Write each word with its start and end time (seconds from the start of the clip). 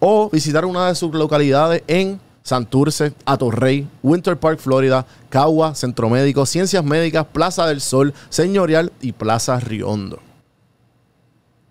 o 0.00 0.30
visitar 0.30 0.64
una 0.64 0.88
de 0.88 0.94
sus 0.94 1.12
localidades 1.14 1.82
en 1.86 2.20
Santurce, 2.42 3.12
Atorrey, 3.26 3.86
Winter 4.02 4.36
Park, 4.36 4.58
Florida, 4.58 5.04
Cagua, 5.28 5.74
Centro 5.74 6.08
Médico, 6.08 6.46
Ciencias 6.46 6.82
Médicas, 6.82 7.26
Plaza 7.30 7.66
del 7.66 7.80
Sol, 7.80 8.14
Señorial 8.30 8.92
y 9.00 9.12
Plaza 9.12 9.60
Riondo. 9.60 10.20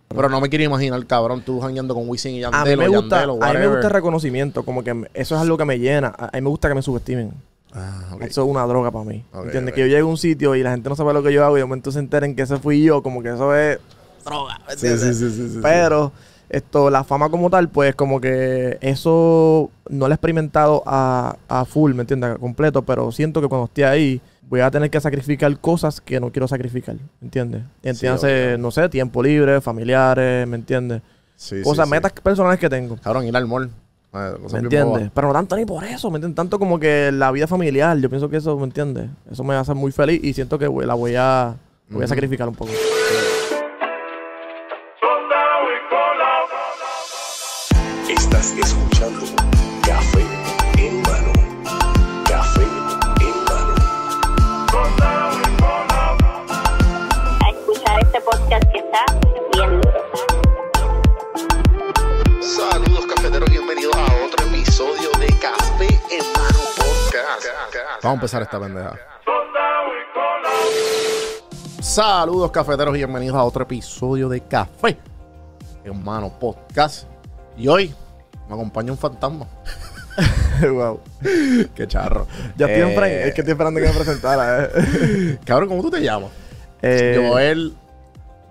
Pero 0.09 0.30
no 0.30 0.40
me 0.40 0.50
quiero 0.50 0.63
imaginar, 0.63 1.05
cabrón, 1.05 1.41
tú 1.41 1.59
jangueando 1.59 1.94
con 1.94 2.08
Wisin 2.08 2.36
y 2.36 2.40
Yandel 2.40 2.62
A 2.62 2.66
mí 2.66 2.76
me 2.77 2.88
gusta, 2.88 3.22
Yandel 3.22 3.30
o 3.31 3.44
a 3.44 3.53
mí 3.53 3.59
me 3.59 3.67
gusta 3.67 3.88
el 3.88 3.94
reconocimiento, 3.94 4.64
como 4.64 4.84
que 4.84 5.09
eso 5.14 5.36
es 5.36 5.41
algo 5.41 5.58
que 5.58 5.66
me 5.66 5.80
llena. 5.80 6.14
A 6.16 6.30
mí 6.34 6.41
me 6.41 6.50
gusta 6.50 6.70
que 6.70 6.75
me 6.75 6.81
subestimen. 6.81 7.34
Ah, 7.73 8.12
ok. 8.14 8.22
Eso 8.22 8.44
es 8.44 8.48
una 8.48 8.66
droga 8.66 8.91
para 8.91 9.03
mí. 9.03 9.25
Ok, 9.34 9.45
¿Entiendes? 9.45 9.73
ok. 9.73 9.75
Que 9.75 9.81
yo 9.81 9.88
llegue 9.88 10.00
a 10.00 10.05
un 10.05 10.17
sitio 10.17 10.55
y 10.55 10.64
la 10.64 10.72
gente 10.72 10.88
no 10.89 10.95
sabe 10.95 11.14
lo 11.14 11.22
que 11.23 11.34
yo 11.34 11.44
hago 11.44 11.58
y 11.58 11.59
de 11.59 11.66
momento 11.66 11.91
se 11.91 12.00
enteren 12.00 12.36
que 12.36 12.44
ese 12.44 12.58
fui 12.58 12.84
yo, 12.84 13.03
como 13.03 13.22
que 13.22 13.30
eso 13.30 13.53
es 13.55 13.80
droga. 14.23 14.59
sí, 14.78 14.98
sí, 14.98 15.14
sí, 15.14 15.31
sí. 15.31 15.59
Pero 15.62 16.14
esto, 16.50 16.90
la 16.90 17.04
fama 17.04 17.30
como 17.30 17.50
tal, 17.50 17.70
pues 17.70 17.96
como 17.96 18.22
que 18.22 18.78
eso 18.81 19.70
no 19.90 20.08
lo 20.08 20.14
he 20.14 20.16
experimentado 20.16 20.84
a, 20.86 21.36
a 21.48 21.66
full, 21.66 21.94
¿me 21.94 22.02
entiendes? 22.02 22.31
A 22.31 22.36
completo, 22.36 22.84
pero 22.84 23.12
siento 23.12 23.42
que 23.42 23.48
cuando 23.48 23.66
esté 23.66 23.86
ahí 23.86 24.22
voy 24.50 24.62
a 24.62 24.72
tener 24.72 24.89
que 24.89 25.02
sacrificar 25.02 25.58
cosas 25.59 26.00
que 26.00 26.20
no 26.20 26.31
quiero 26.31 26.48
sacrificar, 26.48 26.95
¿me 26.95 27.26
entiendes? 27.26 27.64
Entiéndase, 27.84 28.48
obvio. 28.48 28.58
no 28.59 28.72
sé, 28.72 28.88
tiempo 28.89 29.22
libre, 29.22 29.59
familiares, 29.62 30.48
¿me 30.48 30.56
entiendes? 30.56 31.02
Sí, 31.36 31.58
sí, 31.58 31.64
Cosas, 31.64 31.86
sí. 31.86 31.92
metas 31.92 32.12
personales 32.14 32.59
que 32.59 32.70
tengo. 32.70 32.98
Cabrón, 32.98 33.26
ir 33.26 33.36
al 33.36 33.45
mall. 33.45 33.70
Ah, 34.14 34.34
¿Me 34.52 34.59
entiendes? 34.59 35.11
Pero 35.14 35.28
no 35.28 35.34
tanto 35.34 35.56
ni 35.58 35.66
por 35.66 35.84
eso, 35.84 36.09
¿me 36.09 36.16
entiendes? 36.16 36.36
Tanto 36.38 36.58
como 36.58 36.80
que 36.80 37.11
la 37.11 37.30
vida 37.32 37.45
familiar, 37.45 37.98
yo 37.98 38.09
pienso 38.09 38.30
que 38.30 38.38
eso, 38.38 38.58
¿me 38.58 38.64
entiendes? 38.64 39.09
Eso 39.30 39.44
me 39.44 39.54
hace 39.54 39.73
muy 39.73 39.92
feliz 39.92 40.22
y 40.23 40.34
siento 40.34 40.58
que 40.58 40.67
la 40.67 40.94
voy 40.94 41.16
a, 41.17 41.56
voy 41.89 42.04
a 42.04 42.08
sacrificar 42.08 42.48
un 42.48 42.56
poco. 42.56 42.72
Vamos 68.03 68.06
a 68.06 68.14
empezar 68.14 68.42
esta 68.42 68.59
pendeja. 68.59 68.94
Saludos 71.81 72.52
cafeteros 72.52 72.94
y 72.95 72.98
bienvenidos 73.00 73.36
a 73.38 73.44
otro 73.44 73.64
episodio 73.64 74.30
de 74.30 74.42
Café 74.42 74.98
Hermano 75.84 76.31
Podcast. 76.39 77.08
Y 77.58 77.67
hoy 77.67 77.94
me 78.48 78.54
acompaña 78.56 78.92
un 78.92 78.98
fantasma. 78.98 79.48
wow. 80.62 81.00
Qué 81.76 81.88
charro. 81.88 82.28
Ya 82.56 82.67
estoy 82.67 82.92
Eh, 82.92 82.95
frente, 82.95 83.27
es 83.30 83.33
que 83.33 83.42
estoy 83.42 83.52
esperando 83.54 83.80
que 83.80 83.88
me 83.88 83.94
presentara. 83.94 84.66
eh. 84.66 85.39
Cabrón, 85.45 85.70
¿cómo 85.70 85.82
tú 85.82 85.89
te 85.92 86.02
llamas? 86.02 86.30
Eh, 86.82 87.26
Joel, 87.30 87.73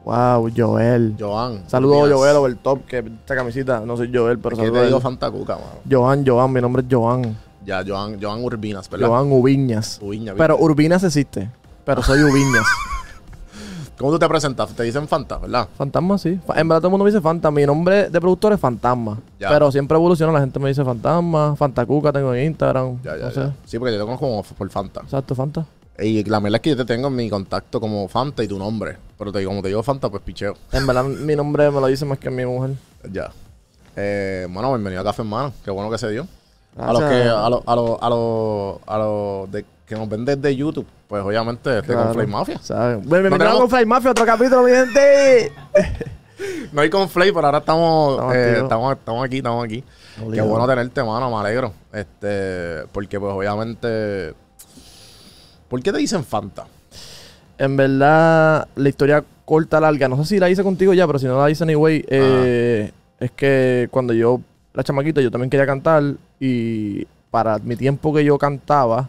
Wow, 0.05 0.51
Joel. 0.57 1.17
Joan. 1.19 1.69
Saludos 1.69 1.97
Urbinas. 2.03 2.19
Joel 2.19 2.37
over 2.37 2.55
top, 2.57 2.87
que 2.87 2.99
esta 2.99 3.35
camisita, 3.35 3.81
no 3.81 3.97
soy 3.97 4.09
Joel, 4.15 4.39
pero 4.39 4.51
que 4.57 4.63
saludos. 4.63 4.75
te 4.75 4.81
a 4.81 4.85
digo 4.87 4.97
él. 4.99 5.03
Fantacuca, 5.03 5.55
mano. 5.57 5.81
Joan, 5.91 6.25
Joan, 6.25 6.53
mi 6.53 6.61
nombre 6.61 6.83
es 6.83 6.89
Joan. 6.89 7.37
Ya, 7.67 7.83
Joan, 7.85 8.23
Joan 8.23 8.45
Urbinas, 8.45 8.89
¿verdad? 8.89 9.09
Joan 9.09 9.33
Ubiñas. 9.33 9.99
Ubiña. 10.01 10.35
Pero 10.37 10.57
Urbinas 10.57 11.03
existe, 11.03 11.51
pero 11.85 12.01
soy 12.01 12.23
Ubiñas. 12.23 12.65
¿Cómo 13.99 14.13
tú 14.13 14.19
te 14.21 14.29
presentas? 14.29 14.73
Te 14.73 14.85
dicen 14.85 15.09
Fanta, 15.09 15.39
¿verdad? 15.39 15.69
Fantasma, 15.77 16.17
sí. 16.17 16.39
En 16.55 16.69
verdad 16.69 16.81
todo 16.81 16.89
el 16.89 16.91
mundo 16.93 17.05
me 17.05 17.11
dice 17.11 17.21
Fantasma. 17.21 17.57
Mi 17.57 17.67
nombre 17.67 18.09
de 18.09 18.21
productor 18.21 18.53
es 18.53 18.61
Fantasma. 18.61 19.19
Ya. 19.41 19.49
Pero 19.49 19.73
siempre 19.73 19.97
evoluciona. 19.97 20.33
La 20.33 20.41
gente 20.41 20.61
me 20.61 20.69
dice 20.69 20.85
Fantasma, 20.85 21.57
Fantacuca 21.57 22.13
tengo 22.13 22.33
en 22.35 22.47
Instagram. 22.47 23.03
Ya, 23.03 23.17
ya, 23.17 23.25
no 23.25 23.31
sé. 23.33 23.51
Sí, 23.65 23.79
porque 23.79 23.95
yo 23.95 23.99
te 23.99 24.05
conozco 24.05 24.27
como 24.29 24.43
por 24.45 24.71
Fanta. 24.71 25.01
Exacto, 25.01 25.35
Fanta. 25.35 25.67
Y 25.99 26.23
la 26.25 26.39
verdad 26.39 26.57
es 26.57 26.61
que 26.61 26.71
yo 26.71 26.77
te 26.77 26.85
tengo 26.85 27.09
en 27.09 27.17
mi 27.17 27.29
contacto 27.29 27.81
como 27.81 28.07
Fanta 28.07 28.45
y 28.45 28.49
tu 28.49 28.59
nombre. 28.59 28.97
Pero 29.19 29.33
te 29.33 29.45
como 29.45 29.61
te 29.61 29.69
digo 29.69 29.83
Fanta, 29.83 30.09
pues 30.09 30.23
picheo. 30.23 30.55
En 30.71 30.87
verdad 30.87 31.05
mi 31.05 31.35
nombre 31.35 31.69
me 31.71 31.81
lo 31.81 31.87
dice 31.89 32.05
más 32.05 32.19
que 32.19 32.31
mi 32.31 32.45
mujer. 32.47 32.77
Ya. 33.11 33.33
Eh, 33.97 34.47
bueno, 34.51 34.69
bienvenido 34.69 35.01
a 35.01 35.05
Café 35.05 35.23
Hermano. 35.23 35.53
Qué 35.65 35.71
bueno 35.71 35.91
que 35.91 35.99
se 35.99 36.11
dio. 36.11 36.29
A 36.79 36.93
los 36.93 37.03
que, 37.03 37.23
a 37.23 37.49
los, 37.49 37.63
a 37.67 37.75
los, 37.77 37.99
a 38.03 38.09
los, 38.11 38.79
a 38.87 38.99
los 38.99 39.51
de, 39.51 39.65
que 39.87 39.95
nos 39.95 40.09
ven 40.09 40.25
desde 40.25 40.55
YouTube, 40.55 40.87
pues 41.09 41.23
obviamente 41.25 41.79
este 41.79 41.93
Claro. 41.93 42.05
con 42.07 42.15
Flame 42.15 42.33
Mafia. 42.33 42.59
¿Sabes? 42.63 42.97
Bueno, 43.07 43.23
bienvenido 43.29 43.39
tenemos- 43.39 43.61
con 43.61 43.71
Fly 43.71 43.87
Mafia, 43.87 44.11
otro 44.11 44.27
capítulo, 44.27 44.63
mi 44.63 44.71
gente. 44.73 45.53
No 46.73 46.83
hay 46.83 46.91
con 46.91 47.09
Flame, 47.09 47.33
pero 47.33 47.47
ahora 47.47 47.59
estamos, 47.59 48.13
Estamos 48.13 48.35
eh, 48.37 48.59
estamos, 48.63 48.93
estamos 48.99 49.25
aquí, 49.25 49.37
estamos 49.39 49.65
aquí. 49.65 49.83
Qué 50.35 50.41
bueno 50.43 50.67
tenerte, 50.67 51.03
mano, 51.03 51.31
me 51.31 51.37
alegro. 51.37 51.73
Este, 51.95 52.83
porque 52.93 53.19
pues 53.19 53.33
obviamente. 53.33 54.35
¿Por 55.69 55.83
qué 55.83 55.93
te 55.93 55.99
dicen 55.99 56.25
Fanta? 56.25 56.67
En 57.57 57.75
verdad, 57.79 58.69
la 58.75 58.89
historia 58.89 59.25
corta, 59.47 59.81
larga. 59.81 60.09
No 60.09 60.19
sé 60.19 60.25
si 60.35 60.39
la 60.39 60.51
hice 60.51 60.63
contigo 60.63 60.93
ya, 60.93 61.07
pero 61.07 61.19
si 61.19 61.25
no 61.25 61.41
la 61.41 61.49
hice 61.51 61.65
anyway. 61.65 62.05
eh, 62.07 62.93
es 63.19 63.31
que 63.31 63.89
cuando 63.91 64.13
yo, 64.13 64.41
la 64.75 64.85
chamaquita, 64.85 65.23
yo 65.23 65.31
también 65.31 65.49
quería 65.49 65.65
cantar. 65.67 66.03
Y 66.41 67.07
para 67.31 67.59
mi 67.59 67.77
tiempo 67.77 68.13
que 68.15 68.25
yo 68.25 68.37
cantaba, 68.39 69.09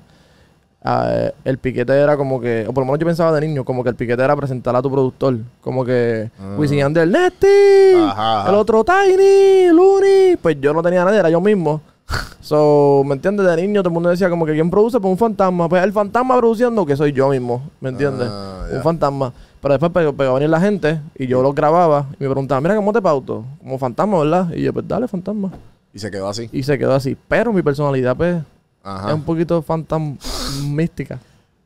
ah, 0.83 1.29
el 1.43 1.57
piquete 1.57 1.93
era 1.93 2.15
como 2.17 2.39
que, 2.39 2.65
o 2.67 2.73
por 2.73 2.81
lo 2.83 2.85
menos 2.85 2.99
yo 2.99 3.05
pensaba 3.05 3.31
de 3.37 3.47
niño, 3.47 3.63
como 3.65 3.83
que 3.83 3.89
el 3.89 3.95
piquete 3.95 4.23
era 4.23 4.35
presentar 4.35 4.75
a 4.75 4.81
tu 4.81 4.91
productor. 4.91 5.37
Como 5.61 5.83
que, 5.85 6.29
Ah. 6.39 6.55
Wisin 6.57 6.77
y 6.77 6.81
Yandel, 6.81 7.11
Nesty, 7.11 7.95
Ajá, 7.97 8.41
ajá. 8.41 8.49
el 8.49 8.55
otro 8.55 8.83
Tiny, 8.83 9.67
Looney. 9.73 10.37
Pues 10.41 10.57
yo 10.61 10.73
no 10.73 10.81
tenía 10.81 11.03
nadie, 11.05 11.19
era 11.19 11.29
yo 11.29 11.41
mismo. 11.41 11.81
So, 12.39 13.03
¿me 13.05 13.15
entiendes? 13.15 13.45
De 13.45 13.57
niño 13.61 13.81
todo 13.81 13.89
el 13.89 13.93
mundo 13.93 14.07
decía 14.09 14.29
como 14.29 14.45
que 14.45 14.53
¿quién 14.53 14.69
produce? 14.69 15.01
Pues 15.01 15.11
un 15.11 15.17
fantasma. 15.17 15.67
Pues 15.67 15.83
el 15.83 15.91
fantasma 15.91 16.37
produciendo 16.37 16.85
que 16.85 16.95
soy 16.95 17.11
yo 17.11 17.27
mismo, 17.27 17.61
¿me 17.81 17.89
entiendes? 17.89 18.29
Ah, 18.31 18.63
un 18.71 18.81
fantasma. 18.81 19.33
Pero 19.61 19.73
después 19.73 19.91
pegó, 19.91 20.13
pegó 20.13 20.31
a 20.31 20.33
venir 20.35 20.49
la 20.49 20.61
gente 20.61 21.01
y 21.15 21.27
yo 21.27 21.41
lo 21.41 21.51
grababa 21.51 22.05
y 22.17 22.23
me 22.23 22.29
preguntaban, 22.29 22.63
mira, 22.63 22.75
¿cómo 22.77 22.93
te 22.93 23.01
pauto? 23.01 23.43
Como 23.59 23.77
fantasma, 23.77 24.19
¿verdad? 24.19 24.53
Y 24.55 24.61
yo, 24.61 24.71
pues 24.71 24.87
dale, 24.87 25.09
fantasma. 25.09 25.51
Y 25.97 25.99
se 25.99 26.11
quedó 26.11 26.29
así. 26.29 26.47
Y 26.51 26.61
se 26.61 26.77
quedó 26.77 26.93
así. 26.93 27.17
Pero 27.27 27.51
mi 27.51 27.63
personalidad, 27.63 28.15
pues, 28.15 28.43
Ajá. 28.83 29.07
es 29.09 29.15
un 29.15 29.23
poquito 29.23 29.63
fantasmística. 29.63 31.19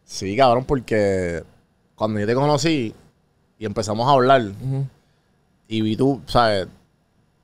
Sí, 0.06 0.38
cabrón, 0.38 0.64
porque 0.64 1.44
cuando 1.96 2.18
yo 2.18 2.25
te 2.25 2.34
conocí 2.34 2.96
y 3.59 3.66
empezamos 3.66 4.08
a 4.08 4.12
hablar 4.14 4.42
y 5.68 5.81
vi 5.81 5.97
tú, 5.97 6.22
¿sabes? 6.28 6.69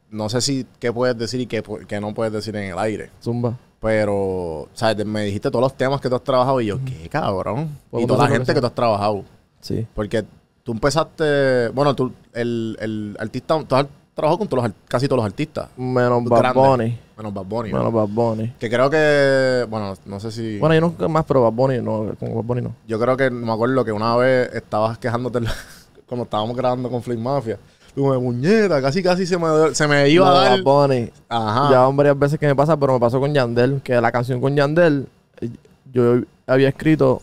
No 0.09 0.29
sé 0.29 0.39
si 0.39 0.65
qué 0.79 0.93
puedes 0.93 1.17
decir 1.17 1.41
y 1.41 1.45
qué, 1.45 1.61
qué 1.89 1.99
no 1.99 2.13
puedes 2.13 2.31
decir 2.31 2.55
en 2.55 2.71
el 2.71 2.79
aire. 2.79 3.11
Zumba. 3.21 3.57
Pero, 3.81 4.69
¿sabes? 4.73 5.05
Me 5.05 5.25
dijiste 5.25 5.51
todos 5.51 5.63
los 5.63 5.75
temas 5.75 5.99
que 5.99 6.07
tú 6.07 6.15
has 6.15 6.23
trabajado 6.23 6.61
y 6.61 6.67
yo, 6.67 6.79
¿qué 6.85 7.09
cabrón? 7.09 7.77
Y 7.91 8.07
toda 8.07 8.29
la 8.29 8.29
gente 8.29 8.45
que 8.45 8.53
que 8.53 8.61
tú 8.61 8.67
has 8.67 8.75
trabajado. 8.75 9.25
Sí. 9.59 9.85
Porque 9.93 10.23
tú 10.63 10.71
empezaste, 10.71 11.67
bueno, 11.71 11.93
tú, 11.97 12.13
el, 12.31 12.77
el 12.79 13.17
artista, 13.19 13.61
tú 13.65 13.75
has 13.75 13.87
trabajado 14.17 14.39
con 14.39 14.47
todos 14.47 14.63
los, 14.63 14.73
casi 14.87 15.07
todos 15.07 15.17
los 15.17 15.25
artistas. 15.25 15.69
Menos 15.77 16.23
Bad. 16.25 16.53
Bunny. 16.55 16.97
Menos 17.15 17.33
Bad 17.33 17.45
Bunny. 17.45 17.71
¿no? 17.71 17.77
Menos 17.77 17.93
Bad 17.93 18.07
Bunny. 18.07 18.53
Que 18.59 18.67
creo 18.67 18.89
que, 18.89 19.65
bueno, 19.69 19.93
no 20.05 20.19
sé 20.19 20.31
si... 20.31 20.57
Bueno, 20.57 20.73
yo 20.73 20.93
no 20.97 21.09
más, 21.09 21.23
pero 21.25 21.43
Bad 21.43 21.51
Bunny 21.53 21.81
no. 21.81 22.15
Con 22.19 22.33
Bad 22.35 22.43
Bunny 22.43 22.61
no. 22.63 22.75
Yo 22.87 22.99
creo 22.99 23.15
que 23.15 23.29
me 23.29 23.51
acuerdo 23.51 23.85
que 23.85 23.91
una 23.91 24.15
vez 24.17 24.51
estabas 24.53 24.97
quejándote 24.97 25.39
cuando 26.07 26.23
estábamos 26.23 26.57
grabando 26.57 26.89
con 26.89 27.03
Flame 27.03 27.21
Mafia. 27.21 27.59
Tú 27.93 28.07
me 28.07 28.17
muñeca, 28.17 28.81
casi 28.81 29.01
casi 29.03 29.25
se 29.27 29.37
me, 29.37 29.73
se 29.73 29.87
me 29.87 30.09
iba 30.09 30.25
No, 30.25 30.31
a 30.31 30.43
dar. 30.43 30.63
Bad 30.63 30.63
Bunny. 30.63 31.11
Ajá. 31.29 31.69
Ya 31.71 31.87
varias 31.87 32.17
veces 32.17 32.39
que 32.39 32.47
me 32.47 32.55
pasa, 32.55 32.75
pero 32.75 32.93
me 32.93 32.99
pasó 32.99 33.19
con 33.19 33.33
Yandel, 33.33 33.81
que 33.83 34.01
la 34.01 34.11
canción 34.11 34.41
con 34.41 34.55
Yandel, 34.55 35.07
eh, 35.41 35.49
yo 35.93 36.21
había 36.47 36.69
escrito 36.69 37.21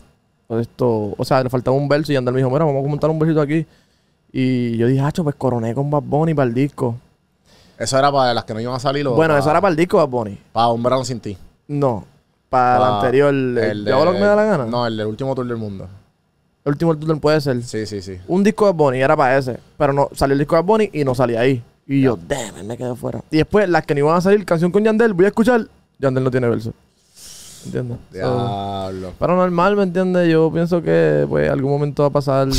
esto, 0.49 1.13
o 1.17 1.25
sea, 1.25 1.43
le 1.43 1.49
faltaba 1.49 1.75
un 1.75 1.89
verso 1.89 2.11
y 2.11 2.15
Yandel 2.15 2.33
me 2.33 2.39
dijo, 2.39 2.49
mira, 2.49 2.63
vamos 2.63 2.79
a 2.79 2.83
comentar 2.83 3.09
un 3.09 3.19
versito 3.19 3.41
aquí. 3.41 3.65
Y 4.37 4.75
yo 4.75 4.87
dije, 4.87 4.99
hacho, 4.99 5.23
pues 5.23 5.37
coroné 5.37 5.73
con 5.73 5.89
Bad 5.89 6.01
Bunny 6.01 6.33
para 6.33 6.49
el 6.49 6.53
disco. 6.53 6.97
Eso 7.79 7.97
era 7.97 8.11
para 8.11 8.33
las 8.33 8.43
que 8.43 8.53
no 8.53 8.59
iban 8.59 8.75
a 8.75 8.79
salir. 8.79 9.07
o 9.07 9.13
Bueno, 9.13 9.37
eso 9.37 9.49
era 9.49 9.61
para 9.61 9.71
el 9.71 9.77
disco 9.77 9.95
Bad 9.95 10.09
Bunny. 10.09 10.37
Para 10.51 10.67
un 10.67 10.83
verano 10.83 11.05
sin 11.05 11.21
ti. 11.21 11.37
No, 11.69 12.03
para 12.49 12.75
el 12.75 12.83
anterior, 12.95 13.33
el, 13.33 13.85
¿yo 13.85 13.95
hago 13.95 14.03
lo 14.03 14.11
que 14.11 14.19
me 14.19 14.25
da 14.25 14.35
la 14.35 14.43
gana? 14.43 14.65
No, 14.65 14.85
el 14.85 14.97
del 14.97 15.07
último 15.07 15.33
tour 15.35 15.47
del 15.47 15.55
mundo. 15.55 15.87
El 16.65 16.73
último 16.73 16.97
tour 16.97 17.17
puede 17.21 17.39
ser. 17.39 17.63
Sí, 17.63 17.85
sí, 17.85 18.01
sí. 18.01 18.17
Un 18.27 18.43
disco 18.43 18.65
de 18.65 18.73
Bad 18.73 18.77
Bunny 18.77 18.99
era 18.99 19.15
para 19.15 19.37
ese, 19.37 19.57
pero 19.77 19.93
no 19.93 20.09
salió 20.11 20.33
el 20.33 20.39
disco 20.39 20.55
de 20.55 20.61
Bad 20.63 20.67
Bunny 20.67 20.89
y 20.91 21.05
no 21.05 21.15
salía 21.15 21.39
ahí. 21.39 21.63
Y 21.87 22.01
yo, 22.01 22.19
damn, 22.27 22.67
me 22.67 22.75
quedé 22.75 22.93
fuera. 22.93 23.21
Y 23.31 23.37
después, 23.37 23.69
las 23.69 23.85
que 23.85 23.93
no 23.95 23.99
iban 24.01 24.17
a 24.17 24.21
salir, 24.21 24.43
canción 24.43 24.69
con 24.69 24.83
Yandel, 24.83 25.13
voy 25.13 25.23
a 25.23 25.27
escuchar 25.29 25.65
Yandel 25.97 26.25
no 26.25 26.31
tiene 26.31 26.49
verso. 26.49 26.73
¿Entiendes? 27.65 27.99
So, 28.11 28.17
Diablo. 28.17 29.13
pero 29.17 29.37
normal, 29.37 29.77
¿me 29.77 29.83
entiendes? 29.83 30.29
Yo 30.29 30.51
pienso 30.51 30.81
que, 30.81 31.25
pues, 31.29 31.49
algún 31.49 31.71
momento 31.71 32.03
va 32.03 32.09
a 32.09 32.11
pasar 32.11 32.49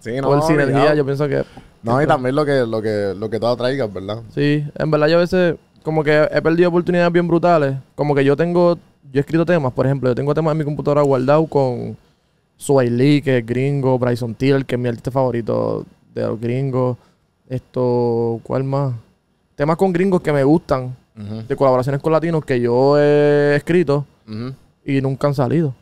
Sí, 0.00 0.16
no, 0.20 0.28
por 0.28 0.42
sinergia. 0.42 0.74
obligado. 0.76 0.96
Yo 0.96 1.04
pienso 1.04 1.28
que 1.28 1.44
No, 1.82 2.02
y 2.02 2.06
también 2.06 2.34
lo 2.34 2.44
que, 2.44 2.66
lo 2.66 2.80
que, 2.82 3.14
lo 3.16 3.28
que 3.30 3.38
tú 3.40 3.46
atraigas, 3.46 3.92
¿verdad? 3.92 4.22
Sí, 4.34 4.64
en 4.76 4.90
verdad 4.90 5.08
yo 5.08 5.16
a 5.16 5.20
veces 5.20 5.56
como 5.82 6.02
que 6.02 6.28
he 6.32 6.42
perdido 6.42 6.68
oportunidades 6.68 7.12
bien 7.12 7.28
brutales. 7.28 7.76
Como 7.94 8.14
que 8.14 8.24
yo 8.24 8.36
tengo, 8.36 8.74
yo 9.12 9.18
he 9.18 9.20
escrito 9.20 9.46
temas, 9.46 9.72
por 9.72 9.86
ejemplo, 9.86 10.08
yo 10.10 10.14
tengo 10.14 10.34
temas 10.34 10.52
en 10.52 10.58
mi 10.58 10.64
computadora 10.64 11.02
guardados 11.02 11.48
con 11.48 11.96
Sway 12.56 12.90
Lee, 12.90 13.22
que 13.22 13.38
es 13.38 13.46
gringo, 13.46 13.98
Bryson 13.98 14.34
Tiller, 14.34 14.64
que 14.64 14.74
es 14.74 14.80
mi 14.80 14.88
artista 14.88 15.10
favorito 15.10 15.84
de 16.14 16.22
los 16.22 16.40
gringos. 16.40 16.96
Esto, 17.48 18.40
¿cuál 18.42 18.64
más? 18.64 18.94
Temas 19.54 19.76
con 19.76 19.92
gringos 19.92 20.20
que 20.20 20.32
me 20.32 20.42
gustan, 20.44 20.96
Ujú, 21.16 21.42
de 21.48 21.56
colaboraciones 21.56 22.02
con 22.02 22.12
latinos 22.12 22.44
que 22.44 22.60
yo 22.60 22.98
he 22.98 23.54
escrito 23.56 24.04
ujú. 24.28 24.52
y 24.84 25.00
nunca 25.00 25.28
han 25.28 25.34
salido. 25.34 25.74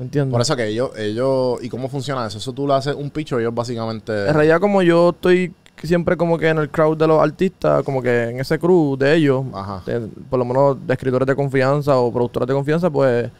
¿Me 0.00 0.06
entiendes? 0.06 0.32
Por 0.32 0.40
eso 0.40 0.56
que 0.56 0.66
ellos, 0.66 0.90
ellos, 0.96 1.62
¿y 1.62 1.68
cómo 1.68 1.86
funciona 1.90 2.26
eso? 2.26 2.38
Eso 2.38 2.54
tú 2.54 2.66
le 2.66 2.72
haces 2.72 2.94
un 2.94 3.10
pitch 3.10 3.34
o 3.34 3.38
ellos 3.38 3.54
básicamente... 3.54 4.28
En 4.28 4.32
realidad, 4.32 4.58
como 4.58 4.80
yo 4.80 5.10
estoy 5.10 5.52
siempre 5.82 6.16
como 6.16 6.38
que 6.38 6.48
en 6.48 6.56
el 6.56 6.70
crowd 6.70 6.96
de 6.96 7.06
los 7.06 7.20
artistas, 7.20 7.82
como 7.82 8.00
que 8.00 8.30
en 8.30 8.40
ese 8.40 8.58
crew 8.58 8.96
de 8.96 9.14
ellos, 9.14 9.44
Ajá. 9.52 9.82
de- 9.84 10.08
por 10.30 10.38
lo 10.38 10.46
menos 10.46 10.78
de 10.86 10.94
escritores 10.94 11.26
de 11.26 11.36
confianza 11.36 11.98
o 11.98 12.10
productores 12.10 12.46
de 12.48 12.54
confianza, 12.54 12.88
pues 12.88 13.30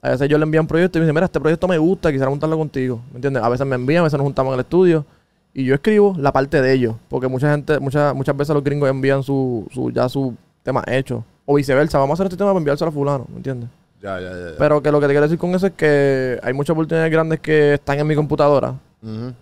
a 0.00 0.10
veces 0.10 0.28
yo 0.28 0.38
le 0.38 0.44
envían 0.44 0.68
proyectos 0.68 0.96
y 0.96 1.00
me 1.00 1.06
dicen, 1.06 1.14
mira, 1.16 1.26
este 1.26 1.40
proyecto 1.40 1.66
me 1.66 1.76
gusta, 1.76 2.10
quisiera 2.12 2.30
juntarlo 2.30 2.56
contigo. 2.56 3.00
¿Me 3.10 3.16
entiendes? 3.16 3.42
A 3.42 3.48
veces 3.48 3.66
me 3.66 3.74
envían, 3.74 4.02
a 4.02 4.04
veces 4.04 4.16
nos 4.16 4.24
juntamos 4.26 4.52
en 4.52 4.54
el 4.54 4.60
estudio 4.60 5.04
y 5.52 5.64
yo 5.64 5.74
escribo 5.74 6.14
la 6.18 6.30
parte 6.32 6.62
de 6.62 6.72
ellos, 6.72 6.94
porque 7.08 7.26
mucha 7.26 7.50
gente, 7.50 7.80
muchas 7.80 8.14
muchas 8.14 8.36
veces 8.36 8.54
los 8.54 8.62
gringos 8.62 8.88
envían 8.88 9.24
su, 9.24 9.66
su 9.74 9.90
ya 9.90 10.08
su 10.08 10.34
tema 10.62 10.84
hecho. 10.86 11.24
O 11.46 11.54
viceversa, 11.56 11.98
vamos 11.98 12.12
a 12.12 12.22
hacer 12.22 12.26
este 12.26 12.36
tema 12.36 12.50
para 12.50 12.58
enviárselo 12.58 12.90
a 12.90 12.92
fulano, 12.92 13.26
¿me 13.28 13.38
entiendes? 13.38 13.68
Ya, 14.06 14.20
ya, 14.20 14.30
ya. 14.30 14.50
ya. 14.50 14.56
Pero 14.56 14.80
que 14.80 14.92
lo 14.92 15.00
que 15.00 15.06
te 15.06 15.12
quiero 15.12 15.22
decir 15.22 15.38
con 15.38 15.52
eso 15.54 15.66
es 15.66 15.72
que 15.72 16.38
hay 16.40 16.52
muchas 16.52 16.74
oportunidades 16.74 17.10
grandes 17.10 17.40
que 17.40 17.74
están 17.74 17.98
en 17.98 18.06
mi 18.06 18.14
computadora, 18.14 18.74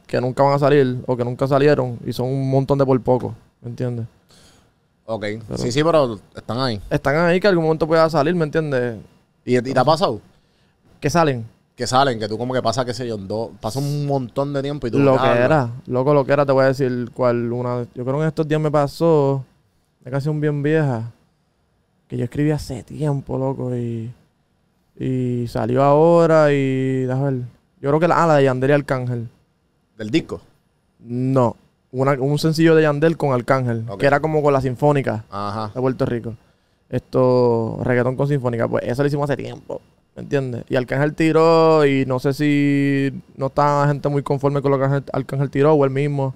que 0.06 0.20
nunca 0.20 0.42
van 0.42 0.54
a 0.54 0.58
salir 0.58 0.98
o 1.06 1.16
que 1.16 1.24
nunca 1.24 1.46
salieron 1.46 1.98
y 2.04 2.12
son 2.12 2.28
un 2.28 2.50
montón 2.50 2.78
de 2.78 2.86
por 2.86 2.98
poco, 3.02 3.34
¿me 3.60 3.68
entiendes? 3.68 4.06
Ok. 5.04 5.24
Sí, 5.56 5.70
sí, 5.70 5.84
pero 5.84 6.18
están 6.34 6.58
ahí. 6.60 6.80
Están 6.88 7.16
ahí 7.16 7.38
que 7.40 7.46
algún 7.46 7.64
momento 7.64 7.86
pueda 7.86 8.08
salir, 8.08 8.34
¿me 8.34 8.44
entiendes? 8.44 8.96
¿Y, 9.44 9.58
y 9.58 9.60
te 9.60 9.78
ha 9.78 9.84
pasado? 9.84 10.20
Que 10.98 11.10
salen. 11.10 11.44
Que 11.76 11.86
salen, 11.86 12.18
que 12.18 12.26
tú 12.26 12.38
como 12.38 12.54
que 12.54 12.62
pasa, 12.62 12.86
qué 12.86 12.94
sé 12.94 13.06
yo, 13.06 13.18
dos... 13.18 13.50
Pasa 13.60 13.80
un 13.80 14.06
montón 14.06 14.54
de 14.54 14.62
tiempo 14.62 14.86
y 14.86 14.90
tú... 14.90 14.98
Lo 14.98 15.20
que 15.20 15.28
era, 15.28 15.70
loco, 15.86 16.14
lo 16.14 16.24
que 16.24 16.32
era, 16.32 16.46
te 16.46 16.52
voy 16.52 16.64
a 16.64 16.68
decir 16.68 17.10
cuál 17.12 17.52
una. 17.52 17.82
Yo 17.94 18.04
creo 18.04 18.16
que 18.16 18.22
en 18.22 18.28
estos 18.28 18.48
días 18.48 18.60
me 18.60 18.70
pasó, 18.70 19.44
una 20.00 20.10
canción 20.10 20.40
bien 20.40 20.62
vieja, 20.62 21.10
que 22.08 22.16
yo 22.16 22.24
escribí 22.24 22.50
hace 22.50 22.82
tiempo, 22.82 23.36
loco, 23.36 23.76
y. 23.76 24.10
Y 24.98 25.46
salió 25.48 25.82
ahora 25.82 26.52
y. 26.52 27.02
Déjame 27.04 27.24
ver. 27.24 27.34
Yo 27.80 27.90
creo 27.90 28.00
que 28.00 28.08
la, 28.08 28.22
ah, 28.22 28.26
la 28.26 28.36
de 28.36 28.44
Yandel 28.44 28.70
y 28.70 28.72
Arcángel. 28.74 29.28
Del 29.98 30.10
disco. 30.10 30.40
No, 31.00 31.56
una- 31.92 32.12
un 32.12 32.38
sencillo 32.38 32.74
de 32.74 32.82
Yandel 32.82 33.16
con 33.16 33.32
Arcángel, 33.32 33.84
que 33.98 34.06
era 34.06 34.20
como 34.20 34.42
con 34.42 34.52
la 34.52 34.60
Sinfónica 34.60 35.24
Ajá. 35.30 35.70
de 35.74 35.80
Puerto 35.80 36.06
Rico. 36.06 36.34
Esto, 36.88 37.78
reggaetón 37.82 38.16
con 38.16 38.28
Sinfónica, 38.28 38.68
pues 38.68 38.84
eso 38.86 39.02
lo 39.02 39.08
hicimos 39.08 39.28
hace 39.28 39.36
tiempo. 39.42 39.80
¿Me 40.16 40.22
entiendes? 40.22 40.64
Y 40.68 40.76
Arcángel 40.76 41.14
tiró 41.14 41.84
y 41.84 42.06
no 42.06 42.20
sé 42.20 42.32
si 42.32 43.12
no 43.36 43.46
estaba 43.46 43.86
gente 43.88 44.08
muy 44.08 44.22
conforme 44.22 44.62
con 44.62 44.70
lo 44.70 44.78
que 44.78 44.84
Arcángel- 44.84 45.10
Arcángel 45.12 45.50
tiró 45.50 45.74
o 45.74 45.84
él 45.84 45.90
mismo. 45.90 46.34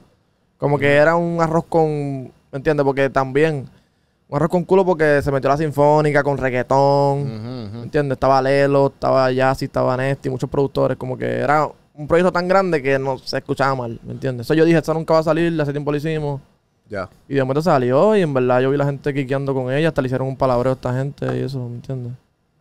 Como 0.59 0.79
que 0.79 0.95
era 0.97 1.15
un 1.15 1.41
arroz 1.41 1.65
con... 1.69 2.25
¿Me 2.51 2.57
entiendes? 2.57 2.85
Porque 2.85 3.09
también... 3.09 3.69
Un 4.29 4.37
arroz 4.37 4.51
con 4.51 4.65
culo 4.65 4.85
porque 4.85 5.23
se 5.23 5.33
metió 5.33 5.49
la 5.49 5.57
sinfónica 5.57 6.23
con 6.23 6.37
reggaetón. 6.37 7.23
Ujú, 7.23 7.29
¿Me 7.29 7.67
ujú. 7.69 7.83
entiendes? 7.85 8.17
Estaba 8.17 8.43
Lelo, 8.43 8.89
estaba 8.89 9.33
Yassi, 9.33 9.65
estaba 9.67 9.97
Nesty, 9.97 10.29
muchos 10.29 10.51
productores. 10.51 10.99
Como 10.99 11.17
que 11.17 11.25
era 11.39 11.67
un 11.95 12.07
proyecto 12.07 12.31
tan 12.31 12.47
grande 12.47 12.83
que 12.83 12.99
no 12.99 13.17
se 13.19 13.39
escuchaba 13.39 13.75
mal. 13.75 13.99
¿Me 14.05 14.13
entiendes? 14.13 14.47
Eso 14.47 14.55
yo 14.55 14.67
dije, 14.67 14.77
esto 14.79 14.93
nunca 14.93 15.15
va 15.15 15.21
a 15.21 15.23
salir, 15.23 15.59
hace 15.61 15.73
tiempo 15.73 15.91
lo 15.91 15.97
hicimos. 15.97 16.41
Ya. 16.91 17.09
Y 17.27 17.35
de 17.35 17.43
momento 17.43 17.63
salió 17.63 18.17
y 18.17 18.23
en 18.23 18.33
verdad 18.35 18.61
yo 18.61 18.71
vi 18.71 18.77
la 18.77 18.85
gente 18.85 19.15
quiqueando 19.15 19.55
con 19.55 19.73
ella. 19.73 19.89
Hasta 19.89 20.03
le 20.03 20.07
hicieron 20.07 20.29
un 20.29 20.37
palabreo 20.37 20.73
a 20.73 20.75
esta 20.75 20.93
gente 20.93 21.27
y 21.39 21.45
eso, 21.45 21.59
¿me 21.67 21.77
entiendes? 21.77 22.13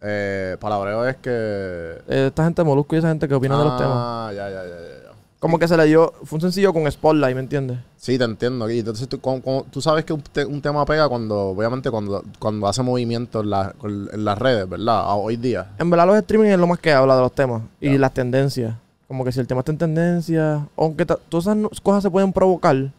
Eh, 0.02 0.56
palabreo 0.60 1.06
es 1.08 1.16
que... 1.18 1.30
Eh, 1.32 2.28
esta 2.28 2.44
gente 2.46 2.62
de 2.62 2.66
Molusco 2.66 2.96
y 2.96 3.00
esa 3.00 3.10
gente 3.10 3.28
que 3.28 3.34
opina 3.34 3.58
de 3.58 3.66
los 3.66 3.78
temas. 3.78 3.94
Ah, 3.98 4.32
ya, 4.34 4.50
ya, 4.50 4.64
ya, 4.64 4.70
ya, 4.70 4.70
ya. 4.70 4.97
Como 5.40 5.60
que 5.60 5.68
se 5.68 5.78
le 5.78 5.86
dio... 5.86 6.14
Fue 6.24 6.38
un 6.38 6.42
sencillo 6.42 6.74
con 6.74 6.92
Spotlight, 6.92 7.36
¿me 7.36 7.42
entiendes? 7.42 7.78
Sí, 7.98 8.18
te 8.18 8.24
entiendo. 8.24 8.68
Y 8.72 8.80
entonces 8.80 9.08
tú, 9.08 9.20
como- 9.22 9.42
como- 9.42 9.64
tú 9.66 9.82
sabes 9.82 10.04
que 10.04 10.12
un, 10.14 10.22
te- 10.22 10.46
un 10.46 10.62
tema 10.64 10.84
pega 10.86 11.08
cuando, 11.08 11.50
obviamente, 11.50 11.92
cuando, 11.92 12.24
cuando 12.40 12.68
hace 12.68 12.82
movimiento 12.82 13.42
en, 13.42 13.52
la- 13.52 13.74
con- 13.78 14.10
en 14.12 14.26
las 14.26 14.38
redes, 14.40 14.68
¿verdad? 14.68 15.00
A 15.02 15.14
hoy 15.14 15.38
día. 15.38 15.72
En 15.78 15.92
verdad 15.92 16.08
los 16.08 16.18
streaming 16.18 16.50
es 16.50 16.58
lo 16.58 16.66
más 16.66 16.80
que 16.80 16.92
habla 16.92 17.16
de 17.16 17.22
los 17.22 17.32
temas. 17.34 17.62
Y 17.80 17.98
las 18.00 18.14
tendencias. 18.16 18.76
Como 19.08 19.24
que 19.24 19.32
si 19.32 19.40
el 19.40 19.46
tema 19.48 19.60
está 19.62 19.72
en 19.72 19.78
tendencia... 19.78 20.68
Aunque 20.76 21.06
todas 21.06 21.46
esas 21.48 21.80
cosas 21.82 22.02
se 22.04 22.10
pueden 22.10 22.34
provocar. 22.34 22.92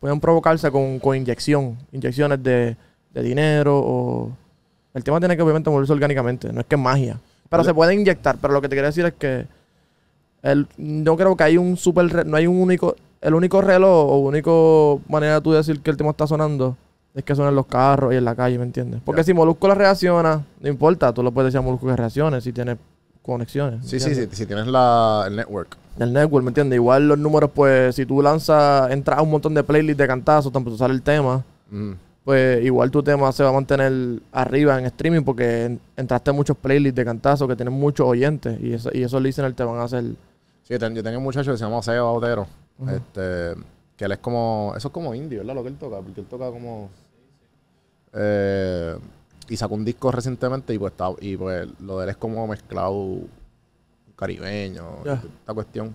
Pueden 0.00 0.18
provocarse 0.20 0.70
con, 0.72 0.98
con 0.98 1.16
inyección. 1.16 1.78
Inyecciones 1.92 2.42
de, 2.42 2.76
de 3.14 3.22
dinero 3.22 3.78
o... 3.78 4.30
El 4.92 5.04
tema 5.04 5.20
tiene 5.20 5.36
que 5.36 5.42
obviamente 5.42 5.70
moverse 5.70 5.92
orgánicamente. 5.92 6.52
No 6.52 6.60
es 6.62 6.66
que 6.66 6.74
es 6.74 6.80
magia. 6.80 7.20
Pero 7.48 7.60
Vale. 7.62 7.70
se 7.70 7.74
puede 7.74 7.94
inyectar. 7.94 8.38
Pero 8.40 8.52
lo 8.54 8.60
que 8.60 8.68
te 8.68 8.74
quiero 8.74 8.88
decir 8.88 9.04
es 9.06 9.14
que... 9.14 9.46
El, 10.42 10.66
no 10.78 11.16
creo 11.16 11.36
que 11.36 11.44
hay 11.44 11.56
un 11.58 11.76
super... 11.76 12.26
No 12.26 12.36
hay 12.36 12.46
un 12.46 12.56
único... 12.60 12.96
El 13.20 13.34
único 13.34 13.60
reloj 13.60 14.10
o 14.12 14.18
único 14.20 15.02
manera 15.08 15.34
de 15.34 15.40
tú 15.42 15.52
decir 15.52 15.80
que 15.80 15.90
el 15.90 15.96
tema 15.98 16.10
está 16.10 16.26
sonando 16.26 16.76
es 17.14 17.22
que 17.22 17.34
suenan 17.34 17.54
los 17.54 17.66
carros 17.66 18.14
y 18.14 18.16
en 18.16 18.24
la 18.24 18.34
calle, 18.34 18.56
¿me 18.56 18.64
entiendes? 18.64 19.00
Porque 19.04 19.24
si 19.24 19.34
Molusco 19.34 19.68
le 19.68 19.74
reacciona, 19.74 20.42
no 20.60 20.68
importa, 20.68 21.12
tú 21.12 21.22
lo 21.22 21.30
puedes 21.30 21.48
decir 21.52 21.58
a 21.58 21.62
Molusco 21.62 21.86
que 21.86 21.96
reaccione 21.96 22.40
si 22.40 22.50
tiene 22.52 22.78
conexiones. 23.22 23.80
¿me 23.80 23.86
Sí, 23.86 24.00
sí, 24.00 24.14
sí. 24.14 24.26
Si 24.32 24.46
tienes 24.46 24.66
la, 24.68 25.24
el 25.26 25.36
network. 25.36 25.76
Del 25.96 26.12
network, 26.14 26.44
¿me 26.44 26.50
entiendes? 26.50 26.76
Igual 26.76 27.08
los 27.08 27.18
números, 27.18 27.50
pues, 27.54 27.94
si 27.94 28.06
tú 28.06 28.22
lanzas, 28.22 28.90
entras 28.90 29.18
a 29.18 29.22
un 29.22 29.30
montón 29.30 29.52
de 29.52 29.62
playlists 29.62 29.98
de 29.98 30.06
cantazos, 30.06 30.50
tampoco 30.50 30.76
sale 30.78 30.94
el 30.94 31.02
tema, 31.02 31.44
Ujú. 31.70 31.96
pues 32.24 32.64
igual 32.64 32.90
tu 32.90 33.02
tema 33.02 33.30
se 33.32 33.42
va 33.42 33.50
a 33.50 33.52
mantener 33.52 34.20
arriba 34.32 34.78
en 34.78 34.86
streaming 34.86 35.22
porque 35.22 35.64
en- 35.66 35.80
entraste 35.96 36.30
a 36.30 36.32
muchos 36.32 36.56
playlists 36.56 36.96
de 36.96 37.04
cantazos 37.04 37.46
que 37.48 37.56
tienen 37.56 37.74
muchos 37.74 38.06
oyentes 38.06 38.58
y, 38.62 38.72
eso, 38.72 38.88
y 38.94 39.02
esos 39.02 39.20
listeners 39.20 39.54
te 39.54 39.62
van 39.64 39.76
a 39.76 39.82
hacer... 39.82 40.04
Sí, 40.64 40.74
yo 40.78 40.78
tengo 41.02 41.18
un 41.18 41.24
muchacho 41.24 41.50
que 41.52 41.58
se 41.58 41.64
llama 41.64 41.82
Seba 41.82 42.10
Otero. 42.12 42.46
Este, 42.88 43.54
que 43.96 44.04
él 44.04 44.12
es 44.12 44.18
como. 44.18 44.72
Eso 44.76 44.88
es 44.88 44.94
como 44.94 45.14
indie, 45.14 45.38
¿verdad? 45.38 45.54
Lo 45.54 45.62
que 45.62 45.68
él 45.68 45.76
toca. 45.76 45.96
Porque 46.00 46.20
él 46.20 46.26
toca 46.26 46.50
como. 46.50 46.90
Eh, 48.12 48.96
y 49.48 49.56
sacó 49.56 49.74
un 49.74 49.84
disco 49.84 50.10
recientemente 50.12 50.72
y 50.74 50.78
pues 50.78 50.92
está, 50.92 51.10
y 51.20 51.36
pues 51.36 51.68
lo 51.80 51.98
de 51.98 52.04
él 52.04 52.10
es 52.10 52.16
como 52.16 52.46
mezclado 52.46 53.18
caribeño, 54.16 54.84
esta 55.40 55.54
cuestión. 55.54 55.94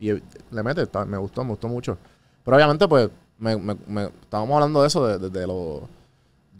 Y 0.00 0.12
le 0.12 0.62
mete, 0.62 0.82
está- 0.82 1.04
me 1.04 1.18
gustó, 1.18 1.44
me 1.44 1.50
gustó 1.50 1.68
mucho. 1.68 1.98
Pero 2.44 2.56
obviamente, 2.56 2.88
pues, 2.88 3.10
me, 3.38 3.56
me- 3.56 3.76
me- 3.86 4.04
estábamos 4.22 4.54
hablando 4.54 4.80
de 4.80 4.86
eso, 4.88 5.06
de, 5.06 5.18
de- 5.18 5.30
de 5.30 5.46
lo, 5.46 5.88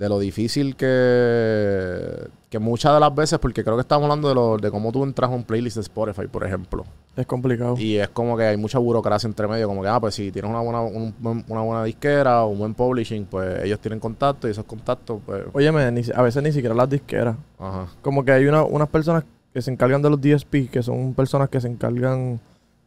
de 0.00 0.08
lo 0.08 0.18
difícil 0.18 0.76
que, 0.76 2.28
que 2.48 2.58
muchas 2.58 2.94
de 2.94 3.00
las 3.00 3.14
veces, 3.14 3.38
porque 3.38 3.62
creo 3.62 3.76
que 3.76 3.82
estábamos 3.82 4.06
hablando 4.06 4.28
de, 4.30 4.34
lo, 4.34 4.56
de 4.56 4.70
cómo 4.70 4.90
tú 4.92 5.04
entras 5.04 5.30
a 5.30 5.34
un 5.34 5.44
playlist 5.44 5.76
de 5.76 5.82
Spotify, 5.82 6.26
por 6.26 6.44
ejemplo. 6.44 6.84
Es 7.16 7.26
complicado. 7.26 7.76
Y 7.78 7.96
es 7.96 8.08
como 8.08 8.34
que 8.36 8.44
hay 8.44 8.56
mucha 8.56 8.78
burocracia 8.78 9.26
entre 9.28 9.46
medio, 9.46 9.68
como 9.68 9.82
que, 9.82 9.88
ah, 9.88 10.00
pues 10.00 10.14
si 10.14 10.32
tienes 10.32 10.50
una 10.50 10.60
buena, 10.60 10.80
un 10.80 11.14
buen- 11.18 11.44
una 11.48 11.60
buena 11.60 11.84
disquera 11.84 12.44
o 12.44 12.48
un 12.48 12.58
buen 12.58 12.74
publishing, 12.74 13.26
pues 13.26 13.62
ellos 13.62 13.78
tienen 13.78 14.00
contacto 14.00 14.48
y 14.48 14.52
esos 14.52 14.64
contactos, 14.64 15.20
pues, 15.26 15.42
Óyeme, 15.52 15.82
a 16.14 16.22
veces 16.22 16.42
ni 16.42 16.50
siquiera 16.52 16.74
las 16.74 16.88
disqueras. 16.88 17.36
ajá. 17.58 17.86
Como 18.00 18.24
que 18.24 18.32
hay 18.32 18.46
una- 18.46 18.64
unas 18.64 18.88
personas 18.88 19.24
que 19.52 19.60
se 19.60 19.70
encargan 19.70 20.00
de 20.00 20.08
los 20.08 20.18
DSP, 20.20 20.68
que 20.70 20.82
son 20.82 21.12
personas 21.12 21.50
que 21.50 21.60
se 21.60 21.68
encargan 21.68 22.40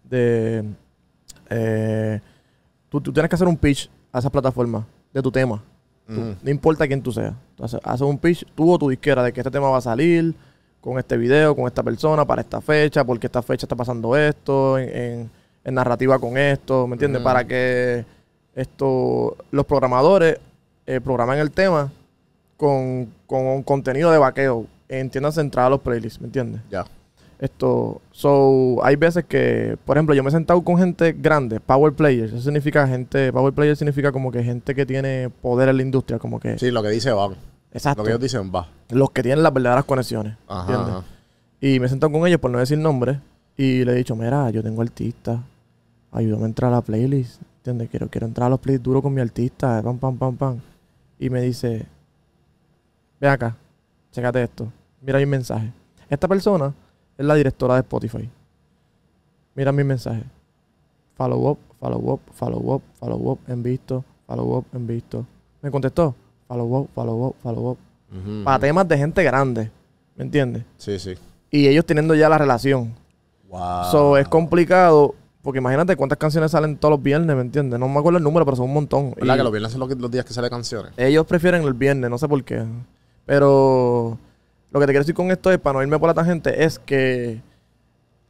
de... 0.10 0.64
eh, 1.52 2.20
tú, 2.90 3.00
tú 3.02 3.14
tienes 3.14 3.30
que 3.30 3.36
hacer 3.36 3.48
un 3.48 3.58
pitch 3.58 3.88
a 4.12 4.18
esas 4.20 4.32
plataformas 4.32 4.84
de 5.14 5.22
tu 5.22 5.32
tema. 5.32 5.62
Tú-. 6.08 6.36
No 6.44 6.50
importa 6.52 6.88
quién 6.88 7.02
tú 7.02 7.12
seas. 7.12 7.34
Tú 7.56 7.64
haces, 7.64 7.80
haces 7.84 8.02
un 8.02 8.18
pitch, 8.18 8.46
tú 8.56 8.72
o 8.72 8.78
tu 8.78 8.90
disquera, 8.90 9.24
de 9.24 9.32
que 9.32 9.40
este 9.42 9.52
tema 9.52 9.70
va 9.70 9.78
a 9.78 9.82
salir 9.82 10.34
con 10.82 11.00
este 11.00 11.16
video, 11.18 11.56
con 11.56 11.66
esta 11.68 11.82
persona, 11.84 12.26
para 12.26 12.42
esta 12.42 12.60
fecha, 12.60 13.04
porque 13.06 13.28
esta 13.28 13.42
fecha 13.42 13.66
está 13.66 13.76
pasando 13.76 14.16
esto, 14.18 14.78
en, 14.78 14.90
en- 14.90 15.30
en 15.66 15.74
narrativa 15.76 16.20
con 16.20 16.38
esto, 16.38 16.88
¿me 16.88 16.96
entiendes? 16.96 17.22
Para 17.24 17.48
que 17.48 18.04
esto, 18.54 19.38
los 19.52 19.66
programadores 19.66 20.38
eh, 20.86 21.00
programen 21.00 21.40
el 21.40 21.52
tema 21.52 21.90
con, 22.58 23.08
con 23.26 23.46
un 23.46 23.64
contenido 23.64 24.12
de 24.12 24.18
vaqueo. 24.18 24.66
Entiendan 24.90 25.32
centrado 25.32 25.68
a 25.68 25.70
los 25.72 25.80
playlists, 25.80 26.20
¿me 26.20 26.28
entiendes? 26.28 26.62
Ya. 26.70 26.86
Esto, 27.40 28.02
so, 28.12 28.84
hay 28.84 28.96
veces 28.96 29.26
que, 29.26 29.78
por 29.86 29.98
ejemplo, 29.98 30.16
yo 30.16 30.24
me 30.24 30.30
he 30.30 30.32
sentado 30.32 30.62
con 30.62 30.78
gente 30.78 31.12
grande, 31.14 31.60
power 31.60 31.94
players. 31.94 32.32
Eso 32.32 32.42
significa 32.42 32.88
gente, 32.88 33.34
power 33.34 33.54
player 33.54 33.76
significa 33.76 34.12
como 34.12 34.32
que 34.32 34.44
gente 34.44 34.74
que 34.74 34.86
tiene 34.86 35.30
poder 35.42 35.70
en 35.70 35.78
la 35.78 35.84
industria, 35.84 36.20
como 36.20 36.40
que. 36.40 36.58
Sí, 36.58 36.72
lo 36.72 36.82
que 36.82 36.90
dice 36.90 37.12
va. 37.12 37.32
Exacto. 37.74 38.02
Lo 38.02 38.06
que 38.06 38.12
ellos 38.12 38.22
dicen 38.22 38.52
va. 38.54 38.70
Los 38.90 39.12
que 39.12 39.24
tienen 39.24 39.44
las 39.44 39.54
verdaderas 39.54 39.86
conexiones. 39.86 40.38
Ajá, 40.48 40.62
¿entiendes? 40.62 40.96
ajá. 40.96 41.06
Y 41.60 41.80
me 41.80 41.88
he 41.88 41.90
sentado 41.90 42.12
con 42.12 42.28
ellos 42.28 42.40
por 42.40 42.52
no 42.52 42.60
decir 42.60 42.78
nombres. 42.78 43.18
Y 43.58 43.84
le 43.84 43.94
he 43.94 43.96
dicho, 43.96 44.16
mira, 44.16 44.50
yo 44.50 44.62
tengo 44.62 44.82
artistas. 44.82 45.40
Ayúdame 46.12 46.44
a 46.44 46.48
entrar 46.48 46.72
a 46.72 46.76
la 46.76 46.82
playlist. 46.82 47.42
¿Entiendes? 47.58 47.90
Quiero, 47.90 48.10
quiero 48.10 48.28
entrar 48.28 48.48
a 48.48 48.50
los 48.50 48.60
playlists 48.60 48.84
duro 48.84 49.02
con 49.02 49.14
mi 49.14 49.22
artista. 49.22 49.82
Pam, 49.82 49.98
pam, 49.98 50.18
pam, 50.18 50.36
pam. 50.36 50.60
Y 51.20 51.30
me 51.30 51.42
dice, 51.42 51.86
ve 53.20 53.28
acá. 53.28 53.56
Chécate 54.12 54.44
esto. 54.44 54.72
Mira 55.02 55.20
mi 55.20 55.26
mensaje. 55.26 55.72
Esta 56.10 56.28
persona 56.28 56.74
es 57.18 57.26
la 57.26 57.36
directora 57.36 57.76
de 57.76 57.82
Spotify. 57.82 58.30
Mira 59.56 59.72
mi 59.72 59.84
mensaje. 59.84 60.24
Follow 61.16 61.52
up, 61.52 61.60
follow 61.80 62.14
up, 62.14 62.22
follow 62.34 62.76
up, 62.76 62.82
follow 63.00 63.32
up, 63.32 63.40
en 63.48 63.62
visto, 63.62 64.04
follow 64.26 64.58
up, 64.58 64.66
en 64.74 64.88
visto. 64.88 65.26
Me 65.62 65.70
contestó. 65.70 66.16
Follow 66.48 66.82
up, 66.82 66.90
follow 66.94 67.28
up, 67.28 67.36
follow 67.42 67.72
up. 67.72 67.78
Para 68.44 68.60
temas 68.60 68.88
de 68.88 68.98
gente 68.98 69.24
grande. 69.24 69.72
¿Me 70.16 70.24
entiendes? 70.24 70.64
Sí, 70.78 71.00
sí. 71.00 71.16
Y 71.50 71.68
ellos 71.68 71.86
teniendo 71.86 72.14
ya 72.16 72.30
la 72.30 72.38
relación. 72.38 72.94
Wow. 73.50 73.92
So, 73.92 74.18
es 74.18 74.28
complicado. 74.28 75.16
Porque 75.42 75.60
imagínate 75.60 75.96
cuántas 75.98 76.18
canciones 76.18 76.52
salen 76.52 76.78
todos 76.78 76.94
los 76.94 77.04
viernes, 77.04 77.36
¿me 77.36 77.42
entiendes? 77.42 77.78
No 77.78 77.90
me 77.90 78.00
acuerdo 78.00 78.18
el 78.18 78.24
número, 78.24 78.46
pero 78.46 78.56
son 78.56 78.68
un 78.68 78.74
montón. 78.74 79.14
¿Verdad 79.16 79.36
Y 79.36 79.38
que 79.38 79.44
los 79.44 79.52
viernes 79.52 79.72
son 79.74 79.82
los, 79.82 79.90
los 80.00 80.10
días 80.10 80.24
que 80.24 80.34
salen 80.34 80.50
canciones? 80.50 80.94
Ellos 80.96 81.26
prefieren 81.26 81.64
el 81.64 81.74
viernes, 81.74 82.10
no 82.10 82.18
sé 82.18 82.30
por 82.30 82.42
qué. 82.44 82.64
Pero 83.26 84.18
lo 84.74 84.80
que 84.80 84.86
te 84.88 84.92
quiero 84.92 85.04
decir 85.04 85.16
con 85.16 85.32
esto 85.32 85.52
es, 85.52 85.60
para 85.60 85.78
no 85.78 85.84
irme 85.84 86.00
por 86.00 86.08
la 86.10 86.14
tangente, 86.14 86.64
es 86.66 86.80
que 86.80 87.42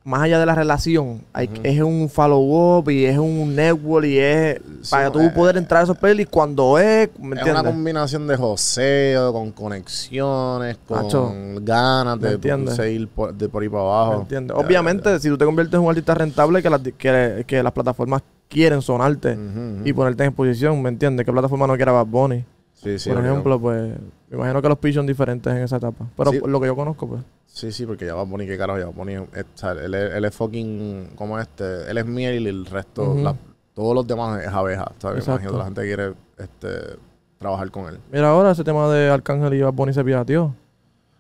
más 0.03 0.21
allá 0.21 0.37
de 0.37 0.45
la 0.45 0.53
relación, 0.53 1.21
hay, 1.31 1.49
es 1.63 1.81
un 1.81 2.09
follow-up 2.09 2.89
y 2.89 3.05
es 3.05 3.17
un 3.17 3.55
network 3.55 4.05
y 4.05 4.17
es 4.19 4.59
Sí, 4.81 4.91
para 4.91 5.09
tú 5.09 5.21
eh, 5.21 5.29
poder 5.33 5.55
entrar 5.55 5.79
a 5.79 5.83
esos 5.85 5.97
playlists 5.97 6.29
cuando 6.29 6.77
es, 6.77 7.09
¿me 7.17 7.39
Es 7.39 7.43
una 7.47 7.63
combinación 7.63 8.27
de 8.27 8.35
joseo, 8.35 9.31
con 9.31 9.51
conexiones, 9.53 10.77
con 10.85 11.63
ganas 11.63 12.19
¿me 12.19 12.35
de 12.35 12.71
seguir 12.75 13.07
por, 13.07 13.33
de 13.33 13.47
por 13.47 13.63
ahí 13.63 13.69
para 13.69 13.83
¿Me 13.83 13.89
abajo. 13.89 14.21
entiendes? 14.23 14.57
Ya, 14.57 14.65
Obviamente, 14.65 15.09
ya, 15.09 15.19
si 15.19 15.29
tú 15.29 15.37
te 15.37 15.45
conviertes 15.45 15.75
en 15.75 15.85
un 15.85 15.89
artista 15.89 16.13
rentable, 16.13 16.61
que 16.61 16.69
las, 16.69 16.81
que, 16.81 17.45
que 17.47 17.63
las 17.63 17.71
plataformas 17.71 18.21
quieren 18.49 18.81
sonarte 18.81 19.37
y 19.85 19.93
ponerte 19.93 20.23
en 20.23 20.29
exposición, 20.29 20.81
¿me 20.81 20.89
entiendes? 20.89 21.25
¿Qué 21.25 21.31
plataforma 21.31 21.65
no 21.65 21.77
quiere 21.77 21.91
Bad 21.93 22.07
Bunny? 22.07 22.43
Sí, 22.83 22.99
sí, 22.99 23.09
por 23.11 23.23
ejemplo, 23.23 23.59
pues, 23.59 23.93
me 24.29 24.37
imagino 24.37 24.61
que 24.61 24.69
los 24.69 24.77
pitch 24.77 24.95
son 24.95 25.07
diferentes 25.07 25.51
en 25.53 25.59
esa 25.63 25.77
etapa. 25.77 26.05
Pero 26.17 26.31
Sí. 26.31 26.41
lo 26.45 26.59
que 26.59 26.67
yo 26.67 26.75
conozco, 26.75 27.07
pues. 27.07 27.21
Sí, 27.45 27.71
sí, 27.71 27.85
porque 27.85 28.05
ya 28.05 28.15
va 28.15 28.23
a 28.23 28.25
poner 28.25 28.47
que 28.47 28.57
carajo, 28.57 28.79
ya 28.79 28.85
va 28.85 28.91
a 28.91 28.95
poner. 28.95 29.21
eh, 29.35 29.43
o 29.43 29.57
sea, 29.57 29.71
él, 29.71 29.93
es- 29.93 30.13
él 30.15 30.25
es 30.25 30.35
fucking. 30.35 31.11
como 31.15 31.39
este? 31.39 31.89
Él 31.89 31.97
es 31.97 32.05
miel 32.05 32.43
y 32.45 32.47
el 32.49 32.65
resto. 32.65 33.13
La- 33.15 33.35
todos 33.73 33.95
los 33.95 34.05
demás 34.07 34.41
es 34.43 34.47
abeja. 34.49 34.91
¿sabes? 34.99 35.19
Exacto. 35.19 35.31
imagino 35.47 35.51
que 35.51 35.57
la 35.57 35.63
gente 35.65 35.81
quiere 35.83 36.13
este, 36.37 36.97
trabajar 37.39 37.71
con 37.71 37.85
él. 37.87 37.99
Mira 38.11 38.29
ahora 38.29 38.51
ese 38.51 38.63
tema 38.63 38.91
de 38.91 39.09
Arcángel 39.09 39.53
y 39.53 39.61
Bad 39.61 39.73
Bunny 39.73 39.93
se 39.93 40.03
pirateó. 40.03 40.53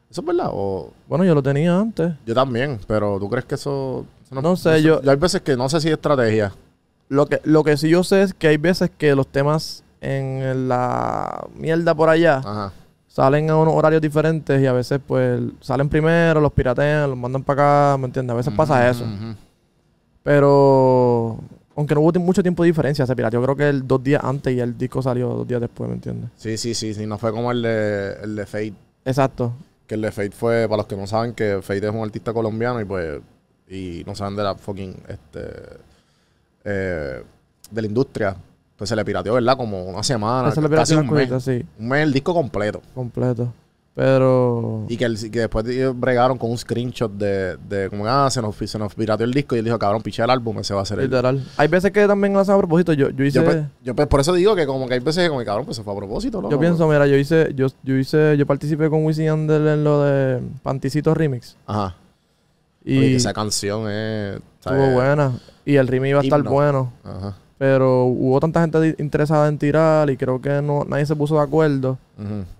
¿Eso 0.09 0.21
es 0.21 0.27
verdad? 0.27 0.49
O, 0.51 0.91
Bueno, 1.07 1.23
yo 1.25 1.33
lo 1.35 1.41
tenía 1.43 1.79
antes. 1.79 2.13
yo 2.25 2.33
también, 2.35 2.79
pero 2.87 3.19
¿tú 3.19 3.29
crees 3.29 3.45
que 3.45 3.55
eso.? 3.55 4.05
eso 4.25 4.41
No 4.41 4.55
sé, 4.55 4.81
yo- 4.83 5.01
Hay 5.07 5.15
veces 5.17 5.41
que 5.41 5.55
no 5.57 5.67
sé 5.69 5.81
si 5.81 5.87
es 5.87 5.93
estrategia. 5.93 6.51
Lo 7.09 7.25
que, 7.27 7.39
lo 7.43 7.63
que 7.63 7.77
sí 7.77 7.89
yo 7.89 8.03
sé 8.03 8.21
es 8.23 8.33
que 8.33 8.47
hay 8.47 8.57
veces 8.57 8.89
que 8.97 9.15
los 9.15 9.27
temas 9.27 9.82
en 10.03 10.67
la 10.67 11.47
mierda 11.55 11.95
por 11.95 12.09
allá 12.09 12.37
Ajá. 12.37 12.71
salen 13.07 13.49
a 13.49 13.57
unos 13.57 13.73
horarios 13.73 14.01
diferentes 14.01 14.61
y 14.61 14.65
a 14.65 14.73
veces 14.73 14.99
pues 15.05 15.41
salen 15.61 15.87
primero, 15.89 16.41
los 16.41 16.51
piratean, 16.51 17.09
los 17.09 17.17
mandan 17.17 17.43
para 17.43 17.91
acá, 17.91 17.97
¿me 17.97 18.05
entiendes? 18.07 18.33
A 18.33 18.37
veces 18.37 18.53
pasa 18.53 18.89
eso. 18.89 19.05
Pero 20.23 21.39
aunque 21.75 21.95
no 21.95 22.01
hubo 22.01 22.19
mucho 22.19 22.41
tiempo 22.43 22.63
de 22.63 22.67
diferencia, 22.67 23.05
se 23.05 23.15
pirateó 23.15 23.41
creo 23.41 23.55
que 23.55 23.69
el 23.69 23.87
dos 23.87 24.03
días 24.03 24.23
antes 24.23 24.53
y 24.55 24.59
el 24.59 24.77
disco 24.77 25.01
salió 25.01 25.29
dos 25.29 25.47
días 25.47 25.59
después, 25.61 25.89
¿me 25.89 25.95
entiendes? 25.95 26.29
Sí, 26.37 26.57
sí, 26.57 26.73
sí, 26.73 26.93
sí. 26.93 27.05
No 27.05 27.17
fue 27.17 27.31
como 27.31 27.51
el 27.51 27.61
de, 27.61 28.13
el 28.23 28.35
de 28.35 28.45
Fate. 28.45 28.73
Exacto. 29.05 29.53
Que 29.87 29.95
el 29.95 30.01
de 30.01 30.11
Fate 30.11 30.31
fue, 30.31 30.65
para 30.67 30.77
los 30.77 30.87
que 30.87 30.95
no 30.95 31.07
saben, 31.07 31.33
que 31.33 31.59
Fate 31.61 31.87
es 31.87 31.93
un 31.93 32.01
artista 32.03 32.31
colombiano 32.33 32.79
y 32.79 32.85
pues. 32.85 33.21
Y 33.67 34.03
no 34.05 34.13
saben 34.15 34.35
de 34.35 34.43
la 34.43 34.55
fucking. 34.55 34.95
Este. 35.07 35.39
eh, 36.63 37.23
de 37.71 37.81
la 37.81 37.87
industria. 37.87 38.35
Pues 38.77 38.89
se 38.89 38.95
le 38.95 39.05
pirateó, 39.05 39.33
¿verdad? 39.35 39.55
Como 39.55 39.83
una 39.83 40.03
semana. 40.03 40.49
Es 40.49 40.57
la 40.57 40.69
casi 40.69 40.95
un 40.95 41.09
mes. 41.09 41.29
sí, 41.43 41.63
Un 41.79 41.87
mes 41.89 42.03
el 42.03 42.11
disco 42.13 42.33
completo. 42.33 42.81
completo. 42.95 43.53
Pero 43.95 44.85
Y 44.89 44.97
que, 44.97 45.05
el- 45.05 45.29
que 45.31 45.39
después 45.41 45.63
bregaron 45.95 46.35
con 46.39 46.49
un 46.49 46.57
screenshot 46.57 47.11
de, 47.11 47.57
de 47.57 47.91
como, 47.91 48.07
ah, 48.07 48.27
se 48.31 48.41
nos, 48.41 48.55
se 48.55 48.79
nos 48.79 48.95
pirateó 48.95 49.23
el 49.23 49.31
disco 49.33 49.55
y 49.55 49.59
él 49.59 49.65
dijo, 49.65 49.77
cabrón, 49.77 50.01
piché 50.01 50.23
el 50.23 50.31
álbum, 50.31 50.57
ese 50.57 50.73
va 50.73 50.81
a 50.81 50.85
ser 50.85 50.97
el. 50.97 51.05
literal. 51.05 51.45
Hay 51.57 51.67
veces 51.67 51.91
que 51.91 52.07
también 52.07 52.33
lo 52.33 52.39
hacen 52.39 52.55
a 52.55 52.57
propósito. 52.57 52.93
Yo, 52.93 53.11
yo 53.11 53.23
hice. 53.23 53.37
Yo, 53.39 53.45
pues, 53.45 53.63
yo, 53.83 53.95
pues, 53.95 54.07
por 54.07 54.19
eso 54.19 54.33
digo 54.33 54.55
que 54.55 54.65
como 54.65 54.87
que 54.87 54.95
hay 54.95 54.99
veces 54.99 55.23
que 55.23 55.29
como, 55.29 55.45
cabrón, 55.45 55.65
pues 55.65 55.77
se 55.77 55.83
fue 55.83 55.93
a 55.93 55.95
propósito, 55.95 56.41
¿no? 56.41 56.49
Yo 56.49 56.59
pienso, 56.59 56.87
mira, 56.87 57.05
yo 57.05 57.15
hice, 57.15 57.53
yo, 57.53 57.67
yo 57.83 57.95
hice, 57.95 58.35
yo 58.35 58.47
participé 58.47 58.89
con 58.89 59.05
Wisin 59.05 59.25
Yandel 59.25 59.67
en 59.67 59.83
lo 59.83 60.01
de 60.01 60.41
Panticito 60.63 61.13
Remix. 61.13 61.55
Ajá. 61.67 61.95
Y 62.83 63.13
esa 63.15 63.31
canción 63.31 63.89
es... 63.91 64.41
estuvo 64.59 64.89
buena. 64.91 65.33
Y 65.65 65.75
el 65.75 65.87
remix 65.87 66.09
iba 66.09 66.19
a 66.19 66.23
estar 66.23 66.39
Himno. 66.39 66.51
bueno. 66.51 66.93
Ajá. 67.03 67.37
Pero 67.57 68.05
hubo 68.05 68.39
tanta 68.39 68.61
gente 68.61 68.95
interesada 68.97 69.47
en 69.47 69.57
tirar 69.57 70.09
y 70.09 70.17
creo 70.17 70.41
que 70.41 70.61
no, 70.61 70.83
nadie 70.85 71.05
se 71.05 71.15
puso 71.15 71.35
de 71.35 71.41
acuerdo. 71.41 71.97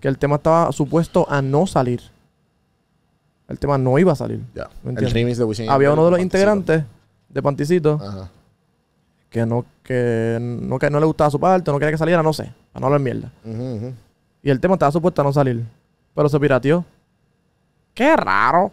Que 0.00 0.08
el 0.08 0.18
tema 0.18 0.36
estaba 0.36 0.72
supuesto 0.72 1.26
a 1.28 1.42
no 1.42 1.66
salir. 1.66 2.00
El 3.48 3.58
tema 3.58 3.76
no 3.76 3.98
iba 3.98 4.12
a 4.12 4.16
salir. 4.16 4.40
De 4.54 5.44
Wisin 5.44 5.68
Había 5.68 5.92
uno 5.92 6.04
de 6.06 6.10
los 6.12 6.18
Panticito. 6.18 6.36
integrantes 6.38 6.84
de 7.28 7.42
Panticito 7.42 8.00
Ajá. 8.02 8.30
que 9.28 9.44
no, 9.44 9.66
que 9.82 10.38
no, 10.40 10.78
que 10.78 10.88
no 10.88 11.00
le 11.00 11.06
gustaba 11.06 11.30
su 11.30 11.38
parte, 11.38 11.70
no 11.70 11.78
quería 11.78 11.90
que 11.92 11.98
saliera, 11.98 12.22
no 12.22 12.32
sé. 12.32 12.52
Para 12.72 12.80
no 12.80 12.86
hablar 12.86 13.00
mierda. 13.00 13.30
Y 14.42 14.48
el 14.50 14.60
tema 14.60 14.74
estaba 14.74 14.92
supuesto 14.92 15.20
a 15.20 15.24
no 15.24 15.32
salir. 15.32 15.64
Pero 16.14 16.28
se 16.28 16.38
pirateó. 16.40 16.84
Qué 17.92 18.16
raro. 18.16 18.70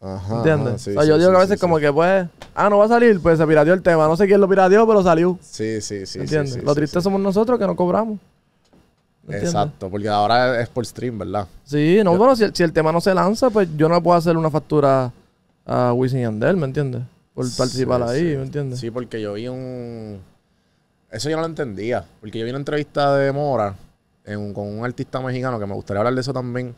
Ajá. 0.00 0.36
¿Entiendes? 0.38 0.68
ajá, 0.74 0.78
sí, 0.78 0.90
o 0.90 0.94
sea, 0.94 1.04
yo 1.04 1.14
sí, 1.14 1.18
digo 1.20 1.30
que 1.32 1.36
a 1.36 1.40
veces 1.40 1.58
sí, 1.58 1.60
como 1.60 1.78
que 1.78 1.92
pues, 1.92 2.26
ah, 2.54 2.70
no 2.70 2.78
va 2.78 2.86
a 2.86 2.88
salir, 2.88 3.20
pues 3.20 3.38
se 3.38 3.46
pirateó 3.46 3.74
el 3.74 3.82
tema. 3.82 4.06
No 4.08 4.16
sé 4.16 4.26
quién 4.26 4.40
lo 4.40 4.48
pirateó, 4.48 4.86
pero 4.86 5.02
salió. 5.02 5.38
Sí, 5.42 5.80
sí, 5.80 6.06
sí. 6.06 6.18
¿Entiendes? 6.20 6.62
lo 6.62 6.74
triste 6.74 7.00
somos 7.00 7.20
nosotros 7.20 7.58
que 7.58 7.66
no 7.66 7.76
cobramos. 7.76 8.18
Exacto, 9.28 9.88
porque 9.90 10.08
ahora 10.08 10.60
es 10.60 10.68
por 10.68 10.84
stream, 10.84 11.18
¿verdad? 11.18 11.46
Sí, 11.64 12.00
no, 12.02 12.16
bueno, 12.16 12.34
si, 12.34 12.44
el- 12.44 12.54
si 12.54 12.62
el 12.62 12.72
tema 12.72 12.90
no 12.90 13.00
se 13.00 13.14
lanza, 13.14 13.50
pues 13.50 13.68
yo 13.76 13.88
no 13.88 14.02
puedo 14.02 14.16
hacer 14.16 14.36
una 14.36 14.50
factura 14.50 15.12
a 15.66 15.92
Wisin 15.92 16.20
y 16.20 16.28
¿me 16.56 16.64
entiendes? 16.64 17.02
Por 17.34 17.46
participar 17.56 18.02
ahí. 18.02 18.36
¿me 18.36 18.42
entiendes? 18.42 18.80
Sí, 18.80 18.90
porque 18.90 19.20
yo 19.20 19.34
vi 19.34 19.48
un... 19.48 20.20
Eso 21.10 21.28
yo 21.28 21.36
no 21.36 21.42
lo 21.42 21.48
entendía. 21.48 22.04
Porque 22.20 22.38
yo 22.38 22.44
vi 22.44 22.50
una 22.50 22.58
entrevista 22.58 23.16
de 23.16 23.30
Mora 23.32 23.74
en 24.24 24.52
con 24.52 24.66
un 24.66 24.84
artista 24.84 25.20
mexicano 25.20 25.58
que 25.58 25.66
me 25.66 25.74
gustaría 25.74 26.00
hablar 26.00 26.14
de 26.14 26.20
eso 26.20 26.32
también. 26.32 26.74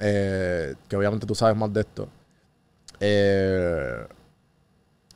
eh, 0.00 0.74
que 0.88 0.96
obviamente 0.96 1.26
tú 1.26 1.34
sabes 1.34 1.56
más 1.56 1.72
de 1.72 1.80
esto. 1.80 2.08
Eh, 3.00 4.06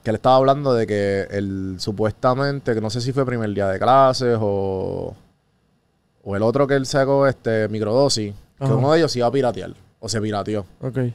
que 0.03 0.11
él 0.11 0.17
estaba 0.17 0.37
hablando 0.37 0.75
de 0.75 0.87
que 0.87 1.27
él 1.31 1.77
supuestamente, 1.79 2.75
que 2.75 2.81
no 2.81 2.91
sé 2.91 3.01
si 3.01 3.13
fue 3.13 3.27
primer 3.27 3.51
día 3.51 3.69
de 3.69 3.79
clases 3.79 4.39
o... 4.41 5.15
O 6.25 6.37
el 6.37 6.43
otro 6.43 6.67
que 6.67 6.75
él 6.75 6.85
sacó, 6.85 7.27
este, 7.27 7.69
microdosis, 7.69 8.35
que 8.59 8.65
uno 8.67 8.93
de 8.93 8.99
ellos 8.99 9.11
se 9.11 9.21
iba 9.21 9.29
a 9.29 9.31
piratear. 9.31 9.73
O 9.99 10.09
se 10.09 10.21
pirateó. 10.21 10.67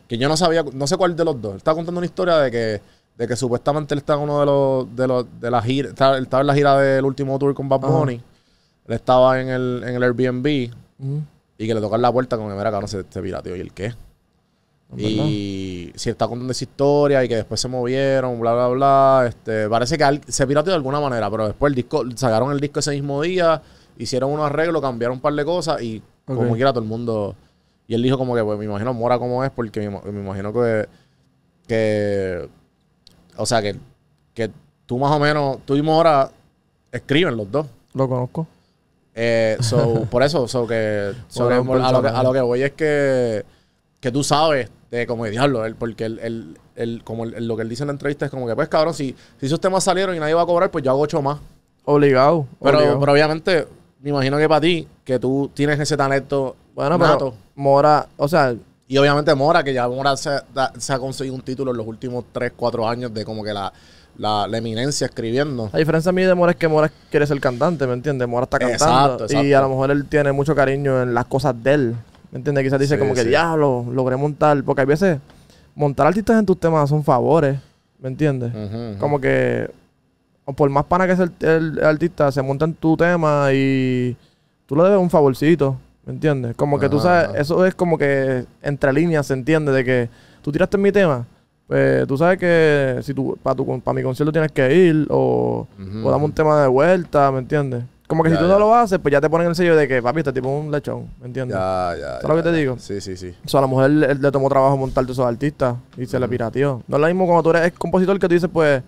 Que 0.07 0.17
yo 0.17 0.27
no 0.27 0.35
sabía, 0.35 0.63
no 0.73 0.87
sé 0.87 0.97
cuál 0.97 1.15
de 1.15 1.23
los 1.23 1.39
dos. 1.39 1.51
Él 1.51 1.57
estaba 1.57 1.75
contando 1.75 1.99
una 1.99 2.05
historia 2.05 2.37
de 2.37 2.49
que, 2.49 2.81
de 3.17 3.27
que 3.27 3.35
supuestamente 3.35 3.93
él 3.93 3.99
estaba 3.99 4.23
en 4.23 4.29
uno 4.29 4.39
de 4.39 4.45
los, 4.45 4.95
de 4.95 5.07
los, 5.07 5.25
de 5.39 5.51
la 5.51 5.61
gira, 5.61 5.89
estaba, 5.89 6.17
él 6.17 6.23
estaba 6.23 6.41
en 6.41 6.47
la 6.47 6.55
gira 6.55 6.77
del 6.79 7.05
último 7.05 7.37
tour 7.37 7.53
con 7.53 7.69
Bad 7.69 7.85
Ajá. 7.85 7.93
Bunny. 7.93 8.15
Él 8.15 8.93
estaba 8.93 9.39
en 9.39 9.49
el, 9.49 9.83
en 9.85 9.95
el 9.95 10.03
Airbnb 10.03 10.47
y 10.47 11.67
que 11.67 11.75
le 11.75 11.81
tocan 11.81 12.01
la 12.01 12.11
puerta 12.11 12.35
como 12.35 12.49
que 12.49 12.55
mira, 12.55 12.71
cabrón, 12.71 12.87
se, 12.87 13.03
se 13.07 13.21
pirateó. 13.21 13.55
¿Y 13.55 13.59
el 13.59 13.71
qué? 13.71 13.93
Y 14.97 15.91
si 15.95 16.09
está 16.09 16.27
contando 16.27 16.51
esa 16.51 16.63
historia 16.63 17.23
y 17.23 17.27
que 17.27 17.35
después 17.37 17.59
se 17.59 17.67
movieron, 17.67 18.39
bla, 18.39 18.53
bla, 18.53 18.67
bla. 18.67 19.25
Este, 19.27 19.67
parece 19.69 19.97
que 19.97 20.21
se 20.27 20.45
pirateó 20.47 20.71
de 20.71 20.77
alguna 20.77 20.99
manera, 20.99 21.29
pero 21.31 21.47
después 21.47 21.71
el 21.71 21.75
disco, 21.75 22.03
sacaron 22.15 22.51
el 22.51 22.59
disco 22.59 22.79
ese 22.79 22.91
mismo 22.91 23.21
día, 23.21 23.61
hicieron 23.97 24.31
unos 24.31 24.45
arreglos, 24.45 24.81
cambiaron 24.81 25.17
un 25.17 25.21
par 25.21 25.33
de 25.33 25.45
cosas 25.45 25.81
y 25.81 26.01
como 26.25 26.53
quiera 26.55 26.71
todo 26.71 26.83
el 26.83 26.89
mundo. 26.89 27.35
Y 27.87 27.95
él 27.95 28.01
dijo 28.03 28.17
como 28.17 28.35
que, 28.35 28.43
pues 28.43 28.57
me 28.57 28.65
imagino 28.65 28.93
Mora 28.93 29.19
como 29.19 29.43
es, 29.43 29.51
porque 29.51 29.79
me, 29.81 29.87
ima- 29.97 30.03
me 30.03 30.19
imagino 30.21 30.53
que, 30.53 30.87
que, 31.67 32.47
o 33.37 33.45
sea, 33.45 33.61
que, 33.61 33.75
que 34.33 34.49
tú 34.85 34.97
más 34.97 35.11
o 35.11 35.19
menos, 35.19 35.57
tú 35.65 35.75
y 35.75 35.81
Mora 35.81 36.29
escriben 36.91 37.35
los 37.37 37.51
dos. 37.51 37.67
Lo 37.93 38.07
conozco. 38.07 38.47
Eh, 39.15 39.57
so, 39.59 40.05
por 40.09 40.23
eso, 40.23 40.47
so 40.47 40.65
que, 40.65 41.11
so 41.27 41.43
Bueno, 41.45 41.63
que 41.63 41.87
a, 41.87 41.91
lo 41.91 42.01
que, 42.01 42.07
a 42.07 42.23
lo 42.23 42.33
que 42.33 42.41
voy 42.41 42.61
es 42.63 42.71
que, 42.71 43.45
que 43.99 44.11
tú 44.11 44.23
sabes 44.23 44.69
de 44.97 45.07
como 45.07 45.25
de 45.25 45.31
diablo, 45.31 45.65
él, 45.65 45.75
porque 45.75 46.05
él, 46.05 46.19
él- 46.21 46.57
él- 46.75 47.01
como 47.03 47.23
él- 47.23 47.47
lo 47.47 47.55
que 47.55 47.63
él 47.63 47.69
dice 47.69 47.83
en 47.83 47.87
la 47.87 47.93
entrevista 47.93 48.25
es 48.25 48.31
como 48.31 48.47
que, 48.47 48.55
pues 48.55 48.67
cabrón, 48.69 48.93
si, 48.93 49.15
si 49.39 49.45
esos 49.47 49.59
temas 49.59 49.83
salieron 49.83 50.15
y 50.15 50.19
nadie 50.19 50.33
va 50.35 50.43
a 50.43 50.45
cobrar, 50.45 50.69
pues 50.71 50.83
yo 50.83 50.91
hago 50.91 51.01
ocho 51.01 51.21
más. 51.21 51.39
Obligado. 51.85 52.45
Pero, 52.61 52.77
obligado. 52.77 52.99
pero 52.99 53.11
obviamente, 53.11 53.67
me 54.01 54.09
imagino 54.11 54.37
que 54.37 54.47
para 54.47 54.61
ti, 54.61 54.87
que 55.03 55.17
tú 55.19 55.49
tienes 55.53 55.79
ese 55.79 55.97
talento 55.97 56.55
bueno, 56.75 56.97
nato, 56.97 57.17
pero 57.31 57.33
Mora, 57.55 58.07
o 58.17 58.27
sea, 58.27 58.53
y 58.87 58.97
obviamente 58.97 59.33
Mora, 59.35 59.63
que 59.63 59.73
ya 59.73 59.87
Mora 59.87 60.15
se, 60.15 60.29
da- 60.53 60.71
se 60.77 60.93
ha 60.93 60.99
conseguido 60.99 61.35
un 61.35 61.41
título 61.41 61.71
en 61.71 61.77
los 61.77 61.87
últimos 61.87 62.25
3, 62.31 62.53
4 62.55 62.87
años 62.87 63.13
de 63.13 63.25
como 63.25 63.43
que 63.43 63.53
la, 63.53 63.73
la, 64.17 64.47
la 64.47 64.57
eminencia 64.59 65.05
escribiendo. 65.05 65.69
La 65.73 65.79
diferencia 65.79 66.09
a 66.09 66.13
mí 66.13 66.21
de 66.21 66.35
Mora 66.35 66.51
es 66.51 66.57
que 66.57 66.67
Mora 66.67 66.91
quiere 67.09 67.25
ser 67.25 67.39
cantante, 67.39 67.87
¿me 67.87 67.93
entiendes? 67.93 68.27
Mora 68.27 68.43
está 68.43 68.59
cantando. 68.59 68.85
Exacto, 68.85 69.23
exacto. 69.25 69.45
Y 69.47 69.53
a 69.53 69.61
lo 69.61 69.69
mejor 69.69 69.89
él 69.91 70.05
tiene 70.05 70.31
mucho 70.31 70.53
cariño 70.55 71.01
en 71.01 71.13
las 71.15 71.25
cosas 71.25 71.55
de 71.63 71.73
él. 71.73 71.95
¿Me 72.33 72.39
entiendes? 72.39 72.63
Quizás 72.65 72.79
dice 72.79 72.95
Sí, 72.95 72.99
como 72.99 73.13
que 73.13 73.21
sí. 73.21 73.29
diablo, 73.29 73.85
logré 73.93 74.17
montar. 74.17 74.61
Porque 74.63 74.81
hay 74.81 74.87
veces 74.87 75.19
montar 75.75 76.07
artistas 76.07 76.37
en 76.39 76.45
tus 76.45 76.59
temas 76.59 76.89
son 76.89 77.03
favores. 77.03 77.57
¿Me 77.99 78.09
entiendes? 78.09 78.51
Como 78.99 79.21
que 79.21 79.69
o 80.45 80.51
por 80.51 80.69
más 80.69 80.83
pana 80.83 81.07
que 81.07 81.15
sea 81.15 81.23
el, 81.25 81.47
el- 81.47 81.77
el 81.79 81.85
artista, 81.85 82.29
se 82.31 82.41
monta 82.41 82.65
en 82.65 82.73
tu 82.73 82.97
tema 82.97 83.47
y 83.53 84.17
tú 84.65 84.75
le 84.75 84.83
debes 84.83 84.99
un 84.99 85.09
favorcito. 85.09 85.77
¿Me 86.05 86.11
entiendes? 86.11 86.53
Como 86.57 86.77
que 86.79 86.89
tú 86.89 86.97
sabes, 86.99 87.29
eso 87.39 87.65
es 87.65 87.75
como 87.75 87.97
que 87.97 88.43
entre 88.61 88.91
líneas 88.91 89.25
se 89.27 89.33
entiende 89.35 89.71
de 89.71 89.85
que 89.85 90.09
tú 90.41 90.51
tiraste 90.51 90.75
en 90.75 90.81
mi 90.83 90.91
tema, 90.91 91.25
pues 91.65 92.05
tú 92.07 92.17
sabes 92.17 92.37
que 92.39 92.99
si 93.03 93.13
tú 93.13 93.37
para 93.41 93.55
tu 93.55 93.79
para 93.79 93.95
mi 93.95 94.03
concierto 94.03 94.33
tienes 94.33 94.51
que 94.51 94.75
ir 94.75 95.07
o, 95.09 95.65
o 96.03 96.11
dame 96.11 96.25
un 96.25 96.33
tema 96.33 96.61
de 96.61 96.67
vuelta, 96.67 97.31
¿me 97.31 97.39
entiendes? 97.39 97.83
Como 98.13 98.23
que 98.23 98.29
Ya, 98.29 98.35
si 98.35 98.41
tú 98.43 98.47
ya. 98.47 98.53
no 98.53 98.59
lo 98.59 98.75
haces, 98.75 98.99
pues 98.99 99.11
ya 99.11 99.19
te 99.19 99.27
ponen 99.27 99.47
el 99.47 99.55
sello 99.55 99.75
de 99.75 99.87
que 99.87 99.99
papi, 100.03 100.19
este 100.19 100.31
tipo 100.33 100.47
es 100.55 100.65
un 100.65 100.71
lechón, 100.71 101.07
¿me 101.19 101.25
entiendes? 101.25 101.57
Ya, 101.57 101.95
ya. 101.99 102.21
¿Sabes 102.21 102.29
lo 102.29 102.35
que 102.35 102.43
te 102.43 102.51
digo? 102.53 102.75
Sí, 102.77 103.01
sí, 103.01 103.17
sí. 103.17 103.33
O 103.43 103.47
sea, 103.49 103.57
a 103.57 103.61
la 103.61 103.67
mujer 103.67 103.89
le, 103.89 104.13
le 104.13 104.31
tomó 104.31 104.49
trabajo 104.49 104.77
montarte 104.77 105.11
esos 105.11 105.25
artistas 105.25 105.75
y 105.97 106.05
se 106.05 106.19
le 106.19 106.27
pirateó. 106.27 106.83
No 106.87 106.97
es 106.97 107.01
lo 107.01 107.07
mismo 107.07 107.25
cuando 107.25 107.41
tú 107.41 107.49
eres 107.57 107.73
compositor 107.73 108.19
que 108.19 108.27
tú 108.27 108.33
dices, 108.35 108.49
pues, 108.53 108.83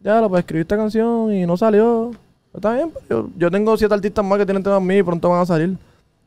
ya 0.00 0.20
lo 0.20 0.28
pues 0.28 0.40
escribí 0.40 0.62
esta 0.62 0.76
canción 0.76 1.32
y 1.32 1.46
no 1.46 1.56
salió. 1.56 2.10
Está 2.52 2.72
bien, 2.74 2.90
pues, 2.90 3.04
yo, 3.08 3.28
yo 3.36 3.50
tengo 3.50 3.76
siete 3.76 3.94
artistas 3.94 4.24
más 4.24 4.38
que 4.38 4.44
tienen 4.46 4.62
temas 4.64 4.82
míos 4.82 5.00
y 5.00 5.02
pronto 5.04 5.28
van 5.28 5.42
a 5.42 5.46
salir. 5.46 5.78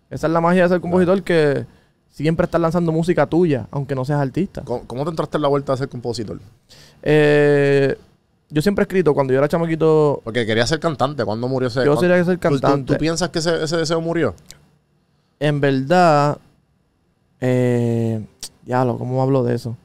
Esa 0.10 0.27
es 0.27 0.34
la 0.34 0.39
magia 0.39 0.63
de 0.63 0.70
ser 0.70 0.80
compositor 0.80 1.22
que 1.24 1.66
siempre 2.10 2.46
estás 2.46 2.62
lanzando 2.62 2.92
música 2.94 3.25
tuya, 3.25 3.68
aunque 3.72 3.94
no 3.94 4.06
seas 4.06 4.22
artista. 4.22 4.62
¿Cómo, 4.63 4.88
cómo 4.88 5.04
te 5.04 5.10
entraste 5.10 5.38
en 5.38 5.42
la 5.42 5.50
vuelta 5.50 5.74
a 5.74 5.77
ser 5.77 5.89
compositor? 5.89 6.39
Eh, 7.04 7.98
yo 8.50 8.62
siempre 8.62 8.84
he 8.84 8.86
escrito, 8.86 9.13
cuando 9.13 9.34
yo 9.34 9.39
era 9.39 9.48
chamaquito, 9.48 10.22
Porque 10.24 10.46
quería 10.46 10.66
ser 10.68 10.80
cantante. 10.80 11.24
¿Cuándo 11.25 11.48
murió 11.48 11.68
ese 11.68 11.80
yo 11.80 11.94
cuándo- 11.96 12.01
quería 12.01 12.24
ser 12.24 12.38
¿Tú- 12.38 12.50
tú- 12.50 12.60
cantante. 12.62 12.94
¿Tú, 12.94 13.00
piensas 13.00 13.30
que 13.30 13.39
ese, 13.39 13.63
ese 13.63 13.77
deseo 13.77 14.00
murió? 14.01 14.34
En 15.39 15.60
verdad, 15.62 16.38
eh, 17.42 18.25
diablo, 18.66 18.98
¿cómo 18.98 19.22
hablo 19.22 19.44
de 19.44 19.56
eso? 19.56 19.75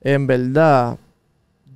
En 0.00 0.26
verdad, 0.26 0.98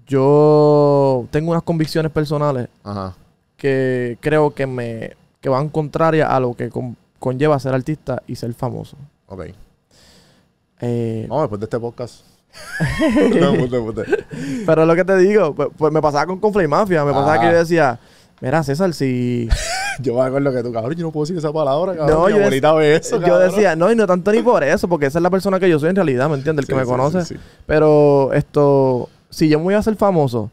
yo 0.06 1.26
tengo 1.30 1.50
unas 1.52 1.62
convicciones 1.62 2.12
personales 2.12 2.68
Ajá. 2.84 3.14
que 3.56 4.18
creo 4.20 4.54
que 4.54 4.66
me 4.66 5.12
que 5.40 5.48
van 5.48 5.68
contrarias 5.68 6.28
a 6.30 6.40
lo 6.40 6.54
que 6.54 6.70
con- 6.70 6.96
conlleva 7.20 7.58
ser 7.60 7.72
artista 7.74 8.20
y 8.26 8.34
ser 8.36 8.52
famoso. 8.52 8.96
Ok. 9.28 9.46
Eh, 10.80 11.26
Vamos 11.28 11.44
después 11.44 11.60
de 11.60 11.64
este 11.66 11.78
podcast. 11.78 12.24
Pero 14.66 14.84
lo 14.86 14.94
que 14.94 15.04
te 15.04 15.16
digo, 15.16 15.54
pues, 15.54 15.68
pues 15.76 15.92
me 15.92 16.00
pasaba 16.02 16.26
con 16.26 16.38
Conflay 16.38 16.66
Mafia, 16.68 17.04
me 17.04 17.12
pasaba 17.12 17.34
Ah. 17.34 17.40
que 17.40 17.46
yo 17.46 17.58
decía, 17.58 17.98
mira 18.40 18.62
César, 18.62 18.92
si 18.94 19.48
Yo 20.00 20.14
me 20.14 20.20
acuerdo 20.22 20.52
que 20.52 20.62
tú, 20.62 20.72
cabrón, 20.72 20.94
yo 20.94 21.06
no 21.06 21.10
puedo 21.10 21.24
decir 21.24 21.38
esa 21.38 21.52
palabra, 21.52 21.96
cabrón. 21.96 22.18
No, 22.18 22.26
Mi 22.26 22.32
yo 22.32 22.36
abuelita 22.38 22.72
ve 22.74 22.96
eso, 22.96 23.16
yo 23.16 23.22
cabrón. 23.26 23.48
decía, 23.48 23.74
no, 23.76 23.90
y 23.90 23.96
no 23.96 24.06
tanto 24.06 24.30
ni 24.30 24.42
por 24.42 24.62
eso, 24.62 24.88
porque 24.88 25.06
esa 25.06 25.18
es 25.18 25.22
la 25.22 25.30
persona 25.30 25.58
que 25.58 25.70
yo 25.70 25.78
soy 25.78 25.88
en 25.90 25.96
realidad, 25.96 26.28
¿me 26.28 26.34
entiendes? 26.36 26.64
El 26.64 26.68
que 26.68 26.74
me 26.74 26.82
sí, 26.84 26.86
conoce. 26.90 27.24
sí. 27.24 27.36
Pero 27.64 28.30
esto, 28.34 29.08
si 29.30 29.48
yo 29.48 29.58
me 29.58 29.64
voy 29.64 29.74
a 29.74 29.78
hacer 29.78 29.96
famoso 29.96 30.50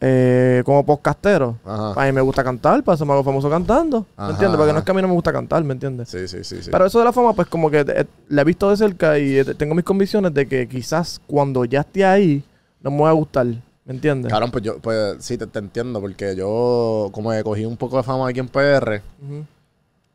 eh, 0.00 0.62
como 0.64 0.84
podcastero, 0.84 1.56
Ajá. 1.64 2.02
a 2.02 2.06
mí 2.06 2.12
me 2.12 2.20
gusta 2.20 2.44
cantar, 2.44 2.82
para 2.84 2.94
eso 2.96 3.06
me 3.06 3.12
hago 3.12 3.24
famoso 3.24 3.48
cantando. 3.48 4.06
¿Me 4.18 4.30
entiendes? 4.30 4.58
Porque 4.58 4.72
no 4.72 4.78
es 4.80 4.84
que 4.84 4.90
a 4.90 4.94
mí 4.94 5.02
no 5.02 5.08
me 5.08 5.14
gusta 5.14 5.32
cantar, 5.32 5.64
¿me 5.64 5.72
entiendes? 5.72 6.08
Sí, 6.08 6.28
sí, 6.28 6.44
sí, 6.44 6.62
sí. 6.62 6.70
Pero 6.70 6.86
eso 6.86 6.98
de 6.98 7.04
la 7.06 7.12
fama, 7.12 7.32
pues 7.32 7.48
como 7.48 7.70
que 7.70 7.80
eh, 7.80 8.04
la 8.28 8.42
he 8.42 8.44
visto 8.44 8.68
de 8.70 8.76
cerca 8.76 9.18
y 9.18 9.38
eh, 9.38 9.44
tengo 9.54 9.74
mis 9.74 9.84
convicciones 9.84 10.34
de 10.34 10.46
que 10.46 10.68
quizás 10.68 11.20
cuando 11.26 11.64
ya 11.64 11.80
esté 11.80 12.04
ahí, 12.04 12.44
no 12.82 12.90
me 12.90 13.02
va 13.02 13.10
a 13.10 13.12
gustar, 13.12 13.46
¿me 13.46 13.94
entiendes? 13.94 14.30
Cabrón, 14.30 14.50
pues 14.50 14.64
yo, 14.64 14.78
pues 14.80 15.16
sí, 15.20 15.38
te, 15.38 15.46
te 15.46 15.58
entiendo, 15.58 16.00
porque 16.00 16.36
yo 16.36 17.08
como 17.12 17.30
que 17.30 17.42
cogí 17.42 17.64
un 17.64 17.76
poco 17.76 17.96
de 17.96 18.02
fama 18.02 18.28
aquí 18.28 18.40
en 18.40 18.48
PR 18.48 19.00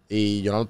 y 0.07 0.41
yo 0.41 0.51
no, 0.51 0.67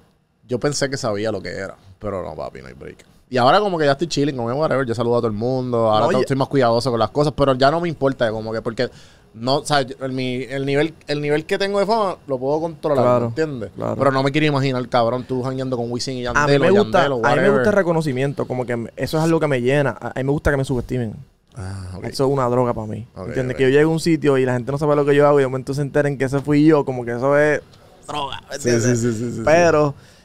yo 0.48 0.58
pensé 0.58 0.88
que 0.88 0.96
sabía 0.96 1.30
lo 1.30 1.42
que 1.42 1.50
era, 1.50 1.76
pero 1.98 2.22
no, 2.22 2.34
papi, 2.34 2.62
no 2.62 2.68
hay 2.68 2.74
break. 2.74 3.11
Y 3.32 3.38
ahora 3.38 3.60
como 3.60 3.78
que 3.78 3.86
ya 3.86 3.92
estoy 3.92 4.08
chilling, 4.08 4.34
que 4.36 4.40
whatever, 4.42 4.84
yo 4.86 4.94
saludo 4.94 5.14
a 5.16 5.18
todo 5.20 5.28
el 5.28 5.32
mundo, 5.32 5.90
ahora 5.90 6.12
No, 6.12 6.20
estoy 6.20 6.36
más 6.36 6.48
cuidadoso 6.48 6.90
con 6.90 7.00
las 7.00 7.08
cosas, 7.08 7.32
pero 7.34 7.54
ya 7.54 7.70
no 7.70 7.80
me 7.80 7.88
importa, 7.88 8.30
como 8.30 8.52
que 8.52 8.60
porque 8.60 8.90
no, 9.32 9.56
o 9.56 9.64
sea, 9.64 9.78
el, 9.80 10.12
mi- 10.12 10.42
el 10.42 10.66
nivel, 10.66 10.92
el 11.06 11.22
nivel 11.22 11.46
que 11.46 11.56
tengo 11.56 11.78
de 11.78 11.86
fama 11.86 12.16
lo 12.26 12.38
puedo 12.38 12.60
controlar, 12.60 13.02
Claro, 13.04 13.20
¿me 13.20 13.26
entiendes? 13.28 13.70
claro. 13.74 13.96
Pero 13.96 14.12
no 14.12 14.22
me 14.22 14.30
quiero 14.32 14.48
imaginar, 14.48 14.86
cabrón, 14.90 15.24
tú 15.24 15.42
jangueando 15.42 15.78
con 15.78 15.90
Wisin 15.90 16.18
y 16.18 16.26
A 16.26 16.34
Yandel 16.34 16.60
mí, 16.60 16.66
me 16.66 16.70
gusta, 16.72 17.04
Yandel 17.04 17.12
o 17.12 17.26
a 17.26 17.34
mí 17.34 17.40
me 17.40 17.48
gusta 17.48 17.70
el 17.70 17.76
reconocimiento, 17.76 18.46
como 18.46 18.66
que 18.66 18.74
eso 18.96 19.16
es 19.16 19.24
algo 19.24 19.40
que 19.40 19.46
me 19.48 19.62
llena. 19.62 19.96
A, 19.98 20.08
a 20.08 20.12
mí 20.16 20.24
me 20.24 20.32
gusta 20.32 20.50
que 20.50 20.58
me 20.58 20.66
subestimen. 20.66 21.14
Ah, 21.56 21.92
ok. 21.96 22.04
Eso 22.04 22.26
es 22.26 22.30
una 22.30 22.46
droga 22.50 22.74
para 22.74 22.86
mí. 22.86 23.06
Ok, 23.16 23.28
¿Entiendes? 23.28 23.54
ok. 23.54 23.56
Que 23.56 23.62
yo 23.64 23.68
llegue 23.70 23.82
a 23.84 23.88
un 23.88 24.00
sitio 24.00 24.36
y 24.36 24.44
la 24.44 24.52
gente 24.52 24.70
no 24.70 24.76
sabe 24.76 24.94
lo 24.94 25.06
que 25.06 25.14
yo 25.14 25.26
hago 25.26 25.40
y 25.40 25.42
de 25.42 25.46
momento 25.48 25.72
se 25.72 25.80
enteren 25.80 26.18
que 26.18 26.26
ese 26.26 26.40
fui 26.40 26.66
yo, 26.66 26.84
como 26.84 27.02
que 27.06 27.12
eso 27.12 27.38
es 27.38 27.62
droga. 28.06 28.42
¿me 28.50 28.58
Sí, 28.58 28.68
entiendes? 28.68 29.00
sí, 29.00 29.12
sí, 29.12 29.18
sí, 29.18 29.30
sí, 29.30 29.36
sí. 29.38 29.42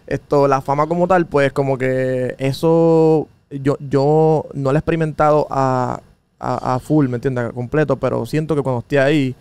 Esto, 0.08 0.48
la 0.48 0.62
fama 0.62 0.88
como 0.88 1.08
tal, 1.08 1.26
pues 1.26 1.54
como 1.54 1.78
que 1.78 2.36
eso 2.40 3.28
yo, 3.50 3.78
yo 3.80 4.46
no 4.54 4.72
lo 4.72 4.78
he 4.78 4.80
experimentado 4.80 5.48
a, 5.50 6.02
a, 6.40 6.76
a 6.76 6.80
full, 6.80 7.08
¿me 7.08 7.16
entiendes? 7.16 7.46
A 7.46 7.52
completo, 7.52 7.98
pero 7.98 8.26
siento 8.26 8.56
que 8.56 8.62
cuando 8.62 8.80
esté 8.80 9.00
ahí 9.00 9.36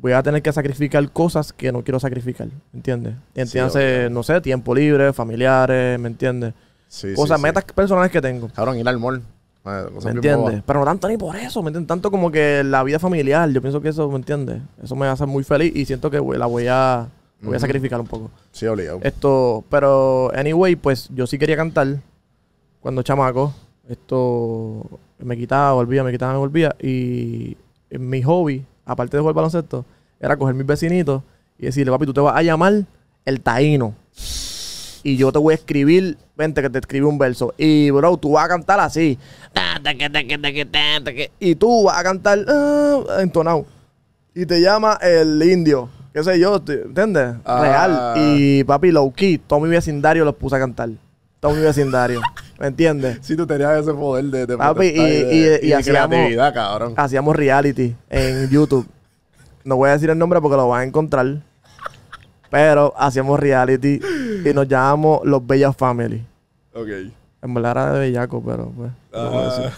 voy 0.00 0.12
a 0.12 0.22
tener 0.22 0.42
que 0.42 0.52
sacrificar 0.52 1.10
cosas 1.10 1.52
que 1.52 1.72
no 1.72 1.82
quiero 1.82 1.98
sacrificar, 1.98 2.46
¿me 2.46 2.78
entiendes? 2.78 3.14
Entiéndase, 3.34 4.08
no 4.10 4.22
sé, 4.22 4.40
tiempo 4.40 4.74
libre, 4.74 5.12
familiares, 5.12 5.98
¿me 5.98 6.08
entiendes? 6.08 6.54
Sí, 6.86 7.14
cosas, 7.14 7.38
sí. 7.38 7.42
metas 7.42 7.64
personales 7.64 8.10
que 8.10 8.20
tengo. 8.20 8.48
Cabrón, 8.48 8.78
ir 8.78 8.88
al 8.88 8.98
mall. 8.98 9.22
¿Me 9.64 10.10
entiendes? 10.12 10.62
Pero 10.64 10.80
no 10.80 10.86
tanto 10.86 11.08
ni 11.08 11.18
por 11.18 11.36
eso, 11.36 11.62
¿me 11.62 11.68
entiendes? 11.68 11.88
Tanto 11.88 12.10
como 12.10 12.30
que 12.30 12.62
la 12.64 12.82
vida 12.84 12.98
familiar, 12.98 13.50
yo 13.50 13.60
pienso 13.60 13.82
que 13.82 13.90
eso, 13.90 14.08
¿me 14.08 14.16
entiendes? 14.16 14.62
Eso 14.82 14.96
me 14.96 15.06
hace 15.06 15.26
muy 15.26 15.44
feliz 15.44 15.74
y 15.74 15.84
siento 15.84 16.10
que 16.10 16.20
la 16.20 16.46
voy 16.46 16.66
a, 16.68 17.08
voy 17.40 17.56
a 17.56 17.60
sacrificar 17.60 18.00
un 18.00 18.06
poco. 18.06 18.30
Sí, 18.52 18.66
obligado. 18.66 19.00
Esto, 19.02 19.64
pero, 19.70 20.32
anyway, 20.34 20.76
pues 20.76 21.08
yo 21.14 21.26
sí 21.26 21.38
quería 21.38 21.56
cantar 21.56 22.00
cuando 22.80 23.02
chamaco. 23.02 23.54
Esto 23.88 25.00
me 25.18 25.36
quitaba, 25.36 25.72
volvía, 25.72 26.04
me 26.04 26.12
quitaba, 26.12 26.32
me 26.32 26.38
volvía. 26.38 26.74
Y 26.80 27.56
mi 27.90 28.22
hobby, 28.22 28.64
aparte 28.84 29.16
de 29.16 29.20
jugar 29.20 29.34
baloncesto, 29.34 29.84
era 30.20 30.36
coger 30.36 30.54
mis 30.54 30.66
vecinitos 30.66 31.22
y 31.58 31.66
decirle, 31.66 31.90
papi, 31.90 32.06
tú 32.06 32.14
te 32.14 32.20
vas 32.20 32.36
a 32.36 32.42
llamar 32.42 32.84
el 33.24 33.40
taíno. 33.40 33.94
Y 35.02 35.16
yo 35.16 35.32
te 35.32 35.38
voy 35.38 35.52
a 35.52 35.54
escribir, 35.54 36.18
vente 36.36 36.60
que 36.60 36.70
te 36.70 36.78
escribí 36.78 37.06
un 37.06 37.18
verso. 37.18 37.54
Y, 37.56 37.90
bro, 37.90 38.16
tú 38.16 38.32
vas 38.32 38.44
a 38.44 38.48
cantar 38.48 38.80
así. 38.80 39.18
Y 41.38 41.54
tú 41.54 41.84
vas 41.84 41.98
a 41.98 42.02
cantar 42.02 42.44
ah, 42.48 43.18
entonado. 43.20 43.64
Y 44.34 44.44
te 44.44 44.60
llama 44.60 44.98
el 45.00 45.42
indio. 45.42 45.88
Qué 46.18 46.24
sé 46.24 46.40
yo, 46.40 46.60
¿entiendes? 46.66 47.36
Ah. 47.44 47.60
Real. 47.62 48.12
Y 48.16 48.64
papi, 48.64 48.90
low 48.90 49.12
key, 49.12 49.38
todo 49.38 49.60
mi 49.60 49.68
vecindario 49.68 50.24
los 50.24 50.34
puse 50.34 50.56
a 50.56 50.58
cantar. 50.58 50.88
Todo 51.38 51.54
mi 51.54 51.60
vecindario. 51.62 52.20
¿Me 52.58 52.66
entiendes? 52.66 53.18
Sí, 53.22 53.36
tú 53.36 53.46
tenías 53.46 53.78
ese 53.78 53.94
poder 53.94 54.24
de, 54.24 54.44
de 54.44 54.56
Papi, 54.58 54.86
y- 54.86 54.98
de, 55.42 55.60
y- 55.62 55.72
hacíamos- 55.72 56.08
creatividad, 56.08 56.52
cabrón. 56.52 56.94
Hacíamos 56.96 57.36
reality 57.36 57.94
en 58.10 58.50
YouTube. 58.50 58.84
No 59.62 59.76
voy 59.76 59.90
a 59.90 59.92
decir 59.92 60.10
el 60.10 60.18
nombre 60.18 60.40
porque 60.40 60.56
lo 60.56 60.66
van 60.66 60.80
a 60.80 60.84
encontrar. 60.84 61.40
Pero 62.50 62.92
hacíamos 62.98 63.38
reality 63.38 64.00
y 64.44 64.52
nos 64.52 64.66
llamamos 64.66 65.20
Los 65.22 65.46
Bellas 65.46 65.76
Family. 65.76 66.26
Ok. 66.74 66.88
En 67.42 67.54
verdad 67.54 67.70
era 67.70 67.92
de 67.92 68.00
bellaco, 68.00 68.42
pero 68.44 68.72
pues. 68.76 68.90
no 69.12 69.70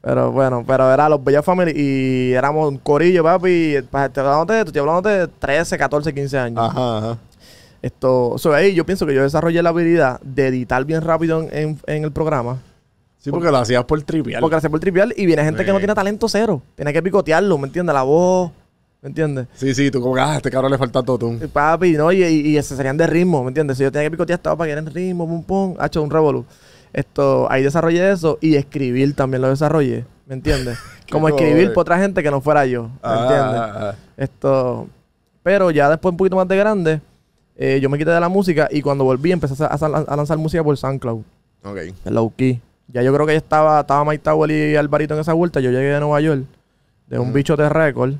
Pero 0.00 0.30
bueno, 0.32 0.64
pero 0.66 0.92
era 0.92 1.08
los 1.08 1.22
Bellas 1.22 1.44
Family 1.44 1.72
y 1.74 2.32
éramos 2.32 2.68
un 2.68 2.78
corillo, 2.78 3.22
papi. 3.24 3.76
pa- 3.90 4.06
Estoy 4.06 4.24
hablando 4.24 4.54
de, 4.54 4.60
estoy 4.60 4.78
hablando 4.80 5.08
de 5.08 5.26
13, 5.26 5.76
14, 5.76 6.14
15 6.14 6.38
años. 6.38 6.58
ajá, 6.58 6.98
ajá. 6.98 7.18
Esto, 7.82 8.34
so, 8.38 8.52
ahí 8.52 8.74
yo 8.74 8.84
pienso 8.84 9.06
que 9.06 9.14
yo 9.14 9.22
desarrollé 9.22 9.62
la 9.62 9.68
habilidad 9.70 10.20
de 10.22 10.48
editar 10.48 10.84
bien 10.84 11.00
rápido 11.02 11.42
en, 11.42 11.48
en- 11.56 11.80
en 11.86 12.04
el 12.04 12.12
programa. 12.12 12.58
Sí, 13.18 13.30
porque 13.30 13.50
lo 13.50 13.56
hacías 13.58 13.84
por 13.84 14.00
trivial. 14.02 14.40
Porque 14.40 14.56
hacía 14.56 14.70
por 14.70 14.80
trivial 14.80 15.12
y 15.16 15.26
viene 15.26 15.42
gente 15.44 15.64
que 15.64 15.72
no 15.72 15.78
tiene 15.78 15.94
talento 15.94 16.28
cero. 16.28 16.62
Tiene 16.76 16.92
que 16.92 17.02
picotearlo, 17.02 17.58
¿me 17.58 17.66
entiendes? 17.66 17.92
La 17.94 18.02
voz, 18.04 18.52
¿me 19.02 19.08
entiendes? 19.08 19.46
Sí, 19.54 19.74
sí, 19.74 19.90
tú 19.90 20.00
como 20.00 20.14
que, 20.14 20.20
ah, 20.20 20.32
a 20.32 20.36
este 20.36 20.50
cabrón 20.50 20.70
le 20.70 20.78
falta 20.78 21.02
totún. 21.02 21.40
Y 21.42 21.46
Papi, 21.48 21.92
¿no? 21.92 22.10
Y, 22.12 22.22
y, 22.24 22.40
y 22.50 22.56
ese 22.56 22.76
serían 22.76 22.96
de 22.96 23.06
ritmo, 23.08 23.42
¿me 23.42 23.48
entiendes? 23.48 23.76
Si 23.76 23.82
yo 23.82 23.90
tenía 23.92 24.06
que 24.06 24.12
picotear, 24.12 24.38
estaba 24.38 24.56
para 24.56 24.72
que 24.72 24.78
en 24.78 24.86
ritmo, 24.86 25.26
pum, 25.26 25.42
pum, 25.42 25.74
ha 25.78 25.86
hecho 25.86 26.00
un 26.02 26.10
revolú. 26.10 26.44
Esto, 26.92 27.50
ahí 27.50 27.62
desarrollé 27.62 28.10
eso 28.10 28.38
y 28.40 28.56
escribir 28.56 29.14
también 29.14 29.42
lo 29.42 29.48
desarrollé, 29.48 30.04
¿me 30.26 30.34
entiendes? 30.34 30.78
Como 31.10 31.28
escribir 31.28 31.72
por 31.72 31.82
otra 31.82 31.98
gente 31.98 32.22
que 32.22 32.30
no 32.30 32.40
fuera 32.40 32.66
yo, 32.66 32.84
¿me 33.02 33.12
entiendes? 33.12 33.60
Ah, 33.60 33.72
ah, 33.76 33.94
Esto, 34.16 34.86
pero 35.42 35.70
ya 35.70 35.88
después 35.88 36.12
un 36.12 36.16
poquito 36.16 36.36
más 36.36 36.48
de 36.48 36.56
grande, 36.56 37.00
eh, 37.56 37.78
yo 37.80 37.88
me 37.88 37.98
quité 37.98 38.10
de 38.10 38.20
la 38.20 38.28
música 38.28 38.68
y 38.70 38.82
cuando 38.82 39.04
volví 39.04 39.32
empecé 39.32 39.62
a, 39.64 39.66
a- 39.68 40.04
a 40.12 40.16
lanzar 40.16 40.36
música 40.38 40.62
por 40.62 40.76
SoundCloud, 40.76 41.22
ah. 41.64 41.70
Ok. 41.70 41.78
en 42.04 42.14
low 42.14 42.32
key. 42.36 42.60
Ya 42.90 43.02
yo 43.02 43.12
creo 43.12 43.26
que 43.26 43.32
ya 43.34 43.38
estaba, 43.38 43.80
estaba 43.80 44.02
Mike 44.04 44.22
Tower 44.24 44.50
y 44.50 44.74
Alvarito 44.76 45.12
en 45.12 45.20
esa 45.20 45.34
vuelta. 45.34 45.60
Yo 45.60 45.70
llegué 45.70 45.88
de 45.92 46.00
Nueva 46.00 46.20
York, 46.22 46.44
de 47.06 47.18
un 47.18 47.34
bicho 47.34 47.54
de 47.54 47.68
récord. 47.68 48.14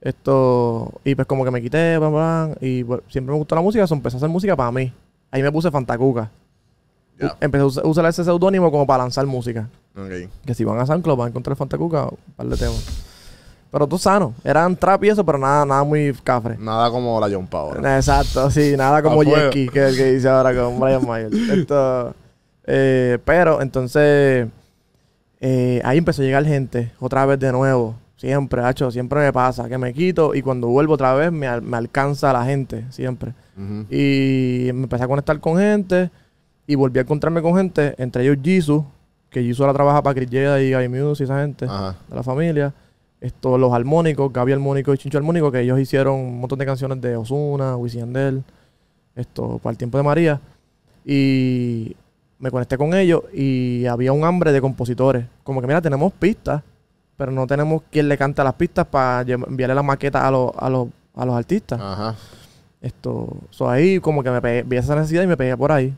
Esto, 0.00 0.92
y 1.04 1.14
pues 1.14 1.26
como 1.28 1.44
que 1.44 1.50
me 1.52 1.62
quité, 1.62 1.96
bla, 1.98 2.08
bla, 2.08 2.50
y 2.60 2.82
pues, 2.82 3.02
siempre 3.08 3.32
me 3.32 3.38
gustó 3.38 3.54
la 3.54 3.60
música, 3.62 3.86
so 3.86 3.94
empecé 3.94 4.16
a 4.16 4.18
hacer 4.18 4.28
música 4.28 4.56
para 4.56 4.72
mí. 4.72 4.92
Ahí 5.30 5.42
me 5.42 5.52
puse 5.52 5.70
Fantacuca. 5.70 6.28
Ya. 7.18 7.26
U- 7.28 7.30
Empecé 7.40 7.62
a 7.62 7.66
usar, 7.66 7.86
usar 7.86 8.06
ese 8.06 8.24
seudónimo 8.24 8.70
como 8.70 8.86
para 8.86 9.02
lanzar 9.04 9.26
música. 9.26 9.68
Que 10.46 10.54
si 10.54 10.64
van 10.64 10.78
a 10.78 10.86
SoundCloud 10.86 11.16
van 11.16 11.26
a 11.26 11.30
encontrar 11.30 11.56
Fantacuca, 11.56 12.04
un 12.04 12.34
par 12.36 12.46
de 12.46 12.56
temas. 12.56 12.84
Pero 13.70 13.86
tú 13.86 13.96
sano. 13.98 14.34
Eran 14.44 14.76
trap 14.76 15.04
y 15.04 15.08
eso, 15.08 15.24
pero 15.24 15.38
nada, 15.38 15.64
nada 15.64 15.82
muy 15.84 16.12
cafre. 16.24 16.56
Nada 16.58 16.90
como 16.90 17.18
la 17.20 17.28
John 17.34 17.48
ahora. 17.52 17.96
Exacto, 17.96 18.50
sí, 18.50 18.74
nada 18.76 19.02
como. 19.02 19.16
Jackie, 19.44 19.68
que 19.68 19.78
es 19.86 19.90
el 19.92 19.96
que 19.96 20.12
dice 20.12 20.28
ahora 20.28 20.54
con 20.54 20.78
Brian 20.78 21.06
Mayer. 21.06 21.32
Esto, 21.58 22.14
eh, 22.66 23.18
pero 23.24 23.62
entonces, 23.62 24.46
eh, 25.40 25.80
ahí 25.84 25.98
empezó 25.98 26.22
a 26.22 26.24
llegar 26.24 26.44
gente, 26.44 26.92
otra 27.00 27.24
vez 27.26 27.38
de 27.38 27.50
nuevo. 27.52 27.94
Siempre, 28.16 28.62
hacho, 28.62 28.90
siempre 28.92 29.18
me 29.20 29.32
pasa 29.32 29.68
que 29.68 29.78
me 29.78 29.92
quito 29.92 30.32
y 30.34 30.42
cuando 30.42 30.68
vuelvo 30.68 30.92
otra 30.94 31.12
vez 31.14 31.32
me, 31.32 31.48
al- 31.48 31.62
me 31.62 31.76
alcanza 31.76 32.32
la 32.32 32.44
gente, 32.44 32.84
siempre. 32.90 33.32
Y 33.90 34.70
me 34.72 34.84
empecé 34.84 35.04
a 35.04 35.08
conectar 35.08 35.38
con 35.40 35.58
gente 35.58 36.10
y 36.66 36.74
volví 36.74 36.98
a 36.98 37.02
encontrarme 37.02 37.42
con 37.42 37.56
gente, 37.56 37.94
entre 37.98 38.22
ellos 38.24 38.38
Jisoo, 38.42 38.86
que 39.30 39.42
Jisoo 39.42 39.64
ahora 39.64 39.74
trabaja 39.74 40.02
para 40.02 40.14
Chris 40.14 40.30
Jeda 40.30 40.60
y 40.60 40.74
Guy 40.74 40.88
Muse 40.88 41.22
y 41.22 41.24
esa 41.24 41.40
gente 41.40 41.64
Ajá. 41.64 41.96
de 42.08 42.14
la 42.16 42.22
familia. 42.22 42.74
Esto, 43.20 43.56
los 43.56 43.72
armónicos, 43.72 44.32
Gaby 44.32 44.52
Armónico 44.52 44.92
y 44.92 44.98
Chincho 44.98 45.16
Armónico, 45.16 45.52
que 45.52 45.60
ellos 45.60 45.78
hicieron 45.78 46.14
un 46.16 46.40
montón 46.40 46.58
de 46.58 46.66
canciones 46.66 47.00
de 47.00 47.16
Osuna, 47.16 47.76
Wisin 47.76 48.00
Yandel, 48.00 48.42
esto, 49.14 49.60
para 49.62 49.70
el 49.70 49.78
tiempo 49.78 49.96
de 49.96 50.02
María. 50.04 50.40
Y 51.04 51.94
me 52.40 52.50
conecté 52.50 52.76
con 52.76 52.94
ellos 52.94 53.22
y 53.32 53.86
había 53.86 54.12
un 54.12 54.24
hambre 54.24 54.50
de 54.50 54.60
compositores. 54.60 55.24
Como 55.44 55.60
que, 55.60 55.68
mira, 55.68 55.80
tenemos 55.80 56.12
pistas, 56.12 56.62
pero 57.16 57.30
no 57.30 57.46
tenemos 57.46 57.82
quien 57.90 58.08
le 58.08 58.18
cante 58.18 58.42
las 58.42 58.54
pistas 58.54 58.86
para 58.86 59.20
enviarle 59.20 59.76
las 59.76 59.84
maquetas 59.84 60.24
a 60.24 60.30
los, 60.30 60.50
a 60.58 60.68
los, 60.68 60.88
a 61.14 61.24
los 61.24 61.36
artistas. 61.36 61.80
Ajá. 61.80 62.16
Esto, 62.80 63.28
so 63.50 63.70
ahí 63.70 64.00
como 64.00 64.24
que 64.24 64.30
me 64.32 64.40
pegué, 64.40 64.64
vi 64.64 64.76
esa 64.78 64.96
necesidad 64.96 65.22
y 65.22 65.28
me 65.28 65.36
pegué 65.36 65.56
por 65.56 65.70
ahí. 65.70 65.94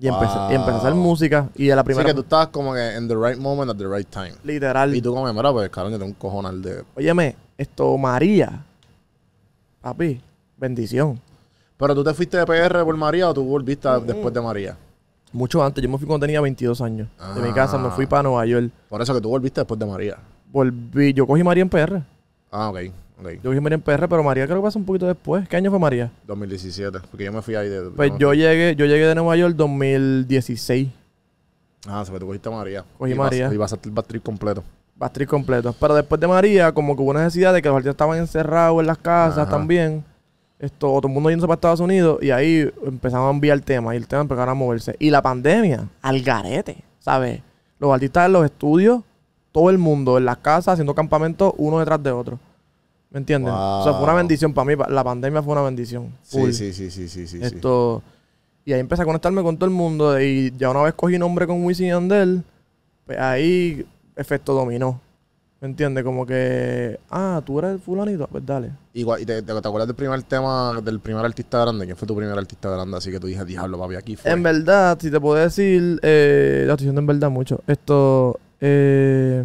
Y, 0.00 0.08
empecé, 0.08 0.32
y 0.50 0.54
empecé 0.54 0.70
a 0.72 0.76
hacer 0.78 0.94
música. 0.94 1.48
Y 1.54 1.66
de 1.66 1.74
la 1.76 1.82
Así 1.82 1.86
primera, 1.86 2.06
que 2.08 2.14
tú 2.14 2.20
estabas 2.22 2.48
como 2.48 2.72
que 2.72 2.94
en 2.96 3.06
the 3.06 3.14
right 3.14 3.38
moment 3.38 3.70
at 3.70 3.76
the 3.76 3.86
right 3.86 4.08
time. 4.08 4.32
literal. 4.44 4.94
Y 4.94 5.02
tú 5.02 5.12
como, 5.14 5.30
mira, 5.32 5.52
pues, 5.52 5.68
cabrón, 5.68 5.92
yo 5.92 5.98
tengo 5.98 6.08
un 6.10 6.14
cojonal 6.14 6.62
de... 6.62 6.82
Óyeme, 6.96 7.36
esto, 7.58 7.98
María. 7.98 8.64
Papi, 9.80 10.20
bendición. 10.56 11.20
Pero 11.76 11.94
tú 11.94 12.04
te 12.04 12.12
fuiste 12.14 12.36
de 12.36 12.44
PR 12.46 12.84
por 12.84 12.96
María 12.96 13.28
o 13.28 13.34
tú 13.34 13.44
volviste 13.44 13.88
a- 13.88 13.98
después 13.98 14.32
de 14.34 14.40
María. 14.40 14.76
Mucho 15.32 15.62
antes, 15.62 15.82
yo 15.82 15.88
me 15.88 15.96
fui 15.96 16.06
cuando 16.06 16.26
tenía 16.26 16.40
22 16.40 16.80
años. 16.80 17.08
De 17.34 17.40
mi 17.40 17.50
Ah. 17.50 17.54
casa 17.54 17.78
me 17.78 17.90
fui 17.90 18.06
para 18.06 18.24
Nueva 18.24 18.44
York. 18.46 18.70
Por 18.88 19.00
eso 19.00 19.14
que 19.14 19.20
tú 19.20 19.28
volviste 19.28 19.60
después 19.60 19.78
de 19.78 19.86
María. 19.86 20.16
Volví, 20.52 21.12
yo 21.14 21.26
cogí 21.26 21.42
María 21.44 21.62
en 21.62 21.68
PR. 21.68 22.02
Ah, 22.50 22.70
ok. 22.70 22.78
Ok. 23.20 23.42
Yo 23.42 23.62
María 23.62 23.74
en 23.76 23.82
PR, 23.82 24.08
pero 24.08 24.22
María 24.22 24.46
creo 24.46 24.58
que 24.58 24.62
pasó 24.62 24.78
un 24.78 24.84
poquito 24.84 25.06
después. 25.06 25.48
¿Qué 25.48 25.56
año 25.56 25.70
fue 25.70 25.78
María? 25.78 26.10
2017. 26.26 26.98
Porque 27.10 27.24
yo 27.24 27.32
me 27.32 27.42
fui 27.42 27.54
ahí 27.54 27.68
de... 27.68 27.90
Pues 27.90 28.12
no, 28.12 28.18
yo 28.18 28.34
llegué, 28.34 28.74
yo 28.76 28.86
llegué 28.86 29.06
de 29.06 29.14
Nueva 29.14 29.36
York 29.36 29.54
2016. 29.56 30.88
Ah, 31.86 32.04
se 32.04 32.12
tú 32.18 32.26
cogiste 32.26 32.48
a 32.48 32.52
María. 32.52 32.84
Cogí 32.98 33.12
y 33.12 33.14
vas- 33.14 33.30
María. 33.30 33.52
Y 33.52 33.56
vas 33.56 33.72
a 33.72 33.76
hacer 33.76 33.86
el 33.86 33.92
backtrip 33.92 34.22
completo. 34.22 34.62
Bastry 34.96 35.24
completo. 35.26 35.74
Pero 35.80 35.94
después 35.94 36.20
de 36.20 36.26
María, 36.28 36.72
como 36.72 36.94
que 36.94 37.02
hubo 37.02 37.14
necesidad 37.14 37.54
de 37.54 37.62
que 37.62 37.68
los 37.68 37.76
artistas 37.76 37.94
estaban 37.94 38.18
encerrados 38.18 38.80
en 38.80 38.86
las 38.86 38.98
casas 38.98 39.38
Ajá. 39.38 39.50
también. 39.50 40.04
Esto, 40.58 40.76
todo 40.88 41.06
el 41.06 41.12
mundo 41.14 41.30
yéndose 41.30 41.46
para 41.48 41.54
Estados 41.54 41.80
Unidos. 41.80 42.18
Y 42.22 42.30
ahí 42.30 42.70
empezamos 42.84 43.28
a 43.28 43.34
enviar 43.34 43.58
temas. 43.60 43.94
Y 43.94 43.96
el 43.96 44.06
tema 44.06 44.20
empezaron 44.22 44.50
a 44.50 44.54
moverse. 44.54 44.94
Y 44.98 45.08
la 45.08 45.22
pandemia, 45.22 45.88
al 46.02 46.20
garete, 46.20 46.84
¿sabes? 46.98 47.40
Los 47.78 47.90
artistas 47.94 48.26
en 48.26 48.32
los 48.34 48.44
estudios, 48.44 49.00
todo 49.52 49.70
el 49.70 49.78
mundo 49.78 50.18
en 50.18 50.26
las 50.26 50.36
casas 50.36 50.74
haciendo 50.74 50.94
campamentos 50.94 51.54
uno 51.56 51.78
detrás 51.78 52.02
de 52.02 52.10
otro. 52.10 52.38
¿Me 53.10 53.18
entienden? 53.18 53.52
O 53.52 53.82
sea, 53.84 53.92
fue 53.94 54.02
una 54.04 54.12
Wow. 54.12 54.16
bendición 54.18 54.54
para 54.54 54.64
mí. 54.64 54.82
La 54.88 55.02
pandemia 55.02 55.42
fue 55.42 55.52
una 55.52 55.62
bendición. 55.62 56.12
Sí, 56.22 56.52
sí, 56.52 56.72
sí, 56.72 56.90
sí, 56.90 57.08
sí, 57.08 57.26
sí. 57.26 57.38
Esto. 57.42 58.02
Y 58.64 58.72
ahí 58.72 58.80
empecé 58.80 59.02
a 59.02 59.04
conectarme 59.04 59.42
con 59.42 59.56
todo 59.56 59.64
el 59.68 59.74
mundo. 59.74 60.20
Y 60.20 60.52
ya 60.56 60.70
una 60.70 60.82
vez 60.82 60.94
cogí 60.94 61.18
nombre 61.18 61.46
con 61.46 61.64
Wisin 61.64 61.86
y 61.86 61.88
Yandel, 61.88 62.44
pues 63.06 63.18
ahí 63.18 63.84
efecto 64.14 64.54
dominó. 64.54 65.00
¿Me 65.60 65.68
entiendes? 65.68 66.04
Como 66.04 66.24
que, 66.24 66.98
ah, 67.10 67.42
tú 67.44 67.58
eres 67.58 67.72
el 67.72 67.80
fulanito, 67.80 68.26
pues 68.28 68.46
dale. 68.46 68.70
Igual, 68.94 69.20
¿Y 69.20 69.26
te, 69.26 69.42
te, 69.42 69.52
te 69.60 69.68
acuerdas 69.68 69.88
del 69.88 69.96
primer 69.96 70.22
tema, 70.22 70.80
del 70.82 71.00
primer 71.00 71.22
artista 71.22 71.60
grande? 71.60 71.84
¿Quién 71.84 71.96
fue 71.98 72.08
tu 72.08 72.16
primer 72.16 72.38
artista 72.38 72.70
grande? 72.70 72.96
Así 72.96 73.10
que 73.10 73.20
tú 73.20 73.26
dije, 73.26 73.44
diablo, 73.44 73.78
papi, 73.78 73.96
aquí 73.96 74.16
fue. 74.16 74.30
En 74.30 74.42
verdad, 74.42 74.96
si 74.98 75.10
te 75.10 75.20
puedo 75.20 75.34
decir, 75.34 75.98
eh, 76.02 76.62
la 76.66 76.72
estoy 76.74 76.84
diciendo 76.86 77.00
en 77.02 77.06
verdad 77.08 77.28
mucho. 77.28 77.60
Esto, 77.66 78.40
eh, 78.58 79.44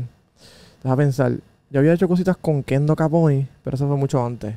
deja 0.84 0.95
pensar. 0.95 1.34
Yo 1.69 1.80
había 1.80 1.93
hecho 1.93 2.08
cositas 2.08 2.38
con 2.38 2.63
Kendo 2.63 2.95
Caponi, 2.95 3.47
pero 3.63 3.75
eso 3.75 3.88
fue 3.88 3.97
mucho 3.97 4.23
antes. 4.23 4.56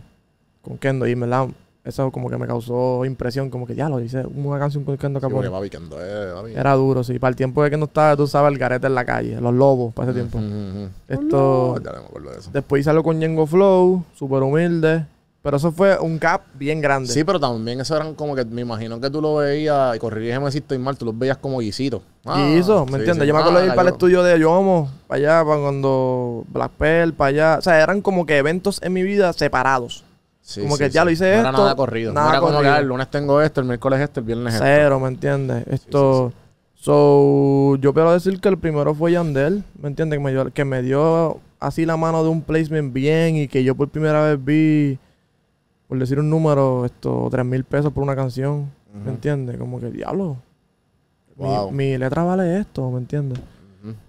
Con 0.63 0.79
Kendo, 0.79 1.07
y 1.07 1.13
en 1.13 1.21
verdad, 1.21 1.49
eso 1.85 2.11
como 2.11 2.29
que 2.29 2.37
me 2.37 2.47
causó 2.47 3.05
impresión, 3.05 3.49
como 3.49 3.67
que 3.67 3.75
ya 3.75 3.89
lo 3.89 4.01
hice 4.01 4.25
una 4.27 4.59
canción 4.59 4.85
con 4.85 4.97
Kendo 4.99 5.21
Caponi. 5.21 5.49
papi, 5.49 5.71
eh, 6.01 6.33
papi. 6.35 6.53
Era 6.53 6.75
duro, 6.75 7.03
sí. 7.03 7.19
Para 7.19 7.31
el 7.31 7.37
tiempo 7.37 7.63
de 7.63 7.71
que 7.71 7.77
no 7.77 7.87
estaba, 7.87 8.17
tú 8.17 8.27
sabes, 8.27 8.53
el 8.53 8.59
garete 8.59 8.87
en 8.87 8.95
la 8.95 9.05
calle, 9.05 9.41
los 9.41 9.55
lobos, 9.55 9.95
para 9.95 10.11
ese 10.11 10.21
tiempo. 10.21 10.39
Esto. 11.09 11.77
Ya 11.83 11.93
no 11.93 12.01
me 12.01 12.07
acuerdo 12.07 12.31
de 12.31 12.39
eso. 12.39 12.51
Después 12.53 12.81
hice 12.81 12.91
algo 12.91 13.03
con 13.03 13.21
Yengo 13.21 13.47
Flow, 13.47 14.05
súper 14.15 14.43
humilde. 14.43 15.07
Pero 15.41 15.57
eso 15.57 15.71
fue 15.71 15.97
un 15.99 16.19
cap 16.19 16.43
bien 16.55 16.81
grande. 16.81 17.13
Sí, 17.13 17.23
pero 17.25 17.39
también 17.39 17.81
eso 17.81 17.95
eran 17.97 18.15
como 18.15 18.35
que 18.35 18.45
me 18.45 18.63
imagino 18.63 19.01
que 19.01 19.09
tú 19.09 19.21
lo 19.23 19.37
veías, 19.37 19.95
y 19.97 19.99
corrirígeme 19.99 20.51
si 20.51 20.59
estoy 20.59 20.79
mal, 20.79 20.99
tú 20.99 21.05
los 21.07 21.17
veías 21.17 21.37
como 21.39 21.61
guisitos. 21.61 22.03
Ah, 22.25 22.51
y 22.51 22.59
eso, 22.59 22.85
¿me 22.87 22.93
sí, 22.93 22.97
entiendes? 22.99 23.23
sí. 23.23 23.29
Yo 23.29 23.35
me 23.35 23.41
acuerdo 23.41 23.61
de 23.61 23.67
ir 23.67 23.71
Ah, 23.73 23.75
para 23.75 23.89
el 23.89 23.95
estudio 23.95 24.23
de 24.25 24.39
Yomo, 24.39 24.91
para 25.07 25.19
allá, 25.19 25.45
para 25.49 25.61
cuando 25.61 26.45
Black 26.49 26.73
Pearl, 26.73 27.13
para 27.15 27.29
allá. 27.29 27.57
O 27.59 27.63
sea, 27.63 27.81
eran 27.81 28.03
como 28.03 28.27
que 28.27 28.37
eventos 28.37 28.83
en 28.83 28.93
mi 28.93 29.03
vida 29.05 29.33
separados. 29.33 30.05
Sí, 30.43 30.63
como 30.63 30.77
que 30.77 30.91
ya 30.91 31.05
lo 31.05 31.11
hice 31.11 31.25
no 31.25 31.31
era 31.41 31.51
esto, 31.51 31.63
nada 31.63 31.77
corrido. 31.77 32.13
nada 32.13 32.27
no 32.27 32.33
era 32.33 32.41
como 32.41 32.51
que 32.53 32.57
corrido. 32.57 32.75
ah, 32.75 32.79
el 32.81 32.87
lunes 32.87 33.09
tengo 33.11 33.41
esto, 33.43 33.61
el 33.61 33.67
miércoles 33.67 34.01
esto, 34.01 34.21
el 34.21 34.27
viernes 34.27 34.55
esto. 34.55 34.65
Cero, 34.67 34.99
¿me 34.99 35.09
entiendes? 35.09 35.65
Esto. 35.69 36.33
So, 36.75 37.77
yo 37.77 37.93
quiero 37.93 38.13
decir 38.13 38.41
que 38.41 38.49
el 38.49 38.57
primero 38.59 38.95
fue 38.95 39.13
Yandel, 39.13 39.63
¿me 39.81 39.89
entiendes? 39.89 40.19
Que 40.19 40.23
me, 40.25 40.31
dio, 40.33 40.53
que 40.53 40.65
me 40.65 40.81
dio 40.83 41.39
así 41.61 41.85
la 41.85 41.97
mano 41.97 42.23
de 42.23 42.29
un 42.31 42.41
placement 42.43 42.93
bien 42.93 43.37
y 43.37 43.49
que 43.49 43.63
yo 43.63 43.75
por 43.75 43.89
primera 43.89 44.23
vez 44.25 44.43
vi, 44.43 44.99
por 45.89 45.99
decir 45.99 46.19
un 46.21 46.29
número, 46.31 46.85
esto, 46.85 47.29
tres 47.31 47.45
mil 47.45 47.65
pesos 47.65 47.93
por 47.93 48.03
una 48.03 48.15
canción, 48.15 48.71
¿me 49.05 49.11
entiendes? 49.11 49.57
Como 49.57 49.81
que 49.81 49.91
diablo. 49.91 50.37
mi- 51.37 51.45
Wow. 51.47 51.71
Mi, 51.71 51.97
letra 51.97 52.25
vale 52.25 52.59
esto, 52.61 52.91
¿me 52.91 52.99
entiendes? 52.99 53.39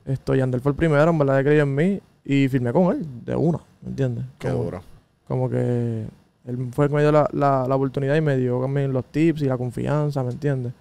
Esto, 0.05 0.33
Yandel 0.35 0.61
fue 0.61 0.71
el 0.71 0.75
primero, 0.75 1.11
en 1.11 1.17
verdad, 1.17 1.37
que 1.37 1.43
creyó 1.45 1.63
en 1.63 1.75
mí 1.75 1.99
y 2.25 2.47
firmé 2.49 2.73
con 2.73 2.95
él, 2.95 3.05
de 3.25 3.35
una, 3.35 3.59
¿me 3.81 3.89
entiendes? 3.89 4.25
Qué 4.39 4.49
Como- 4.49 4.63
duro. 4.63 4.81
como 5.27 5.49
que 5.49 6.05
él 6.45 6.69
fue 6.71 6.85
el 6.85 6.89
que 6.89 6.95
me 6.95 7.01
dio 7.03 7.11
la, 7.11 7.29
la, 7.31 7.65
la 7.67 7.75
oportunidad 7.75 8.15
y 8.15 8.21
me 8.21 8.35
dio 8.35 8.59
también 8.61 8.91
los 8.91 9.05
tips 9.05 9.43
y 9.43 9.45
la 9.45 9.57
confianza, 9.57 10.23
¿me 10.23 10.31
entiendes? 10.31 10.73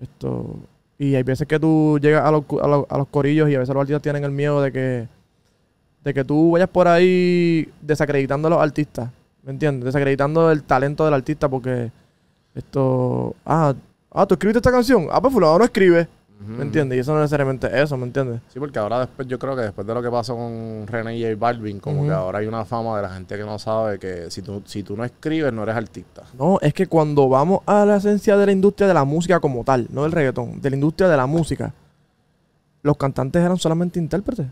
Esto. 0.00 0.56
Y 0.98 1.14
hay 1.14 1.22
veces 1.22 1.48
que 1.48 1.58
tú 1.58 1.98
llegas 2.02 2.24
a 2.24 2.30
los, 2.30 2.44
a 2.62 2.68
los, 2.68 2.84
a 2.88 2.98
los 2.98 3.08
corillos 3.08 3.48
y 3.48 3.54
a 3.54 3.58
veces 3.60 3.74
los 3.74 3.80
artistas 3.80 4.02
tienen 4.02 4.24
el 4.24 4.30
miedo 4.30 4.60
de 4.60 4.70
que, 4.72 5.08
de 6.04 6.14
que 6.14 6.24
tú 6.24 6.50
vayas 6.52 6.68
por 6.68 6.86
ahí 6.86 7.68
desacreditando 7.80 8.48
a 8.48 8.50
los 8.50 8.60
artistas, 8.60 9.10
¿me 9.48 9.54
entiendes? 9.54 9.86
Desacreditando 9.86 10.50
el 10.52 10.62
talento 10.62 11.06
del 11.06 11.14
artista 11.14 11.48
porque 11.48 11.90
esto. 12.54 13.34
Ah, 13.46 13.74
ah, 14.12 14.26
tú 14.26 14.34
escribiste 14.34 14.58
esta 14.58 14.70
canción. 14.70 15.08
Ah, 15.10 15.22
pues 15.22 15.32
fulano 15.32 15.58
no 15.58 15.64
escribe. 15.64 16.06
¿me 16.46 16.62
entiendes? 16.62 16.96
Y 16.96 17.00
eso 17.00 17.12
no 17.12 17.18
es 17.18 17.22
necesariamente 17.22 17.68
eso, 17.82 17.96
¿me 17.96 18.04
entiendes? 18.04 18.40
Sí, 18.52 18.60
porque 18.60 18.78
ahora 18.78 19.00
después 19.00 19.26
yo 19.26 19.40
creo 19.40 19.56
que 19.56 19.62
después 19.62 19.84
de 19.84 19.92
lo 19.92 20.00
que 20.00 20.08
pasó 20.08 20.36
con 20.36 20.86
René 20.86 21.16
y 21.16 21.22
J 21.24 21.34
Balvin, 21.36 21.80
como 21.80 22.04
que 22.04 22.12
ahora 22.12 22.38
hay 22.38 22.46
una 22.46 22.64
fama 22.64 22.94
de 22.94 23.02
la 23.02 23.08
gente 23.08 23.36
que 23.36 23.42
no 23.42 23.58
sabe 23.58 23.98
que 23.98 24.30
si 24.30 24.42
tú, 24.42 24.62
si 24.64 24.84
tú 24.84 24.96
no 24.96 25.04
escribes 25.04 25.52
no 25.52 25.64
eres 25.64 25.74
artista. 25.74 26.22
No, 26.38 26.58
es 26.60 26.72
que 26.72 26.86
cuando 26.86 27.28
vamos 27.28 27.62
a 27.66 27.84
la 27.84 27.96
esencia 27.96 28.36
de 28.36 28.46
la 28.46 28.52
industria 28.52 28.86
de 28.86 28.94
la 28.94 29.04
música 29.04 29.40
como 29.40 29.64
tal, 29.64 29.88
no 29.90 30.04
del 30.04 30.12
reggaetón, 30.12 30.60
de 30.60 30.70
la 30.70 30.76
industria 30.76 31.08
de 31.08 31.16
la 31.16 31.26
música, 31.26 31.74
los 32.82 32.96
cantantes 32.96 33.42
eran 33.42 33.56
solamente 33.56 33.98
intérpretes. 33.98 34.46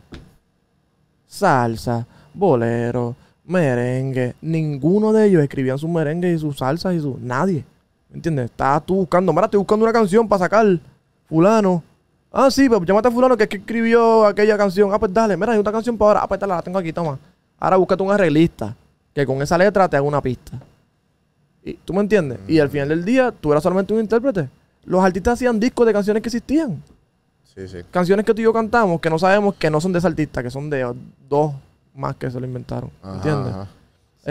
Salsa, 1.28 2.04
bolero, 2.34 3.14
merengue. 3.46 4.34
Ninguno 4.40 5.12
de 5.12 5.26
ellos 5.26 5.42
escribían 5.42 5.78
sus 5.78 5.88
merengues 5.88 6.36
y 6.36 6.38
sus 6.38 6.58
salsas 6.58 6.94
y 6.94 7.00
sus... 7.00 7.18
Nadie. 7.20 7.64
¿Me 8.10 8.16
entiendes? 8.16 8.46
Estabas 8.46 8.84
tú 8.84 8.96
buscando, 8.96 9.32
mira, 9.32 9.46
estoy 9.46 9.58
buscando 9.58 9.84
una 9.84 9.92
canción 9.92 10.28
para 10.28 10.40
sacar 10.40 10.78
fulano. 11.28 11.82
Ah, 12.32 12.50
sí, 12.50 12.68
pues 12.68 12.80
llámate 12.84 13.08
a 13.08 13.10
fulano 13.10 13.36
que 13.36 13.44
es 13.44 13.48
que 13.48 13.56
escribió 13.56 14.26
aquella 14.26 14.56
canción. 14.56 14.92
Ah, 14.92 14.98
pues 14.98 15.12
dale, 15.12 15.36
mira, 15.36 15.52
hay 15.52 15.58
una 15.58 15.72
canción 15.72 15.96
para 15.96 16.08
ahora. 16.08 16.20
Ah, 16.22 16.28
pues 16.28 16.40
dale, 16.40 16.52
la 16.54 16.62
tengo 16.62 16.78
aquí, 16.78 16.92
toma. 16.92 17.18
Ahora 17.58 17.76
búscate 17.76 18.02
un 18.02 18.10
arreglista 18.10 18.76
que 19.14 19.24
con 19.24 19.40
esa 19.40 19.56
letra 19.56 19.88
te 19.88 19.96
haga 19.96 20.06
una 20.06 20.20
pista. 20.20 20.60
Y, 21.64 21.74
¿Tú 21.74 21.94
me 21.94 22.00
entiendes? 22.00 22.38
Y 22.46 22.58
al 22.58 22.68
final 22.68 22.88
del 22.88 23.04
día, 23.04 23.32
tú 23.32 23.50
eras 23.52 23.62
solamente 23.62 23.92
un 23.94 24.00
intérprete. 24.00 24.48
Los 24.84 25.02
artistas 25.02 25.34
hacían 25.34 25.58
discos 25.58 25.86
de 25.86 25.92
canciones 25.92 26.22
que 26.22 26.28
existían. 26.28 26.82
Sí, 27.42 27.66
sí. 27.66 27.78
Canciones 27.90 28.26
que 28.26 28.34
tú 28.34 28.40
y 28.42 28.44
yo 28.44 28.52
cantamos 28.52 29.00
que 29.00 29.08
no 29.08 29.18
sabemos 29.18 29.54
que 29.54 29.70
no 29.70 29.80
son 29.80 29.92
de 29.92 29.98
ese 29.98 30.06
artista, 30.06 30.42
que 30.42 30.50
son 30.50 30.68
de 30.68 30.94
dos 31.28 31.54
más 31.96 32.16
que 32.16 32.30
se 32.30 32.38
lo 32.40 32.46
inventaron. 32.46 32.90
Ajá, 33.02 33.14
¿Entiendes? 33.16 33.52
ajá. 33.52 33.66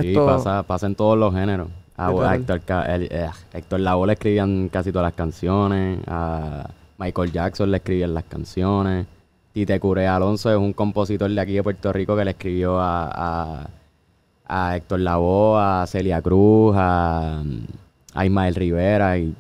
Sí, 0.02 0.08
Esto- 0.10 0.26
pasa, 0.26 0.64
pasa 0.64 0.86
en 0.88 0.96
todos 0.96 1.18
los 1.18 1.34
géneros. 1.34 1.68
A, 1.98 2.36
Héctor, 2.36 2.62
el- 2.90 3.08
eh, 3.10 3.30
Héctor 3.54 3.80
Lavoe 3.80 4.08
le 4.08 4.14
escribían 4.14 4.68
casi 4.70 4.92
todas 4.92 5.06
las 5.08 5.14
canciones. 5.14 6.00
A 6.08 6.70
Michael 6.98 7.32
Jackson 7.32 7.72
le 7.72 7.78
escribían 7.78 8.14
las 8.14 8.26
canciones. 8.26 9.08
Tite 9.54 9.80
Curé 9.80 10.06
Alonso 10.06 10.52
es 10.52 10.58
un 10.58 10.74
compositor 10.74 11.32
de 11.32 11.40
aquí 11.40 11.54
de 11.54 11.64
Puerto 11.64 11.94
Rico 11.94 12.16
que 12.18 12.26
le 12.26 12.32
escribió 12.32 12.78
a, 12.80 13.10
a, 13.14 13.70
a 14.48 14.76
Héctor 14.76 15.00
Lavoe, 15.00 15.58
a 15.62 15.86
Celia 15.88 16.22
Cruz, 16.22 16.76
a, 16.78 17.42
a 18.14 18.26
Ismael 18.26 18.56
Rivera 18.56 19.18
y 19.18 19.34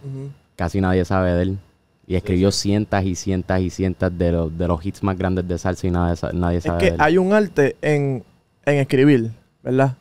casi 0.55 0.79
nadie 0.79 1.03
sabe 1.03 1.33
de 1.33 1.41
él. 1.43 1.59
Y 2.07 2.15
escribió 2.15 2.51
cientos 2.51 3.03
y 3.03 3.15
cientos 3.15 3.59
y 3.59 3.69
cientos 3.69 4.15
de 4.15 4.31
los, 4.31 4.55
de 4.57 4.67
los 4.67 4.85
hits 4.85 5.01
más 5.03 5.17
grandes 5.17 5.47
de 5.47 5.57
salsa 5.57 5.87
y 5.87 5.91
nadie, 5.91 6.15
nadie 6.33 6.61
Es 6.63 6.63
sabe 6.65 6.77
que 6.77 6.91
de 6.91 6.91
él. 6.91 7.01
hay 7.01 7.17
un 7.17 7.33
arte 7.33 7.75
en, 7.81 8.23
en 8.65 8.75
escribir, 8.77 9.31
¿verdad? 9.63 9.95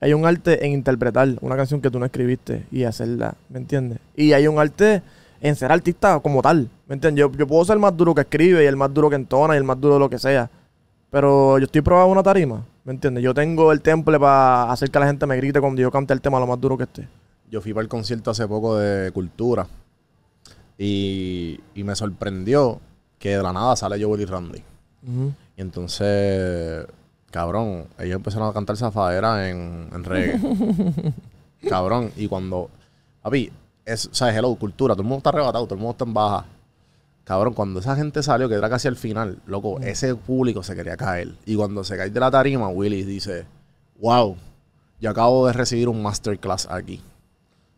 Hay 0.00 0.14
un 0.14 0.24
arte 0.24 0.64
en 0.64 0.72
interpretar 0.72 1.28
una 1.42 1.56
canción 1.56 1.82
que 1.82 1.90
tú 1.90 1.98
no 1.98 2.06
escribiste 2.06 2.64
y 2.70 2.84
hacerla, 2.84 3.34
¿me 3.50 3.58
entiendes? 3.58 3.98
Y 4.16 4.32
hay 4.32 4.46
un 4.46 4.58
arte 4.58 5.02
en 5.42 5.54
ser 5.56 5.70
artista 5.70 6.18
como 6.20 6.40
tal, 6.40 6.70
¿me 6.86 6.94
entiendes? 6.94 7.20
Yo, 7.20 7.30
yo 7.32 7.46
puedo 7.46 7.62
ser 7.66 7.74
el 7.74 7.80
más 7.80 7.94
duro 7.94 8.14
que 8.14 8.22
escribe 8.22 8.64
y 8.64 8.66
el 8.66 8.76
más 8.76 8.92
duro 8.94 9.10
que 9.10 9.16
entona 9.16 9.54
y 9.54 9.58
el 9.58 9.64
más 9.64 9.78
duro 9.78 9.94
de 9.94 10.00
lo 10.00 10.08
que 10.08 10.18
sea, 10.18 10.48
pero 11.10 11.58
yo 11.58 11.64
estoy 11.66 11.82
probado 11.82 12.06
en 12.06 12.12
una 12.12 12.22
tarima, 12.22 12.64
¿me 12.84 12.92
entiendes? 12.92 13.22
Yo 13.22 13.34
tengo 13.34 13.70
el 13.72 13.82
temple 13.82 14.18
para 14.18 14.70
hacer 14.72 14.90
que 14.90 14.98
la 14.98 15.06
gente 15.06 15.26
me 15.26 15.36
grite 15.36 15.60
cuando 15.60 15.82
yo 15.82 15.90
cante 15.90 16.14
el 16.14 16.22
tema 16.22 16.40
lo 16.40 16.46
más 16.46 16.58
duro 16.58 16.78
que 16.78 16.84
esté. 16.84 17.06
yo 17.50 17.60
fui 17.60 17.74
para 17.74 17.82
el 17.82 17.88
concierto 17.88 18.30
hace 18.30 18.46
poco 18.48 18.78
de 18.78 19.10
Cultura 19.12 19.66
y, 20.82 21.60
y 21.74 21.84
me 21.84 21.94
sorprendió 21.94 22.80
que 23.18 23.36
de 23.36 23.42
la 23.42 23.52
nada 23.52 23.76
sale 23.76 24.02
Joel 24.02 24.22
y 24.22 24.24
Randy. 24.24 24.62
Y 25.56 25.60
entonces, 25.60 26.86
cabrón, 27.30 27.84
ellos 27.98 28.16
empezaron 28.16 28.48
a 28.48 28.54
cantar 28.54 28.78
zafadera 28.78 29.50
en, 29.50 29.90
en 29.92 30.04
reggae. 30.04 30.40
cabrón, 31.68 32.10
y 32.16 32.28
cuando, 32.28 32.70
papi, 33.20 33.52
es, 33.84 34.06
o 34.06 34.14
sea, 34.14 34.34
hello, 34.34 34.54
cultura, 34.54 34.94
todo 34.94 35.02
el 35.02 35.08
mundo 35.08 35.18
está 35.18 35.28
arrebatado, 35.28 35.66
todo 35.66 35.74
el 35.74 35.80
mundo 35.80 35.92
está 35.92 36.04
en 36.04 36.14
baja. 36.14 36.46
Cabrón, 37.24 37.52
cuando 37.52 37.80
esa 37.80 37.94
gente 37.94 38.22
salió, 38.22 38.48
que 38.48 38.54
era 38.54 38.70
casi 38.70 38.88
al 38.88 38.96
final, 38.96 39.38
loco, 39.44 39.80
ese 39.80 40.14
público 40.14 40.62
se 40.62 40.74
quería 40.74 40.96
caer. 40.96 41.34
Y 41.44 41.56
cuando 41.56 41.84
se 41.84 41.98
cae 41.98 42.08
de 42.08 42.20
la 42.20 42.30
tarima, 42.30 42.68
Willy 42.68 43.04
dice, 43.04 43.44
wow, 44.00 44.34
yo 44.98 45.10
acabo 45.10 45.46
de 45.46 45.52
recibir 45.52 45.90
un 45.90 46.02
masterclass 46.02 46.68
aquí. 46.70 47.02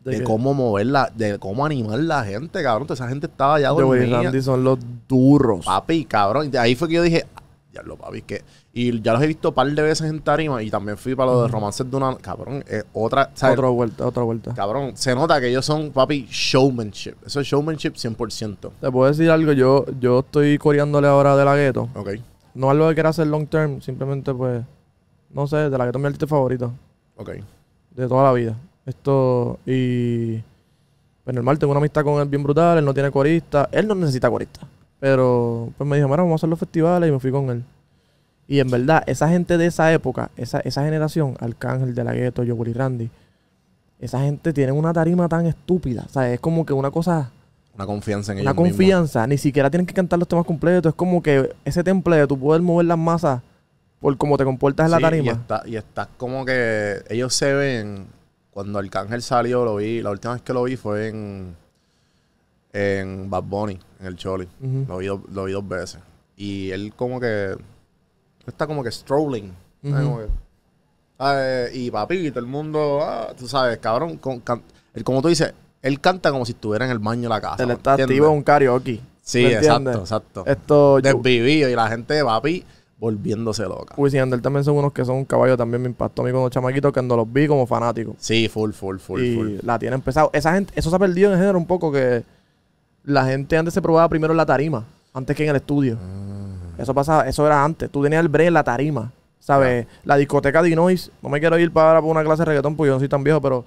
¿De 0.03 0.23
cómo 0.23 0.53
moverla, 0.53 1.11
de 1.15 1.39
cómo 1.39 1.65
animar 1.65 1.99
la 1.99 2.23
gente, 2.23 2.61
cabrón. 2.61 2.87
Esa 2.89 3.07
gente 3.07 3.27
estaba 3.27 3.59
ya 3.59 3.69
dormida. 3.69 4.21
Randy 4.21 4.41
son 4.41 4.63
los 4.63 4.79
duros. 5.07 5.65
Papi, 5.65 6.05
cabrón. 6.05 6.51
De 6.51 6.59
ahí 6.59 6.75
fue 6.75 6.89
que 6.89 6.95
yo 6.95 7.01
dije, 7.03 7.25
ya 7.73 7.81
lo 7.81 7.97
papi, 7.97 8.21
que. 8.21 8.43
Y 8.75 9.01
ya 9.01 9.13
los 9.13 9.21
he 9.21 9.27
visto 9.27 9.49
un 9.49 9.55
par 9.55 9.71
de 9.71 9.81
veces 9.81 10.09
en 10.09 10.19
tarima 10.21 10.61
y 10.63 10.69
también 10.69 10.97
fui 10.97 11.15
para 11.15 11.31
lo 11.31 11.43
de 11.43 11.47
romances 11.47 11.89
de 11.89 11.95
una. 11.95 12.15
Cabrón, 12.17 12.63
es 12.67 12.83
otra. 12.93 13.29
¿sabes? 13.33 13.57
Otra 13.57 13.69
vuelta, 13.69 14.07
otra 14.07 14.23
vuelta. 14.23 14.53
Cabrón, 14.53 14.93
se 14.95 15.13
nota 15.15 15.39
que 15.39 15.49
ellos 15.49 15.65
son, 15.65 15.91
papi, 15.91 16.27
showmanship. 16.29 17.15
Eso 17.25 17.39
es 17.39 17.47
showmanship 17.47 17.93
100%. 17.93 18.71
Te 18.79 18.91
puedo 18.91 19.09
decir 19.09 19.29
algo, 19.29 19.51
yo, 19.51 19.85
yo 19.99 20.19
estoy 20.19 20.57
coreándole 20.57 21.07
ahora 21.07 21.35
de 21.35 21.45
la 21.45 21.55
gueto. 21.55 21.89
Ok. 21.95 22.09
No 22.55 22.69
algo 22.69 22.87
que 22.89 22.95
quiera 22.95 23.09
hacer 23.09 23.27
long 23.27 23.47
term, 23.47 23.81
simplemente 23.81 24.33
pues, 24.33 24.63
no 25.31 25.47
sé, 25.47 25.69
de 25.69 25.77
la 25.77 25.85
gueto 25.85 25.97
es 25.97 26.01
mi 26.01 26.07
artista 26.07 26.27
favorito. 26.27 26.73
Ok. 27.15 27.29
de 27.91 28.07
toda 28.07 28.23
la 28.23 28.33
vida. 28.33 28.55
Esto, 28.85 29.59
y. 29.65 30.37
Pues 31.23 31.33
normal, 31.33 31.57
tengo 31.57 31.71
una 31.71 31.79
amistad 31.79 32.03
con 32.03 32.21
él 32.21 32.27
bien 32.27 32.43
brutal, 32.43 32.77
él 32.77 32.85
no 32.85 32.93
tiene 32.93 33.09
corista, 33.09 33.69
él 33.71 33.87
no 33.87 33.95
necesita 33.95 34.29
corista. 34.29 34.67
Pero, 34.99 35.71
pues 35.77 35.89
me 35.89 35.95
dijo, 35.95 36.07
mira, 36.09 36.23
vamos 36.23 36.33
a 36.33 36.35
hacer 36.35 36.49
los 36.49 36.59
festivales 36.59 37.07
y 37.09 37.11
me 37.11 37.19
fui 37.19 37.31
con 37.31 37.49
él. 37.49 37.63
Y 38.45 38.59
en 38.59 38.69
verdad, 38.69 39.03
esa 39.07 39.29
gente 39.29 39.57
de 39.57 39.67
esa 39.67 39.91
época, 39.93 40.31
esa, 40.35 40.59
esa 40.59 40.83
generación, 40.83 41.35
Arcángel, 41.39 41.95
De 41.95 42.03
La 42.03 42.13
Ghetto, 42.13 42.43
Yogurt 42.43 42.69
y 42.69 42.73
Randy, 42.73 43.09
esa 43.99 44.19
gente 44.19 44.51
tiene 44.51 44.73
una 44.73 44.91
tarima 44.91 45.29
tan 45.29 45.45
estúpida. 45.45 46.03
O 46.05 46.09
sea, 46.09 46.29
es 46.31 46.41
como 46.41 46.65
que 46.65 46.73
una 46.73 46.91
cosa, 46.91 47.31
Una 47.75 47.85
confianza 47.85 48.33
en 48.33 48.39
una 48.39 48.51
ellos 48.51 48.55
mismos. 48.55 48.69
confianza. 48.71 49.25
Ni 49.27 49.37
siquiera 49.37 49.69
tienen 49.69 49.85
que 49.85 49.93
cantar 49.93 50.19
los 50.19 50.27
temas 50.27 50.45
completos. 50.45 50.89
Es 50.89 50.95
como 50.95 51.23
que 51.23 51.53
ese 51.63 51.85
temple 51.85 52.17
de 52.17 52.27
tu 52.27 52.37
poder 52.37 52.61
mover 52.61 52.85
las 52.85 52.97
masas 52.97 53.41
por 54.01 54.15
cómo 54.17 54.37
te 54.37 54.43
comportas 54.43 54.85
en 54.87 54.91
la 54.91 54.99
tarima. 54.99 55.25
Y 55.25 55.29
está, 55.29 55.63
y 55.65 55.75
está 55.77 56.09
como 56.17 56.43
que 56.43 57.01
ellos 57.09 57.33
se 57.33 57.53
ven. 57.53 58.07
Cuando 58.53 58.79
Arcángel 58.79 59.21
salió, 59.21 59.65
lo 59.65 59.77
vi. 59.77 60.01
La 60.01 60.11
última 60.11 60.33
vez 60.33 60.43
que 60.43 60.53
lo 60.53 60.63
vi 60.63 60.75
fue 60.75 61.07
en. 61.09 61.55
En 62.71 63.29
Bad 63.29 63.43
Bunny, 63.43 63.79
en 63.99 64.05
el 64.07 64.15
Choli. 64.15 64.47
Lo, 64.87 64.97
vi, 64.97 65.05
do- 65.07 65.23
lo 65.31 65.43
vi 65.45 65.51
dos 65.53 65.67
veces. 65.67 65.99
Y 66.37 66.71
él, 66.71 66.93
como 66.95 67.19
que. 67.19 67.55
Está 68.47 68.65
como 68.67 68.83
que 68.83 68.91
strolling. 68.91 69.53
¿sabes? 71.17 71.75
Y 71.75 71.91
papi, 71.91 72.29
todo 72.31 72.39
el 72.39 72.45
mundo. 72.47 72.99
ah, 73.03 73.33
tú 73.37 73.47
sabes, 73.47 73.77
cabrón. 73.77 74.17
con- 74.17 74.39
can- 74.39 74.63
él, 74.93 75.03
como 75.03 75.21
tú 75.21 75.27
dices, 75.27 75.53
él 75.81 75.99
canta 75.99 76.31
como 76.31 76.45
si 76.45 76.51
estuviera 76.53 76.85
en 76.85 76.91
el 76.91 76.99
baño 76.99 77.23
de 77.23 77.29
la 77.29 77.41
casa. 77.41 77.63
Él 77.63 77.67
¿me 77.67 77.73
está 77.73 77.91
entiendes? 77.91 78.15
activo 78.15 78.27
en 78.31 78.37
un 78.37 78.43
karaoke. 78.43 78.99
Sí, 79.21 79.43
¿me 79.43 79.53
exacto, 79.53 79.91
exacto. 79.99 80.43
Esto, 80.45 80.99
Desvivido. 81.01 81.69
Y 81.69 81.75
la 81.75 81.87
gente, 81.87 82.23
papi, 82.23 82.65
volviéndose 83.03 83.63
loca. 83.63 83.95
Wisin 83.97 84.17
y 84.17 84.21
Yandel 84.21 84.41
también 84.41 84.63
son 84.63 84.77
unos 84.77 84.93
que 84.93 85.03
son 85.03 85.17
un 85.17 85.25
caballo. 85.25 85.57
También 85.57 85.81
me 85.81 85.89
impactó 85.89 86.21
a 86.21 86.25
mí 86.25 86.31
como 86.31 86.47
chamaquito 86.47 86.93
cuando 86.93 87.17
los 87.17 87.31
vi 87.31 87.47
como 87.47 87.67
fanático. 87.67 88.15
Sí, 88.17 88.47
full, 88.47 88.71
full, 88.71 88.97
full, 88.97 89.21
y 89.21 89.35
full. 89.35 89.51
la 89.61 89.77
tienen 89.77 89.99
pesado. 90.01 90.29
Esa 90.31 90.53
gente, 90.53 90.71
eso 90.77 90.89
se 90.89 90.95
ha 90.95 90.99
perdido 90.99 91.27
en 91.27 91.33
el 91.33 91.39
género 91.39 91.57
un 91.57 91.65
poco 91.67 91.91
que 91.91 92.23
la 93.03 93.25
gente 93.25 93.57
antes 93.57 93.73
se 93.73 93.81
probaba 93.81 94.07
primero 94.07 94.31
en 94.31 94.37
la 94.37 94.45
tarima, 94.45 94.85
antes 95.13 95.35
que 95.35 95.43
en 95.43 95.49
el 95.49 95.57
estudio. 95.57 95.97
Ah. 96.01 96.81
Eso 96.81 96.93
pasaba, 96.93 97.27
eso 97.27 97.45
era 97.45 97.61
antes. 97.61 97.89
Tú 97.89 98.01
tenías 98.01 98.21
el 98.21 98.29
break 98.29 98.47
en 98.47 98.53
la 98.53 98.63
tarima. 98.63 99.11
¿Sabes? 99.39 99.85
La 100.05 100.15
discoteca 100.15 100.63
Dinois, 100.63 101.11
no 101.21 101.27
me 101.27 101.41
quiero 101.41 101.59
ir 101.59 101.69
para, 101.73 101.99
para 101.99 102.05
una 102.05 102.23
clase 102.23 102.43
de 102.43 102.45
reggaetón 102.45 102.77
porque 102.77 102.87
yo 102.87 102.93
no 102.93 102.99
soy 102.99 103.09
tan 103.09 103.25
viejo, 103.25 103.41
pero 103.41 103.65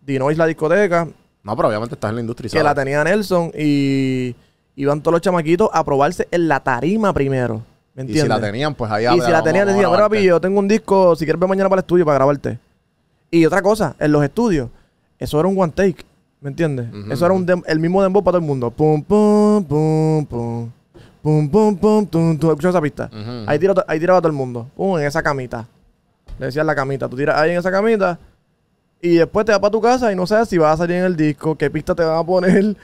Dinois 0.00 0.38
la 0.38 0.46
discoteca, 0.46 1.06
No, 1.42 1.54
pero 1.54 1.68
obviamente 1.68 1.94
estás 1.96 2.08
en 2.08 2.14
la 2.14 2.20
industria. 2.22 2.50
que 2.50 2.62
la 2.62 2.74
tenía 2.74 3.04
Nelson 3.04 3.50
y 3.54 4.34
iban 4.76 5.02
todos 5.02 5.12
los 5.12 5.20
chamaquitos 5.20 5.68
a 5.74 5.84
probarse 5.84 6.26
en 6.30 6.48
la 6.48 6.60
tarima 6.60 7.12
primero. 7.12 7.62
¿Me 7.98 8.04
Y 8.04 8.14
si 8.14 8.28
la 8.28 8.40
tenían, 8.40 8.74
pues 8.74 8.90
ahí 8.90 9.04
Y 9.06 9.20
si 9.20 9.30
la 9.30 9.42
tenían, 9.42 9.66
decían, 9.66 9.78
mira, 9.78 9.88
grabarte". 9.90 10.16
papi, 10.16 10.24
yo 10.26 10.40
tengo 10.40 10.58
un 10.60 10.68
disco, 10.68 11.16
si 11.16 11.24
quieres 11.24 11.38
ver 11.40 11.48
mañana 11.48 11.68
para 11.68 11.80
el 11.80 11.84
estudio 11.84 12.04
para 12.04 12.14
grabarte. 12.18 12.58
Y 13.30 13.44
otra 13.44 13.60
cosa, 13.60 13.94
en 13.98 14.12
los 14.12 14.22
estudios, 14.24 14.70
eso 15.18 15.38
era 15.40 15.48
un 15.48 15.58
one 15.60 15.72
take, 15.74 16.04
¿me 16.40 16.48
entiendes? 16.50 16.86
Eso 17.10 17.24
era 17.26 17.34
un 17.34 17.46
dem- 17.46 17.64
el 17.66 17.78
mismo 17.80 18.02
dembow 18.02 18.22
para 18.22 18.32
todo 18.32 18.40
el 18.40 18.46
mundo. 18.46 18.70
Pum, 18.70 19.02
pum, 19.02 19.64
pum, 19.64 20.24
pum. 20.26 20.70
Pum, 21.20 21.48
pum, 21.50 21.76
pum, 21.76 22.06
tum, 22.06 22.38
tum. 22.38 22.50
¿Escuchas 22.50 22.70
esa 22.70 22.80
pista? 22.80 23.10
Ahí, 23.46 23.58
tira, 23.58 23.74
ahí 23.88 23.98
tiraba 23.98 24.20
todo 24.20 24.28
el 24.28 24.34
mundo. 24.36 24.68
Pum, 24.76 24.98
en 24.98 25.04
esa 25.06 25.22
camita. 25.22 25.66
Le 26.38 26.46
decían 26.46 26.66
la 26.66 26.74
camita. 26.76 27.08
Tú 27.08 27.16
tiras 27.16 27.36
ahí 27.36 27.50
en 27.50 27.58
esa 27.58 27.70
camita 27.72 28.18
y 29.02 29.16
después 29.16 29.44
te 29.44 29.52
vas 29.52 29.60
para 29.60 29.70
tu 29.72 29.80
casa 29.80 30.12
y 30.12 30.16
no 30.16 30.26
sabes 30.26 30.48
si 30.48 30.56
vas 30.58 30.74
a 30.74 30.76
salir 30.78 30.96
en 30.96 31.04
el 31.04 31.16
disco, 31.16 31.56
qué 31.56 31.68
pista 31.70 31.94
te 31.94 32.02
van 32.04 32.16
a 32.18 32.24
poner, 32.24 32.76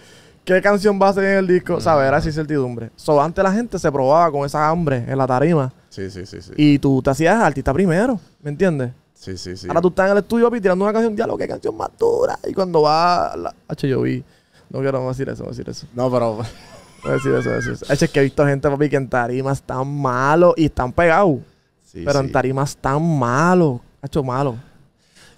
qué 0.44 0.60
canción 0.62 1.00
va 1.00 1.08
a 1.08 1.12
salir 1.12 1.30
en 1.30 1.38
el 1.38 1.46
disco. 1.46 1.80
¿Sabes? 1.80 2.06
Era 2.06 2.18
esa 2.18 2.28
incertidumbre. 2.28 2.90
So, 2.96 3.20
antes 3.20 3.42
la 3.42 3.52
gente 3.52 3.78
se 3.78 3.90
probaba 3.90 4.30
con 4.30 4.44
esa 4.44 4.68
hambre 4.68 5.04
en 5.08 5.18
la 5.18 5.26
tarima. 5.26 5.72
Sí, 5.88 6.10
sí, 6.10 6.26
sí, 6.26 6.42
sí. 6.42 6.52
Y 6.56 6.78
tú 6.78 7.00
te 7.02 7.10
hacías 7.10 7.40
artista 7.40 7.72
primero, 7.72 8.20
¿me 8.42 8.50
entiendes? 8.50 8.92
sí, 9.14 9.38
sí, 9.38 9.56
sí. 9.56 9.68
Ahora 9.68 9.80
tú 9.80 9.88
estás 9.88 10.06
en 10.06 10.12
el 10.12 10.18
estudio, 10.18 10.50
papi, 10.50 10.60
tirando 10.60 10.84
una 10.84 10.92
canción, 10.92 11.28
lo 11.28 11.38
que 11.38 11.48
canción 11.48 11.76
más 11.76 11.90
dura. 11.98 12.38
Y 12.46 12.52
cuando 12.52 12.82
va 12.82 13.34
la... 13.36 13.54
H, 13.68 13.88
yo 13.88 14.02
vi. 14.02 14.22
No 14.68 14.80
quiero 14.80 15.06
decir 15.08 15.28
eso, 15.28 15.44
no 15.44 15.50
decir 15.50 15.68
eso. 15.68 15.86
No, 15.94 16.10
pero... 16.10 16.38
No 17.04 17.10
decir 17.10 17.32
eso, 17.32 17.48
no 17.48 17.54
decir 17.56 17.72
eso. 17.72 17.86
H, 17.88 18.04
es 18.04 18.10
que 18.10 18.20
he 18.20 18.22
visto 18.24 18.44
gente, 18.46 18.68
papi, 18.68 18.90
que 18.90 18.96
en 18.96 19.08
tarimas 19.08 19.58
están 19.58 19.88
malos 19.88 20.54
y 20.56 20.66
están 20.66 20.92
pegados. 20.92 21.38
Sí, 21.84 22.02
pero 22.04 22.18
sí. 22.20 22.26
en 22.26 22.32
tarimas 22.32 22.70
están 22.70 23.18
malos. 23.18 23.80
H, 24.02 24.22
malo. 24.22 24.56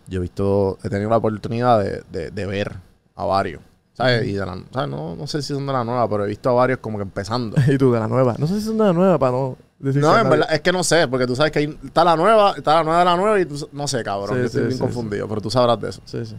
Yo 0.08 0.18
he 0.18 0.22
visto... 0.22 0.78
He 0.82 0.88
tenido 0.88 1.10
la 1.10 1.18
oportunidad 1.18 1.80
de, 1.80 2.02
de, 2.10 2.30
de 2.30 2.46
ver 2.46 2.72
a 3.14 3.24
varios. 3.24 3.60
¿Sabes? 3.96 4.26
Y 4.28 4.32
de 4.34 4.44
la... 4.44 4.58
¿sabes? 4.72 4.90
No, 4.90 5.16
no 5.16 5.26
sé 5.26 5.40
si 5.42 5.54
son 5.54 5.66
de 5.66 5.72
la 5.72 5.82
nueva, 5.84 6.08
pero 6.08 6.24
he 6.24 6.28
visto 6.28 6.50
a 6.50 6.52
varios 6.52 6.78
como 6.80 6.98
que 6.98 7.02
empezando. 7.02 7.56
y 7.68 7.78
tú, 7.78 7.92
de 7.92 7.98
la 8.00 8.08
nueva. 8.08 8.34
No 8.38 8.46
sé 8.46 8.60
si 8.60 8.66
son 8.66 8.76
de 8.78 8.84
la 8.84 8.92
nueva 8.92 9.18
para 9.18 9.32
no 9.32 9.56
decir 9.78 10.02
No, 10.02 10.16
en 10.18 10.28
verdad, 10.28 10.48
es 10.52 10.60
que 10.60 10.70
no 10.72 10.84
sé, 10.84 11.08
porque 11.08 11.26
tú 11.26 11.34
sabes 11.34 11.50
que 11.52 11.60
ahí 11.60 11.78
está 11.84 12.04
la 12.04 12.14
nueva, 12.16 12.52
está 12.56 12.74
la 12.74 12.84
nueva 12.84 12.98
de 12.98 13.04
la 13.06 13.16
nueva 13.16 13.40
y 13.40 13.46
tú, 13.46 13.68
no 13.72 13.88
sé, 13.88 14.02
cabrón, 14.04 14.34
Sí, 14.36 14.40
yo 14.40 14.44
estoy 14.46 14.60
sí, 14.62 14.66
bien 14.66 14.78
sí, 14.78 14.84
confundido, 14.84 15.28
pero 15.28 15.40
tú 15.40 15.50
sabrás 15.50 15.80
de 15.80 15.88
eso. 15.88 16.02
Sí, 16.04 16.24
sí. 16.26 16.36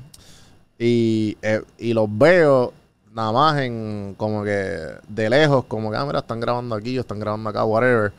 Y, 0.79 1.37
eh, 1.41 1.63
y 1.79 1.93
los 1.93 2.07
veo 2.15 2.73
nada 3.11 3.31
más 3.31 3.59
en 3.61 4.13
como 4.17 4.43
que 4.43 4.77
de 5.07 5.29
lejos, 5.29 5.65
como 5.65 5.89
que, 5.89 5.97
ah, 5.97 6.05
mira, 6.05 6.19
están 6.19 6.39
grabando 6.39 6.75
aquí 6.75 6.95
o 6.97 7.01
están 7.01 7.19
grabando 7.19 7.49
acá, 7.49 7.65
whatever. 7.65 8.13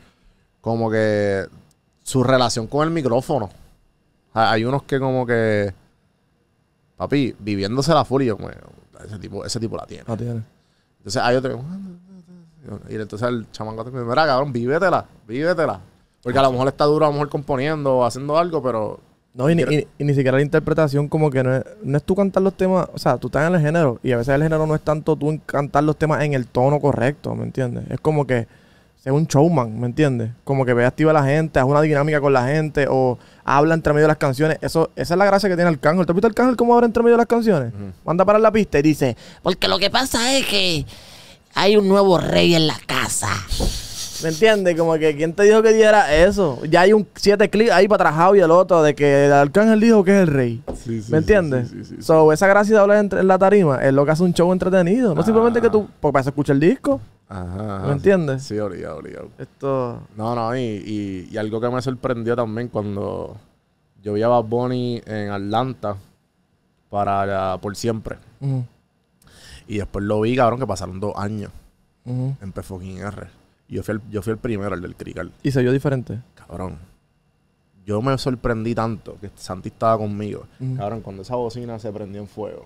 Como 0.59 0.91
que 0.91 1.45
su 2.03 2.21
relación 2.23 2.67
con 2.67 2.85
el 2.85 2.93
micrófono. 2.93 3.49
Ha- 4.33 4.51
Hay 4.51 4.65
unos 4.65 4.83
que 4.83 4.99
como 4.99 5.25
que, 5.25 5.73
papi, 6.97 7.33
viviéndose 7.39 7.93
la 7.93 8.03
furia, 8.03 8.33
como, 8.35 8.49
ese 9.05 9.19
tipo, 9.19 9.45
ese 9.45 9.59
tipo 9.59 9.75
la 9.77 9.85
tiene. 9.85 10.03
No 10.07 10.17
tiene. 10.17 10.41
Entonces 10.99 11.21
hay 11.21 11.35
otro 11.35 11.61
y 12.89 12.95
entonces 12.95 13.27
el 13.27 13.49
chamaco 13.51 13.83
te 13.83 13.91
dice, 13.91 14.03
mira 14.03 14.25
cabrón, 14.25 14.51
vívetela, 14.53 15.05
vívetela. 15.27 15.79
Porque 16.21 16.37
a 16.37 16.41
lo 16.43 16.51
mejor 16.51 16.67
está 16.67 16.83
duro, 16.85 17.05
a 17.05 17.07
lo 17.09 17.13
mejor 17.13 17.29
componiendo 17.29 17.97
o 17.99 18.05
haciendo 18.05 18.37
algo, 18.37 18.61
pero 18.61 18.99
No, 19.33 19.49
y 19.49 19.55
ni, 19.55 19.63
y- 19.63 19.87
y 19.97 20.03
ni 20.03 20.13
siquiera 20.13 20.37
la 20.37 20.43
interpretación 20.43 21.07
como 21.07 21.31
que 21.31 21.41
no 21.41 21.55
es, 21.55 21.63
no 21.83 21.97
es 21.97 22.03
tú 22.03 22.13
cantar 22.15 22.43
los 22.43 22.53
temas, 22.53 22.87
o 22.93 22.99
sea, 22.99 23.17
tú 23.17 23.27
estás 23.27 23.47
en 23.47 23.55
el 23.55 23.61
género 23.61 23.99
y 24.03 24.11
a 24.11 24.17
veces 24.17 24.35
el 24.35 24.43
género 24.43 24.67
no 24.67 24.75
es 24.75 24.81
tanto 24.81 25.15
tú 25.15 25.29
en 25.29 25.37
cantar 25.39 25.83
los 25.85 25.95
temas 25.97 26.21
en 26.23 26.33
el 26.33 26.45
tono 26.47 26.79
correcto, 26.79 27.33
¿me 27.35 27.45
entiendes? 27.45 27.85
Es 27.89 27.99
como 28.01 28.27
que 28.27 28.47
sea 28.99 29.13
un 29.13 29.25
showman, 29.25 29.79
¿me 29.79 29.87
entiendes? 29.87 30.31
Como 30.43 30.65
que 30.65 30.73
ve 30.73 30.85
activa 30.85 31.11
a 31.11 31.13
la 31.13 31.23
gente, 31.23 31.59
haz 31.59 31.65
una 31.65 31.81
dinámica 31.81 32.19
con 32.19 32.33
la 32.33 32.45
gente 32.47 32.85
o 32.89 33.17
habla 33.45 33.73
entre 33.73 33.93
medio 33.93 34.03
de 34.03 34.09
las 34.09 34.17
canciones. 34.17 34.57
Eso, 34.61 34.91
esa 34.95 35.13
es 35.13 35.17
la 35.17 35.25
gracia 35.25 35.47
que 35.47 35.55
tiene 35.55 35.69
Arcángel. 35.69 36.05
¿Te 36.05 36.11
has 36.11 36.15
visto 36.15 36.27
Arcángel 36.27 36.57
cómo 36.57 36.73
habla 36.75 36.85
entre 36.85 37.01
medio 37.01 37.13
de 37.15 37.19
las 37.19 37.27
canciones? 37.27 37.73
Manda 38.03 38.25
para 38.25 38.39
la 38.39 38.51
pista 38.51 38.77
y 38.79 38.81
dice, 38.81 39.15
Porque 39.41 39.67
lo 39.69 39.79
que 39.79 39.89
pasa 39.89 40.33
es 40.33 40.45
que 40.45 40.85
hay 41.55 41.77
un 41.77 41.87
nuevo 41.87 42.17
rey 42.17 42.55
en 42.55 42.67
la 42.67 42.77
casa. 42.85 43.29
¿Me 44.23 44.29
entiendes? 44.29 44.77
Como 44.77 44.93
que 44.95 45.15
¿quién 45.15 45.33
te 45.33 45.43
dijo 45.43 45.61
que 45.61 45.73
diera 45.73 46.15
eso? 46.15 46.59
Ya 46.69 46.81
hay 46.81 46.93
un 46.93 47.07
siete 47.15 47.49
clics 47.49 47.71
ahí 47.71 47.87
para 47.87 48.09
atrás 48.09 48.35
y 48.35 48.39
el 48.39 48.51
otro 48.51 48.81
de 48.83 48.95
que 48.95 49.25
Arcángel 49.31 49.79
dijo 49.79 50.03
que 50.03 50.11
es 50.15 50.21
el 50.21 50.27
rey. 50.27 50.63
¿Me 51.09 51.17
entiendes? 51.19 51.71
So, 52.01 52.31
esa 52.31 52.47
gracia 52.47 52.75
de 52.75 52.81
hablar 52.81 52.97
entre- 52.97 53.19
en 53.19 53.27
la 53.27 53.37
tarima 53.37 53.83
es 53.83 53.93
lo 53.93 54.05
que 54.05 54.11
hace 54.11 54.23
un 54.23 54.33
show 54.33 54.51
entretenido. 54.51 55.13
No 55.15 55.23
simplemente 55.23 55.61
que 55.61 55.69
tú, 55.69 55.87
porque 55.99 56.13
para 56.13 56.21
eso 56.21 56.29
escucha 56.29 56.53
el 56.53 56.59
disco. 56.59 56.99
Ajá, 57.27 57.77
ajá. 57.77 57.87
¿Me 57.87 57.93
entiendes? 57.93 58.43
Sí, 58.43 58.57
obligado, 58.57 58.97
obligado. 58.97 59.29
Esto. 59.37 60.01
No, 60.17 60.33
no, 60.35 60.55
y, 60.57 60.59
y, 60.61 61.29
y 61.31 61.37
algo 61.37 61.61
que 61.61 61.69
me 61.69 61.81
sorprendió 61.81 62.35
también 62.35 62.69
cuando 62.69 63.37
yo 64.01 64.13
vi 64.13 64.23
a 64.23 64.27
Bad 64.29 64.43
Bunny 64.45 65.01
en 65.05 65.29
Atlanta 65.29 65.95
para 66.89 67.25
la- 67.25 67.57
por 67.61 67.75
siempre. 67.75 68.17
Y 69.67 69.77
después 69.77 70.03
lo 70.03 70.21
vi, 70.21 70.35
cabrón, 70.35 70.59
que 70.59 70.65
pasaron 70.65 70.99
dos 70.99 71.13
años 71.17 71.51
ujú. 72.05 72.35
en 72.41 72.51
P 72.51 72.61
R. 72.61 73.27
Y 73.69 73.75
yo 73.75 73.83
fui 73.83 73.93
el, 73.95 74.01
yo 74.09 74.21
fui 74.21 74.31
el 74.31 74.39
primero, 74.39 74.73
el 74.73 74.81
del 74.81 74.95
Crical. 74.95 75.31
Y 75.43 75.51
se 75.51 75.61
vio 75.61 75.71
diferente. 75.71 76.19
Cabrón. 76.35 76.79
yo 77.85 78.01
me 78.01 78.17
sorprendí 78.17 78.73
tanto 78.73 79.17
que 79.21 79.29
Santi 79.35 79.69
estaba 79.69 79.97
conmigo. 79.97 80.47
Cabrón, 80.75 81.01
cuando 81.01 81.21
esa 81.21 81.35
bocina 81.35 81.77
se 81.77 81.91
prendió 81.91 82.19
en 82.19 82.27
fuego. 82.27 82.65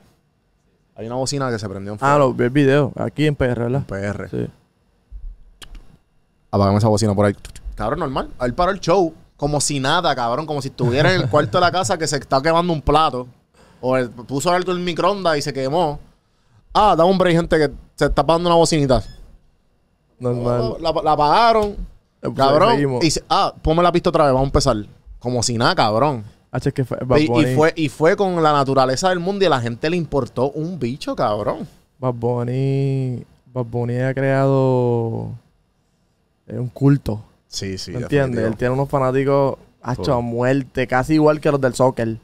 Hay 0.96 1.06
una 1.06 1.16
bocina 1.16 1.52
que 1.52 1.60
se 1.60 1.68
prendió 1.68 1.94
en 1.94 2.00
fuego. 2.00 2.14
Ah, 2.14 2.18
lo 2.18 2.34
vi 2.34 2.46
el 2.46 2.50
video. 2.52 2.94
Aquí 2.96 3.26
en 3.28 3.36
PR, 3.36 3.60
¿verdad? 3.60 3.86
PR. 3.86 4.30
Sí. 4.30 4.48
Apagame 6.52 6.78
esa 6.78 6.88
bocina 6.88 7.14
por 7.14 7.26
ahí. 7.26 7.36
Cabrón, 7.76 8.00
normal. 8.00 8.30
Él 8.40 8.54
paró 8.54 8.72
el 8.72 8.80
show 8.80 9.14
como 9.36 9.60
si 9.60 9.80
nada, 9.80 10.16
cabrón. 10.16 10.46
Como 10.46 10.62
si 10.62 10.70
estuviera 10.70 11.14
en 11.14 11.22
el 11.22 11.30
cuarto 11.30 11.58
de 11.58 11.62
la 11.62 11.72
casa 11.72 11.98
que 11.98 12.08
se 12.08 12.18
está 12.18 12.42
quemando 12.42 12.72
un 12.72 12.82
plato. 12.82 13.28
O 13.82 13.98
él 13.98 14.10
puso 14.10 14.52
algo 14.52 14.72
en 14.72 14.78
el 14.78 14.84
microondas 14.84 15.38
y 15.38 15.42
se 15.42 15.52
quemó. 15.52 16.00
Ah, 16.74 16.96
da 16.96 17.04
un 17.04 17.18
break, 17.18 17.36
gente, 17.36 17.58
que 17.58 17.72
se 17.96 18.06
está 18.06 18.22
apagando 18.22 18.48
una 18.48 18.56
bocinita. 18.56 19.04
Normal. 20.20 20.76
La, 20.80 20.92
la 20.92 21.12
apagaron. 21.12 21.76
Cabrón. 22.36 23.00
Y 23.02 23.10
ah, 23.30 23.54
ponme 23.62 23.84
la 23.84 23.92
pista 23.92 24.10
otra 24.10 24.26
vez, 24.26 24.34
vamos 24.34 24.46
a 24.46 24.50
empezar. 24.50 24.78
Como 25.20 25.44
si 25.44 25.58
nada, 25.58 25.76
cabrón. 25.76 26.24
H, 26.52 26.70
es 26.70 26.74
que 26.74 26.86
fue 26.86 26.98
Bad 27.04 27.18
Y, 27.18 27.56
fue, 27.56 27.74
y 27.76 27.90
fue 27.90 28.16
con 28.16 28.42
la 28.42 28.54
naturaleza 28.54 29.10
del 29.10 29.20
mundo 29.20 29.44
y 29.44 29.48
a 29.48 29.50
la 29.50 29.60
gente 29.60 29.90
le 29.90 29.98
importó 29.98 30.52
un 30.52 30.78
bicho, 30.80 31.16
cabrón. 31.16 31.68
Bad 31.98 32.14
Bunny. 32.14 33.24
Bad 33.54 33.66
Bunny 33.66 33.98
ha 33.98 34.14
creado 34.14 35.32
eh, 36.48 36.58
un 36.58 36.70
culto. 36.70 37.24
Sí, 37.48 37.78
sí. 37.78 37.92
¿Me 37.92 38.00
entiendes? 38.00 38.46
Él 38.46 38.56
tiene 38.56 38.74
unos 38.74 38.90
fanáticos 38.90 39.58
Full. 39.96 40.10
a 40.10 40.20
muerte, 40.20 40.88
casi 40.88 41.16
igual 41.16 41.40
que 41.40 41.52
los 41.52 41.60
del 41.60 41.74
soccer. 41.74 42.18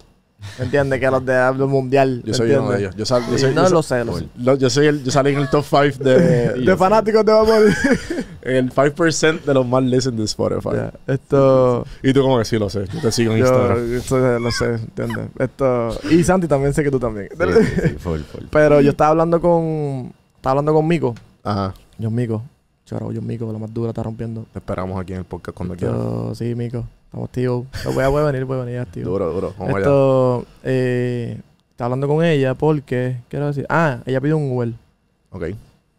¿Me 0.58 0.66
entiendes? 0.66 1.00
que 1.00 1.12
los 1.12 1.26
de- 1.26 1.34
del 1.34 1.56
mundial. 1.68 2.22
Yo 2.24 2.32
¿me 2.32 2.34
soy 2.34 2.52
uno 2.52 2.72
de 2.72 2.80
ellos. 2.80 2.96
Yo, 2.96 3.06
sal- 3.06 3.24
yo 3.30 3.38
soy, 3.38 3.54
no 3.54 3.64
yo 3.66 3.70
lo 3.70 3.84
sé, 3.84 4.04
lo 4.06 4.56
yo 4.56 4.70
soy 4.70 4.88
el, 4.88 5.04
yo 5.04 5.12
salí 5.12 5.32
en 5.32 5.40
el 5.40 5.50
top 5.50 5.66
5 5.70 6.04
de, 6.04 6.54
De 6.66 6.78
fanáticos 6.78 7.26
de 7.26 7.32
Bad 7.34 7.64
el 8.42 8.72
5% 8.74 9.42
de 9.44 9.54
los 9.54 9.68
más 9.68 9.84
listened 9.84 10.18
de 10.18 10.24
Spotify. 10.26 10.70
Esto. 11.08 11.86
Y 12.02 12.14
tú 12.14 12.22
como 12.22 12.40
que 12.40 12.46
sí 12.46 12.58
lo 12.58 12.70
sé. 12.70 12.86
Yo 12.94 13.02
te 13.02 13.12
sigo 13.12 13.34
en 13.34 13.40
Yo 13.40 13.46
Instagram. 13.46 13.96
esto 13.96 14.40
lo 14.40 14.52
sé, 14.52 14.66
¿entiendes? 14.76 15.28
Esto. 15.38 16.00
Y 16.10 16.24
Santi 16.24 16.48
también 16.48 16.74
sé 16.74 16.84
que 16.84 16.92
tú 16.92 17.00
también. 17.00 17.28
Sí, 17.30 17.46
sí, 17.54 17.82
sí, 17.90 17.96
full, 18.00 18.20
full. 18.22 18.44
Pero 18.52 18.80
yo 18.82 18.92
estaba 18.92 19.12
hablando 19.12 19.40
con. 19.42 20.14
Estaba 20.38 20.52
hablando 20.52 20.74
con 20.74 20.88
Mico. 20.88 21.16
Ajá. 21.44 21.74
John 22.02 22.16
Mico. 22.16 22.44
John 22.98 23.26
Mico, 23.26 23.52
la 23.52 23.60
más 23.60 23.74
dura 23.74 23.90
está 23.90 24.04
rompiendo. 24.04 24.46
Te 24.52 24.60
esperamos 24.60 25.00
aquí 25.00 25.14
en 25.14 25.20
el 25.20 25.26
podcast 25.26 25.56
cuando 25.56 25.76
quieras. 25.76 25.96
Yo, 25.98 26.36
sí, 26.36 26.56
Mico. 26.56 26.86
Estamos 27.06 27.26
activos. 27.28 27.66
Voy 27.94 28.04
a, 28.04 28.08
voy 28.08 28.22
a 28.22 28.26
venir, 28.26 28.46
voy 28.46 28.58
a 28.60 28.64
venir 28.66 28.80
activo. 28.80 29.10
Duro, 29.10 29.34
duro. 29.34 29.54
Vamos 29.58 29.70
allá. 29.76 29.80
Esto, 29.80 30.46
eh, 30.64 31.40
estaba 31.72 31.86
hablando 31.88 32.08
con 32.08 32.24
ella 32.24 32.54
porque, 32.56 33.18
quiero 33.30 33.48
decir, 33.48 33.66
ah, 33.70 34.00
ella 34.06 34.22
pidió 34.22 34.38
un 34.38 34.52
Uber. 34.52 34.74
Ok. 35.32 35.44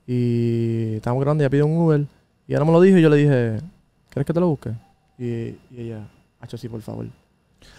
Y 0.07 0.94
estábamos 0.96 1.20
grabando, 1.22 1.42
ella 1.44 1.50
pidió 1.50 1.66
un 1.66 1.76
Uber. 1.79 2.05
Y 2.46 2.55
no 2.55 2.64
me 2.64 2.72
lo 2.72 2.81
dijo 2.81 2.98
y 2.98 3.03
yo 3.03 3.09
le 3.09 3.16
dije, 3.16 3.61
¿quieres 4.11 4.26
que 4.26 4.33
te 4.33 4.40
lo 4.40 4.48
busque? 4.48 4.70
Y, 5.18 5.24
y 5.70 5.79
ella, 5.79 6.09
hacho 6.40 6.57
sí, 6.57 6.68
por 6.68 6.81
favor. 6.83 7.07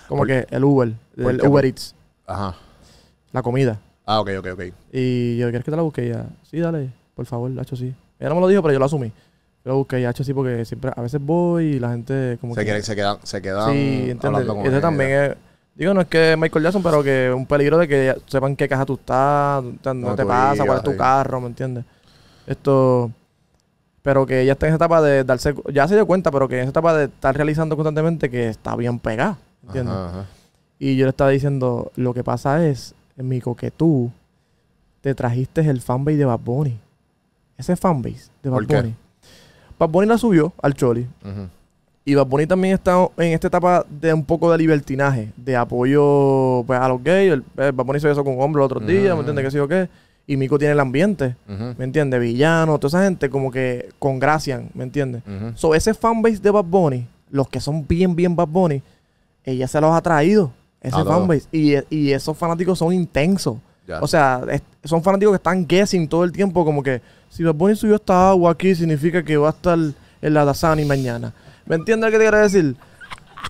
Como 0.07 0.19
¿Por- 0.21 0.27
que 0.27 0.45
el 0.49 0.63
Uber, 0.63 0.93
el? 1.17 1.47
Uber 1.47 1.65
Eats, 1.65 1.93
Ajá. 2.25 2.55
la 3.31 3.41
comida. 3.41 3.79
Ah, 4.05 4.19
ok, 4.21 4.29
ok, 4.39 4.47
ok. 4.53 4.61
Y 4.93 5.37
yo, 5.37 5.47
¿quieres 5.49 5.63
que 5.65 5.71
te 5.71 5.77
la 5.77 5.83
busque? 5.83 6.05
Y 6.05 6.07
ella, 6.09 6.25
sí, 6.43 6.59
dale, 6.59 6.89
por 7.15 7.25
favor, 7.25 7.51
hacho 7.59 7.75
sí. 7.75 7.93
Ella 8.21 8.29
no 8.29 8.35
me 8.35 8.41
lo 8.41 8.47
dijo, 8.47 8.61
pero 8.61 8.71
yo 8.71 8.79
lo 8.79 8.85
asumí. 8.85 9.07
Yo 9.65 9.71
lo 9.71 9.75
busqué 9.77 9.99
y 9.99 10.05
hacho 10.05 10.23
sí 10.23 10.33
porque 10.33 10.63
siempre, 10.63 10.91
a 10.95 11.01
veces 11.01 11.19
voy 11.21 11.65
y 11.65 11.79
la 11.79 11.89
gente 11.89 12.37
como 12.39 12.55
Se, 12.55 12.61
que... 12.61 12.65
quiere- 12.65 12.81
se 12.83 12.95
quedan, 12.95 13.17
se 13.23 13.41
quedan 13.41 13.71
Sí, 13.73 14.13
con 14.21 14.65
Ese 14.65 14.79
también 14.79 15.09
es. 15.11 15.35
Digo, 15.75 15.93
no 15.93 16.01
es 16.01 16.07
que 16.07 16.35
Michael 16.37 16.63
Jackson, 16.63 16.83
pero 16.83 17.03
que 17.03 17.31
un 17.35 17.45
peligro 17.45 17.77
de 17.77 17.87
que 17.87 18.15
sepan 18.27 18.55
qué 18.55 18.67
caja 18.69 18.85
tú 18.85 18.93
estás, 18.95 19.63
no 19.63 19.71
te- 19.81 19.93
no 20.23 20.27
pasa, 20.27 20.65
cuál 20.65 20.77
es 20.77 20.83
tu 20.83 20.91
sí. 20.91 20.97
carro, 20.97 21.41
¿me 21.41 21.47
entiendes? 21.47 21.83
Esto. 22.45 23.11
Pero 24.01 24.25
que 24.25 24.41
ella 24.41 24.53
está 24.53 24.65
en 24.67 24.71
esa 24.71 24.77
etapa 24.77 25.01
de 25.01 25.23
darse. 25.23 25.53
Ya 25.71 25.87
se 25.87 25.95
dio 25.95 26.05
cuenta, 26.07 26.31
pero 26.31 26.47
que 26.47 26.55
en 26.55 26.61
esa 26.61 26.69
etapa 26.71 26.95
de 26.95 27.05
estar 27.05 27.35
realizando 27.35 27.75
constantemente 27.75 28.29
que 28.29 28.49
está 28.49 28.75
bien 28.75 28.99
pegada, 28.99 29.37
¿entiendes? 29.65 29.93
Ajá, 29.93 30.09
ajá. 30.09 30.25
Y 30.79 30.95
yo 30.97 31.05
le 31.05 31.11
estaba 31.11 31.29
diciendo, 31.29 31.91
lo 31.95 32.13
que 32.13 32.23
pasa 32.23 32.65
es, 32.65 32.95
Mico, 33.15 33.55
que 33.55 33.69
tú 33.69 34.11
te 35.01 35.13
trajiste 35.13 35.61
el 35.61 35.81
fanbase 35.81 36.17
de 36.17 36.25
Bad 36.25 36.39
Bunny. 36.39 36.79
Ese 37.61 37.75
fanbase 37.75 38.29
de 38.43 38.49
Bad. 38.49 38.63
Bunny. 38.67 38.95
Bad 39.79 39.89
Bunny 39.89 40.07
la 40.07 40.17
subió 40.17 40.51
al 40.61 40.73
Choli. 40.73 41.07
Y 42.03 42.15
Bad 42.15 42.25
Bunny 42.25 42.47
también 42.47 42.73
está 42.73 43.07
en 43.17 43.33
esta 43.33 43.47
etapa 43.47 43.85
de 43.89 44.11
un 44.13 44.25
poco 44.25 44.51
de 44.51 44.57
libertinaje, 44.57 45.31
de 45.37 45.55
apoyo 45.55 46.63
pues, 46.65 46.79
a 46.79 46.87
los 46.87 47.03
gays. 47.03 47.33
El, 47.33 47.43
Bad 47.55 47.85
Bunny 47.85 47.99
se 47.99 48.07
besó 48.07 48.23
con 48.23 48.35
un 48.35 48.41
hombre 48.41 48.61
el 48.61 48.65
otro 48.65 48.79
día, 48.79 49.13
Mm. 49.13 49.17
¿me 49.17 49.19
entiendes? 49.19 49.45
¿Qué 49.45 49.51
sé 49.51 49.57
yo 49.57 49.67
qué? 49.67 49.87
Y 50.27 50.37
Mico 50.37 50.57
tiene 50.57 50.73
el 50.73 50.79
ambiente. 50.79 51.35
¿me 51.47 51.83
entiendes? 51.83 52.19
Villano, 52.19 52.79
toda 52.79 52.87
esa 52.99 53.03
gente 53.05 53.29
como 53.29 53.51
que 53.51 53.89
congracian, 53.99 54.69
¿me 54.73 54.83
entiendes? 54.83 55.21
So, 55.55 55.75
ese 55.75 55.93
fanbase 55.93 56.37
de 56.39 56.49
Bad 56.51 56.65
Bunny, 56.65 57.07
los 57.29 57.47
que 57.47 57.59
son 57.59 57.85
bien, 57.87 58.15
bien 58.15 58.35
Bad 58.35 58.47
Bunny, 58.47 58.81
ella 59.43 59.67
se 59.67 59.79
los 59.81 59.91
ha 59.93 60.01
traído, 60.01 60.51
ese 60.81 61.03
fanbase. 61.03 61.47
Y, 61.51 61.73
y 61.89 62.11
esos 62.11 62.35
fanáticos 62.37 62.79
son 62.79 62.93
intensos. 62.93 63.57
O 63.99 64.07
sea, 64.07 64.41
son 64.83 65.03
fanáticos 65.03 65.33
que 65.33 65.37
están 65.37 65.67
guessing 65.67 66.07
todo 66.07 66.23
el 66.23 66.31
tiempo, 66.31 66.63
como 66.63 66.81
que 66.81 67.01
si 67.29 67.43
Bad 67.43 67.55
Bunny 67.55 67.75
subió 67.75 67.95
esta 67.95 68.29
agua 68.29 68.51
aquí, 68.51 68.73
significa 68.75 69.23
que 69.23 69.37
va 69.37 69.47
a 69.47 69.51
estar 69.51 69.77
en 69.77 70.33
la 70.33 70.45
Dasani 70.45 70.85
mañana. 70.85 71.33
¿Me 71.65 71.75
entiendes 71.75 72.11
que 72.11 72.17
te 72.17 72.23
quiero 72.23 72.37
decir? 72.37 72.75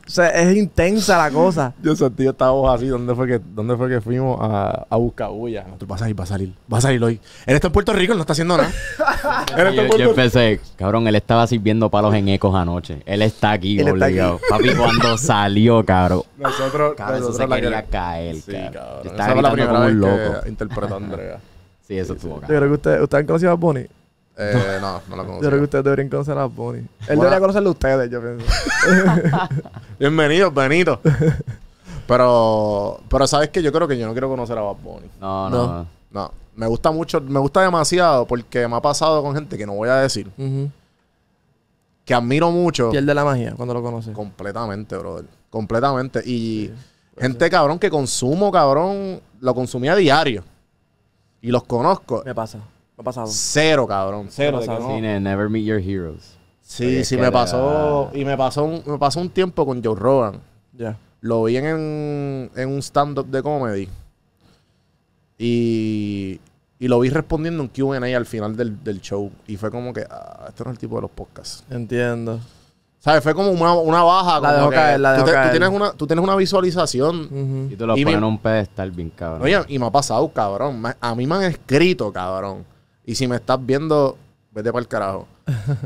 O 0.08 0.10
sea, 0.14 0.28
es 0.30 0.56
intensa 0.58 1.18
la 1.18 1.32
cosa. 1.32 1.74
Yo 1.82 1.96
sentí 1.96 2.28
esta 2.28 2.50
voz 2.50 2.74
así. 2.76 2.88
¿Dónde 2.88 3.16
fue 3.16 3.28
que, 3.28 3.40
dónde 3.54 3.78
fue 3.78 3.88
que 3.90 4.02
fuimos 4.02 4.38
a, 4.42 4.86
a 4.90 4.96
buscar 4.98 5.30
bulla? 5.30 5.66
No, 5.70 5.76
tú 5.78 5.86
vas 5.88 6.02
a 6.02 6.10
ir, 6.10 6.20
va 6.20 6.24
a 6.24 6.28
salir. 6.28 6.54
Va 6.72 6.80
a 6.80 6.82
salir 6.82 7.02
hoy. 7.04 7.20
Él 7.46 7.56
está 7.56 7.68
en 7.68 7.74
Puerto 7.74 7.94
Rico, 7.94 8.12
él 8.14 8.18
no 8.18 8.22
está 8.24 8.34
haciendo 8.34 8.58
nada. 8.58 8.70
él 9.58 9.68
está 9.68 9.70
en 9.70 9.76
Yo, 9.76 9.82
yo 9.84 9.88
Puerto 9.88 10.10
empecé, 10.10 10.60
cabrón, 10.76 11.08
él 11.08 11.16
estaba 11.16 11.48
sirviendo 11.48 11.90
palos 11.90 12.14
en 12.14 12.28
ecos 12.28 12.54
anoche. 12.56 13.02
Él 13.06 13.22
está 13.22 13.52
aquí, 13.52 13.80
Él 13.80 13.88
está 13.90 14.06
obligado. 14.06 14.40
Papi, 14.50 14.70
cuando 14.76 15.18
salió, 15.18 15.86
cabrón. 15.86 16.24
Nosotros, 16.38 16.94
Cabrón, 16.98 17.20
eso 17.22 17.34
se 17.34 17.48
la 17.48 17.56
quería 17.56 17.70
queremos. 17.84 17.92
caer, 17.92 18.36
Sí, 18.36 18.52
cabrón. 18.52 18.72
cabrón. 18.74 19.04
Yo 19.04 19.12
Esa 19.12 19.24
estaba 19.24 19.42
la 19.42 19.52
primera 19.52 19.72
como 19.74 19.86
vez 19.86 19.94
un 19.96 20.02
que 20.02 20.08
loco. 20.34 20.48
interpretó 20.48 20.94
a 20.94 20.98
Andrea. 20.98 21.40
Sí, 21.88 21.98
eso 21.98 22.14
estuvo, 22.14 22.36
Yo 22.36 22.42
cabrón. 22.42 22.58
creo 22.60 22.70
que 22.70 22.76
ustedes 22.76 23.02
ustedes 23.02 23.22
han 23.22 23.28
conocido 23.28 23.52
a 23.52 23.56
Bunny. 23.56 23.86
Eh, 24.44 24.78
no, 24.82 25.02
no 25.08 25.16
la 25.16 25.22
Yo 25.24 25.28
conocía. 25.28 25.50
creo 25.50 25.60
que 25.60 25.64
ustedes 25.66 25.84
deberían 25.84 26.10
conocer 26.10 26.38
a 26.38 26.42
Bad 26.48 26.50
Bunny. 26.50 26.80
Él 26.80 26.88
Bueno. 27.08 27.22
debería 27.24 27.40
conocerlo 27.40 27.70
a 27.70 27.72
ustedes, 27.74 28.10
yo 28.10 28.22
pienso. 28.22 28.46
Bienvenido, 30.00 30.52
Benito. 30.52 31.00
pero, 32.08 33.00
pero 33.10 33.28
sabes 33.28 33.50
que 33.50 33.62
yo 33.62 33.72
creo 33.72 33.88
que 33.88 33.98
yo 33.98 34.06
no 34.08 34.14
quiero 34.14 34.30
conocer 34.30 34.58
a 34.58 34.62
Bad 34.62 34.78
Bunny. 34.84 35.08
No, 35.20 35.50
No. 35.50 35.68
no. 35.68 35.88
No, 36.12 36.30
me 36.56 36.68
gusta 36.68 36.92
mucho, 36.92 37.22
me 37.22 37.40
gusta 37.40 37.62
demasiado 37.62 38.26
porque 38.28 38.68
me 38.68 38.76
ha 38.76 38.82
pasado 38.82 39.24
con 39.24 39.34
gente 39.34 39.58
que 39.58 39.66
no 39.66 39.74
voy 39.76 39.88
a 39.88 39.96
decir, 39.96 40.30
que 42.04 42.14
admiro 42.14 42.52
mucho. 42.52 42.90
Pierde 42.90 43.14
la 43.14 43.24
magia 43.24 43.54
cuando 43.56 43.74
lo 43.74 43.82
conoces. 43.82 44.14
Completamente, 44.14 44.98
brother. 44.98 45.26
Completamente. 45.50 46.22
Y 46.26 46.70
gente, 47.18 47.50
cabrón, 47.50 47.80
que 47.80 47.90
consumo, 47.90 48.52
cabrón, 48.52 49.22
lo 49.40 49.56
consumía 49.56 49.94
a 49.94 49.96
diario. 49.96 50.44
Y 51.42 51.50
los 51.50 51.64
conozco. 51.64 52.24
Me 52.26 52.36
pasa. 52.36 52.60
Me 53.02 53.04
ha 53.04 53.06
pasado. 53.06 53.28
Cero, 53.30 53.88
cabrón. 53.88 54.28
Cero. 54.30 54.58
Me 54.58 54.62
de 54.62 54.68
pasado. 54.68 54.88
no. 54.90 54.96
Sí, 54.96 55.02
ne- 55.02 55.20
never 55.20 55.50
meet 55.50 55.66
your 55.66 55.80
heroes. 55.80 56.38
Sí, 56.62 57.04
sí, 57.04 57.18
me 57.18 57.32
pasó. 57.32 58.12
Y 58.14 58.24
me 58.24 58.38
pasó, 58.38 58.64
un, 58.64 58.82
me 58.86 58.98
pasó 58.98 59.20
un 59.20 59.30
tiempo 59.30 59.66
con 59.66 59.84
Joe 59.84 59.96
Rogan. 59.96 60.40
Ya. 60.78 60.98
Lo 61.20 61.44
vi 61.44 61.58
en, 61.58 62.50
en 62.56 62.70
un 62.70 62.80
stand-up 62.82 63.28
de 63.28 63.44
comedy. 63.44 63.90
Y, 65.38 66.40
y 66.80 66.88
lo 66.88 67.00
vi 67.00 67.10
respondiendo 67.10 67.64
un 67.64 67.70
QA 67.70 67.98
al 68.16 68.26
final 68.26 68.56
del, 68.56 68.84
del 68.84 69.02
show. 69.02 69.32
Y 69.48 69.58
fue 69.58 69.72
como 69.72 69.92
que, 69.94 70.06
ah, 70.10 70.46
este 70.50 70.64
no 70.64 70.70
es 70.72 70.76
el 70.76 70.80
tipo 70.80 70.96
de 70.96 71.02
los 71.04 71.12
podcasts. 71.12 71.64
Entiendo. 71.70 72.40
¿Sabes? 73.00 73.24
Fue 73.24 73.34
como 73.34 73.50
una, 73.50 73.74
una 73.74 74.04
baja. 74.04 74.40
La 74.40 74.50
como 74.50 74.54
dejó 74.58 74.70
que 74.70 74.76
caer, 74.76 75.00
la 75.00 75.16
tú, 75.16 75.22
dejó 75.22 75.26
te- 75.26 75.32
tú 75.32 75.36
caer. 75.36 75.52
tienes 75.52 75.70
una, 75.70 75.92
tú 75.94 76.08
tienes 76.08 76.24
una 76.24 76.36
visualización. 76.36 77.68
Y 77.72 77.76
tú 77.76 77.88
lo 77.88 77.98
Y 77.98 78.04
pones 78.04 78.18
en 78.20 78.24
un 78.24 78.38
pedestal 78.38 78.92
bien, 78.92 79.10
cabrón. 79.10 79.42
Oye, 79.42 79.60
y 79.68 79.80
me 79.80 79.88
ha 79.88 79.92
pasado, 79.92 80.28
cabrón. 80.30 80.84
A 81.00 81.16
mí 81.16 81.26
me 81.26 81.36
han 81.36 81.44
escrito, 81.44 82.14
cabrón. 82.14 82.64
Y 83.06 83.16
si 83.16 83.28
me 83.28 83.36
estás 83.38 83.58
viendo, 83.66 84.18
vete 84.52 84.72
para 84.72 84.82
el 84.82 84.88
carajo. 84.88 85.28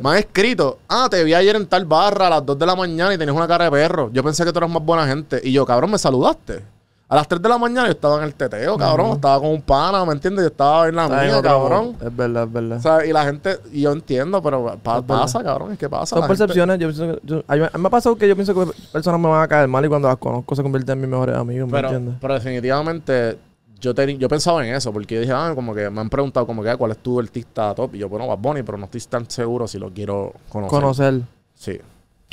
me 0.01 0.10
han 0.12 0.17
escrito, 0.17 0.80
ah, 0.89 1.08
te 1.10 1.23
vi 1.23 1.34
ayer 1.34 1.56
en 1.56 1.65
tal 1.67 1.86
barra 1.86 2.28
a 2.28 2.30
las 2.30 2.45
2 2.45 2.58
de 2.60 2.65
la 2.65 2.75
mañana 2.75 3.13
y 3.13 3.17
tenías 3.17 3.36
una 3.36 3.47
cara 3.47 3.65
de 3.65 3.71
perro. 3.71 4.10
Yo 4.13 4.23
pensé 4.23 4.44
que 4.46 4.52
tú 4.52 4.60
eras 4.60 4.69
más 4.69 4.83
buena 4.83 5.08
gente. 5.08 5.40
Y 5.44 5.52
yo, 5.52 5.65
cabrón, 5.65 5.92
me 5.92 5.98
saludaste. 5.98 6.62
A 7.08 7.15
las 7.15 7.27
3 7.27 7.40
de 7.40 7.48
la 7.50 7.58
mañana 7.60 7.85
yo 7.85 7.92
estaba 7.92 8.17
en 8.17 8.23
el 8.23 8.33
teteo, 8.33 8.77
cabrón. 8.77 9.12
Estaba 9.12 9.40
con 9.40 9.50
un 9.52 9.62
pana, 9.62 10.04
¿me 10.06 10.12
entiendes? 10.13 10.42
Yo 10.44 10.48
estaba 10.48 10.87
en 10.90 10.96
la 10.96 11.04
Está 11.06 11.21
mía, 11.21 11.42
cabrón. 11.42 11.96
Es 12.04 12.15
verdad, 12.15 12.44
es 12.46 12.52
verdad. 12.52 12.77
O 12.77 12.81
sea, 12.81 13.06
y 13.06 13.13
la 13.13 13.23
gente, 13.25 13.60
y 13.71 13.81
yo 13.81 13.92
entiendo, 13.92 14.42
pero 14.42 14.65
pa- 14.81 14.98
Es 14.98 15.06
verdad. 15.08 15.21
pasa, 15.21 15.44
cabrón. 15.44 15.71
Es 15.73 15.77
que 15.77 15.87
pasa. 15.87 16.08
Son 16.15 16.23
gente- 16.23 16.27
percepciones. 16.35 16.79
Yo 16.79 16.87
pienso 16.87 17.06
que, 17.13 17.19
yo- 17.23 17.44
a 17.48 17.56
mí 17.56 17.62
a 17.62 17.77
mí 17.77 17.81
me 17.81 17.87
ha 17.87 17.92
pasado 17.92 18.15
que 18.15 18.27
yo 18.27 18.33
pienso 18.35 18.56
que 18.56 18.71
personas 18.92 19.21
me 19.21 19.27
van 19.29 19.44
a 19.44 19.48
caer 19.48 19.67
mal 19.67 19.85
y 19.85 19.87
cuando 19.87 20.08
las 20.08 20.17
conozco 20.17 20.56
se 20.56 20.63
convierten 20.63 20.94
en 20.94 21.02
mis 21.02 21.10
mejores 21.12 21.35
amigos, 21.37 21.67
¿me 21.67 21.73
Pero, 21.73 21.87
entiendes? 21.90 22.15
pero 22.19 22.33
definitivamente 22.33 23.37
yo, 23.80 23.94
teni- 23.94 24.17
yo 24.17 24.28
pensaba 24.28 24.65
en 24.65 24.73
eso, 24.73 24.92
porque 24.94 25.15
yo 25.15 25.21
dije, 25.21 25.34
ah, 25.34 25.52
como 25.56 25.73
que 25.73 25.90
me 25.90 26.02
han 26.02 26.10
preguntado 26.10 26.46
como 26.48 26.63
que 26.63 26.69
ah, 26.69 26.78
cuál 26.78 26.92
es 26.92 26.98
tu 26.98 27.19
artista 27.19 27.73
top. 27.76 27.96
Y 27.96 28.00
yo, 28.00 28.10
bueno, 28.10 28.28
Bad 28.28 28.38
Bunny, 28.40 28.63
pero 28.63 28.78
no 28.78 28.86
estoy 28.86 29.02
tan 29.02 29.30
seguro 29.30 29.67
si 29.67 29.78
lo 29.80 29.92
quiero 29.92 30.34
conocer. 30.50 30.69
Conocer. 30.80 31.21
Sí. 31.54 31.80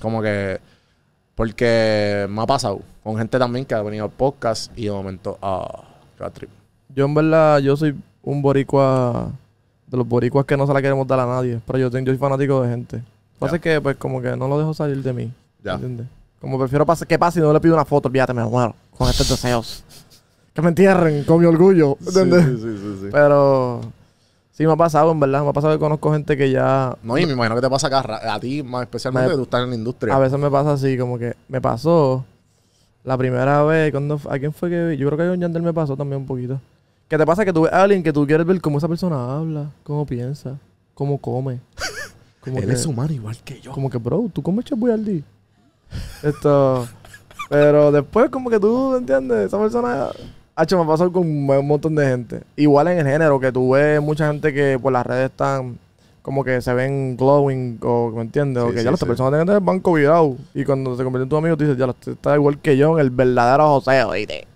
Como 0.01 0.21
que. 0.23 0.61
Porque 1.35 2.27
me 2.29 2.43
ha 2.43 2.47
pasado 2.47 2.81
con 3.03 3.17
gente 3.17 3.39
también 3.39 3.65
que 3.65 3.75
ha 3.75 3.83
venido 3.83 4.05
al 4.05 4.11
podcast 4.11 4.71
y 4.77 4.85
de 4.85 4.91
momento, 4.93 5.39
ah, 5.41 5.83
trip. 6.35 6.51
Yo 6.95 7.07
en 7.07 7.15
verdad, 7.15 7.59
yo 7.59 7.77
soy 7.77 7.95
un 8.23 8.43
boricua 8.43 9.31
de 9.87 9.97
los 9.97 10.07
boricuas 10.07 10.45
que 10.45 10.57
no 10.57 10.67
se 10.67 10.75
la 10.75 10.83
queremos 10.83 11.07
dar 11.07 11.21
a 11.21 11.27
nadie, 11.27 11.59
pero 11.67 11.79
yo, 11.79 11.91
tengo, 11.91 12.07
yo 12.07 12.13
soy 12.13 12.19
fanático 12.19 12.63
de 12.63 12.69
gente. 12.69 12.97
Lo 12.99 13.03
que 13.03 13.39
pasa 13.39 13.57
es 13.57 13.63
que 13.63 13.81
pues 13.81 13.97
como 13.97 14.21
que 14.21 14.37
no 14.37 14.47
lo 14.47 14.59
dejo 14.59 14.75
salir 14.75 15.03
de 15.03 15.13
mí, 15.13 15.33
Ya. 15.65 15.73
¿entiendes? 15.75 16.07
Como 16.41 16.59
prefiero 16.59 16.85
que 17.09 17.19
pase 17.19 17.39
y 17.41 17.43
no 17.43 17.53
le 17.53 17.61
pido 17.61 17.75
una 17.75 17.85
foto, 17.85 18.09
olvídate, 18.09 18.35
me 18.35 18.45
muero 18.45 18.75
con 18.97 19.09
estos 19.09 19.29
deseos. 19.29 19.83
Que 20.55 20.61
me 20.63 20.69
entierren 20.69 21.25
con 21.25 21.41
mi 21.41 21.47
orgullo, 21.47 21.97
¿entiendes? 22.07 22.45
Sí, 22.45 22.57
sí, 22.59 22.79
sí, 22.79 22.99
sí. 23.03 23.09
Pero 23.11 23.81
sí 24.53 24.67
me 24.67 24.73
ha 24.73 24.77
pasado, 24.77 25.11
en 25.13 25.19
verdad. 25.21 25.43
Me 25.43 25.49
ha 25.49 25.53
pasado 25.53 25.73
que 25.73 25.79
conozco 25.79 26.13
gente 26.13 26.37
que 26.37 26.51
ya... 26.51 26.97
No, 27.03 27.17
y 27.17 27.25
me 27.27 27.33
imagino 27.33 27.55
que 27.55 27.63
te 27.63 27.71
pasa 27.71 27.87
acá, 27.87 28.35
a 28.35 28.39
ti 28.39 28.63
más 28.63 28.83
especialmente, 28.83 29.29
Me- 29.29 29.33
que 29.33 29.37
tú 29.39 29.43
estás 29.45 29.63
en 29.65 29.71
la 29.71 29.77
industria. 29.77 30.15
A 30.15 30.19
veces 30.19 30.39
me 30.39 30.51
pasa 30.51 30.73
así, 30.75 30.99
como 30.99 31.19
que 31.19 31.35
me 31.49 31.61
pasó 31.61 32.25
la 33.05 33.17
primera 33.17 33.63
vez, 33.65 33.91
cuando, 33.93 34.21
¿a 34.29 34.39
quién 34.39 34.53
fue 34.53 34.69
que 34.69 34.89
vi? 34.89 34.97
Yo 34.99 35.09
creo 35.11 35.17
que 35.19 35.25
a 35.25 35.35
Yandel 35.41 35.63
me 35.63 35.73
pasó 35.73 35.97
también 35.97 36.21
un 36.21 36.27
poquito. 36.27 36.61
Que 37.09 37.17
te 37.19 37.25
pasa 37.27 37.45
que 37.45 37.53
tú 37.53 37.63
ves 37.63 37.73
a 37.73 37.83
alguien 37.83 38.03
que 38.03 38.13
tú 38.13 38.27
quieres 38.27 38.47
ver 38.47 38.61
cómo 38.61 38.79
esa 38.79 38.89
persona 38.89 39.37
habla, 39.37 39.71
cómo 39.85 40.05
piensa, 40.07 40.59
cómo 40.95 41.19
come. 41.19 41.61
Como 42.41 42.59
Él 42.59 42.67
que, 42.67 42.73
es 42.73 42.85
humano 42.87 43.13
igual 43.13 43.37
que 43.45 43.61
yo. 43.61 43.71
como 43.71 43.89
que, 43.89 43.99
bro, 43.99 44.29
tú 44.33 44.43
comes 44.43 44.65
Chef 44.65 44.77
Boyardee. 44.77 45.23
Esto. 46.25 46.89
Pero 47.49 47.93
después, 47.93 48.31
como 48.31 48.51
que 48.51 48.59
tú, 48.59 48.97
¿entiendes? 48.97 49.47
Esa 49.47 49.59
persona. 49.61 50.09
Hacho, 50.55 50.79
me 50.79 50.87
pasó 50.87 51.11
con 51.11 51.27
un 51.27 51.67
montón 51.67 51.95
de 51.95 52.07
gente. 52.07 52.43
Igual 52.57 52.89
en 52.89 52.99
el 52.99 53.07
género, 53.07 53.41
que 53.41 53.51
tú 53.51 53.71
ves 53.71 54.03
mucha 54.03 54.27
gente 54.27 54.53
que 54.53 54.79
por 54.79 54.93
las 54.93 55.07
redes 55.07 55.31
están 55.31 55.79
como 56.23 56.45
que 56.45 56.61
se 56.61 56.73
ven 56.73 57.17
glowing, 57.17 57.79
o 57.83 58.11
¿me 58.11 58.23
entiendes? 58.23 58.63
o 58.63 58.71
que 58.71 58.79
sí, 58.79 58.85
ya 58.85 58.91
las 58.93 59.01
sí. 59.01 59.07
personas 59.07 59.33
tienen 59.33 59.55
el 59.55 59.61
banco 59.61 59.93
virado. 59.93 60.37
Y 60.55 60.65
cuando 60.65 60.97
se 60.97 61.03
convierte 61.03 61.25
en 61.25 61.29
tu 61.29 61.37
amigo, 61.37 61.57
tú 61.57 61.65
dices, 61.65 61.79
ya, 61.79 61.93
está 62.11 62.37
igual 62.37 62.59
que 62.59 62.77
yo 62.77 62.97
en 62.99 63.01
el 63.01 63.11
verdadero 63.11 63.81
José, 63.81 64.05
oíste. 64.05 64.47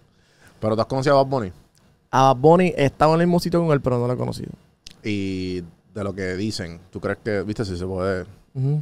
Pero 0.60 0.76
tú 0.76 0.80
has 0.80 0.86
conocido 0.86 1.18
a 1.18 1.22
Bad 1.24 1.30
Bunny. 1.30 1.52
A 2.10 2.32
Bad 2.32 2.36
Bunny 2.36 2.72
estaba 2.76 3.14
en 3.14 3.20
el 3.20 3.26
mismo 3.26 3.40
sitio 3.40 3.60
con 3.60 3.72
él, 3.72 3.80
pero 3.80 3.98
no 3.98 4.06
lo 4.06 4.12
he 4.12 4.16
conocido. 4.16 4.52
Y 5.02 5.62
de 5.94 6.04
lo 6.04 6.14
que 6.14 6.34
dicen, 6.36 6.78
¿tú 6.90 7.00
crees 7.00 7.18
que, 7.24 7.42
viste, 7.42 7.64
si 7.64 7.76
se 7.76 7.84
puede? 7.84 8.26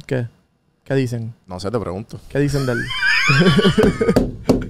¿Qué? 0.05 0.27
¿Qué 0.83 0.93
dicen? 0.93 1.33
No 1.47 1.59
sé, 1.59 1.71
te 1.71 1.79
pregunto. 1.79 2.19
¿Qué 2.29 2.39
dicen 2.39 2.65
de 2.65 2.73
él? 2.73 2.79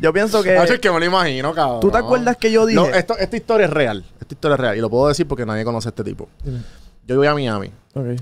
yo 0.00 0.12
pienso 0.12 0.42
que... 0.42 0.56
Hacho, 0.56 0.74
es 0.74 0.80
que 0.80 0.90
me 0.90 0.98
lo 0.98 1.04
imagino, 1.06 1.52
cabrón. 1.54 1.80
¿Tú 1.80 1.90
te 1.90 1.98
acuerdas 1.98 2.36
que 2.36 2.50
yo 2.50 2.66
dije? 2.66 2.80
No, 2.80 2.86
esto, 2.86 3.16
esta 3.18 3.36
historia 3.36 3.66
es 3.66 3.72
real. 3.72 4.04
Esta 4.20 4.34
historia 4.34 4.54
es 4.54 4.60
real. 4.60 4.76
Y 4.76 4.80
lo 4.80 4.90
puedo 4.90 5.08
decir 5.08 5.26
porque 5.26 5.44
nadie 5.46 5.64
conoce 5.64 5.88
a 5.88 5.90
este 5.90 6.04
tipo. 6.04 6.28
Dime. 6.44 6.60
Yo 7.06 7.22
iba 7.22 7.30
a 7.30 7.34
Miami 7.34 7.70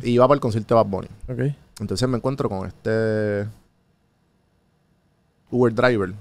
y 0.03 0.11
iba 0.11 0.27
para 0.29 0.37
el 0.37 0.41
concierto 0.41 0.75
de 0.75 0.83
Bad 0.83 0.87
Bunny. 0.91 1.09
Entonces 1.81 2.09
me 2.09 2.17
encuentro 2.19 2.49
con 2.49 2.67
este 2.67 3.47
Uber 5.51 5.75
driver 5.75 6.13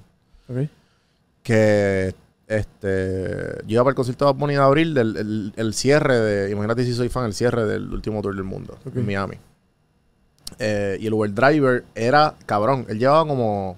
que 1.43 2.15
este 2.47 3.63
yo 3.65 3.73
iba 3.75 3.83
para 3.83 3.91
el 3.91 3.95
concierto 3.95 4.25
de 4.25 4.31
Bad 4.31 4.39
Bunny 4.39 4.53
de 4.53 4.59
abril 4.61 4.93
del 4.93 5.17
el, 5.17 5.53
el 5.55 5.73
cierre 5.73 6.17
de 6.19 6.51
imagínate 6.51 6.85
si 6.85 6.93
soy 6.93 7.09
fan 7.09 7.25
el 7.25 7.33
cierre 7.33 7.65
del 7.65 7.91
último 7.93 8.21
tour 8.21 8.35
del 8.35 8.43
mundo 8.43 8.77
en 8.93 9.05
Miami 9.05 9.37
Eh, 10.59 10.97
y 10.99 11.07
el 11.07 11.13
Uber 11.13 11.33
driver 11.33 11.83
era 11.95 12.35
cabrón 12.45 12.85
él 12.89 12.99
llevaba 12.99 13.25
como 13.27 13.75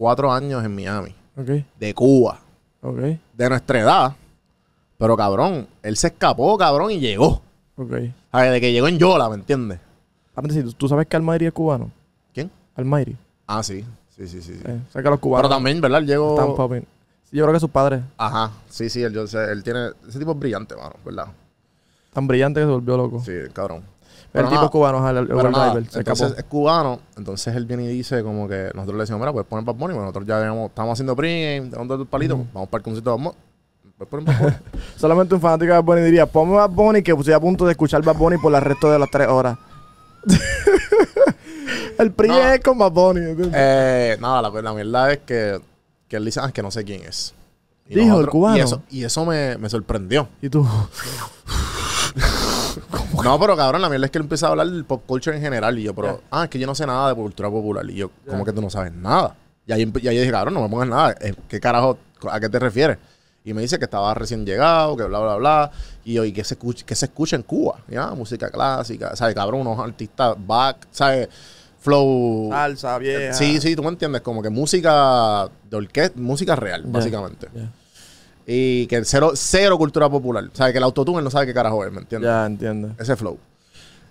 cuatro 0.00 0.32
años 0.32 0.64
en 0.64 0.74
Miami 0.74 1.14
Ok. 1.36 1.50
de 1.78 1.94
Cuba 1.94 2.40
Ok. 2.80 2.96
de 3.34 3.48
nuestra 3.50 3.80
edad 3.80 4.16
pero 4.96 5.14
cabrón 5.14 5.68
él 5.82 5.94
se 5.98 6.06
escapó 6.06 6.56
cabrón 6.56 6.90
y 6.92 6.98
llegó 7.00 7.42
Ok. 7.76 7.92
a 8.32 8.40
ver, 8.40 8.52
de 8.52 8.60
que 8.62 8.72
llegó 8.72 8.88
en 8.88 8.98
Yola 8.98 9.28
¿me 9.28 9.34
entiendes? 9.34 9.78
Paréntesis, 10.32 10.64
¿tú- 10.64 10.72
¿tú 10.72 10.88
sabes 10.88 11.06
que 11.06 11.16
Almighty 11.16 11.44
es 11.44 11.52
cubano? 11.52 11.90
¿quién? 12.32 12.50
Almighty. 12.76 13.14
ah 13.46 13.62
sí 13.62 13.84
sí 14.16 14.26
sí 14.26 14.40
sí, 14.40 14.54
sí. 14.54 14.62
Eh, 14.64 14.80
o 14.88 14.90
sea 14.92 15.02
que 15.02 15.10
los 15.10 15.18
cubanos 15.18 15.48
pero 15.48 15.54
también 15.54 15.82
verdad 15.82 16.00
llegó. 16.00 16.56
Sí, 17.30 17.36
yo 17.36 17.44
creo 17.44 17.52
que 17.52 17.60
sus 17.60 17.70
padres 17.70 18.00
Ajá, 18.16 18.52
sí, 18.70 18.88
sí, 18.88 19.02
él, 19.02 19.12
yo 19.12 19.22
él 19.22 19.62
tiene. 19.62 19.90
Ese 20.08 20.18
tipo 20.18 20.32
es 20.32 20.38
brillante, 20.38 20.74
mano, 20.76 20.94
¿verdad? 21.04 21.26
tan 22.14 22.26
brillantes 22.26 22.62
que 22.62 22.66
se 22.66 22.72
volvió 22.72 22.96
loco. 22.96 23.22
Sí, 23.22 23.32
cabrón. 23.52 23.84
El 24.32 24.44
tipo 24.44 24.54
nada, 24.54 24.68
cubano, 24.68 24.98
ajá, 24.98 25.10
el, 25.10 25.16
el 25.18 25.26
pero 25.26 25.40
Uber 25.40 25.50
nada, 25.50 25.66
driver, 25.72 25.90
se 25.90 25.98
entonces 25.98 26.26
escapó. 26.28 26.40
es 26.40 26.46
cubano, 26.46 27.00
entonces 27.16 27.54
él 27.56 27.66
viene 27.66 27.84
y 27.84 27.88
dice 27.88 28.22
como 28.22 28.48
que 28.48 28.70
nosotros 28.74 28.96
le 28.96 29.02
decimos, 29.02 29.20
mira, 29.20 29.32
puedes 29.32 29.48
poner 29.48 29.64
Bad 29.64 29.74
Bunny, 29.74 29.94
porque 29.94 30.00
nosotros 30.06 30.26
ya 30.26 30.38
habíamos- 30.38 30.68
estamos 30.68 30.92
haciendo 30.92 31.16
pregame, 31.16 31.68
dando 31.70 31.94
el 31.96 32.06
palito, 32.06 32.36
vamos 32.52 32.68
para 32.68 32.78
el 32.80 32.84
concierto 32.84 33.10
de 33.10 33.16
Bad 33.16 33.24
Bunny. 33.24 33.36
Bad 33.98 34.08
Bunny. 34.10 34.54
Solamente 34.96 35.34
un 35.34 35.40
fanático 35.40 35.72
de 35.72 35.78
Bad 35.78 35.84
Bunny 35.84 36.02
diría, 36.02 36.26
ponme 36.26 36.54
Bad 36.54 36.70
Bunny 36.70 37.02
que 37.02 37.12
estoy 37.12 37.32
a 37.34 37.40
punto 37.40 37.64
de 37.66 37.72
escuchar 37.72 38.02
Bad 38.02 38.16
Bunny 38.16 38.38
por 38.38 38.54
el 38.54 38.60
resto 38.60 38.90
de 38.90 38.98
las 38.98 39.10
tres 39.10 39.28
horas. 39.28 39.58
el 41.98 42.12
PRI 42.12 42.28
No. 42.28 42.38
es 42.52 42.60
con 42.60 42.78
Bad 42.78 42.92
Bunny. 42.92 43.20
eh, 43.54 44.16
nada, 44.20 44.42
la, 44.42 44.50
la 44.62 44.72
verdad 44.72 45.12
es 45.12 45.18
que, 45.20 45.60
que 46.08 46.16
él 46.16 46.24
dice, 46.24 46.40
ah, 46.42 46.46
es 46.46 46.52
que 46.52 46.62
no 46.62 46.70
sé 46.70 46.84
quién 46.84 47.02
es. 47.02 47.34
Y 47.88 47.96
Dijo, 47.96 48.20
el 48.20 48.28
cubano. 48.28 48.56
Y 48.56 48.60
eso, 48.60 48.82
y 48.90 49.02
eso 49.04 49.24
me, 49.26 49.58
me 49.58 49.68
sorprendió. 49.68 50.28
y 50.40 50.48
tú, 50.48 50.64
No, 53.24 53.38
pero 53.38 53.56
cabrón, 53.56 53.82
la 53.82 53.88
mierda 53.88 54.06
es 54.06 54.10
que 54.12 54.18
él 54.18 54.24
empieza 54.24 54.46
a 54.46 54.50
hablar 54.50 54.68
del 54.68 54.84
pop 54.84 55.02
culture 55.06 55.36
en 55.36 55.42
general. 55.42 55.78
Y 55.78 55.84
yo, 55.84 55.94
pero, 55.94 56.22
ah, 56.30 56.44
es 56.44 56.50
que 56.50 56.58
yo 56.58 56.66
no 56.66 56.74
sé 56.74 56.86
nada 56.86 57.08
de 57.10 57.14
cultura 57.14 57.50
popular. 57.50 57.88
Y 57.88 57.94
yo, 57.94 58.10
¿cómo 58.28 58.44
que 58.44 58.52
tú 58.52 58.60
no 58.60 58.70
sabes 58.70 58.92
nada? 58.92 59.36
Y 59.66 59.72
ahí, 59.72 59.92
y 60.02 60.08
ahí 60.08 60.18
dije, 60.18 60.30
cabrón, 60.30 60.54
no 60.54 60.62
me 60.62 60.68
pongas 60.68 60.88
nada. 60.88 61.14
Eh, 61.20 61.34
¿Qué 61.48 61.60
carajo? 61.60 61.98
¿A 62.30 62.40
qué 62.40 62.48
te 62.48 62.58
refieres? 62.58 62.98
Y 63.44 63.54
me 63.54 63.62
dice 63.62 63.78
que 63.78 63.84
estaba 63.84 64.12
recién 64.14 64.44
llegado, 64.44 64.96
que 64.96 65.04
bla, 65.04 65.18
bla, 65.20 65.36
bla. 65.36 65.70
Y 66.04 66.14
yo, 66.14 66.24
¿y 66.24 66.32
qué 66.32 66.44
se 66.44 66.54
escucha, 66.54 66.84
qué 66.84 66.94
se 66.94 67.06
escucha 67.06 67.36
en 67.36 67.42
Cuba? 67.42 67.80
Ya, 67.88 68.08
música 68.10 68.50
clásica, 68.50 69.16
¿sabes? 69.16 69.34
Cabrón, 69.34 69.62
unos 69.62 69.78
artistas 69.78 70.34
back, 70.38 70.88
¿sabes? 70.90 71.28
Flow. 71.78 72.50
salsa 72.50 72.98
vieja. 72.98 73.32
Sí, 73.32 73.58
sí, 73.60 73.74
tú 73.74 73.82
me 73.82 73.88
entiendes. 73.88 74.20
Como 74.20 74.42
que 74.42 74.50
música 74.50 75.48
de 75.70 75.76
orquesta, 75.76 76.20
música 76.20 76.54
real, 76.54 76.82
Ya, 76.84 76.90
básicamente. 76.90 77.48
Y 78.46 78.86
que 78.86 79.04
cero, 79.04 79.32
cero 79.34 79.78
cultura 79.78 80.08
popular. 80.08 80.44
¿Sabes? 80.52 80.72
Que 80.72 80.78
el 80.78 80.84
autotune 80.84 81.22
no 81.22 81.30
sabe 81.30 81.46
qué 81.46 81.54
carajo 81.54 81.84
es, 81.84 81.92
¿me 81.92 82.00
entiendes? 82.00 82.28
Ya, 82.28 82.46
entiendo. 82.46 82.94
Ese 82.98 83.16
flow. 83.16 83.38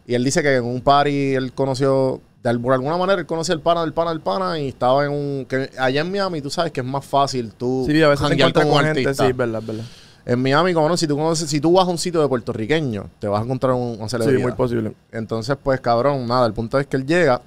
Y 0.08 0.16
él 0.16 0.24
dice 0.24 0.42
que 0.42 0.56
en 0.56 0.66
un 0.66 0.82
party 0.82 1.36
él 1.36 1.54
conoció, 1.54 2.22
de, 2.42 2.58
por 2.58 2.74
alguna 2.74 2.98
manera 2.98 3.20
él 3.20 3.28
conoció 3.28 3.54
el 3.54 3.62
pana 3.62 3.82
del 3.82 3.94
pana 3.94 4.10
del 4.12 4.22
pana 4.22 4.60
y 4.60 4.70
estaba 4.70 5.06
en 5.06 5.12
un... 5.12 5.46
que 5.46 5.70
allá 5.78 6.02
en 6.02 6.12
Miami 6.12 6.42
tú 6.42 6.50
sabes 6.50 6.72
que 6.72 6.80
es 6.82 6.86
más 6.86 7.06
fácil 7.06 7.52
tú 7.54 7.86
Sí, 7.88 8.02
a 8.02 8.08
veces 8.08 8.28
te 8.28 8.34
encuentras 8.34 8.66
con 8.66 8.74
un 8.74 8.80
con 8.86 8.96
gente, 8.96 9.14
sí, 9.14 9.32
verdad, 9.34 9.62
verdad. 9.64 9.86
En 10.26 10.42
Miami, 10.42 10.74
como 10.74 10.88
no, 10.90 10.98
si 10.98 11.08
tú 11.08 11.16
conoces, 11.16 11.50
si 11.50 11.60
tú 11.60 11.74
vas 11.74 11.88
a 11.88 11.92
un 11.92 11.98
sitio 11.98 12.22
de 12.22 12.28
puertorriqueño, 12.28 13.10
te 13.20 13.28
vas 13.28 13.42
a 13.42 13.44
encontrar 13.44 13.74
un, 13.74 13.98
Sí, 13.98 14.10
celebridad. 14.10 14.42
muy 14.44 14.52
posible. 14.52 14.94
Entonces, 15.12 15.58
pues, 15.62 15.80
cabrón, 15.80 16.28
nada, 16.28 16.46
el 16.46 16.54
punto 16.54 16.78
es 16.80 16.86
que 16.86 16.98
él 16.98 17.06
llega 17.06 17.42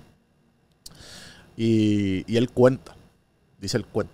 y, 1.57 2.25
y 2.33 2.37
él 2.37 2.51
cuenta, 2.51 2.95
dice 3.61 3.77
el 3.77 3.87
cuento, 3.87 4.13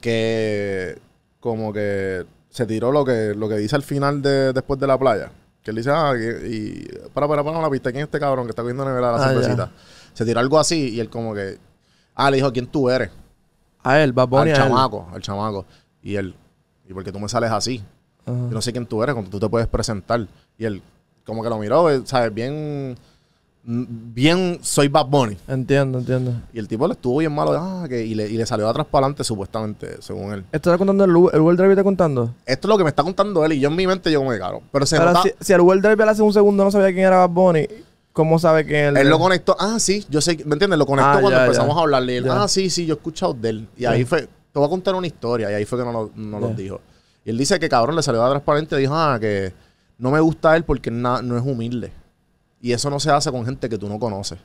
que 0.00 0.98
como 1.44 1.74
que 1.74 2.24
se 2.48 2.64
tiró 2.64 2.90
lo 2.90 3.04
que, 3.04 3.34
lo 3.36 3.50
que 3.50 3.56
dice 3.58 3.76
al 3.76 3.82
final 3.82 4.22
de 4.22 4.54
después 4.54 4.80
de 4.80 4.86
la 4.86 4.98
playa. 4.98 5.30
Que 5.62 5.72
él 5.72 5.76
dice, 5.76 5.90
ah, 5.92 6.14
que- 6.16 6.48
y 6.48 6.88
para, 7.12 7.28
para, 7.28 7.44
para 7.44 7.58
una 7.58 7.68
pista, 7.68 7.90
¿quién 7.92 8.00
es 8.00 8.06
este 8.06 8.18
cabrón 8.18 8.46
que 8.46 8.50
está 8.52 8.62
cogiendo 8.62 8.82
nevera 8.82 9.12
la 9.12 9.16
Ah, 9.22 9.28
cervecita? 9.28 9.70
Se 10.14 10.24
tiró 10.24 10.40
algo 10.40 10.58
así 10.58 10.94
y 10.94 11.00
él 11.00 11.10
como 11.10 11.34
que, 11.34 11.58
ah, 12.14 12.30
le 12.30 12.38
dijo, 12.38 12.50
¿quién 12.50 12.66
tú 12.66 12.88
eres? 12.88 13.10
A 13.82 14.00
él, 14.00 14.14
Bad 14.14 14.28
Bunny, 14.28 14.42
al 14.42 14.48
él. 14.48 14.56
chamaco, 14.56 15.06
al 15.12 15.20
chamaco. 15.20 15.66
Y 16.02 16.16
él, 16.16 16.34
¿y 16.88 16.94
por 16.94 17.04
qué 17.04 17.12
tú 17.12 17.20
me 17.20 17.28
sales 17.28 17.50
así? 17.50 17.82
Yo 18.26 18.32
no 18.32 18.62
sé 18.62 18.72
quién 18.72 18.86
tú 18.86 19.02
eres, 19.02 19.14
cuando 19.14 19.30
tú 19.30 19.38
te 19.38 19.48
puedes 19.50 19.68
presentar. 19.68 20.26
Y 20.56 20.64
él, 20.64 20.80
como 21.26 21.42
que 21.42 21.50
lo 21.50 21.58
miró, 21.58 21.90
eh, 21.90 22.00
¿sabes? 22.06 22.32
Bien, 22.32 22.96
bien, 23.66 24.58
soy 24.62 24.88
Bad 24.88 25.06
Bunny. 25.06 25.36
Entiendo, 25.48 25.98
entiendo. 25.98 26.32
Y 26.52 26.58
el 26.58 26.68
tipo 26.68 26.86
le 26.86 26.92
estuvo 26.94 27.18
bien 27.18 27.34
malo, 27.34 27.52
ah, 27.54 27.86
que, 27.88 28.04
y, 28.04 28.14
le, 28.14 28.28
y 28.28 28.36
le 28.36 28.44
salió 28.46 28.64
de 28.66 28.70
atrás 28.70 28.86
para 28.90 29.06
adelante, 29.06 29.24
supuestamente, 29.24 30.00
según 30.02 30.32
él. 30.34 30.44
¿Esto 30.52 30.70
está 30.70 30.78
contando 30.78 31.04
el, 31.04 31.10
el 31.34 31.40
Uber 31.40 31.56
Driver 31.56 31.70
está 31.72 31.82
contando? 31.84 32.34
Esto 32.44 32.68
es 32.68 32.68
lo 32.68 32.76
que 32.78 32.84
me 32.84 32.90
está 32.90 33.02
contando 33.02 33.44
él, 33.44 33.54
y 33.54 33.60
yo 33.60 33.68
en 33.70 33.76
mi 33.76 33.86
mente, 33.86 34.10
yo 34.12 34.18
como 34.20 34.30
que, 34.32 34.38
cabrón. 34.38 34.62
Pero 34.70 34.86
se 34.86 34.98
nota, 34.98 35.22
si, 35.22 35.30
si 35.40 35.52
el 35.52 35.60
Uber 35.60 35.80
Driver 35.80 36.08
hace 36.08 36.22
un 36.22 36.32
segundo 36.32 36.62
no 36.64 36.70
sabía 36.70 36.88
quién 36.92 37.06
era 37.06 37.18
Bad 37.26 37.30
Bunny, 37.30 37.66
¿cómo 38.12 38.38
sabe 38.38 38.64
quién 38.64 38.84
él 38.88 38.96
él 38.98 39.08
lo 39.08 39.18
conectó, 39.18 39.56
ah, 39.58 39.78
sí, 39.78 40.04
yo 40.08 40.20
sé, 40.20 40.36
¿me 40.44 40.52
entiendes? 40.52 40.78
Lo 40.78 40.86
conectó 40.86 41.08
Ah, 41.10 41.20
cuando 41.20 41.30
ya, 41.38 41.44
empezamos 41.46 41.74
ya. 41.74 41.78
a 41.80 41.82
hablarle. 41.82 42.12
Y 42.14 42.16
él, 42.18 42.30
ah, 42.30 42.46
sí, 42.48 42.70
sí, 42.70 42.86
yo 42.86 42.94
he 42.94 42.96
escuchado 42.98 43.34
de 43.34 43.48
él. 43.48 43.68
Y 43.76 43.86
ahí 43.86 44.04
fue, 44.04 44.22
te 44.22 44.58
voy 44.58 44.66
a 44.66 44.68
contar 44.68 44.94
una 44.94 45.06
historia, 45.06 45.50
y 45.50 45.54
ahí 45.54 45.64
fue 45.64 45.78
que 45.78 45.84
no, 45.84 45.92
lo- 45.92 46.10
no 46.14 46.38
lo 46.38 46.48
dijo. 46.50 46.80
Y 47.24 47.30
él 47.30 47.38
dice 47.38 47.58
que, 47.58 47.68
cabrón, 47.70 47.96
le 47.96 48.02
salió 48.02 48.20
de 48.20 48.26
atrás 48.26 48.42
para 48.42 48.56
adelante 48.58 48.76
y 48.76 48.80
dijo, 48.80 48.94
ah, 48.94 49.16
que 49.18 49.52
no 49.98 50.10
me 50.10 50.20
gusta 50.20 50.54
él 50.54 50.64
porque 50.64 50.90
na- 50.90 51.22
no 51.22 51.38
es 51.38 51.42
humilde. 51.42 51.90
Y 52.64 52.72
eso 52.72 52.88
no 52.88 52.98
se 52.98 53.10
hace 53.10 53.30
con 53.30 53.44
gente 53.44 53.68
que 53.68 53.76
tú 53.76 53.90
no 53.90 53.98
conoces. 53.98 54.38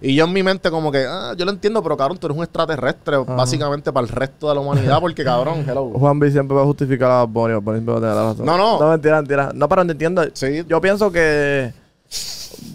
Y 0.00 0.14
yo 0.14 0.24
en 0.24 0.32
mi 0.32 0.42
mente 0.42 0.70
como 0.70 0.90
que, 0.90 1.04
ah, 1.06 1.34
yo 1.36 1.44
lo 1.44 1.50
entiendo, 1.50 1.82
pero 1.82 1.98
cabrón, 1.98 2.16
tú 2.16 2.26
eres 2.26 2.38
un 2.38 2.42
extraterrestre 2.42 3.18
básicamente 3.18 3.92
para 3.92 4.06
el 4.06 4.10
resto 4.10 4.48
de 4.48 4.54
la 4.54 4.62
humanidad 4.62 4.98
porque 5.02 5.22
cabrón, 5.32 5.66
hello. 5.68 5.90
Juan 5.90 6.18
B 6.18 6.30
siempre 6.30 6.56
va 6.56 6.62
a 6.62 6.64
justificar 6.64 7.10
a 7.10 7.24
Bunny 7.24 7.52
siempre 7.52 7.92
va 7.92 7.98
a 7.98 8.00
tener 8.00 8.14
la 8.14 8.22
razón. 8.30 8.46
No, 8.46 8.56
no. 8.56 8.80
No, 8.80 8.88
mentira, 8.88 9.16
mentira. 9.16 9.50
No, 9.54 9.68
pero 9.68 9.84
no 9.84 9.92
entiendo. 9.92 10.24
Sí. 10.32 10.64
Yo 10.66 10.80
pienso 10.80 11.12
que... 11.12 11.74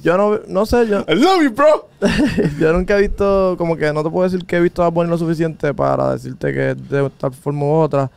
Yo 0.03 0.15
no, 0.15 0.39
no 0.47 0.63
sé, 0.67 0.87
yo, 0.87 0.99
I 1.07 1.15
love 1.15 1.41
you, 1.41 1.49
bro. 1.49 1.89
yo 2.59 2.71
nunca 2.71 2.95
he 2.95 3.01
visto, 3.01 3.55
como 3.57 3.75
que 3.75 3.91
no 3.91 4.03
te 4.03 4.11
puedo 4.11 4.29
decir 4.29 4.45
que 4.45 4.57
he 4.57 4.61
visto 4.61 4.83
a 4.83 4.89
Bunny 4.89 5.09
lo 5.09 5.17
suficiente 5.17 5.73
para 5.73 6.11
decirte 6.11 6.53
que 6.53 6.75
de 6.75 7.09
tal 7.17 7.33
forma 7.33 7.65
u 7.65 7.71
otra. 7.77 8.11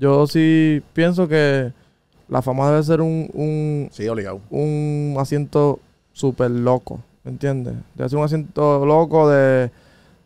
Yo 0.00 0.26
sí 0.26 0.82
pienso 0.94 1.28
que 1.28 1.70
la 2.30 2.40
fama 2.40 2.70
debe 2.70 2.82
ser 2.82 3.02
un, 3.02 3.28
un, 3.34 3.90
Sí, 3.92 4.08
obligado. 4.08 4.40
un 4.48 5.16
asiento 5.18 5.80
súper 6.14 6.50
loco, 6.50 7.00
¿me 7.24 7.32
entiendes? 7.32 7.74
Debe 7.94 8.08
ser 8.08 8.18
un 8.18 8.24
asiento 8.24 8.86
loco 8.86 9.28
de, 9.28 9.70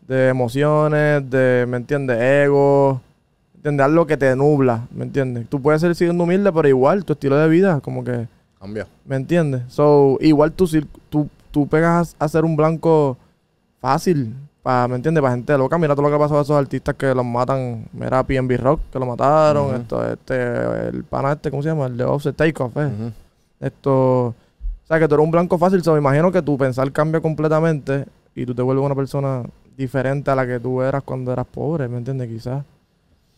de 0.07 0.29
emociones, 0.29 1.29
de, 1.29 1.65
¿me 1.67 1.75
entiendes? 1.75 2.17
Ego, 2.21 3.01
¿me 3.53 3.57
entiendes? 3.57 3.85
Algo 3.85 4.07
que 4.07 4.15
te 4.15 4.33
nubla, 4.37 4.87
¿me 4.91 5.03
entiendes? 5.03 5.49
Tú 5.49 5.61
puedes 5.61 5.81
ser 5.81 5.93
siendo 5.95 6.23
humilde, 6.23 6.53
pero 6.53 6.69
igual 6.69 7.03
tu 7.03 7.13
estilo 7.13 7.35
de 7.35 7.49
vida, 7.49 7.81
como 7.81 8.05
que, 8.05 8.27
Cambia. 8.59 8.87
¿me 9.05 9.17
entiendes? 9.17 9.63
So, 9.67 10.17
igual 10.21 10.53
tú, 10.53 10.69
tú, 11.09 11.27
tú 11.51 11.67
pegas 11.67 12.15
a, 12.17 12.25
a 12.25 12.27
ser 12.29 12.45
un 12.45 12.55
blanco 12.55 13.17
fácil 13.81 14.35
para, 14.61 14.87
¿me 14.87 14.95
entiendes? 14.95 15.21
Para 15.21 15.33
gente 15.33 15.57
loca. 15.57 15.77
Mira 15.77 15.95
todo 15.95 16.09
lo 16.09 16.11
que 16.11 16.21
pasó 16.21 16.37
a 16.37 16.41
esos 16.41 16.57
artistas 16.57 16.95
que 16.95 17.15
los 17.15 17.25
matan. 17.25 17.87
Mira 17.93 18.23
PNB 18.23 18.57
Rock, 18.57 18.81
que 18.91 18.99
lo 18.99 19.05
mataron. 19.05 19.75
Esto, 19.75 20.05
este, 20.05 20.89
el 20.89 21.03
pana 21.05 21.31
este, 21.33 21.49
¿cómo 21.49 21.63
se 21.63 21.69
llama? 21.69 21.85
El 21.85 21.97
de 21.97 22.03
Offset 22.03 22.35
Takeoff, 22.35 22.75
¿eh? 22.77 22.89
Esto, 23.61 24.35
sea, 24.89 24.99
que 24.99 25.07
tú 25.07 25.15
eres 25.15 25.23
un 25.25 25.31
blanco 25.31 25.57
fácil, 25.57 25.81
so, 25.83 25.93
me 25.93 25.99
imagino 25.99 26.31
que 26.31 26.41
tu 26.41 26.57
pensar 26.57 26.91
cambia 26.91 27.21
completamente 27.21 28.05
y 28.35 28.45
tú 28.45 28.53
te 28.53 28.61
vuelves 28.61 28.83
una 28.85 28.95
persona 28.95 29.43
diferente 29.77 30.29
a 30.31 30.35
la 30.35 30.45
que 30.45 30.59
tú 30.59 30.81
eras 30.81 31.03
cuando 31.03 31.31
eras 31.31 31.45
pobre, 31.45 31.87
¿me 31.87 31.97
entiendes? 31.97 32.27
Quizás. 32.27 32.63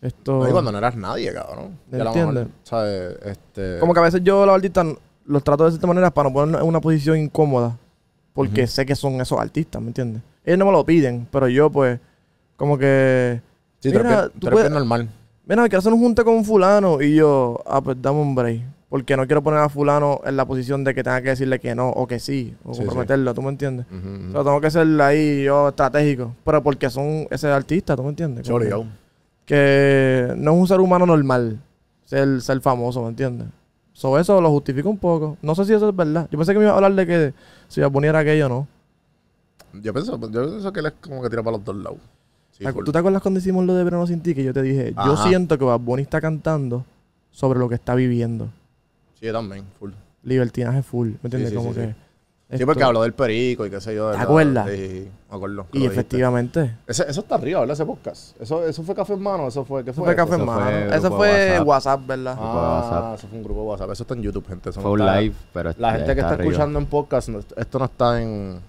Esto... 0.01 0.39
No, 0.39 0.49
y 0.49 0.51
cuando 0.51 0.71
no 0.71 0.79
eras 0.79 0.95
nadie, 0.95 1.31
cabrón. 1.31 1.77
Lo 1.91 2.05
¿Entiendes? 2.07 2.47
¿sabes? 2.63 3.17
Este... 3.23 3.77
Como 3.79 3.93
que 3.93 3.99
a 3.99 4.03
veces 4.03 4.21
yo 4.23 4.45
los 4.45 4.55
artistas 4.55 4.87
los 5.25 5.43
trato 5.43 5.65
de 5.65 5.71
cierta 5.71 5.85
manera 5.85 6.09
para 6.09 6.29
no 6.29 6.33
ponernos 6.33 6.61
en 6.61 6.67
una 6.67 6.81
posición 6.81 7.17
incómoda. 7.17 7.77
Porque 8.33 8.65
sé 8.65 8.85
que 8.85 8.95
son 8.95 9.19
esos 9.21 9.39
artistas, 9.39 9.81
¿me 9.81 9.89
entiendes? 9.89 10.23
Ellos 10.45 10.57
no 10.57 10.65
me 10.65 10.71
lo 10.71 10.85
piden, 10.85 11.27
pero 11.29 11.47
yo 11.49 11.69
pues, 11.69 11.99
como 12.55 12.77
que... 12.77 13.41
Sí, 13.79 13.89
Mira, 13.89 14.29
tú 14.29 14.47
eres 14.47 14.57
puedes- 14.57 14.71
normal. 14.71 15.09
Mira, 15.45 15.63
quiero 15.63 15.79
hacer 15.79 15.91
un 15.93 15.99
junte 15.99 16.23
con 16.23 16.45
fulano. 16.45 17.01
Y 17.01 17.15
yo, 17.15 17.59
ah, 17.65 17.81
pues 17.81 17.97
dame 18.01 18.21
un 18.21 18.33
break. 18.33 18.61
Porque 18.91 19.15
no 19.17 19.25
quiero 19.25 19.41
poner 19.41 19.61
a 19.61 19.69
fulano 19.69 20.19
en 20.25 20.35
la 20.35 20.45
posición 20.45 20.83
de 20.83 20.93
que 20.93 21.01
tenga 21.01 21.21
que 21.23 21.29
decirle 21.29 21.59
que 21.59 21.73
no 21.73 21.89
o 21.89 22.05
que 22.05 22.19
sí. 22.19 22.53
O 22.65 22.73
Sí, 22.73 22.81
sí. 22.81 22.85
comprometerlo, 22.85 23.33
¿tú 23.33 23.41
me 23.41 23.47
entiendes? 23.49 23.85
O 23.89 24.31
sea, 24.33 24.43
tengo 24.43 24.59
que 24.61 24.69
ser 24.69 24.85
ahí 25.01 25.43
yo 25.45 25.69
estratégico. 25.69 26.35
Pero 26.43 26.61
porque 26.61 26.89
son 26.89 27.25
ese 27.31 27.47
artista, 27.47 27.95
¿tú 27.95 28.03
me 28.03 28.09
entiendes? 28.09 28.45
Chori, 28.45 28.65
que- 28.65 28.69
yo. 28.71 28.85
que 29.45 30.33
no 30.37 30.51
es 30.53 30.57
un 30.59 30.67
ser 30.67 30.79
humano 30.81 31.05
normal 31.05 31.59
ser, 32.05 32.41
ser 32.41 32.59
famoso, 32.61 33.01
¿me 33.03 33.09
entiendes? 33.09 33.47
Sobre 33.93 34.21
eso 34.21 34.39
lo 34.41 34.49
justifico 34.49 34.89
un 34.89 34.97
poco. 34.97 35.37
No 35.41 35.55
sé 35.55 35.65
si 35.65 35.73
eso 35.73 35.87
es 35.89 35.95
verdad. 35.95 36.27
Yo 36.29 36.37
pensé 36.37 36.51
que 36.53 36.59
me 36.59 36.65
iba 36.65 36.73
a 36.73 36.75
hablar 36.75 36.93
de 36.93 37.07
que 37.07 37.33
si 37.69 37.79
Bad 37.81 37.91
Bunny 37.91 38.07
era 38.07 38.19
aquello 38.19 38.45
o 38.47 38.49
no. 38.49 38.67
Yo 39.81 39.93
pienso, 39.93 40.19
yo 40.19 40.29
pienso 40.49 40.73
que 40.73 40.79
él 40.81 40.85
es 40.87 40.93
como 41.01 41.21
que 41.21 41.29
tira 41.29 41.41
para 41.43 41.55
los 41.57 41.65
dos 41.65 41.75
lados. 41.77 41.97
Sí, 42.51 42.63
¿Te 42.65 42.69
acu- 42.69 42.73
full. 42.73 42.83
¿Tú 42.85 42.91
te 42.91 42.97
acuerdas 42.97 43.21
cuando 43.21 43.39
hicimos 43.39 43.65
lo 43.65 43.73
de 43.73 43.83
Verano 43.85 44.05
Sin 44.05 44.19
Ti? 44.21 44.35
Que 44.35 44.43
yo 44.43 44.53
te 44.53 44.61
dije, 44.61 44.93
yo 45.05 45.15
siento 45.15 45.57
que 45.57 45.63
Bad 45.63 45.79
Bunny 45.79 46.01
está 46.03 46.19
cantando 46.19 46.83
sobre 47.31 47.57
lo 47.59 47.69
que 47.69 47.75
está 47.75 47.95
viviendo. 47.95 48.49
Sí, 49.21 49.27
yo 49.27 49.33
también, 49.33 49.63
full. 49.79 49.91
Libertinaje 50.23 50.83
full, 50.83 51.09
¿me 51.09 51.19
entiendes? 51.23 51.51
sí, 51.51 51.55
Como 51.55 51.69
sí, 51.73 51.79
que... 51.79 51.85
sí. 51.87 51.93
Sí, 52.57 52.65
porque 52.65 52.83
habló 52.83 53.01
del 53.03 53.13
perico 53.13 53.65
y 53.65 53.69
qué 53.69 53.79
sé 53.79 53.95
yo. 53.95 54.09
de 54.09 54.17
¿Te 54.17 54.23
acuerdas? 54.23 54.69
Sí, 54.69 55.07
me 55.29 55.35
acuerdo. 55.37 55.67
Y 55.71 55.85
efectivamente. 55.85 56.75
Ese- 56.85 57.09
eso 57.09 57.21
está 57.21 57.35
arriba, 57.35 57.61
¿verdad? 57.61 57.75
Ese 57.75 57.85
podcast. 57.85 58.41
Eso, 58.41 58.65
eso 58.67 58.83
fue 58.83 58.93
Café 58.93 59.13
en 59.13 59.21
Mano, 59.21 59.47
eso 59.47 59.63
fue. 59.63 59.85
¿Qué 59.85 59.91
Eso 59.91 60.01
fue? 60.01 60.07
fue 60.07 60.15
café 60.17 60.33
Eso 60.33 60.41
en 60.41 60.45
mano. 60.45 60.61
fue 60.65 60.97
Eso 60.97 61.11
fue 61.15 61.29
WhatsApp. 61.61 61.67
WhatsApp, 61.67 62.07
¿verdad? 62.07 62.35
Ah, 62.37 62.81
WhatsApp. 62.89 63.19
eso 63.19 63.27
fue 63.29 63.37
un 63.37 63.43
grupo 63.45 63.61
de 63.61 63.67
WhatsApp. 63.67 63.91
Eso 63.91 64.03
está 64.03 64.13
en 64.15 64.21
YouTube, 64.23 64.47
gente. 64.47 64.69
Eso 64.69 64.79
no 64.79 64.83
Fue 64.83 64.91
un 64.91 64.99
está- 64.99 65.21
live, 65.21 65.35
pero 65.53 65.73
La 65.77 65.91
gente 65.93 66.13
que 66.13 66.19
está 66.19 66.29
arriba. 66.33 66.51
escuchando 66.51 66.79
en 66.79 66.85
podcast, 66.87 67.29
no- 67.29 67.39
esto 67.39 67.79
no 67.79 67.85
está 67.85 68.21
en. 68.21 68.59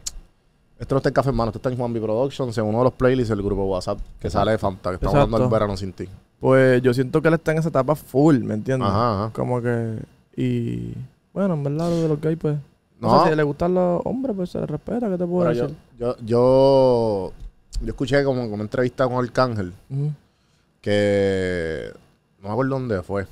Esto 0.78 0.94
no 0.94 0.96
está 0.98 1.09
en 1.09 1.14
Café 1.14 1.30
en 1.30 1.36
Mano, 1.36 1.48
esto 1.48 1.59
está 1.59 1.70
en 1.70 1.76
Juan 1.76 1.92
B 1.92 2.00
Productions, 2.00 2.59
en 2.59 2.64
uno 2.64 2.78
de 2.78 2.84
los 2.84 2.92
playlists 2.92 3.30
del 3.30 3.42
grupo 3.42 3.64
WhatsApp 3.64 3.98
que 4.20 4.30
sale 4.30 4.53
de 4.53 4.59
Fanta, 4.59 4.90
que 4.90 4.94
estamos 4.94 5.14
hablando 5.14 5.38
del 5.38 5.42
Exacto. 5.46 5.55
verano 5.55 5.76
sin 5.76 5.92
ti. 5.92 6.09
Pues 6.38 6.80
yo 6.82 6.94
siento 6.94 7.20
que 7.20 7.26
él 7.26 7.34
está 7.34 7.50
en 7.50 7.59
esa 7.59 7.68
etapa 7.70 7.96
full, 7.96 8.38
¿me 8.44 8.55
entiendes? 8.55 8.88
Ajá, 8.88 9.24
ajá. 9.24 9.32
Como 9.32 9.61
que... 9.61 9.96
Y... 10.36 10.94
Bueno, 11.32 11.54
en 11.54 11.62
verdad, 11.64 11.88
lo 11.90 12.02
de 12.02 12.08
los 12.08 12.20
gays, 12.20 12.38
pues... 12.38 12.56
No, 13.00 13.08
No. 13.18 13.24
sé, 13.24 13.30
si 13.30 13.36
le 13.36 13.42
gustan 13.42 13.74
los 13.74 14.00
hombres, 14.04 14.36
pues 14.36 14.50
se 14.50 14.60
les 14.60 14.70
respeta, 14.70 15.08
¿qué 15.10 15.18
te 15.18 15.26
puedo 15.26 15.40
Pero 15.48 15.52
yo, 15.52 15.62
decir? 15.64 15.76
yo, 15.98 16.16
yo, 16.24 17.32
yo 17.80 17.88
escuché 17.88 18.22
como, 18.22 18.42
como 18.42 18.54
una 18.54 18.62
entrevista 18.62 19.08
con 19.08 19.16
Arcángel 19.24 19.72
Ujú. 19.90 20.12
que 20.80 21.90
no 22.40 22.48
me 22.48 22.52
acuerdo 22.52 22.70
dónde 22.78 23.02
fue. 23.02 23.26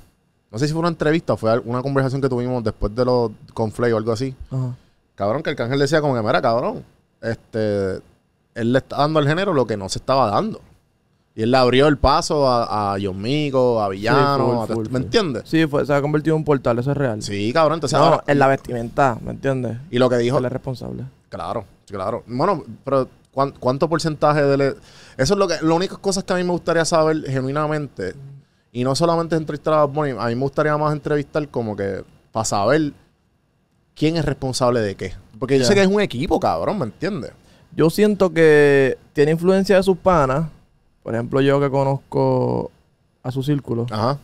No 0.51 0.59
sé 0.59 0.67
si 0.67 0.73
fue 0.73 0.81
una 0.81 0.89
entrevista 0.89 1.35
o 1.35 1.37
fue 1.37 1.57
una 1.61 1.83
conversación 1.83 2.21
que 2.21 2.29
tuvimos 2.29 2.65
después 2.65 2.95
de 2.95 3.05
los 3.05 3.31
con 3.55 3.71
Flay 3.71 3.93
o 3.93 3.97
algo 3.97 4.13
así. 4.13 4.35
Ajá. 4.51 4.75
Cabrón, 5.15 5.43
que 5.43 5.51
Arcángel 5.51 5.79
decía 5.79 6.01
como 6.01 6.15
que, 6.15 6.23
mira, 6.23 6.41
cabrón, 6.43 6.83
este, 7.23 8.01
él 8.55 8.73
le 8.73 8.79
está 8.79 8.97
dando 8.99 9.19
al 9.21 9.29
género 9.29 9.53
lo 9.53 9.67
que 9.67 9.77
no 9.77 9.89
se 9.89 9.99
estaba 9.99 10.29
dando. 10.31 10.61
Y 11.41 11.43
él 11.45 11.53
le 11.53 11.57
abrió 11.57 11.87
el 11.89 11.97
paso 11.97 12.47
a, 12.47 12.93
a 12.93 12.99
John 13.03 13.19
Mico, 13.23 13.81
a 13.81 13.89
Villano, 13.89 14.45
full, 14.45 14.53
a 14.53 14.67
todo 14.67 14.75
full, 14.77 14.85
esto, 14.85 14.93
¿me 14.93 14.99
entiendes? 15.05 15.43
Sí, 15.47 15.67
fue, 15.67 15.87
se 15.87 15.95
ha 15.95 16.03
convertido 16.03 16.37
en 16.37 16.41
un 16.41 16.45
portal, 16.45 16.79
eso 16.79 16.91
es 16.91 16.97
real. 16.99 17.23
Sí, 17.23 17.51
cabrón, 17.51 17.77
entonces 17.79 17.99
no, 17.99 18.05
ahora- 18.05 18.25
en 18.27 18.39
la 18.39 18.47
vestimenta, 18.47 19.17
¿me 19.25 19.31
entiendes? 19.31 19.79
Y 19.91 19.99
lo 19.99 20.11
que 20.11 20.19
dijo, 20.19 20.37
Él 20.37 20.45
es 20.45 20.53
responsable. 20.53 21.05
Claro, 21.31 21.65
sí, 21.87 21.95
claro. 21.95 22.25
Bueno, 22.27 22.63
pero 22.85 23.09
¿cuán- 23.33 23.55
¿cuánto 23.59 23.89
porcentaje 23.89 24.43
de... 24.43 24.57
le- 24.59 24.75
Eso 25.17 25.33
es 25.33 25.39
lo 25.39 25.49
que... 25.49 25.55
Las 25.55 25.63
únicas 25.63 25.97
cosas 25.97 26.25
que 26.25 26.35
a 26.35 26.37
mí 26.37 26.45
me 26.45 26.51
gustaría 26.51 26.85
saber 26.85 27.23
genuinamente, 27.27 28.13
y 28.71 28.85
no 28.85 28.95
solamente 28.95 29.35
entrevistar 29.35 29.73
a 29.73 29.85
Bunny, 29.85 30.11
a 30.19 30.27
mí 30.27 30.35
me 30.35 30.43
gustaría 30.43 30.77
más 30.77 30.93
entrevistar 30.93 31.49
como 31.49 31.75
que 31.75 32.05
para 32.33 32.45
saber 32.45 32.93
quién 33.95 34.19
es 34.19 34.27
responsable 34.27 34.81
de 34.81 34.95
qué. 34.95 35.15
Porque 35.39 35.59
yo 35.59 35.65
sé 35.65 35.75
que 35.75 35.81
es 35.81 35.89
un 35.89 36.03
equipo, 36.03 36.39
cabrón, 36.39 36.79
¿me 36.79 36.85
entiendes? 36.85 37.33
Yo 37.75 37.89
siento 37.89 38.31
que 38.33 38.99
tiene 39.15 39.31
influencia 39.33 39.77
de 39.77 39.83
sus 39.83 39.97
panas. 39.97 40.49
Por 41.03 41.15
ejemplo, 41.15 41.41
yo 41.41 41.61
que 41.61 41.71
conozco 41.71 42.71
a 43.23 43.31
su 43.31 43.43
círculo. 43.43 43.87
Ajá. 43.91 44.19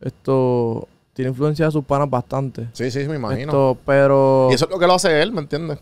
Esto 0.00 0.88
tiene 1.12 1.30
influencia 1.30 1.66
de 1.66 1.72
sus 1.72 1.84
panas 1.84 2.10
bastante. 2.10 2.68
Sí, 2.72 2.90
sí, 2.90 3.06
me 3.08 3.16
imagino. 3.16 3.40
Esto, 3.52 3.78
pero... 3.86 4.48
Y 4.50 4.54
eso 4.54 4.64
es 4.66 4.70
lo 4.70 4.78
que 4.78 4.86
lo 4.86 4.94
hace 4.94 5.22
él, 5.22 5.32
¿me 5.32 5.40
entiendes? 5.40 5.78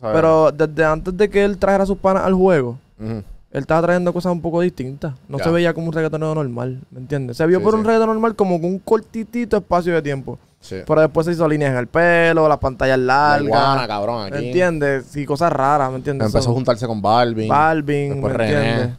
pero 0.00 0.52
desde 0.52 0.84
antes 0.84 1.16
de 1.16 1.30
que 1.30 1.44
él 1.44 1.56
trajera 1.58 1.84
a 1.84 1.86
sus 1.86 1.96
panas 1.98 2.24
al 2.24 2.34
juego, 2.34 2.76
él 2.98 3.24
estaba 3.52 3.82
trayendo 3.82 4.12
cosas 4.12 4.32
un 4.32 4.40
poco 4.42 4.60
distintas. 4.60 5.14
No 5.28 5.38
se 5.38 5.48
veía 5.50 5.72
como 5.74 5.86
un 5.88 5.92
reggaetonero 5.92 6.34
normal, 6.34 6.80
¿me 6.90 7.00
entiendes? 7.00 7.36
Se 7.36 7.46
vio 7.46 7.58
Sí, 7.58 7.64
por 7.64 7.74
sí. 7.74 7.78
un 7.80 7.84
reggaeton 7.84 8.08
normal 8.08 8.34
como 8.34 8.60
con 8.60 8.70
un 8.70 8.78
cortitito 8.80 9.56
espacio 9.56 9.94
de 9.94 10.02
tiempo. 10.02 10.38
Sí. 10.60 10.76
Pero 10.86 11.00
después 11.02 11.26
se 11.26 11.32
hizo 11.32 11.46
líneas 11.46 11.72
en 11.72 11.76
el 11.78 11.86
pelo, 11.86 12.48
las 12.48 12.58
pantallas 12.58 12.98
La 12.98 13.14
largas. 13.38 13.42
iguana, 13.44 13.86
cabrón, 13.86 14.30
¿Me 14.30 14.36
aquí. 14.36 14.46
entiendes? 14.46 15.14
Y 15.16 15.26
cosas 15.26 15.52
raras, 15.52 15.90
¿me 15.90 15.96
entiendes? 15.96 16.26
Empezó 16.26 16.50
a 16.50 16.54
juntarse 16.54 16.86
con 16.86 17.00
Balvin. 17.02 17.48
Balvin, 17.48 18.20
¿me 18.22 18.30
entiendes? 18.30 18.90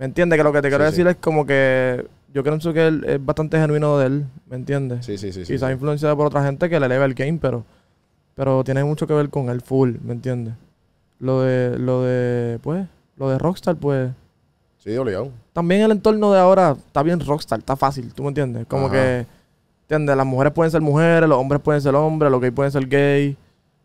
¿Me 0.00 0.06
entiendes? 0.06 0.36
Que 0.38 0.42
lo 0.42 0.52
que 0.52 0.62
te 0.62 0.68
quiero 0.68 0.82
Sí, 0.86 0.90
decir 0.90 1.04
sí. 1.04 1.10
es 1.10 1.16
como 1.18 1.44
que 1.46 2.04
yo 2.32 2.42
creo 2.42 2.58
que 2.58 2.86
él 2.86 3.04
es 3.06 3.24
bastante 3.24 3.58
genuino 3.60 3.98
de 3.98 4.06
él, 4.06 4.24
¿me 4.48 4.56
entiendes? 4.56 5.04
Sí, 5.06 5.18
sí, 5.18 5.30
sí. 5.32 5.44
sí, 5.44 5.52
Quizás 5.52 5.68
sí. 5.68 5.74
influenciado 5.74 6.16
por 6.16 6.26
otra 6.26 6.42
gente 6.42 6.68
que 6.70 6.80
le 6.80 6.86
eleva 6.86 7.04
el 7.04 7.14
game, 7.14 7.38
pero, 7.40 7.64
pero 8.34 8.64
tiene 8.64 8.82
mucho 8.82 9.06
que 9.06 9.12
ver 9.14 9.28
con 9.28 9.50
el 9.50 9.60
full, 9.60 9.96
¿me 10.02 10.14
entiendes? 10.14 10.54
Lo 11.18 11.42
de, 11.42 11.78
lo 11.78 12.02
de, 12.02 12.58
pues, 12.62 12.86
lo 13.16 13.28
de 13.28 13.38
Rockstar, 13.38 13.76
pues, 13.76 14.10
Sí, 14.78 14.96
obligado. 14.96 15.30
también 15.52 15.82
el 15.82 15.90
entorno 15.90 16.32
de 16.32 16.40
ahora 16.40 16.74
está 16.86 17.02
bien 17.02 17.20
Rockstar, 17.20 17.58
está 17.58 17.76
fácil, 17.76 18.14
¿tú 18.14 18.22
me 18.22 18.28
entiendes? 18.28 18.64
Como 18.66 18.86
Ajá. 18.86 18.94
que, 18.94 19.26
¿entiendes? 19.82 20.16
Las 20.16 20.24
mujeres 20.26 20.54
pueden 20.54 20.70
ser 20.70 20.80
mujeres, 20.80 21.28
los 21.28 21.38
hombres 21.38 21.60
pueden 21.60 21.82
ser 21.82 21.94
hombres, 21.94 22.30
los 22.32 22.40
gays 22.40 22.54
pueden 22.54 22.72
ser 22.72 22.86
gay, 22.88 23.36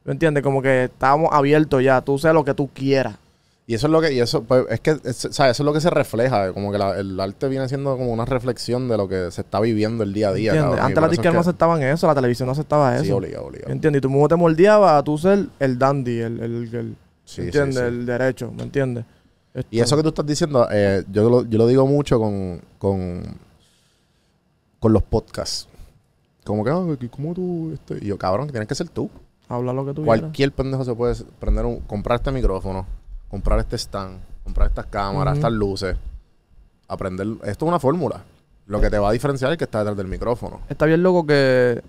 ¿me 0.06 0.14
entiendes? 0.14 0.42
Como 0.44 0.62
que 0.62 0.86
estamos 0.86 1.28
abiertos 1.34 1.84
ya, 1.84 2.00
tú 2.00 2.18
sé 2.18 2.32
lo 2.32 2.46
que 2.46 2.54
tú 2.54 2.70
quieras. 2.74 3.18
Y 3.68 3.74
eso 3.74 3.88
es 3.88 3.92
lo 3.92 4.00
que, 4.00 4.14
y 4.14 4.20
eso, 4.20 4.44
pues, 4.44 4.66
es 4.70 4.80
que, 4.80 4.92
es-. 5.04 5.26
Eso 5.26 5.44
es 5.44 5.60
lo 5.60 5.74
que 5.74 5.82
se 5.82 5.90
refleja, 5.90 6.54
como 6.54 6.72
que 6.72 6.78
la- 6.78 7.00
el 7.00 7.20
arte 7.20 7.48
viene 7.48 7.68
siendo 7.68 7.98
como 7.98 8.14
una 8.14 8.24
reflexión 8.26 8.88
de 8.88 8.96
lo 8.98 9.08
que 9.08 9.32
se 9.32 9.42
está 9.42 9.60
viviendo 9.60 10.04
el 10.04 10.14
día 10.14 10.30
a 10.30 10.34
día. 10.34 10.52
Antes 10.84 11.02
las 11.02 11.10
disqueras 11.10 11.34
no 11.34 11.40
aceptaban 11.42 11.82
eso, 11.82 12.06
la 12.06 12.14
televisión 12.14 12.46
no 12.46 12.52
aceptaba 12.52 13.00
Sí, 13.00 13.08
eso. 13.08 13.18
obligado, 13.18 13.48
obligado. 13.48 13.72
¿Entiendes? 13.72 14.00
Y 14.00 14.02
tú 14.02 14.10
mismo 14.12 14.28
te 14.28 14.36
moldeabas 14.36 14.92
a 15.00 15.04
tú 15.04 15.18
ser 15.18 15.48
el 15.60 15.80
dandy, 15.80 16.20
el, 16.20 16.40
el, 16.42 16.76
el- 16.76 16.96
Sí, 17.24 17.36
sí, 17.38 17.42
¿entiendes? 17.48 17.76
sí. 17.78 17.82
El 17.82 18.06
derecho, 18.06 18.52
¿me 18.56 18.62
entiendes? 18.64 19.04
Y 19.72 19.80
eso 19.80 19.96
que 19.98 20.04
tú 20.04 20.10
estás 20.10 20.26
diciendo, 20.28 20.68
eh, 20.72 21.04
yo, 21.12 21.28
lo, 21.28 21.44
yo 21.46 21.58
lo 21.58 21.66
digo 21.66 21.88
mucho 21.88 22.20
con, 22.20 22.62
con, 22.78 23.24
con 24.80 24.94
los 24.94 25.02
podcasts. 25.02 25.68
Como 26.44 26.64
que, 26.64 26.70
ah, 26.70 26.86
¿cómo 27.10 27.34
tú? 27.34 27.72
Este? 27.74 28.06
Y 28.06 28.10
yo, 28.10 28.18
cabrón, 28.20 28.46
que 28.46 28.52
tienes 28.52 28.68
que 28.68 28.76
ser 28.76 28.90
tú. 28.90 29.10
Habla 29.48 29.74
lo 29.74 29.86
que 29.86 29.94
tú 29.94 30.04
quieras. 30.04 30.20
Cualquier 30.22 30.52
pendejo 30.52 30.84
se 30.86 30.94
puede 30.94 31.16
prender 31.40 31.66
un, 31.66 31.80
comprar 31.80 32.18
este 32.20 32.32
micrófono, 32.32 32.86
comprar 33.36 33.60
este 33.60 33.76
stand, 33.78 34.18
comprar 34.46 34.70
estas 34.70 34.86
cámaras, 34.86 35.36
estas 35.36 35.52
luces, 35.52 35.98
aprender. 36.88 37.28
Esto 37.44 37.66
es 37.66 37.70
una 37.70 37.80
fórmula. 37.80 38.24
Lo 38.68 38.80
que 38.80 38.90
te 38.90 38.98
va 38.98 39.10
a 39.10 39.12
diferenciar 39.12 39.52
es 39.52 39.58
que 39.58 39.66
está 39.66 39.80
detrás 39.80 39.98
del 39.98 40.08
micrófono. 40.08 40.62
Está 40.70 40.86
bien 40.86 41.04
loco 41.04 41.26
que 41.28 41.82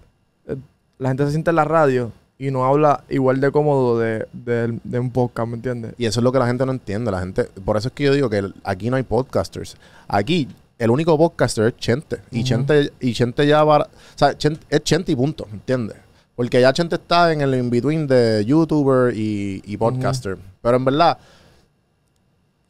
eh, 0.48 0.56
la 0.98 1.08
gente 1.10 1.24
se 1.24 1.30
siente 1.30 1.50
en 1.50 1.56
la 1.56 1.64
radio 1.64 2.10
y 2.36 2.50
no 2.50 2.64
habla 2.64 3.04
igual 3.08 3.40
de 3.40 3.52
cómodo 3.52 3.96
de, 4.00 4.26
de- 4.32 4.78
de 4.82 4.98
un 4.98 5.10
podcast, 5.12 5.48
¿me 5.48 5.54
entiendes? 5.54 5.94
Y 5.98 6.06
eso 6.06 6.18
es 6.18 6.24
lo 6.24 6.32
que 6.32 6.40
la 6.40 6.46
gente 6.48 6.66
no 6.66 6.72
entiende. 6.72 7.12
La 7.12 7.20
gente, 7.20 7.44
por 7.64 7.76
eso 7.76 7.88
es 7.88 7.94
que 7.94 8.02
yo 8.04 8.12
digo 8.12 8.28
que 8.28 8.50
aquí 8.64 8.90
no 8.90 8.96
hay 8.96 9.04
podcasters. 9.04 9.76
Aquí 10.08 10.48
el 10.78 10.90
único 10.90 11.16
podcaster 11.16 11.66
es 11.68 11.76
Chente. 11.76 12.20
Y 12.32 12.40
Ujú. 12.40 12.48
Chente, 12.48 12.92
y 13.00 13.12
Chente 13.14 13.46
ya 13.46 13.62
va. 13.62 13.78
O 13.82 13.88
sea, 14.18 14.36
Chente- 14.36 14.66
es 14.68 14.82
Chente 14.82 15.12
y 15.12 15.16
punto, 15.16 15.46
¿entiendes? 15.52 15.96
Porque 16.34 16.60
ya 16.60 16.72
Chente 16.74 16.96
está 16.96 17.32
en 17.32 17.40
el 17.40 17.54
in-between 17.54 18.06
de 18.08 18.44
YouTuber 18.44 19.16
y, 19.16 19.62
y 19.64 19.76
podcaster. 19.78 20.36
Pero 20.60 20.76
en 20.76 20.84
verdad, 20.84 21.16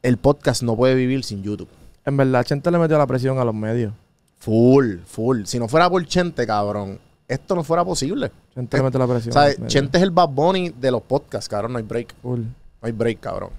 el 0.06 0.16
podcast 0.18 0.62
no 0.62 0.76
puede 0.76 0.94
vivir 0.94 1.24
sin 1.24 1.42
YouTube. 1.42 1.68
En 2.04 2.16
verdad, 2.16 2.44
Chente 2.44 2.70
le 2.70 2.78
metió 2.78 2.96
la 2.98 3.06
presión 3.06 3.38
a 3.38 3.44
los 3.44 3.54
medios. 3.54 3.92
Full, 4.38 4.98
full. 5.06 5.44
Si 5.44 5.58
no 5.58 5.66
fuera 5.68 5.90
por 5.90 6.04
Chente, 6.06 6.46
cabrón, 6.46 6.98
esto 7.26 7.54
no 7.56 7.64
fuera 7.64 7.84
posible. 7.84 8.30
Chente 8.54 8.76
Eh, 8.76 8.80
le 8.80 8.84
metió 8.84 8.98
la 9.00 9.06
presión. 9.08 9.34
Medios. 9.34 9.66
Chente 9.72 9.98
es 9.98 10.02
el 10.04 10.10
Bad 10.12 10.28
Bunny 10.28 10.70
de 10.70 10.90
los 10.90 11.02
podcasts, 11.02 11.48
cabrón. 11.48 11.72
No 11.72 11.78
hay 11.78 11.84
break. 11.84 12.14
Full. 12.22 12.40
No 12.40 12.46
hay 12.82 12.92
break, 12.92 13.20
cabrón. 13.20 13.50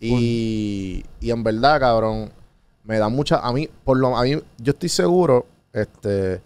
Y, 0.00 1.04
y 1.20 1.30
en 1.30 1.42
verdad, 1.42 1.80
cabrón, 1.80 2.30
me 2.84 2.98
da 2.98 3.08
mucha. 3.08 3.38
A 3.38 3.52
mí, 3.52 3.68
por 3.84 3.96
lo 3.98 4.16
a 4.16 4.22
mí, 4.22 4.36
yo 4.58 4.72
estoy 4.72 4.88
seguro, 4.88 5.46
este. 5.72 6.40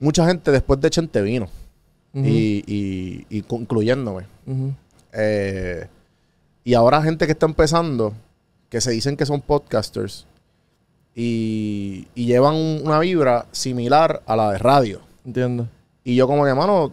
Mucha 0.00 0.26
gente 0.26 0.50
después 0.50 0.80
de 0.80 0.90
Chente 0.90 1.20
vino. 1.22 1.48
Y, 2.14 2.64
y, 2.66 3.26
y 3.28 3.42
con- 3.42 3.60
incluyéndome. 3.62 4.24
ujú. 4.46 4.72
Eh, 5.12 5.86
Y 6.68 6.74
ahora 6.74 7.00
gente 7.00 7.24
que 7.24 7.32
está 7.32 7.46
empezando, 7.46 8.12
que 8.68 8.82
se 8.82 8.90
dicen 8.90 9.16
que 9.16 9.24
son 9.24 9.40
podcasters, 9.40 10.26
y, 11.14 12.06
y 12.14 12.26
llevan 12.26 12.54
un- 12.56 12.82
una 12.84 12.98
vibra 12.98 13.46
similar 13.52 14.22
a 14.26 14.36
la 14.36 14.52
de 14.52 14.58
radio. 14.58 15.00
Entiendo. 15.24 15.66
Y 16.04 16.14
yo 16.14 16.26
como 16.26 16.44
que, 16.44 16.52
mano, 16.52 16.92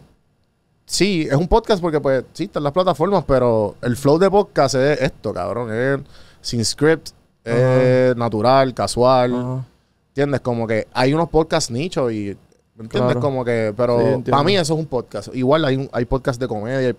sí, 0.85 1.27
es 1.29 1.35
un 1.35 1.49
podcast 1.49 1.81
porque 1.81 1.99
pues 1.99 2.23
sí, 2.31 2.45
están 2.45 2.63
las 2.63 2.71
plataformas, 2.71 3.25
pero 3.27 3.75
el 3.81 3.97
flow 3.97 4.17
de 4.17 4.29
podcast 4.31 4.75
es 4.75 5.01
esto, 5.01 5.33
cabrón. 5.33 5.69
Es 5.73 5.99
sin 6.39 6.63
script, 6.63 7.09
es 7.43 8.15
natural, 8.15 8.73
casual. 8.73 9.65
¿Entiendes? 10.07 10.39
Como 10.39 10.65
que 10.67 10.87
hay 10.93 11.13
unos 11.13 11.27
podcasts 11.27 11.69
nichos 11.69 12.13
y... 12.13 12.37
¿me 12.75 12.83
¿Entiendes? 12.83 13.13
Claro. 13.13 13.19
Como 13.21 13.45
que... 13.45 13.67
Sí, 13.69 13.73
Pero 13.77 13.99
entiendo. 14.01 14.31
para 14.31 14.43
mí 14.43 14.55
eso 14.57 14.73
es 14.73 14.79
un 14.79 14.85
podcast. 14.85 15.33
Igual 15.35 15.63
hay, 15.65 15.77
un, 15.77 15.89
hay 15.93 16.05
podcast 16.05 16.39
de 16.41 16.47
comedia. 16.47 16.77
Hay 16.79 16.95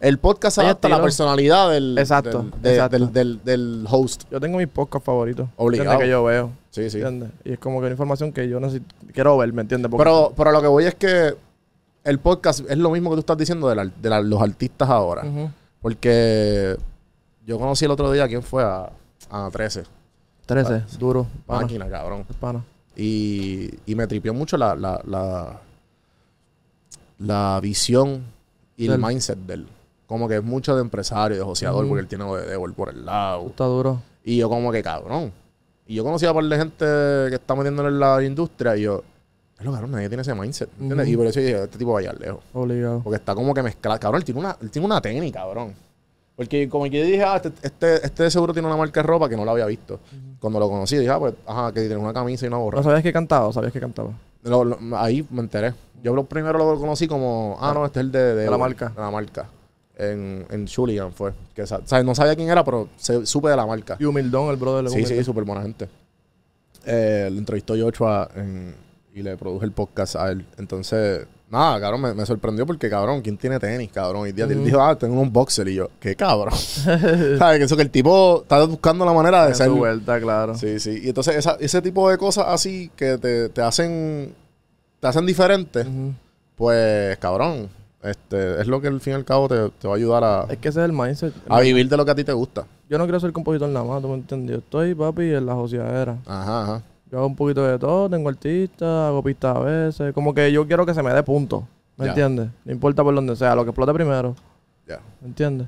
el 0.00 0.18
podcast 0.18 0.58
adapta 0.58 0.88
a 0.88 0.90
la 0.90 1.02
personalidad 1.02 1.70
del, 1.70 1.96
Exacto, 1.98 2.42
del, 2.42 2.62
de- 2.62 2.70
exacto. 2.74 2.98
del- 2.98 3.12
del- 3.12 3.44
del 3.44 3.86
host. 3.88 4.24
Yo 4.30 4.40
tengo 4.40 4.58
mis 4.58 4.68
podcasts 4.68 5.06
favoritos. 5.06 5.48
Obligado. 5.56 5.92
¿entiendes? 5.92 6.06
Que 6.06 6.10
yo 6.10 6.24
veo. 6.24 6.50
Sí, 6.70 6.90
sí. 6.90 6.98
¿Entiendes? 6.98 7.30
Y 7.44 7.52
es 7.52 7.58
como 7.58 7.76
que 7.78 7.86
una 7.86 7.92
información 7.92 8.32
que 8.32 8.48
yo 8.48 8.58
necesito, 8.60 8.94
quiero 9.12 9.36
ver, 9.38 9.52
¿me 9.52 9.62
entiendes? 9.62 9.90
Porque- 9.90 10.02
Pero, 10.04 10.32
pero 10.36 10.52
lo 10.52 10.60
que 10.60 10.68
voy 10.68 10.84
es 10.84 10.94
que 10.94 11.34
el 12.02 12.18
podcast 12.18 12.60
es 12.68 12.78
lo 12.78 12.90
mismo 12.90 13.10
que 13.10 13.16
tú 13.16 13.20
estás 13.20 13.38
diciendo 13.38 13.68
de, 13.68 13.74
la- 13.76 13.86
de 13.86 14.08
la- 14.10 14.20
los 14.20 14.40
artistas 14.42 14.88
ahora. 14.88 15.22
Porque 15.80 16.76
yo 17.46 17.58
conocí 17.58 17.84
el 17.84 17.90
otro 17.90 18.10
día, 18.12 18.26
¿quién 18.28 18.42
fue? 18.42 18.62
A, 18.64 18.90
a 19.30 19.48
13. 19.50 19.84
13, 20.46 20.82
duro. 20.98 21.26
Pana. 21.46 21.62
Máquina, 21.62 21.88
cabrón. 21.88 22.26
Es 22.28 22.36
pana. 22.36 22.64
Y, 22.96 23.70
y 23.86 23.94
me 23.94 24.06
tripió 24.06 24.34
mucho 24.34 24.56
la, 24.56 24.74
la, 24.74 25.00
la, 25.06 25.60
la 27.18 27.60
visión 27.62 28.24
y 28.76 28.88
el 28.88 28.98
mindset 28.98 29.38
de 29.38 29.54
él. 29.54 29.66
Como 30.06 30.28
que 30.28 30.36
es 30.36 30.42
mucho 30.42 30.74
de 30.74 30.80
empresario, 30.80 31.36
de 31.36 31.42
joseador, 31.42 31.86
porque 31.86 32.00
él 32.00 32.08
tiene 32.08 32.24
de 32.24 32.46
Devil 32.46 32.72
por 32.72 32.88
el 32.88 33.06
lado. 33.06 33.46
Está 33.46 33.64
duro. 33.64 34.02
Y 34.24 34.38
yo 34.38 34.48
como 34.48 34.72
que 34.72 34.82
cabrón. 34.82 35.32
Y 35.86 35.94
yo 35.94 36.04
conocí 36.04 36.26
a 36.26 36.34
par 36.34 36.44
de 36.44 36.56
gente 36.56 36.84
que 36.84 37.34
está 37.34 37.54
metiéndole 37.54 37.88
en 37.88 38.00
la 38.00 38.22
industria 38.22 38.76
y 38.76 38.82
yo, 38.82 39.02
es 39.58 39.64
lo 39.64 39.72
cabrón, 39.72 39.92
nadie 39.92 40.08
tiene 40.08 40.22
ese 40.22 40.34
mindset. 40.34 40.68
¿entiendes? 40.80 41.06
Ujú. 41.06 41.12
Y 41.12 41.16
por 41.16 41.26
eso 41.26 41.40
yo 41.40 41.46
dije, 41.46 41.62
este 41.64 41.78
tipo 41.78 41.92
va 41.92 41.98
a 41.98 42.02
llegar 42.02 42.20
lejos. 42.20 42.40
Obligado. 42.52 43.00
Porque 43.02 43.16
está 43.16 43.34
como 43.34 43.54
que 43.54 43.62
mezclado. 43.62 43.98
Cabrón, 44.00 44.20
él 44.20 44.24
tiene 44.24 44.40
una, 44.40 44.56
él 44.60 44.70
tiene 44.70 44.86
una 44.86 45.00
técnica, 45.00 45.40
cabrón. 45.40 45.74
Porque 46.40 46.70
como 46.70 46.84
que 46.84 46.90
yo 47.00 47.04
dije, 47.04 47.22
ah, 47.22 47.36
este, 47.36 47.52
este, 47.60 48.06
este 48.06 48.30
seguro 48.30 48.54
tiene 48.54 48.66
una 48.66 48.74
marca 48.78 49.02
de 49.02 49.06
ropa 49.06 49.28
que 49.28 49.36
no 49.36 49.44
la 49.44 49.52
había 49.52 49.66
visto. 49.66 50.00
Cuando 50.38 50.58
lo 50.58 50.70
conocí, 50.70 50.96
dije, 50.96 51.10
ah, 51.10 51.18
pues, 51.18 51.34
ajá, 51.46 51.70
que 51.70 51.80
tiene 51.80 51.98
una 51.98 52.14
camisa 52.14 52.46
y 52.46 52.48
una 52.48 52.56
gorra. 52.56 52.78
¿No 52.78 52.82
sabías 52.82 53.02
que 53.02 53.12
cantaba 53.12 53.52
sabías 53.52 53.74
que 53.74 53.78
cantaba? 53.78 54.12
Lo- 54.44 54.64
lo- 54.64 54.78
ahí 54.96 55.26
me 55.30 55.40
enteré. 55.40 55.74
Yo 56.02 56.14
lo 56.14 56.24
primero 56.24 56.56
lo 56.58 56.80
conocí 56.80 57.06
como, 57.06 57.58
ah, 57.60 57.74
no, 57.74 57.84
este 57.84 58.00
es 58.00 58.06
el 58.06 58.12
de, 58.12 58.34
De 58.36 58.50
la 58.50 58.56
marca. 58.56 58.88
De 58.88 59.00
la 59.02 59.10
marca. 59.10 59.50
En, 59.98 60.46
en 60.48 60.66
Julian 60.66 61.12
fue. 61.12 61.34
Que, 61.54 61.64
o 61.64 61.66
sea, 61.66 62.02
no 62.02 62.14
sabía 62.14 62.34
quién 62.34 62.48
era, 62.48 62.64
pero 62.64 62.88
se, 62.96 63.26
supe 63.26 63.50
de 63.50 63.56
la 63.56 63.66
marca. 63.66 63.98
Y 64.00 64.04
humildón, 64.06 64.48
el 64.48 64.56
brother. 64.56 64.88
Sí, 64.88 65.04
sí, 65.04 65.22
súper 65.22 65.44
buena 65.44 65.60
gente. 65.60 65.90
Eh, 66.86 67.28
le 67.30 67.36
entrevistó 67.36 67.74
Joshua 67.78 68.30
en- 68.34 68.74
y 69.14 69.22
le 69.22 69.36
produje 69.36 69.66
el 69.66 69.72
podcast 69.72 70.16
a 70.16 70.30
él. 70.30 70.46
Entonces, 70.56 71.26
nada, 71.50 71.80
cabrón, 71.80 72.00
me, 72.02 72.14
me 72.14 72.24
sorprendió 72.24 72.64
porque, 72.64 72.88
cabrón, 72.88 73.20
¿quién 73.20 73.36
tiene 73.36 73.58
tenis, 73.58 73.90
cabrón? 73.92 74.26
Y 74.28 74.32
día 74.32 74.44
él 74.44 74.64
dijo, 74.64 74.80
ah, 74.80 74.96
tengo 74.96 75.20
un 75.20 75.32
boxer. 75.32 75.68
Y 75.68 75.74
yo, 75.74 75.88
qué 76.00 76.14
cabrón. 76.16 76.54
¿Sabes? 77.38 77.58
Que 77.58 77.64
eso 77.64 77.76
que 77.76 77.82
el 77.82 77.90
tipo 77.90 78.42
está 78.42 78.64
buscando 78.64 79.04
la 79.04 79.12
manera 79.12 79.46
de 79.46 79.54
ser. 79.54 79.68
vuelta, 79.70 80.20
claro. 80.20 80.54
Sí, 80.54 80.78
sí. 80.80 81.00
Y 81.04 81.08
entonces 81.08 81.36
esa- 81.36 81.56
ese 81.60 81.82
tipo 81.82 82.08
de 82.10 82.16
cosas 82.18 82.46
así 82.48 82.90
que 82.96 83.18
te, 83.18 83.48
te 83.48 83.60
hacen 83.62 84.34
te 85.00 85.06
hacen 85.08 85.24
diferente, 85.26 85.84
pues, 86.56 87.16
cabrón, 87.18 87.68
este, 88.02 88.60
es 88.60 88.66
lo 88.66 88.80
que 88.80 88.88
al 88.88 89.00
fin 89.00 89.14
y 89.14 89.16
al 89.16 89.24
cabo 89.24 89.48
te, 89.48 89.56
te 89.78 89.88
va 89.88 89.94
a 89.94 89.96
ayudar 89.96 90.24
a, 90.24 90.46
Es 90.50 90.58
que 90.58 90.68
ese 90.68 90.80
es 90.80 90.84
el 90.84 90.92
mindset. 90.92 91.32
a 91.48 91.60
vivir 91.60 91.88
de 91.88 91.96
lo 91.96 92.04
que 92.04 92.10
a 92.10 92.14
ti 92.14 92.22
te 92.24 92.32
gusta. 92.32 92.66
Yo 92.88 92.98
no 92.98 93.04
quiero 93.04 93.18
ser 93.20 93.32
compositor 93.32 93.68
nada 93.70 93.84
más, 93.84 94.02
¿tú 94.02 94.08
me 94.08 94.14
entiendes? 94.14 94.50
Yo 94.52 94.58
estoy, 94.58 94.94
papi, 94.94 95.22
en 95.32 95.46
la 95.46 95.54
joseadera. 95.54 96.18
Ajá, 96.26 96.62
ajá. 96.64 96.82
Yo 97.10 97.18
hago 97.18 97.26
un 97.26 97.36
poquito 97.36 97.64
de 97.66 97.78
todo, 97.78 98.08
tengo 98.08 98.28
artistas, 98.28 98.88
hago 99.08 99.22
pistas 99.22 99.56
a 99.56 99.60
veces. 99.60 100.12
Como 100.14 100.32
que 100.32 100.50
yo 100.52 100.66
quiero 100.66 100.86
que 100.86 100.94
se 100.94 101.02
me 101.02 101.12
dé 101.12 101.22
punto. 101.22 101.66
¿Me 101.96 102.06
Ya. 102.06 102.10
entiendes? 102.12 102.48
No 102.64 102.72
importa 102.72 103.02
por 103.02 103.14
donde 103.14 103.34
sea, 103.36 103.54
lo 103.54 103.64
que 103.64 103.70
explote 103.70 103.92
primero. 103.92 104.34
Ya. 104.86 105.00
¿Me 105.20 105.28
entiendes? 105.28 105.66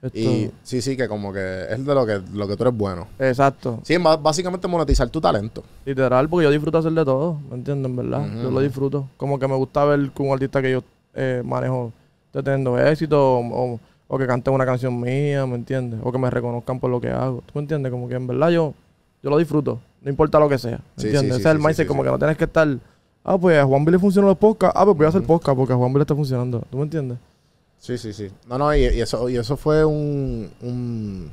Esto- 0.00 0.18
Y 0.18 0.50
sí, 0.62 0.82
sí, 0.82 0.96
que 0.96 1.08
como 1.08 1.32
que 1.32 1.64
es 1.70 1.84
de 1.84 1.94
lo 1.94 2.04
que, 2.06 2.20
lo 2.34 2.46
que 2.46 2.56
tú 2.56 2.62
eres 2.62 2.76
bueno. 2.76 3.06
Exacto. 3.18 3.80
Sí, 3.82 3.96
básicamente 3.96 4.68
monetizar 4.68 5.08
tu 5.08 5.20
talento. 5.20 5.64
Literal, 5.84 6.28
porque 6.28 6.44
yo 6.44 6.50
disfruto 6.50 6.78
hacer 6.78 6.92
de 6.92 7.04
todo, 7.04 7.38
¿me 7.48 7.56
entiendes? 7.56 7.90
En 7.90 7.96
verdad. 7.96 8.26
Yo 8.42 8.50
lo 8.50 8.60
disfruto. 8.60 9.08
Como 9.16 9.38
que 9.38 9.48
me 9.48 9.54
gusta 9.56 9.84
ver 9.86 10.10
que 10.10 10.22
un 10.22 10.32
artista 10.32 10.60
que 10.62 10.72
yo 10.72 10.82
eh, 11.14 11.42
manejo 11.44 11.92
esté 12.26 12.42
teniendo 12.42 12.78
éxito 12.78 13.38
o, 13.38 13.40
o- 13.74 13.80
o 14.06 14.18
que 14.18 14.26
cante 14.26 14.50
una 14.50 14.66
canción 14.66 15.00
mía, 15.00 15.46
¿me 15.46 15.54
entiendes? 15.54 15.98
O 16.04 16.12
que 16.12 16.18
me 16.18 16.28
reconozcan 16.28 16.78
por 16.80 16.90
lo 16.90 17.00
que 17.00 17.08
hago. 17.08 17.42
¿Tú 17.46 17.52
me 17.54 17.60
entiendes? 17.62 17.90
Como 17.90 18.06
que 18.08 18.14
en 18.16 18.26
verdad 18.26 18.50
yo, 18.50 18.74
yo 19.22 19.30
lo 19.30 19.38
disfruto. 19.38 19.80
No 20.04 20.10
importa 20.10 20.38
lo 20.38 20.48
que 20.48 20.58
sea. 20.58 20.76
¿Me 20.78 21.02
Sí, 21.02 21.06
entiendes? 21.06 21.36
sí, 21.36 21.40
Ese 21.40 21.48
es 21.48 21.54
el 21.56 21.58
mindset, 21.60 21.88
como 21.88 22.04
que 22.04 22.10
no 22.10 22.18
tienes 22.18 22.36
que 22.36 22.44
estar. 22.44 22.68
Ah, 23.24 23.36
pues 23.38 23.58
a 23.58 23.64
Juan 23.64 23.84
Billy 23.84 23.98
funcionó 23.98 24.28
los 24.28 24.36
podcasts. 24.38 24.78
Ah, 24.78 24.84
pues 24.84 24.96
voy 24.96 25.06
a 25.06 25.08
hacer 25.08 25.22
podcast 25.22 25.56
porque 25.56 25.72
a 25.72 25.76
Juan 25.76 25.92
Billy 25.92 26.02
está 26.02 26.14
funcionando. 26.14 26.62
¿Tú 26.70 26.76
me 26.76 26.82
entiendes? 26.84 27.18
Sí, 27.78 27.98
sí, 27.98 28.12
sí. 28.12 28.30
No, 28.46 28.56
no, 28.58 28.74
y, 28.74 28.80
y 28.80 29.00
eso, 29.00 29.28
y 29.28 29.36
eso 29.36 29.56
fue 29.56 29.84
un, 29.84 30.50
un- 30.62 31.30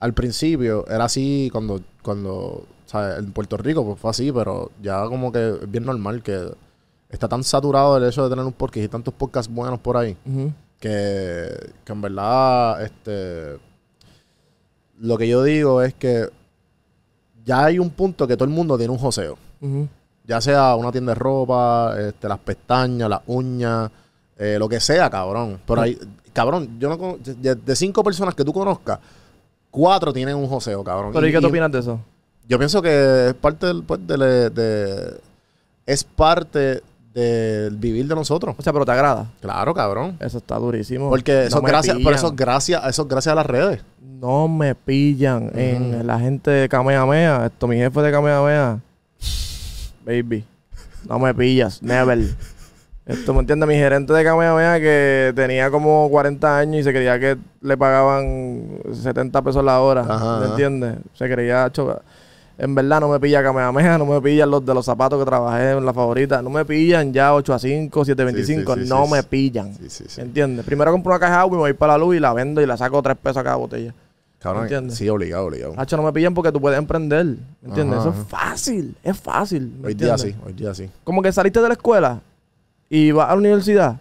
Al 0.00 0.12
principio 0.14 0.84
era 0.88 1.04
así 1.04 1.48
cuando, 1.52 1.80
cuando, 2.02 2.66
¿sabes? 2.86 3.18
En 3.18 3.32
Puerto 3.32 3.56
Rico 3.56 3.84
pues 3.86 4.00
fue 4.00 4.10
así, 4.10 4.32
pero 4.32 4.70
ya 4.82 5.04
como 5.06 5.30
que 5.30 5.58
es 5.62 5.70
bien 5.70 5.84
normal 5.84 6.22
que 6.22 6.50
está 7.08 7.28
tan 7.28 7.42
saturado 7.44 7.96
el 7.96 8.04
hecho 8.04 8.24
de 8.24 8.30
tener 8.30 8.44
un 8.44 8.52
podcast 8.52 8.84
y 8.84 8.88
tantos 8.88 9.14
podcasts 9.14 9.52
buenos 9.52 9.78
por 9.80 9.96
ahí, 9.96 10.16
que, 10.80 11.48
que 11.84 11.92
en 11.92 12.00
verdad, 12.00 12.82
este... 12.82 13.58
Lo 14.98 15.16
que 15.18 15.26
yo 15.28 15.42
digo 15.42 15.82
es 15.82 15.94
que 15.94 16.28
ya 17.44 17.64
hay 17.66 17.78
un 17.78 17.90
punto 17.90 18.26
que 18.26 18.36
todo 18.36 18.44
el 18.44 18.54
mundo 18.54 18.76
tiene 18.78 18.92
un 18.92 18.98
joseo. 18.98 19.36
Ya 20.26 20.40
sea 20.40 20.74
una 20.76 20.92
tienda 20.92 21.12
de 21.12 21.18
ropa, 21.18 21.94
este, 21.98 22.28
las 22.28 22.38
pestañas, 22.38 23.08
las 23.08 23.20
uñas, 23.26 23.90
eh, 24.38 24.56
lo 24.58 24.68
que 24.68 24.78
sea, 24.80 25.10
cabrón. 25.10 25.58
Pero 25.66 25.80
hay, 25.82 25.98
cabrón, 26.32 26.78
yo 26.78 26.88
no 26.88 27.16
de, 27.22 27.54
de 27.56 27.76
cinco 27.76 28.04
personas 28.04 28.34
que 28.34 28.44
tú 28.44 28.52
conozcas, 28.52 28.98
cuatro 29.70 30.12
tienen 30.12 30.36
un 30.36 30.46
joseo, 30.46 30.84
cabrón. 30.84 31.12
Pero 31.12 31.26
¿y 31.26 31.32
qué 31.32 31.40
tú 31.40 31.48
opinas 31.48 31.72
de 31.72 31.78
eso? 31.80 32.00
Yo 32.48 32.58
pienso 32.58 32.80
que 32.82 33.28
es 33.28 33.34
parte 33.34 33.66
del, 33.66 33.82
pues, 33.84 34.00
de, 34.06 34.50
de- 34.50 35.20
es 35.86 36.04
parte 36.04 36.82
del 37.12 37.76
vivir 37.76 38.06
de 38.06 38.14
nosotros. 38.14 38.54
O 38.58 38.62
sea, 38.62 38.72
pero 38.72 38.84
te 38.84 38.92
agrada. 38.92 39.26
Claro, 39.40 39.74
cabrón. 39.74 40.16
Eso 40.20 40.38
está 40.38 40.56
durísimo. 40.56 41.08
Porque 41.10 41.32
No 41.32 41.38
eso 41.40 41.56
es 41.58 41.62
me 41.62 41.68
gracias, 41.68 41.98
por 41.98 42.12
eso 42.14 42.26
es 42.28 42.36
gracias, 42.36 42.82
eso 42.86 43.02
es 43.02 43.08
gracias 43.08 43.32
a 43.32 43.36
las 43.36 43.46
redes. 43.46 43.80
No 44.00 44.48
me 44.48 44.74
pillan 44.74 45.50
en 45.54 46.06
la 46.06 46.18
gente 46.20 46.50
de 46.50 46.68
Kamehameha. 46.68 47.46
Esto, 47.46 47.66
mi 47.66 47.76
jefe 47.76 48.00
de 48.02 48.12
Kamehameha. 48.12 48.78
Baby. 50.04 50.44
No 51.08 51.18
me 51.18 51.34
pillas. 51.34 51.82
Never. 51.82 52.18
Esto, 53.06 53.34
¿me 53.34 53.40
entiendes? 53.40 53.68
Mi 53.68 53.74
gerente 53.74 54.12
de 54.12 54.22
Kamehameha 54.22 54.78
que 54.78 55.32
tenía 55.34 55.70
como 55.70 56.08
40 56.10 56.58
años 56.58 56.80
y 56.80 56.84
se 56.84 56.92
creía 56.92 57.18
que 57.18 57.36
le 57.60 57.76
pagaban 57.76 58.78
70 58.92 59.42
pesos 59.42 59.64
la 59.64 59.80
hora. 59.80 60.02
Ajá, 60.08 60.40
¿Me 60.40 60.46
entiendes? 60.46 60.96
Se 61.14 61.28
creía... 61.28 61.68
cho- 61.72 62.00
En 62.62 62.74
verdad 62.74 63.00
no 63.00 63.08
me 63.08 63.18
pilla 63.18 63.42
Kamehameha, 63.42 63.96
no 63.96 64.04
me 64.04 64.20
pillan 64.20 64.50
los 64.50 64.64
de 64.66 64.74
los 64.74 64.84
zapatos 64.84 65.18
que 65.18 65.24
trabajé 65.24 65.70
en 65.70 65.86
la 65.86 65.94
favorita. 65.94 66.42
No 66.42 66.50
me 66.50 66.62
pillan 66.66 67.10
ya 67.10 67.34
8 67.34 67.54
a 67.54 67.58
5, 67.58 68.04
7 68.04 68.20
a 68.20 68.24
25. 68.26 68.74
sí, 68.74 68.82
sí, 68.82 68.88
no 68.90 69.06
sí, 69.06 69.12
me 69.12 69.20
sí. 69.22 69.26
pillan. 69.30 69.74
Sí, 69.74 69.88
sí, 69.88 70.04
sí. 70.06 70.20
¿Entiendes? 70.20 70.66
Primero 70.66 70.92
compro 70.92 71.10
una 71.12 71.18
caja 71.18 71.32
de 71.36 71.38
agua 71.40 71.54
y 71.54 71.56
me 71.56 71.60
voy 71.60 71.72
para 71.72 71.94
la 71.94 71.98
luz 72.04 72.16
y 72.16 72.20
la 72.20 72.34
vendo 72.34 72.60
y 72.60 72.66
la 72.66 72.76
saco 72.76 73.00
3 73.00 73.16
pesos 73.16 73.38
a 73.38 73.44
cada 73.44 73.56
botella. 73.56 73.94
Cabrón, 74.40 74.64
¿Entiendes? 74.64 74.98
sí, 74.98 75.08
obligado, 75.08 75.46
obligado. 75.46 75.72
Hacho, 75.78 75.96
no 75.96 76.02
me 76.02 76.12
pillan 76.12 76.34
porque 76.34 76.52
tú 76.52 76.60
puedes 76.60 76.78
emprender. 76.78 77.24
¿Me 77.26 77.68
entiendes? 77.68 77.98
Ajá, 77.98 78.10
Eso 78.10 78.20
es 78.20 78.28
fácil. 78.28 78.94
Es 79.02 79.18
fácil. 79.18 79.72
¿me 79.80 79.88
Hoy 79.88 79.94
día 79.94 80.12
entiendes? 80.14 80.36
sí, 80.36 80.46
hoy 80.46 80.52
día 80.52 80.74
sí. 80.74 80.90
Como 81.02 81.22
que 81.22 81.32
saliste 81.32 81.62
de 81.62 81.68
la 81.68 81.74
escuela 81.74 82.20
y 82.90 83.10
vas 83.12 83.28
a 83.28 83.32
la 83.32 83.38
universidad. 83.38 83.96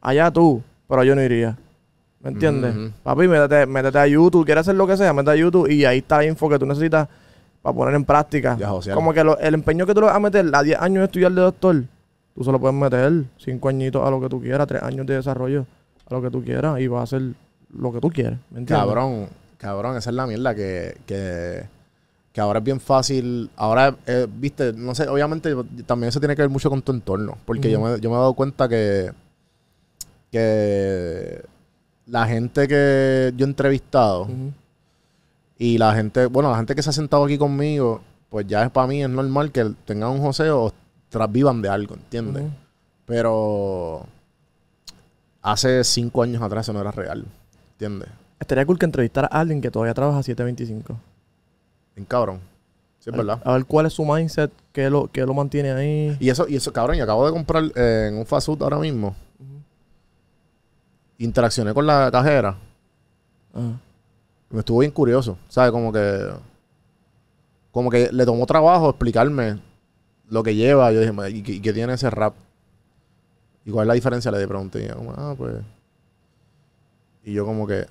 Allá 0.00 0.30
tú. 0.30 0.62
Pero 0.88 1.04
yo 1.04 1.14
no 1.14 1.22
iría. 1.22 1.58
¿Me 2.22 2.30
entiendes? 2.30 2.74
Papi, 3.02 3.28
métete, 3.28 3.66
métete 3.66 3.98
a 3.98 4.06
YouTube. 4.06 4.46
Quieres 4.46 4.62
hacer 4.62 4.74
lo 4.76 4.86
que 4.86 4.96
sea, 4.96 5.12
métete 5.12 5.32
a 5.32 5.36
YouTube 5.36 5.70
y 5.70 5.84
ahí 5.84 5.98
está 5.98 6.16
la 6.18 6.24
info 6.24 6.48
que 6.48 6.58
tú 6.58 6.64
necesitas 6.64 7.06
para 7.68 7.76
poner 7.84 7.94
en 7.94 8.04
práctica. 8.04 8.56
Ya. 8.90 8.94
Como 8.94 9.12
que 9.12 9.24
lo- 9.24 9.38
el 9.38 9.54
empeño 9.54 9.86
que 9.86 9.94
tú 9.94 10.00
le 10.00 10.06
vas 10.06 10.16
a 10.16 10.20
meter 10.20 10.46
a 10.52 10.62
10 10.62 10.78
años 10.80 10.98
de 11.00 11.04
estudiar 11.04 11.32
de 11.32 11.40
doctor, 11.42 11.84
tú 12.34 12.44
solo 12.44 12.58
puedes 12.60 12.76
meter 12.76 13.24
5 13.38 13.68
añiñitos 13.68 14.06
a 14.06 14.10
lo 14.10 14.20
que 14.20 14.28
tú 14.28 14.40
quieras, 14.40 14.66
3 14.66 14.82
años 14.82 15.06
de 15.06 15.14
desarrollo 15.14 15.66
a 16.10 16.14
lo 16.14 16.22
que 16.22 16.30
tú 16.30 16.42
quieras 16.42 16.80
y 16.80 16.86
vas 16.88 17.00
a 17.00 17.02
hacer 17.04 17.22
lo 17.74 17.92
que 17.92 18.00
tú 18.00 18.10
quieres. 18.10 18.38
¿Me 18.50 18.60
entiendes? 18.60 18.76
Cabrón, 18.86 19.26
cabrón, 19.58 19.96
esa 19.96 20.10
es 20.10 20.16
la 20.16 20.26
mierda 20.26 20.54
que, 20.54 20.96
que, 21.06 21.64
que 22.32 22.40
ahora 22.40 22.60
es 22.60 22.64
bien 22.64 22.80
fácil. 22.80 23.50
Ahora, 23.56 23.94
eh, 24.06 24.26
viste, 24.32 24.72
no 24.72 24.94
sé, 24.94 25.06
obviamente 25.08 25.54
también 25.86 26.08
eso 26.08 26.18
tiene 26.20 26.34
que 26.36 26.42
ver 26.42 26.50
mucho 26.50 26.70
con 26.70 26.80
tu 26.82 26.92
entorno. 26.92 27.36
Porque 27.44 27.70
yo, 27.70 27.80
me, 27.80 28.00
yo 28.00 28.08
me 28.10 28.16
he 28.16 28.18
dado 28.18 28.34
cuenta 28.34 28.68
que, 28.68 29.10
que 30.30 31.42
la 32.06 32.26
gente 32.26 32.66
que 32.68 33.32
yo 33.36 33.44
he 33.44 33.48
entrevistado. 33.48 34.28
Y 35.58 35.76
la 35.76 35.92
gente, 35.94 36.26
bueno, 36.26 36.50
la 36.50 36.56
gente 36.56 36.74
que 36.74 36.82
se 36.82 36.90
ha 36.90 36.92
sentado 36.92 37.24
aquí 37.24 37.36
conmigo, 37.36 38.00
pues 38.30 38.46
ya 38.46 38.64
es 38.64 38.70
para 38.70 38.86
mí 38.86 39.02
es 39.02 39.10
normal 39.10 39.50
que 39.50 39.72
tengan 39.84 40.10
un 40.10 40.20
joseo 40.20 40.64
o 40.64 40.72
tras 41.08 41.30
vivan 41.30 41.60
de 41.60 41.68
algo, 41.68 41.94
¿entiendes? 41.96 42.44
Pero 43.04 44.06
hace 45.42 45.82
cinco 45.82 46.22
años 46.22 46.40
atrás 46.42 46.66
eso 46.66 46.72
no 46.72 46.80
era 46.80 46.92
real, 46.92 47.26
¿entiendes? 47.72 48.08
estaría 48.40 48.64
cool 48.64 48.78
que 48.78 48.84
entrevistara 48.84 49.28
a 49.30 49.40
alguien 49.40 49.60
que 49.60 49.70
todavía 49.70 49.94
trabaja 49.94 50.22
725. 50.22 50.96
Bien 51.96 52.06
cabrón. 52.06 52.40
Sí, 53.00 53.10
es 53.10 53.16
verdad. 53.16 53.40
A 53.44 53.52
ver 53.52 53.64
cuál 53.64 53.86
es 53.86 53.92
su 53.92 54.04
mindset, 54.04 54.52
qué 54.72 54.90
lo, 54.90 55.08
qué 55.08 55.26
lo 55.26 55.34
mantiene 55.34 55.72
ahí. 55.72 56.16
Y 56.20 56.30
eso, 56.30 56.46
y 56.48 56.56
eso, 56.56 56.72
cabrón, 56.72 56.96
yo 56.96 57.04
acabo 57.04 57.26
de 57.26 57.32
comprar 57.32 57.64
eh, 57.74 58.08
en 58.08 58.18
un 58.18 58.26
fast 58.26 58.46
food 58.46 58.62
ahora 58.62 58.78
mismo. 58.78 59.14
Interaccioné 61.18 61.74
con 61.74 61.86
la 61.86 62.10
cajera. 62.12 62.56
Ah. 63.54 63.72
Me 64.50 64.60
estuvo 64.60 64.78
bien 64.80 64.92
curioso. 64.92 65.36
¿Sabes? 65.48 65.70
Como 65.72 65.92
que. 65.92 66.30
Como 67.70 67.90
que 67.90 68.10
le 68.12 68.24
tomó 68.24 68.46
trabajo 68.46 68.90
explicarme 68.90 69.58
lo 70.28 70.42
que 70.42 70.54
lleva. 70.54 70.90
Yo 70.92 71.00
dije, 71.00 71.12
"Ma, 71.12 71.28
¿y 71.28 71.42
qué, 71.42 71.72
tiene 71.72 71.92
ese 71.94 72.08
rap? 72.10 72.34
¿Y 73.64 73.70
cuál 73.70 73.84
es 73.84 73.88
la 73.88 73.94
diferencia? 73.94 74.30
Le 74.30 74.48
pregunté. 74.48 74.84
Y 74.86 74.88
como, 74.88 75.12
ah, 75.16 75.34
pues. 75.36 75.54
Y 77.24 77.32
yo, 77.34 77.44
como 77.44 77.66
que. 77.66 77.82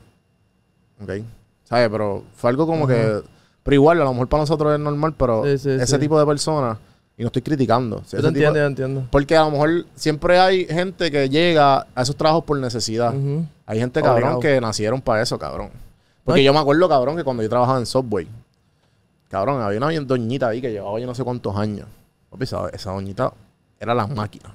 Ok. 1.02 1.12
¿Sabes? 1.64 1.90
Pero 1.90 2.24
fue 2.36 2.50
algo 2.50 2.66
como 2.66 2.88
que. 2.88 3.22
Pero 3.64 3.76
igual, 3.76 4.02
a 4.02 4.06
lo 4.06 4.14
mejor 4.14 4.30
para 4.30 4.44
nosotros 4.44 4.74
es 4.74 4.80
normal, 4.80 5.14
pero 5.18 5.44
Sí, 5.44 5.58
sí, 5.58 5.70
ese 5.72 5.86
sí. 5.86 6.00
tipo 6.00 6.18
de 6.20 6.26
personas. 6.26 6.78
Y 7.18 7.22
no 7.24 7.28
estoy 7.28 7.42
criticando. 7.42 8.04
Yo 8.12 8.22
te 8.22 8.28
entiendo, 8.28 8.60
yo 8.60 8.66
entiendo. 8.66 9.08
porque 9.12 9.36
a 9.36 9.44
lo 9.44 9.52
mejor 9.52 9.86
siempre 9.96 10.40
hay 10.40 10.66
gente 10.66 11.10
que 11.12 11.28
llega 11.30 11.88
a 11.96 12.02
esos 12.04 12.16
trabajos 12.16 12.44
por 12.44 12.58
necesidad. 12.60 13.14
Hay 13.66 13.80
gente, 13.80 14.02
cabrón, 14.02 14.18
Obligado. 14.36 14.40
que 14.40 14.62
nacieron 14.62 15.02
para 15.02 15.22
eso, 15.24 15.38
cabrón. 15.40 15.70
Porque 16.28 16.44
yo 16.44 16.54
me 16.54 16.60
acuerdo, 16.60 16.88
cabrón, 16.88 17.16
que 17.18 17.24
cuando 17.24 17.42
yo 17.42 17.50
trabajaba 17.50 17.80
en 17.80 17.86
Subway, 17.86 18.28
cabrón, 19.30 19.62
había 19.62 19.78
una 19.80 19.92
doñita 20.02 20.50
ahí 20.50 20.62
que 20.62 20.72
llevaba 20.72 21.00
yo 21.00 21.08
no 21.08 21.16
sé 21.16 21.24
cuántos 21.24 21.56
años. 21.56 21.88
Papi, 22.30 22.44
esa, 22.44 22.70
esa 22.70 22.92
doñita 22.92 23.32
era 23.80 23.96
la 23.96 24.06
máquina. 24.08 24.54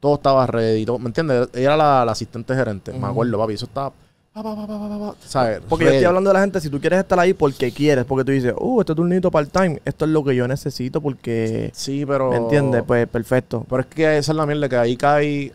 Todo 0.00 0.16
estaba 0.16 0.46
ready. 0.46 0.84
todo- 0.84 0.98
¿Me 0.98 1.06
entiendes? 1.06 1.48
Ella 1.54 1.62
era 1.74 1.76
la, 1.76 2.04
la 2.04 2.12
asistente 2.12 2.54
gerente. 2.54 2.92
Me 2.92 3.06
acuerdo, 3.06 3.38
papi. 3.38 3.54
Eso 3.54 3.66
estaba... 3.66 3.90
pa, 4.34 4.42
pa, 4.42 4.66
pa, 4.66 5.14
¿Sabes? 5.20 5.60
Porque 5.68 5.84
yo 5.86 5.90
estoy 5.92 6.04
hablando 6.04 6.30
de 6.30 6.34
la 6.34 6.40
gente, 6.40 6.60
si 6.60 6.68
tú 6.68 6.78
quieres 6.80 6.98
estar 6.98 7.18
ahí 7.18 7.32
porque 7.32 7.72
quieres, 7.72 8.04
porque 8.04 8.24
tú 8.24 8.32
dices, 8.32 8.52
uh, 8.58 8.80
este 8.80 8.94
turnito 8.94 9.30
part-time, 9.30 9.80
esto 9.84 10.04
es 10.04 10.10
lo 10.10 10.22
que 10.24 10.34
yo 10.36 10.46
necesito 10.46 11.00
porque... 11.00 11.70
Sí, 11.72 12.04
pero... 12.04 12.30
¿Me 12.30 12.36
entiendes? 12.36 12.82
Pues 12.86 13.08
perfecto. 13.08 13.64
Pero 13.68 13.80
es 13.80 13.86
que 13.86 14.18
esa 14.18 14.32
es 14.32 14.36
la 14.36 14.44
mierda, 14.44 14.68
que 14.68 14.76
ahí 14.76 14.96
cae... 14.96 15.52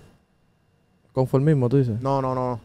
Conformismo, 1.13 1.67
tú 1.69 1.77
dices. 1.77 1.99
No, 2.01 2.21
no, 2.21 2.33
no. 2.33 2.59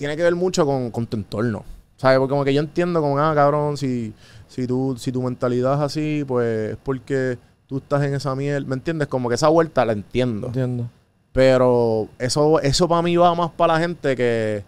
Tiene 0.00 0.16
que 0.16 0.22
ver 0.22 0.34
mucho 0.34 0.64
con, 0.64 0.90
con 0.90 1.06
tu 1.06 1.18
entorno. 1.18 1.62
¿Sabes? 1.98 2.18
Porque 2.18 2.30
como 2.30 2.42
que 2.44 2.54
yo 2.54 2.60
entiendo 2.62 3.02
como, 3.02 3.18
ah, 3.18 3.34
cabrón, 3.34 3.76
si, 3.76 4.14
si, 4.48 4.66
tú, 4.66 4.96
si 4.98 5.12
tu 5.12 5.20
mentalidad 5.22 5.74
es 5.74 5.80
así, 5.80 6.24
pues 6.26 6.70
es 6.70 6.76
porque 6.82 7.36
tú 7.66 7.76
estás 7.76 8.02
en 8.04 8.14
esa 8.14 8.34
miel. 8.34 8.64
¿Me 8.64 8.74
entiendes? 8.76 9.06
Como 9.08 9.28
que 9.28 9.34
esa 9.34 9.48
vuelta 9.48 9.84
la 9.84 9.92
entiendo. 9.92 10.46
Entiendo. 10.46 10.88
Pero 11.32 12.08
eso, 12.18 12.58
eso 12.60 12.88
para 12.88 13.02
mí 13.02 13.14
va 13.18 13.34
más 13.34 13.50
para 13.50 13.74
la 13.74 13.80
gente 13.80 14.16
que, 14.16 14.64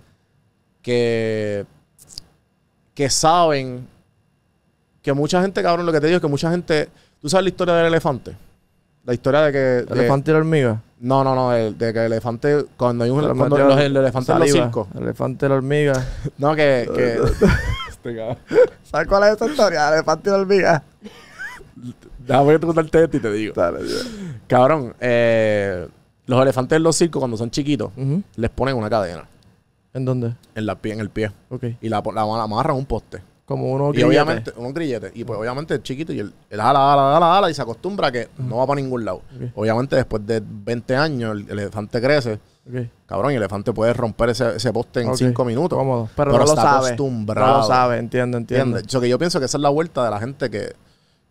que, 0.82 1.64
que 2.94 3.08
saben 3.08 3.88
que 5.00 5.12
mucha 5.14 5.40
gente, 5.40 5.62
cabrón, 5.62 5.86
lo 5.86 5.92
que 5.92 6.00
te 6.00 6.06
digo 6.08 6.16
es 6.18 6.22
que 6.22 6.28
mucha 6.28 6.50
gente... 6.50 6.90
¿Tú 7.20 7.28
sabes 7.30 7.44
la 7.44 7.48
historia 7.50 7.74
del 7.74 7.86
elefante? 7.86 8.36
La 9.04 9.14
historia 9.14 9.40
de 9.40 9.52
que... 9.52 9.78
¿El 9.78 9.86
de- 9.86 9.94
elefante 10.00 10.30
y 10.30 10.34
la 10.34 10.38
hormiga? 10.40 10.82
No, 11.02 11.22
no, 11.24 11.34
no, 11.34 11.52
el- 11.54 11.76
de 11.76 11.92
que 11.92 11.98
el 11.98 12.06
elefante, 12.12 12.64
cuando 12.76 13.04
hay 13.04 13.10
un 13.10 13.20
le 13.26 13.34
cuando 13.34 13.58
los, 13.58 13.78
el 13.80 13.96
elefante 13.96 14.32
en 14.32 14.38
los 14.38 14.50
circos. 14.50 14.88
El 14.94 15.02
elefante 15.02 15.46
y 15.46 15.48
la 15.48 15.54
hormiga. 15.56 16.06
No, 16.38 16.54
que, 16.54 16.88
que 16.94 17.14
Este 17.90 18.16
cabrón. 18.16 18.38
¿Sabes 18.84 19.08
cuál 19.08 19.24
es 19.24 19.30
esa 19.36 19.46
historia? 19.46 19.88
El 19.88 19.94
elefante 19.94 20.28
y 20.28 20.32
la 20.32 20.38
hormiga. 20.38 20.82
déjame 22.18 22.58
contarte 22.60 23.04
esto 23.04 23.16
y 23.16 23.20
te 23.20 23.32
digo. 23.32 23.54
Cabrón, 24.46 24.94
eh, 25.00 25.88
los 26.26 26.40
elefantes 26.42 26.76
en 26.76 26.82
los 26.82 26.96
circos 26.96 27.20
cuando 27.20 27.36
son 27.36 27.50
chiquitos 27.50 27.90
les 28.36 28.50
ponen 28.50 28.76
una 28.76 28.88
cadena 28.88 29.24
¿En 29.94 30.04
dónde? 30.04 30.32
en 30.54 30.66
la 30.66 30.78
en 30.84 31.00
el 31.00 31.10
pie 31.10 31.32
Ok. 31.50 31.64
y 31.80 31.88
la, 31.88 32.00
la, 32.14 32.24
la 32.24 32.42
amarran 32.44 32.76
a 32.76 32.78
un 32.78 32.86
poste. 32.86 33.20
Como 33.44 33.70
uno 33.72 33.88
y 33.90 33.92
grillete. 33.92 34.06
obviamente, 34.08 34.52
unos 34.56 34.72
grilletes. 34.72 35.12
Y 35.14 35.24
pues 35.24 35.38
obviamente 35.38 35.74
es 35.74 35.82
chiquito 35.82 36.12
y 36.12 36.20
él, 36.20 36.32
él 36.48 36.60
jala, 36.60 36.78
jala, 36.78 37.12
jala, 37.14 37.26
jala 37.34 37.50
y 37.50 37.54
se 37.54 37.60
acostumbra 37.62 38.08
a 38.08 38.12
que 38.12 38.28
no 38.38 38.58
va 38.58 38.66
para 38.66 38.80
ningún 38.80 39.04
lado. 39.04 39.22
Obviamente 39.54 39.96
después 39.96 40.24
de 40.26 40.42
20 40.44 40.96
años 40.96 41.32
el, 41.36 41.50
el 41.50 41.58
elefante 41.58 42.00
crece. 42.00 42.38
Ok. 42.68 42.86
Cabrón, 43.06 43.32
y 43.32 43.34
el 43.34 43.42
elefante 43.42 43.72
puede 43.72 43.92
romper 43.92 44.30
ese, 44.30 44.56
ese 44.56 44.72
poste 44.72 45.00
en 45.02 45.08
Ok. 45.08 45.16
5 45.16 45.44
minutos. 45.44 45.76
Cómodo. 45.78 46.08
Pero, 46.14 46.30
Pero 46.30 46.38
no 46.38 46.38
lo 46.38 46.50
está 46.50 46.62
sabe. 46.62 46.86
acostumbrado. 46.86 47.46
No 47.52 47.58
lo 47.58 47.64
sabe, 47.64 47.98
entiendo, 47.98 48.38
entiendo. 48.38 48.64
¿Entiendes? 48.78 48.92
So 48.92 49.00
que 49.00 49.08
yo 49.08 49.18
pienso 49.18 49.40
que 49.40 49.46
esa 49.46 49.58
es 49.58 49.62
la 49.62 49.68
vuelta 49.70 50.04
de 50.04 50.10
la 50.10 50.20
gente 50.20 50.48
que, 50.48 50.72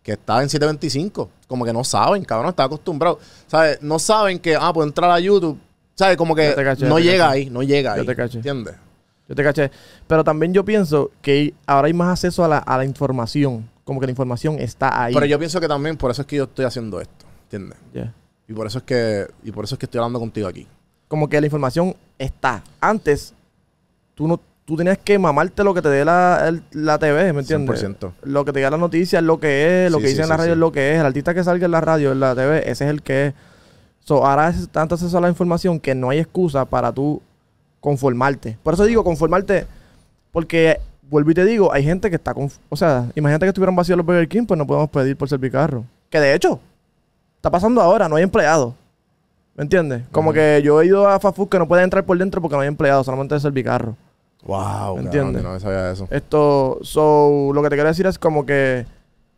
que 0.02 0.12
está 0.12 0.42
en 0.42 0.50
725. 0.50 1.30
Como 1.48 1.64
que 1.64 1.72
no 1.72 1.82
saben, 1.82 2.22
cabrón, 2.24 2.50
está 2.50 2.64
acostumbrado. 2.64 3.18
¿Sabes? 3.46 3.80
No 3.82 3.98
saben 3.98 4.38
que, 4.38 4.54
ah, 4.54 4.70
puedo 4.74 4.86
entrar 4.86 5.10
a 5.10 5.18
YouTube. 5.18 5.58
¿Sabes? 5.94 6.16
Como 6.18 6.34
que 6.34 6.54
caché, 6.54 6.86
no 6.86 6.98
llega 6.98 7.26
caché. 7.28 7.38
ahí, 7.38 7.50
no 7.50 7.62
llega 7.62 7.94
Ya 7.96 8.00
ahí. 8.02 8.06
te 8.06 8.14
caché. 8.16 8.36
¿Entiendes? 8.36 8.74
Yo 9.28 9.34
te 9.34 9.42
caché. 9.44 9.70
Pero 10.06 10.24
también 10.24 10.52
yo 10.52 10.64
pienso 10.64 11.10
que 11.22 11.54
ahora 11.66 11.86
hay 11.86 11.92
más 11.94 12.08
acceso 12.10 12.44
a 12.44 12.48
la, 12.48 12.58
a 12.58 12.76
la 12.78 12.84
información. 12.84 13.68
Como 13.84 13.98
que 14.00 14.06
la 14.06 14.12
información 14.12 14.58
está 14.58 15.02
ahí. 15.04 15.14
Pero 15.14 15.26
yo 15.26 15.38
pienso 15.38 15.60
que 15.60 15.68
también 15.68 15.96
por 15.96 16.10
eso 16.10 16.22
es 16.22 16.28
que 16.28 16.36
yo 16.36 16.44
estoy 16.44 16.64
haciendo 16.64 17.00
esto. 17.00 17.26
¿Entiendes? 17.44 17.78
Yeah. 17.92 18.12
Y 18.48 18.52
por 18.52 18.66
eso 18.66 18.78
es 18.78 18.84
que, 18.84 19.26
y 19.44 19.50
por 19.52 19.64
eso 19.64 19.74
es 19.74 19.78
que 19.78 19.86
estoy 19.86 19.98
hablando 19.98 20.18
contigo 20.20 20.46
aquí. 20.48 20.66
Como 21.08 21.28
que 21.28 21.40
la 21.40 21.46
información 21.46 21.94
está. 22.18 22.62
Antes, 22.80 23.34
tú 24.14 24.26
no 24.28 24.40
tú 24.64 24.76
tenías 24.76 24.96
que 24.96 25.18
mamarte 25.18 25.64
lo 25.64 25.74
que 25.74 25.82
te 25.82 25.88
dé 25.88 26.04
la, 26.04 26.44
el- 26.48 26.62
la 26.70 26.96
TV, 26.98 27.32
¿me 27.32 27.40
entiendes? 27.40 27.82
100%. 27.84 28.12
Lo 28.22 28.44
que 28.44 28.52
te 28.52 28.60
diga 28.60 28.70
la 28.70 28.76
noticia 28.76 29.18
es 29.18 29.24
lo 29.24 29.40
que 29.40 29.86
es, 29.86 29.90
lo 29.92 29.98
Sí, 29.98 30.02
que 30.04 30.08
sí, 30.08 30.12
dice 30.14 30.22
en 30.22 30.28
la 30.28 30.36
sí, 30.36 30.38
radio 30.38 30.52
sí. 30.52 30.56
es 30.56 30.58
lo 30.58 30.72
que 30.72 30.92
es, 30.94 31.00
el 31.00 31.06
artista 31.06 31.34
que 31.34 31.42
salga 31.44 31.64
en 31.66 31.70
la 31.72 31.80
radio, 31.80 32.12
en 32.12 32.20
la 32.20 32.34
TV, 32.34 32.58
ese 32.70 32.84
es 32.84 32.90
el 32.90 33.02
que 33.02 33.26
es. 33.26 33.34
So, 34.04 34.24
ahora 34.24 34.48
es 34.48 34.68
tanto 34.68 34.94
acceso 34.94 35.18
a 35.18 35.20
la 35.20 35.28
información 35.28 35.80
que 35.80 35.94
no 35.96 36.10
hay 36.10 36.20
excusa 36.20 36.64
para 36.64 36.92
tú 36.92 37.20
conformarte. 37.82 38.56
Por 38.62 38.72
eso 38.72 38.84
digo 38.86 39.04
conformarte, 39.04 39.66
porque 40.32 40.78
vuelvo 41.10 41.30
y 41.32 41.34
te 41.34 41.44
digo, 41.44 41.70
hay 41.74 41.84
gente 41.84 42.08
que 42.08 42.16
está 42.16 42.32
conf- 42.34 42.56
O 42.70 42.76
sea, 42.76 43.06
imagínate 43.14 43.44
que 43.44 43.48
estuvieran 43.50 43.76
vacíos 43.76 43.98
los 43.98 44.06
Burger 44.06 44.26
King, 44.28 44.46
pues 44.46 44.56
no 44.56 44.66
podemos 44.66 44.88
pedir 44.88 45.14
por 45.16 45.28
servicarro. 45.28 45.84
Que 46.08 46.18
de 46.20 46.34
hecho, 46.34 46.58
está 47.36 47.50
pasando 47.50 47.82
ahora, 47.82 48.08
no 48.08 48.16
hay 48.16 48.22
empleados. 48.22 48.72
¿Me 49.54 49.64
entiendes? 49.64 50.04
Como 50.10 50.32
que 50.32 50.62
yo 50.64 50.80
he 50.80 50.86
ido 50.86 51.06
a 51.06 51.20
fast 51.20 51.36
food 51.36 51.50
que 51.50 51.58
no 51.58 51.68
pueden 51.68 51.84
entrar 51.84 52.04
por 52.04 52.16
dentro 52.16 52.40
porque 52.40 52.56
no 52.56 52.62
hay 52.62 52.68
empleados, 52.68 53.04
solamente 53.04 53.36
es 53.36 53.42
servicarro. 53.42 53.94
Wow, 54.44 54.96
¿Me 54.96 55.02
entiendes? 55.02 55.42
yo 55.42 55.48
no 55.52 55.60
sabía 55.60 55.90
eso. 55.92 56.08
Esto, 56.10 56.78
so, 56.82 57.50
lo 57.52 57.62
que 57.62 57.68
te 57.68 57.76
quiero 57.76 57.88
decir 57.90 58.06
es 58.06 58.18
como 58.18 58.46
que 58.46 58.86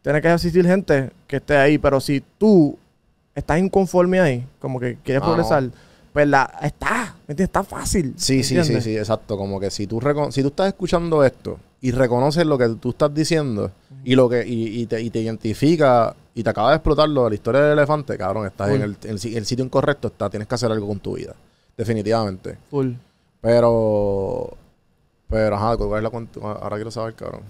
tiene 0.03 0.23
que 0.23 0.33
existir 0.33 0.65
gente 0.67 1.11
que 1.27 1.37
esté 1.37 1.57
ahí, 1.57 1.79
pero 1.79 1.99
si 2.01 2.23
tú 2.39 2.79
estás 3.35 3.59
inconforme 3.59 4.21
ahí, 4.21 4.47
como 4.61 4.79
que 4.79 4.97
quieres 5.03 5.23
Ah, 5.23 5.27
progresar, 5.27 5.65
pues 6.15 6.27
la 6.29 6.45
está, 6.63 7.15
¿me 7.27 7.33
entiendes? 7.33 7.45
Está 7.49 7.63
fácil. 7.65 8.15
Sí, 8.17 8.43
sí, 8.43 8.55
sí, 8.65 8.81
sí, 8.81 8.97
exacto. 8.97 9.37
Como 9.37 9.59
que 9.61 9.71
si 9.71 9.87
tú, 9.87 10.01
si 10.31 10.41
tú 10.43 10.49
estás 10.49 10.69
escuchando 10.69 11.23
esto 11.25 11.59
y 11.83 11.91
reconoces 11.91 12.47
lo 12.47 12.57
que 12.57 12.69
tú 12.81 12.91
estás 12.91 13.13
diciendo 13.13 13.71
y 14.05 14.15
lo 14.15 14.29
que 14.31 14.47
y, 14.47 14.81
y 14.83 14.87
te, 14.87 15.01
y 15.03 15.11
te 15.11 15.21
identifica 15.21 16.15
y 16.35 16.43
te 16.43 16.49
acaba 16.51 16.71
de 16.71 16.77
explotar 16.77 17.09
lo 17.09 17.25
de 17.25 17.31
la 17.31 17.35
historia 17.35 17.61
del 17.63 17.73
elefante, 17.77 18.17
cabrón, 18.17 18.47
estás 18.47 18.71
en 18.71 18.83
el, 18.83 18.97
en 19.03 19.11
el 19.11 19.19
si- 19.19 19.37
el 19.37 19.45
sitio 19.45 19.65
incorrecto, 19.65 20.09
está, 20.09 20.31
tienes 20.31 20.47
que 20.49 20.55
hacer 20.55 20.71
algo 20.71 20.87
con 20.87 21.01
tu 21.01 21.17
vida. 21.17 21.35
Definitivamente. 21.77 22.57
Full. 22.71 22.93
Pero, 23.41 24.57
pero, 25.29 25.57
ajá, 25.57 25.77
¿cuál 25.77 25.99
es 25.99 26.03
la 26.03 26.11
cuenta? 26.11 26.41
Ahora 26.41 26.77
quiero 26.77 26.91
saber, 26.91 27.15
cabrón. 27.15 27.43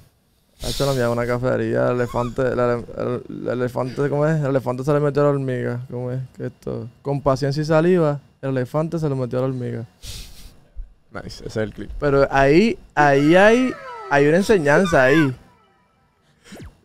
Ha 0.62 0.68
hecho 0.68 0.86
la 0.86 0.92
mía 0.92 1.10
una 1.10 1.26
cafetería, 1.26 1.88
el 1.88 1.96
elefante, 1.96 2.42
el, 2.42 2.58
ele- 2.58 2.84
el- 2.96 3.22
el 3.42 3.48
elefante, 3.48 4.08
¿cómo 4.08 4.26
es? 4.26 4.40
El 4.40 4.46
elefante 4.46 4.84
se 4.84 4.92
le 4.92 5.00
metió 5.00 5.22
a 5.22 5.26
la 5.26 5.30
hormiga, 5.32 5.84
¿cómo 5.90 6.10
es? 6.12 6.20
Que 6.36 6.46
esto, 6.46 6.88
con 7.02 7.20
paciencia 7.20 7.60
y 7.62 7.64
saliva, 7.66 8.20
el 8.44 8.50
elefante 8.50 8.98
se 8.98 9.08
le 9.08 9.14
metió 9.14 9.38
a 9.38 9.42
la 9.42 9.48
hormiga. 9.48 9.84
Nice, 11.12 11.44
ese 11.44 11.48
es 11.48 11.56
el 11.56 11.72
clip. 11.72 11.90
Pero 12.00 12.26
ahí, 12.30 12.78
ahí 12.94 13.36
hay, 13.36 13.72
hay 14.10 14.26
una 14.26 14.36
enseñanza 14.38 15.04
ahí. 15.04 15.34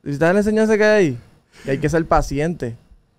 ¿Y 0.03 0.14
sabes 0.14 0.34
la 0.34 0.39
enseñanza 0.39 0.78
que 0.78 0.84
hay 0.84 1.05
ahí? 1.07 1.18
Que 1.66 1.72
hay 1.72 1.78
que 1.80 1.89
ser 1.89 2.05
paciente. 2.05 2.76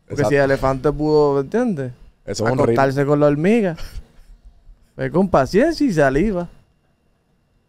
Porque 0.09 0.25
si 0.25 0.35
el 0.37 0.43
elefante 0.43 0.91
pudo, 0.93 1.41
¿entiendes? 1.41 1.93
Eso 2.25 2.47
es. 2.47 2.53
Acostarse 2.53 3.05
con 3.07 3.21
la 3.21 3.27
hormiga. 3.27 3.77
Pues 4.95 5.11
con 5.13 5.29
paciencia 5.29 5.87
y 5.87 5.93
saliva. 5.93 6.49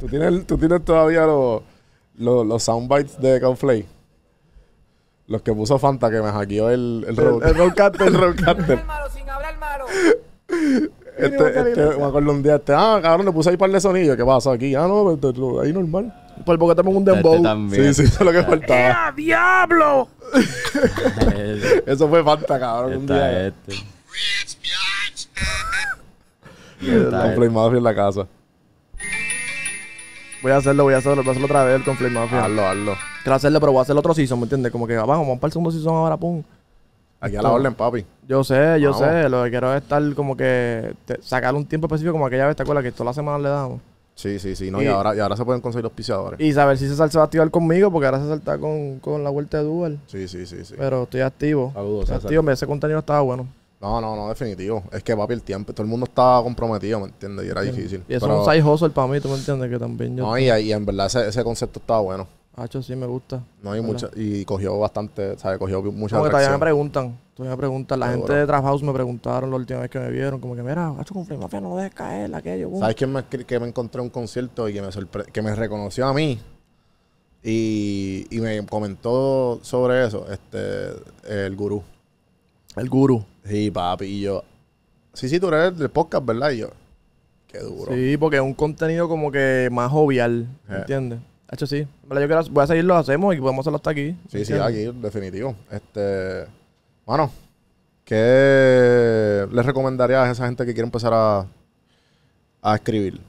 ¿Tú 0.00 0.06
tienes, 0.08 0.46
tú 0.46 0.58
tienes 0.58 0.84
todavía 0.84 1.24
los, 1.26 1.62
los, 2.18 2.46
los 2.46 2.62
soundbites 2.62 3.20
de 3.20 3.40
Conflay. 3.40 3.86
Los 5.28 5.42
que 5.42 5.52
puso 5.52 5.78
Fanta 5.78 6.10
que 6.10 6.20
me 6.20 6.30
hackeó 6.30 6.70
el, 6.70 7.04
el, 7.08 7.16
road- 7.16 7.46
el 7.46 7.54
roadcaster. 7.54 8.02
el 8.08 8.14
roadcaster. 8.14 8.84
malo, 8.84 9.08
sin 9.10 9.28
hablar 9.30 9.56
malo. 9.58 9.81
Este, 11.18 11.36
este, 11.36 11.96
me 11.98 12.04
acuerdo 12.04 12.30
un 12.32 12.42
día, 12.42 12.56
este, 12.56 12.72
ah, 12.74 12.98
cabrón, 13.02 13.26
le 13.26 13.32
puse 13.32 13.50
ahí 13.50 13.56
par 13.56 13.70
de 13.70 13.80
sonidos. 13.80 14.16
¿Qué 14.16 14.24
pasa 14.24 14.52
aquí? 14.52 14.74
Ah, 14.74 14.86
no, 14.88 15.16
pues, 15.20 15.36
lo- 15.36 15.60
ahí 15.60 15.72
normal. 15.72 16.12
Por 16.44 16.58
poco 16.58 16.74
te 16.74 16.82
pongo 16.82 16.98
un 16.98 17.02
Este 17.08 17.14
dembow. 17.14 17.42
también. 17.42 17.94
Sí, 17.94 18.02
sí, 18.02 18.08
eso 18.08 18.20
es 18.20 18.24
lo 18.24 18.32
que 18.32 18.42
faltaba. 18.42 19.06
¡Ah, 19.08 19.12
diablo! 19.14 20.08
Eso 21.86 22.08
fue 22.08 22.24
Fanta, 22.24 22.58
cabrón, 22.58 22.94
un 22.96 23.00
Está 23.02 23.14
día. 23.14 23.46
este. 23.48 23.74
Y 26.80 26.90
está 26.90 27.10
Con 27.10 27.20
este. 27.26 27.36
Play 27.36 27.48
Mafia 27.50 27.78
en 27.78 27.84
la 27.84 27.94
casa. 27.94 28.26
Voy 30.42 30.50
a 30.52 30.56
hacerlo, 30.56 30.82
voy 30.84 30.94
a 30.94 30.96
hacerlo, 30.96 31.22
voy 31.22 31.28
a 31.28 31.30
hacerlo 31.30 31.46
otra 31.46 31.64
vez 31.64 31.82
con 31.84 31.96
Flame 31.96 32.14
Mafia. 32.18 32.44
Hazlo, 32.46 32.66
hazlo. 32.66 32.94
Quiero 33.22 33.36
hacerlo, 33.36 33.60
pero 33.60 33.72
voy 33.72 33.78
a 33.78 33.82
hacer 33.82 33.96
otro 33.96 34.14
season, 34.14 34.38
¿me 34.40 34.44
entiendes? 34.44 34.72
Como 34.72 34.86
que 34.88 34.96
vamos, 34.96 35.18
vamos 35.18 35.38
para 35.38 35.48
el 35.48 35.52
segundo 35.52 35.70
season 35.70 35.94
ahora, 35.94 36.16
pum. 36.16 36.42
Aquí 37.24 37.36
a 37.36 37.42
la 37.42 37.52
orden, 37.52 37.74
papi. 37.74 38.04
Yo 38.28 38.42
sé, 38.44 38.80
yo 38.80 38.90
Vamos. 38.92 39.06
sé. 39.08 39.28
Lo 39.28 39.44
que 39.44 39.50
quiero 39.50 39.72
es 39.74 39.82
estar 39.82 40.14
como 40.14 40.36
que... 40.36 40.92
te- 41.06 41.22
sacar 41.22 41.54
un 41.54 41.64
tiempo 41.66 41.86
específico 41.86 42.12
como 42.12 42.26
aquella 42.26 42.46
vez, 42.48 42.56
¿te 42.56 42.62
acuerdas? 42.62 42.84
Que 42.84 42.92
todas 42.92 43.06
las 43.06 43.16
semanas 43.16 43.40
le 43.42 43.48
damos. 43.48 43.80
Sí, 44.14 44.38
sí, 44.38 44.54
sí. 44.56 44.70
No, 44.70 44.82
y, 44.82 44.84
Y- 44.84 44.88
ahora, 44.88 45.14
y 45.16 45.20
ahora 45.20 45.36
se 45.36 45.44
pueden 45.44 45.60
conseguir 45.62 45.84
los 45.84 45.92
pisadores. 45.92 46.38
Y 46.40 46.52
saber 46.52 46.76
si 46.76 46.86
César 46.88 47.10
se 47.10 47.16
va 47.18 47.22
a 47.22 47.26
activar 47.26 47.50
conmigo, 47.50 47.90
porque 47.90 48.06
ahora 48.06 48.20
César 48.20 48.38
está 48.38 48.58
con, 48.58 48.98
con 48.98 49.24
la 49.24 49.30
vuelta 49.30 49.58
de 49.58 49.64
Dual. 49.64 49.98
Sí, 50.06 50.28
sí, 50.28 50.44
sí, 50.46 50.64
sí. 50.64 50.74
Pero 50.76 51.04
estoy 51.04 51.20
activo. 51.22 51.70
Saludos, 51.74 52.10
Estoy 52.10 52.16
activo, 52.36 52.50
ese 52.50 52.66
contenido 52.66 52.98
estaba 52.98 53.20
bueno. 53.20 53.46
No, 53.80 54.00
no, 54.00 54.14
no, 54.14 54.28
definitivo. 54.28 54.82
Es 54.92 55.02
que, 55.02 55.16
papi, 55.16 55.32
el 55.34 55.42
tiempo. 55.42 55.72
Todo 55.72 55.82
el 55.82 55.88
mundo 55.88 56.04
estaba 56.04 56.42
comprometido, 56.42 57.00
¿me 57.00 57.06
entiendes? 57.06 57.46
Y 57.46 57.48
era 57.48 57.62
difícil. 57.62 58.04
Y 58.08 58.14
eso 58.14 58.26
Pero- 58.26 58.42
es 58.42 58.46
un 58.48 58.52
side 58.54 58.62
hustle 58.68 58.90
para 58.90 59.06
mí, 59.08 59.20
¿tú 59.20 59.28
me 59.28 59.34
entiendes? 59.36 59.70
Que 59.70 59.78
también 59.78 60.16
yo... 60.16 60.24
No, 60.24 60.38
y, 60.38 60.44
y 60.50 60.72
en 60.72 60.84
verdad 60.86 61.06
ese, 61.06 61.26
ese 61.28 61.42
concepto 61.42 61.80
estaba 61.80 62.00
bueno. 62.00 62.26
Hacho, 62.54 62.82
sí 62.82 62.94
me 62.94 63.06
gusta. 63.06 63.42
No 63.62 63.72
hay 63.72 63.80
¿Verdad? 63.80 63.92
mucha, 63.94 64.10
y 64.14 64.44
cogió 64.44 64.78
bastante, 64.78 65.38
¿sabes? 65.38 65.58
Cogió 65.58 65.82
mucha 65.84 66.16
Como 66.16 66.24
que 66.24 66.30
todavía 66.30 66.50
me 66.52 66.58
preguntan. 66.58 67.18
Todavía 67.34 67.56
me 67.56 67.58
preguntan. 67.60 67.98
La 68.00 68.10
gente 68.10 68.30
de 68.34 68.46
Trap 68.46 68.62
House 68.64 68.82
me 68.82 68.92
preguntaron 68.92 69.48
la 69.50 69.56
última 69.56 69.80
vez 69.80 69.90
que 69.90 69.98
me 69.98 70.10
vieron. 70.10 70.38
Como 70.38 70.54
que, 70.54 70.62
mira, 70.62 70.88
Hacho, 70.98 71.14
con 71.14 71.26
Mafia 71.40 71.60
no 71.62 71.70
lo 71.70 71.76
dejes 71.76 71.94
caer, 71.94 72.34
aquello. 72.34 72.68
boom". 72.68 72.80
¿Sabes 72.80 72.94
quién 72.96 73.10
me, 73.10 73.24
que 73.24 73.58
me 73.58 73.68
encontré 73.68 74.00
en 74.00 74.04
un 74.04 74.10
concierto 74.10 74.68
y 74.68 74.74
que 74.74 74.82
me, 74.82 74.88
sorpre- 74.88 75.24
que 75.32 75.40
me 75.40 75.54
reconoció 75.54 76.06
a 76.06 76.12
mí? 76.12 76.38
Y, 77.42 78.26
y 78.30 78.40
me 78.40 78.64
comentó 78.66 79.58
sobre 79.62 80.06
eso, 80.06 80.26
este, 80.30 80.90
el 81.26 81.56
gurú. 81.56 81.82
El 82.76 82.88
guru. 82.88 83.24
Sí, 83.44 83.70
papi, 83.70 84.04
y 84.04 84.20
yo, 84.20 84.44
sí, 85.12 85.28
sí, 85.28 85.40
tú 85.40 85.48
eres 85.48 85.76
del 85.76 85.88
podcast, 85.90 86.24
¿verdad? 86.24 86.50
Y 86.50 86.58
yo, 86.58 86.68
qué 87.48 87.58
duro. 87.58 87.92
Sí, 87.92 88.16
porque 88.16 88.36
es 88.36 88.42
un 88.42 88.54
contenido 88.54 89.08
como 89.08 89.32
que 89.32 89.68
más 89.72 89.90
jovial. 89.90 90.46
¿Me 90.68 90.76
Eh. 90.78 90.84
Hacho, 91.52 91.66
sí. 91.66 91.86
Yo 92.08 92.16
quiero, 92.16 92.42
voy 92.50 92.64
a 92.64 92.66
seguirlo, 92.66 92.96
hacemos 92.96 93.34
y 93.34 93.38
podemos 93.38 93.62
hacerlo 93.62 93.76
hasta 93.76 93.90
aquí. 93.90 94.16
¿me 94.24 94.30
Sí, 94.30 94.44
sí, 94.46 94.54
aquí, 94.54 94.90
definitivo. 95.00 95.54
Este, 95.70 96.46
bueno, 97.04 97.30
¿qué 98.06 99.46
le 99.52 99.62
recomendarías 99.62 100.28
a 100.28 100.30
esa 100.30 100.46
gente 100.46 100.64
que 100.64 100.72
quiere 100.72 100.86
empezar 100.86 101.12
a, 101.14 101.46
a 102.62 102.74
escribir? 102.74 103.20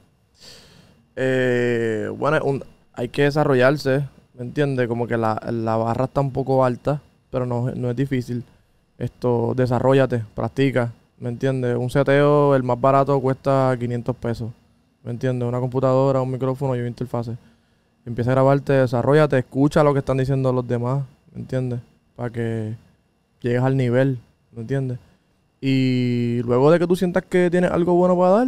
Eh, 1.17 2.09
bueno, 2.17 2.39
un- 2.45 2.63
hay 2.93 3.09
que 3.09 3.24
desarrollarse, 3.24 4.07
¿me 4.36 4.43
entiendes? 4.43 4.88
Como 4.88 5.05
que 5.05 5.17
la, 5.17 5.41
la 5.51 5.76
barra 5.76 6.05
está 6.05 6.21
un 6.21 6.32
poco 6.32 6.63
alta, 6.63 7.01
pero 7.30 7.45
no, 7.45 7.71
no 7.76 7.89
es 7.89 7.95
difícil. 7.95 8.45
Esto, 8.97 9.53
desarrollate, 9.53 10.24
practica, 10.34 10.93
¿me 11.19 11.28
entiendes? 11.28 11.76
Un 11.76 11.89
seteo, 11.89 12.55
el 12.55 12.63
más 12.63 12.80
barato, 12.80 13.19
cuesta 13.19 13.76
500 13.78 14.15
pesos, 14.15 14.49
¿me 15.03 15.11
entiendes? 15.11 15.45
Una 15.45 15.59
computadora, 15.59 16.21
un 16.21 16.32
micrófono 16.32 16.74
y 16.76 16.80
una 16.80 16.88
interfase. 16.88 17.36
Empieza 18.05 18.31
a 18.31 18.33
grabarte, 18.35 18.73
desarrollate, 18.73 19.37
escucha 19.37 19.83
lo 19.83 19.93
que 19.93 19.99
están 19.99 20.17
diciendo 20.17 20.51
los 20.51 20.67
demás, 20.67 21.03
¿me 21.33 21.41
entiendes? 21.41 21.79
Para 22.15 22.29
que 22.29 22.75
llegues 23.41 23.61
al 23.61 23.77
nivel, 23.77 24.19
¿me 24.51 24.61
entiendes? 24.61 24.99
Y 25.61 26.41
luego 26.43 26.69
de 26.71 26.79
que 26.79 26.87
tú 26.87 26.95
sientas 26.95 27.23
que 27.23 27.49
tienes 27.49 27.71
algo 27.71 27.93
bueno 27.93 28.17
para 28.17 28.31
dar, 28.31 28.47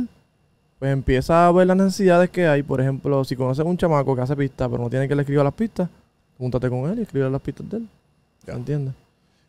pues 0.80 0.92
empieza 0.92 1.48
a 1.48 1.52
ver 1.54 1.68
las 1.68 1.78
necesidades 1.78 2.30
que 2.30 2.46
hay. 2.48 2.62
Por 2.64 2.82
ejemplo, 2.82 3.24
si 3.24 3.36
conoces 3.38 3.66
un 3.66 3.78
chamaco 3.78 4.14
que 4.16 4.22
hace 4.22 4.36
pistas, 4.36 4.68
pero 4.70 4.84
no 4.84 4.90
tiene 4.90 5.08
que 5.08 5.16
le 5.16 5.22
escriba 5.22 5.44
las 5.44 5.54
pistas, 5.54 5.88
júntate 6.38 6.70
con 6.70 6.90
él 6.90 7.00
y 7.00 7.04
escribe 7.04 7.30
las 7.30 7.42
pistas 7.42 7.70
de 7.70 7.78
él. 7.78 7.88
¿Me 8.48 8.54
entiendes? 8.54 8.94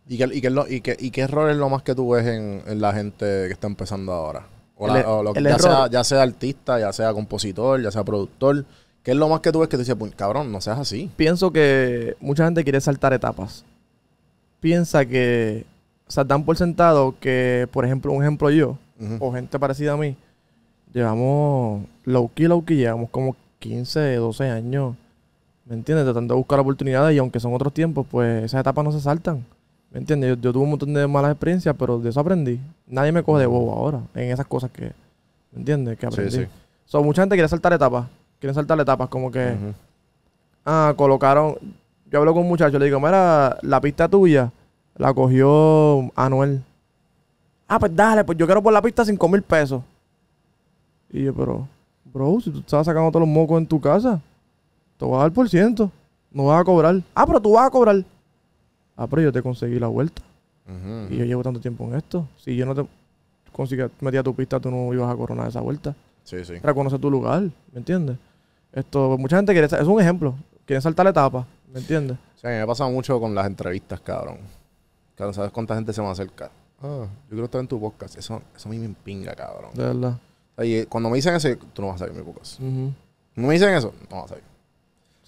¿Y 0.08 0.16
qué, 0.18 0.28
y, 0.32 0.40
qué 0.40 0.46
es 0.46 0.52
lo- 0.52 0.68
y, 0.68 0.80
qué, 0.80 0.96
¿Y 1.00 1.10
qué 1.10 1.22
error 1.22 1.50
es 1.50 1.56
lo 1.56 1.68
más 1.68 1.82
que 1.82 1.96
tú 1.96 2.10
ves 2.10 2.24
en, 2.26 2.62
en 2.64 2.80
la 2.80 2.92
gente 2.92 3.26
que 3.26 3.52
está 3.52 3.66
empezando 3.66 4.12
ahora? 4.12 4.46
O, 4.76 4.86
El 4.86 4.92
la- 4.92 5.00
e- 5.00 5.04
o 5.04 5.22
lo 5.24 5.34
ya, 5.34 5.58
sea, 5.58 5.90
ya 5.90 6.04
sea 6.04 6.22
artista, 6.22 6.78
ya 6.78 6.92
sea 6.92 7.12
compositor, 7.12 7.82
ya 7.82 7.90
sea 7.90 8.04
productor. 8.04 8.64
¿Qué 9.06 9.12
es 9.12 9.16
lo 9.16 9.28
más 9.28 9.38
que 9.38 9.52
tú 9.52 9.60
ves 9.60 9.68
que 9.68 9.76
tú 9.76 9.82
dices, 9.82 9.94
"Puñ, 9.94 10.10
cabrón, 10.10 10.50
no 10.50 10.60
seas 10.60 10.80
así? 10.80 11.08
Pienso 11.14 11.52
que 11.52 12.16
mucha 12.18 12.44
gente 12.44 12.64
quiere 12.64 12.80
saltar 12.80 13.12
etapas. 13.12 13.64
Piensa 14.58 15.06
que, 15.06 15.64
o 16.08 16.10
sea, 16.10 16.24
dan 16.24 16.42
por 16.44 16.56
sentado 16.56 17.14
que, 17.20 17.68
por 17.70 17.84
ejemplo, 17.84 18.10
un 18.12 18.20
ejemplo 18.22 18.50
yo, 18.50 18.78
o 19.20 19.32
gente 19.32 19.60
parecida 19.60 19.92
a 19.92 19.96
mí, 19.96 20.16
llevamos 20.92 21.84
low 22.04 22.30
key, 22.34 22.46
low 22.48 22.64
key, 22.64 22.78
llevamos 22.78 23.10
como 23.10 23.36
15, 23.60 24.16
12 24.16 24.50
años, 24.50 24.96
¿me 25.66 25.74
entiendes? 25.76 26.04
Tratando 26.04 26.34
de 26.34 26.38
buscar 26.38 26.58
oportunidades 26.58 27.14
y 27.14 27.18
aunque 27.18 27.38
son 27.38 27.54
otros 27.54 27.72
tiempos, 27.72 28.06
pues 28.10 28.44
esas 28.44 28.60
etapas 28.60 28.84
no 28.84 28.90
se 28.92 29.00
saltan, 29.00 29.44
¿me 29.92 30.00
entiendes? 30.00 30.30
Yo, 30.30 30.34
yo 30.40 30.52
tuve 30.52 30.64
un 30.64 30.70
montón 30.70 30.92
de 30.94 31.06
malas 31.06 31.30
experiencias, 31.32 31.76
pero 31.78 31.98
de 32.00 32.10
eso 32.10 32.18
aprendí. 32.18 32.58
Nadie 32.88 33.12
me 33.12 33.22
coge 33.22 33.40
de 33.40 33.46
bobo 33.46 33.72
ahora 33.72 34.00
en 34.14 34.30
esas 34.32 34.46
cosas 34.46 34.70
que, 34.72 34.92
¿me 35.52 35.58
entiendes? 35.60 35.96
Que 35.98 36.06
Sí, 36.08 36.12
aprendí. 36.12 36.36
sí. 36.38 36.46
So, 36.86 37.02
mucha 37.04 37.22
gente 37.22 37.36
quiere 37.36 37.48
saltar 37.48 37.72
etapas, 37.72 38.06
quieren 38.46 38.54
saltar 38.54 38.78
etapas 38.80 39.08
como 39.08 39.30
que... 39.30 39.56
Ah, 40.64 40.94
colocaron. 40.96 41.56
Yo 42.10 42.20
hablo 42.20 42.32
con 42.32 42.42
un 42.42 42.48
muchacho, 42.48 42.78
le 42.78 42.84
digo, 42.86 43.00
mira, 43.00 43.56
la 43.62 43.80
pista 43.80 44.08
tuya 44.08 44.52
la 44.96 45.12
cogió 45.12 46.10
Anuel. 46.14 46.62
Ah, 47.68 47.78
pues 47.80 47.94
dale, 47.94 48.22
pues 48.24 48.38
yo 48.38 48.46
quiero 48.46 48.62
por 48.62 48.72
la 48.72 48.80
pista 48.80 49.04
5 49.04 49.28
mil 49.28 49.42
pesos. 49.42 49.82
Y 51.10 51.24
yo, 51.24 51.34
pero, 51.34 51.66
bro, 52.04 52.40
si 52.40 52.50
tú 52.50 52.60
estabas 52.60 52.86
sacando 52.86 53.10
todos 53.10 53.26
los 53.26 53.34
mocos 53.34 53.58
en 53.58 53.66
tu 53.66 53.80
casa, 53.80 54.20
te 54.96 55.04
vas 55.04 55.18
a 55.18 55.22
dar 55.22 55.32
por 55.32 55.48
ciento. 55.48 55.90
No 56.30 56.46
vas 56.46 56.60
a 56.60 56.64
cobrar. 56.64 57.02
Ah, 57.14 57.26
pero 57.26 57.40
tú 57.40 57.52
vas 57.52 57.66
a 57.66 57.70
cobrar. 57.70 58.04
Ah, 58.96 59.06
pero 59.08 59.22
yo 59.22 59.32
te 59.32 59.42
conseguí 59.42 59.78
la 59.80 59.88
vuelta. 59.88 60.22
Y 61.10 61.16
yo 61.16 61.24
llevo 61.24 61.42
tanto 61.42 61.60
tiempo 61.60 61.84
en 61.84 61.94
esto. 61.94 62.26
Si 62.38 62.54
yo 62.56 62.66
no 62.66 62.74
te 62.74 62.84
conseguía, 63.52 63.88
metía 64.00 64.22
tu 64.22 64.34
pista, 64.34 64.58
tú 64.60 64.70
no 64.70 64.92
ibas 64.92 65.12
a 65.12 65.16
coronar 65.16 65.48
esa 65.48 65.60
vuelta 65.60 65.94
Sí, 66.24 66.44
sí. 66.44 66.54
reconoce 66.58 66.98
tu 66.98 67.08
lugar, 67.08 67.42
¿me 67.72 67.78
entiendes? 67.78 68.16
Esto, 68.76 69.16
mucha 69.16 69.36
gente 69.36 69.52
quiere, 69.52 69.66
es 69.66 69.86
un 69.86 69.98
ejemplo, 69.98 70.34
quieren 70.66 70.82
saltar 70.82 71.04
la 71.04 71.10
etapa, 71.10 71.46
¿me 71.72 71.80
entiendes? 71.80 72.18
Sea, 72.36 72.50
a 72.50 72.52
mí 72.52 72.60
me 72.60 72.66
pasa 72.66 72.86
mucho 72.86 73.18
con 73.18 73.34
las 73.34 73.46
entrevistas, 73.46 73.98
cabrón. 74.00 74.36
Cabrón, 75.14 75.32
¿sabes 75.32 75.50
cuánta 75.50 75.74
gente 75.74 75.94
se 75.94 76.02
me 76.02 76.08
acerca? 76.08 76.50
Ah, 76.82 77.06
yo 77.06 77.30
quiero 77.30 77.44
estar 77.46 77.62
en 77.62 77.68
tu 77.68 77.80
podcast. 77.80 78.18
Eso, 78.18 78.42
eso 78.54 78.68
a 78.68 78.70
mí 78.70 78.78
me 78.78 78.84
impinga, 78.84 79.34
cabrón. 79.34 79.70
De 79.72 79.82
verdad. 79.82 80.18
Y 80.58 80.84
cuando 80.84 81.08
me 81.08 81.16
dicen 81.16 81.34
eso, 81.34 81.48
tú 81.72 81.80
no 81.80 81.88
vas 81.88 81.96
a 81.96 81.98
salir 82.00 82.14
mi 82.14 82.22
podcast. 82.22 82.60
Ujú. 82.60 82.92
No 83.34 83.48
me 83.48 83.54
dicen 83.54 83.70
eso, 83.74 83.94
no 84.10 84.16
vas 84.16 84.26
a 84.26 84.28
salir. 84.28 84.44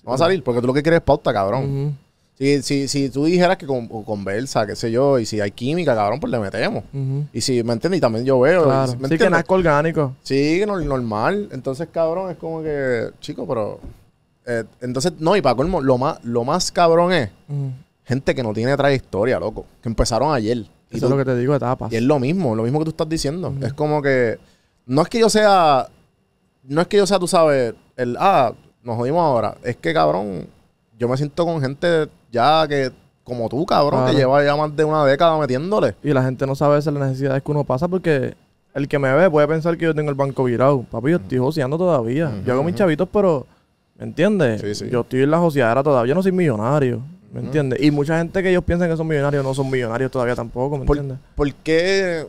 No 0.04 0.10
vas 0.10 0.20
a 0.20 0.24
salir 0.24 0.44
porque 0.44 0.60
tú 0.60 0.66
lo 0.66 0.74
que 0.74 0.82
quieres 0.82 0.98
es 0.98 1.04
pauta, 1.04 1.32
cabrón. 1.32 1.96
Si, 2.38 2.62
si, 2.62 2.86
si 2.86 3.10
tú 3.10 3.24
dijeras 3.24 3.56
que 3.56 3.66
con, 3.66 3.88
conversa, 3.88 4.64
qué 4.64 4.76
sé 4.76 4.92
yo, 4.92 5.18
y 5.18 5.26
si 5.26 5.40
hay 5.40 5.50
química, 5.50 5.96
cabrón, 5.96 6.20
pues 6.20 6.30
le 6.30 6.38
metemos. 6.38 6.84
Y 7.32 7.40
si, 7.40 7.64
¿me 7.64 7.72
entiendes? 7.72 7.98
Y 7.98 8.00
también 8.00 8.24
yo 8.24 8.38
veo. 8.38 8.62
Claro. 8.64 8.94
¿me 9.00 9.08
Sí, 9.08 9.18
que 9.18 9.28
nazca 9.28 9.54
orgánico. 9.54 10.14
Sí, 10.22 10.62
no- 10.64 10.78
normal. 10.80 11.48
Entonces, 11.50 11.88
cabrón, 11.92 12.30
es 12.30 12.36
como 12.36 12.62
que, 12.62 13.08
chico, 13.20 13.44
pero... 13.46 13.80
eh, 14.46 14.62
entonces, 14.80 15.14
no, 15.18 15.34
y 15.36 15.42
para 15.42 15.56
colmo, 15.56 15.80
lo 15.80 15.98
más, 15.98 16.24
lo 16.24 16.44
más 16.44 16.70
cabrón 16.70 17.12
es 17.12 17.30
gente 18.04 18.34
que 18.36 18.42
no 18.44 18.52
tiene 18.54 18.76
trayectoria, 18.76 19.40
loco. 19.40 19.66
Que 19.82 19.88
empezaron 19.88 20.32
ayer. 20.32 20.58
Y, 20.58 20.96
Eso 20.96 21.00
tú- 21.00 21.04
es 21.06 21.10
lo 21.10 21.16
que 21.18 21.24
te 21.24 21.36
digo, 21.36 21.56
etapas. 21.56 21.92
y 21.92 21.96
es 21.96 22.02
lo 22.02 22.20
mismo, 22.20 22.54
lo 22.54 22.62
mismo 22.62 22.78
que 22.78 22.84
tú 22.84 22.90
estás 22.92 23.08
diciendo. 23.08 23.52
Es 23.62 23.72
como 23.72 24.00
que... 24.00 24.38
No 24.86 25.02
es 25.02 25.08
que 25.08 25.18
yo 25.18 25.28
sea... 25.28 25.88
No 26.62 26.82
es 26.82 26.86
que 26.86 26.98
yo 26.98 27.06
sea, 27.06 27.18
tú 27.18 27.26
sabes, 27.26 27.74
el... 27.96 28.16
Ah, 28.20 28.52
nos 28.84 28.94
jodimos 28.96 29.20
ahora. 29.22 29.56
Es 29.64 29.76
que, 29.76 29.92
cabrón, 29.92 30.46
yo 30.98 31.08
me 31.08 31.16
siento 31.16 31.44
con 31.44 31.60
gente 31.60 32.06
ya 32.30 32.66
que... 32.68 32.92
Como 33.24 33.46
tú, 33.50 33.66
cabrón, 33.66 34.00
Claro. 34.00 34.10
que 34.10 34.16
lleva 34.16 34.42
ya 34.42 34.56
más 34.56 34.74
de 34.74 34.84
una 34.84 35.04
década 35.04 35.36
metiéndole. 35.36 35.94
Y 36.02 36.14
la 36.14 36.22
gente 36.22 36.46
no 36.46 36.54
sabe 36.54 36.76
las 36.76 36.86
necesidades 36.86 37.42
que 37.42 37.50
uno 37.50 37.62
pasa 37.62 37.86
porque 37.86 38.34
el 38.72 38.88
que 38.88 38.98
me 38.98 39.12
ve 39.12 39.28
puede 39.28 39.46
pensar 39.46 39.76
que 39.76 39.84
yo 39.84 39.94
tengo 39.94 40.08
el 40.08 40.14
banco 40.14 40.44
virado. 40.44 40.82
Papi, 40.90 41.10
yo 41.10 41.16
estoy 41.18 41.36
joseando 41.36 41.76
todavía. 41.76 42.32
Yo 42.46 42.54
hago 42.54 42.62
mis 42.64 42.74
chavitos, 42.74 43.06
pero, 43.12 43.46
¿me 43.98 44.04
entiendes? 44.06 44.62
Sí, 44.62 44.74
sí. 44.74 44.90
Yo 44.90 45.02
estoy 45.02 45.24
en 45.24 45.30
la 45.30 45.38
joseadera 45.40 45.82
todavía, 45.82 46.08
yo 46.08 46.14
no 46.14 46.22
soy 46.22 46.32
millonario. 46.32 47.02
¿Me 47.30 47.40
entiendes? 47.40 47.82
Y 47.82 47.90
mucha 47.90 48.16
gente 48.16 48.42
que 48.42 48.48
ellos 48.48 48.64
piensan 48.64 48.88
que 48.88 48.96
son 48.96 49.06
millonarios 49.06 49.44
no 49.44 49.52
son 49.52 49.68
millonarios 49.68 50.10
todavía 50.10 50.34
tampoco, 50.34 50.78
¿me 50.78 50.86
entiendes? 50.86 51.18
¿Por 51.34 51.52
qué 51.56 52.26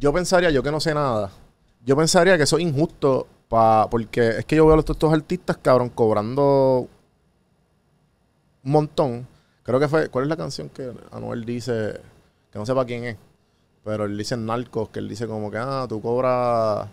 yo 0.00 0.12
pensaría, 0.12 0.50
yo 0.50 0.60
que 0.60 0.72
no 0.72 0.80
sé 0.80 0.92
nada, 0.92 1.30
yo 1.84 1.96
pensaría 1.96 2.36
que 2.36 2.42
eso 2.42 2.58
es 2.58 2.64
injusto 2.64 3.28
pa, 3.48 3.86
porque 3.88 4.38
es 4.38 4.44
que 4.44 4.56
yo 4.56 4.66
veo 4.66 4.74
a 4.74 4.78
estos, 4.80 4.96
estos 4.96 5.12
artistas, 5.12 5.56
cabrón, 5.62 5.88
cobrando 5.88 6.88
un 8.66 8.72
montón. 8.72 9.26
Creo 9.62 9.80
que 9.80 9.88
fue, 9.88 10.08
¿cuál 10.08 10.24
es 10.24 10.28
la 10.28 10.36
canción 10.36 10.68
que 10.68 10.92
Anuel 11.12 11.44
dice, 11.44 12.00
que 12.52 12.58
no 12.58 12.66
sé 12.66 12.74
para 12.74 12.86
quién 12.86 13.04
es, 13.04 13.16
pero 13.84 14.04
él 14.04 14.18
dice 14.18 14.34
en 14.34 14.44
Narcos, 14.44 14.90
que 14.90 14.98
él 14.98 15.08
dice 15.08 15.26
como 15.26 15.50
que, 15.50 15.58
ah, 15.58 15.86
tú 15.88 16.00
cobras, 16.00 16.86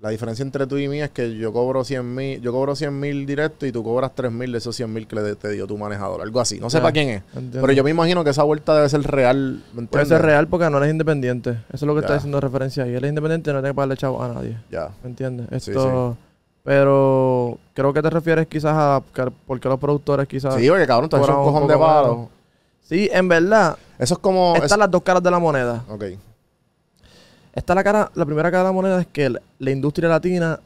la 0.00 0.08
diferencia 0.10 0.42
entre 0.42 0.66
tú 0.66 0.78
y 0.78 0.88
mí 0.88 1.00
es 1.00 1.10
que 1.10 1.36
yo 1.36 1.52
cobro 1.52 1.84
100 1.84 2.14
mil, 2.14 2.40
yo 2.40 2.50
cobro 2.52 2.74
100 2.74 2.98
mil 2.98 3.26
directo 3.26 3.66
y 3.66 3.72
tú 3.72 3.84
cobras 3.84 4.12
3 4.14 4.32
mil 4.32 4.50
de 4.50 4.58
esos 4.58 4.74
100 4.74 4.92
mil 4.92 5.06
que 5.06 5.16
le, 5.16 5.34
te 5.36 5.50
dio 5.50 5.66
tu 5.66 5.78
manejador, 5.78 6.22
algo 6.22 6.40
así. 6.40 6.58
No 6.58 6.68
Ya, 6.68 6.80
para 6.80 6.92
quién 6.92 7.08
es. 7.08 7.22
entiendo. 7.34 7.60
Pero 7.60 7.72
yo 7.72 7.84
me 7.84 7.90
imagino 7.90 8.24
que 8.24 8.30
esa 8.30 8.42
vuelta 8.42 8.74
debe 8.74 8.88
ser 8.88 9.02
real. 9.02 9.62
¿me 9.74 9.86
Puede 9.86 10.06
ser 10.06 10.22
real 10.22 10.48
porque 10.48 10.68
no 10.70 10.78
eres 10.78 10.90
independiente. 10.90 11.50
Eso 11.50 11.64
es 11.72 11.82
lo 11.82 11.94
que 11.94 12.00
está 12.00 12.14
diciendo 12.14 12.40
referencia 12.40 12.84
ahí. 12.84 12.94
Él 12.94 13.04
es 13.04 13.08
independiente 13.10 13.50
y 13.50 13.52
no 13.52 13.60
tiene 13.60 13.70
que 13.70 13.76
pagarle 13.76 13.96
chavo 13.96 14.22
a 14.22 14.28
nadie. 14.28 14.58
Ya. 14.70 14.90
¿Me 15.02 15.10
entiendes? 15.10 15.46
Sí, 15.62 15.70
Esto... 15.70 16.16
Pero 16.64 17.58
creo 17.74 17.92
que 17.92 18.02
te 18.02 18.10
refieres 18.10 18.46
quizás 18.46 18.72
a 18.76 19.02
por 19.46 19.58
qué 19.58 19.68
los 19.68 19.78
productores 19.80 20.28
quizás... 20.28 20.54
Sí, 20.54 20.68
oye, 20.70 20.86
cabrón, 20.86 21.10
tú 21.10 21.16
hecho 21.16 21.38
un 21.38 21.44
cojón 21.44 21.66
de 21.68 21.76
menos. 21.76 22.28
Sí, 22.82 23.08
en 23.12 23.28
verdad, 23.28 23.76
Eso 23.98 24.14
es 24.14 24.20
como. 24.20 24.54
están 24.54 24.66
es- 24.72 24.78
las 24.78 24.90
dos 24.90 25.02
caras 25.02 25.22
de 25.22 25.30
la 25.30 25.38
moneda. 25.38 25.84
Ok. 25.88 26.04
Está 27.54 27.74
la 27.74 27.84
cara, 27.84 28.10
la 28.14 28.24
primera 28.24 28.50
cara 28.50 28.62
de 28.64 28.68
la 28.68 28.72
moneda 28.72 29.00
es 29.00 29.06
que 29.06 29.28
la, 29.58 29.70
industria 29.70 30.08
latina 30.08 30.60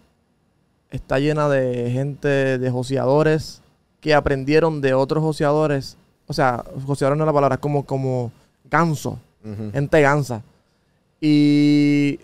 está 0.91 1.19
llena 1.19 1.49
de 1.49 1.91
gente, 1.91 2.59
de 2.59 2.71
joseadores 2.71 3.61
que 4.01 4.15
aprendieron 4.15 4.81
de 4.81 4.95
otros 4.95 5.23
joseadores. 5.23 5.97
O 6.27 6.33
sea, 6.33 6.65
joseadores 6.87 7.17
no 7.19 7.25
es 7.25 7.27
la 7.27 7.33
palabra, 7.33 7.55
es 7.57 7.61
como, 7.61 7.85
como 7.85 8.31
ganso. 8.71 9.19
Ujú. 9.45 9.71
Gente 9.73 10.01
gansa. 10.01 10.43
Y 11.21 12.19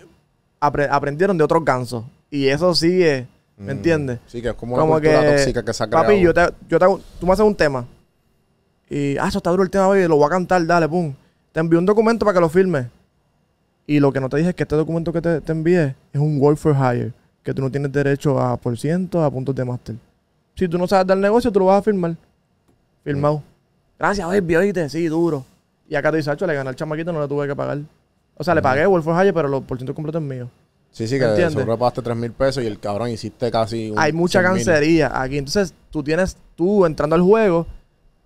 apre- 0.60 0.88
aprendieron 0.90 1.36
de 1.38 1.44
otros 1.44 1.64
gansos. 1.64 2.04
Y 2.30 2.46
eso 2.48 2.74
sigue, 2.74 3.26
¿me 3.62 3.68
Mm. 3.74 3.76
entiendes? 3.76 4.18
Sí, 4.26 4.42
que 4.42 4.48
es 4.48 4.54
como 4.54 4.74
una 4.74 4.82
Como 4.82 4.94
cultura 4.94 5.20
que, 5.22 5.26
tóxica 5.32 5.62
que 5.64 5.72
se 5.72 5.82
ha 5.84 5.86
creado. 5.86 6.04
papi, 6.06 6.20
yo 6.20 6.34
te, 6.34 6.40
yo 6.68 6.78
te 6.78 6.84
hago- 6.84 7.00
tú 7.20 7.26
me 7.26 7.32
haces 7.32 7.44
un 7.46 7.54
tema. 7.54 7.86
Y, 8.90 9.16
ah, 9.16 9.28
eso 9.28 9.38
está 9.38 9.50
duro 9.50 9.62
el 9.62 9.70
tema, 9.70 9.86
baby, 9.88 10.06
lo 10.08 10.16
voy 10.16 10.26
a 10.26 10.30
cantar, 10.30 10.64
dale, 10.66 10.88
pum. 10.88 11.14
Te 11.52 11.60
envío 11.60 11.78
un 11.78 11.86
documento 11.86 12.24
para 12.26 12.34
que 12.34 12.40
lo 12.40 12.48
firmes. 12.48 12.86
Y 13.86 13.98
lo 14.00 14.12
que 14.12 14.20
no 14.20 14.28
te 14.28 14.36
dije 14.36 14.50
es 14.50 14.54
que 14.54 14.62
este 14.62 14.76
documento 14.76 15.12
que 15.12 15.20
te, 15.20 15.40
te 15.40 15.52
envié 15.52 15.94
es 16.12 16.20
un 16.20 16.38
Work 16.40 16.58
for 16.58 16.74
Hire. 16.76 17.12
Que 17.42 17.52
tú 17.52 17.60
no 17.62 17.70
tienes 17.70 17.90
derecho 17.90 18.38
a 18.38 18.56
por 18.56 18.78
ciento, 18.78 19.22
a 19.24 19.30
puntos 19.30 19.54
de 19.54 19.64
máster. 19.64 19.96
Si 20.54 20.68
tú 20.68 20.78
no 20.78 20.86
sabes 20.86 21.06
del 21.06 21.20
negocio, 21.20 21.50
tú 21.50 21.58
lo 21.60 21.66
vas 21.66 21.78
a 21.80 21.82
firmar. 21.82 22.14
Firmado. 23.02 23.42
Gracias, 23.98 24.26
baby, 24.28 24.56
oíste, 24.56 24.88
sí, 24.88 25.06
duro. 25.08 25.44
Y 25.88 25.94
acá 25.96 26.10
te 26.10 26.18
dice, 26.18 26.30
"Acho, 26.30 26.46
le 26.46 26.54
gané 26.54 26.68
al 26.70 26.76
chamaquito, 26.76 27.12
no 27.12 27.20
le 27.20 27.26
tuve 27.28 27.48
que 27.48 27.56
pagar. 27.56 27.78
O 28.36 28.44
sea, 28.44 28.54
le 28.54 28.62
pagué 28.62 28.86
Work 28.86 29.04
for 29.04 29.14
Hire, 29.20 29.32
pero 29.32 29.48
los 29.48 29.62
por 29.64 29.76
ciento 29.78 29.94
completos 29.94 30.22
es 30.22 30.28
mío. 30.28 30.48
Sí, 30.92 31.08
sí, 31.08 31.18
que 31.18 31.24
¿Entiendes? 31.24 31.54
sobrepagaste 31.54 32.02
3 32.02 32.16
mil 32.16 32.32
pesos 32.32 32.62
y 32.62 32.66
el 32.66 32.78
cabrón 32.78 33.08
hiciste 33.08 33.50
casi 33.50 33.90
un 33.90 33.98
hay 33.98 34.12
mucha 34.12 34.40
100,000. 34.40 34.64
cancería 34.64 35.22
aquí. 35.22 35.38
Entonces, 35.38 35.74
tú 35.90 36.02
tienes, 36.02 36.36
tú 36.54 36.84
entrando 36.84 37.16
al 37.16 37.22
juego, 37.22 37.66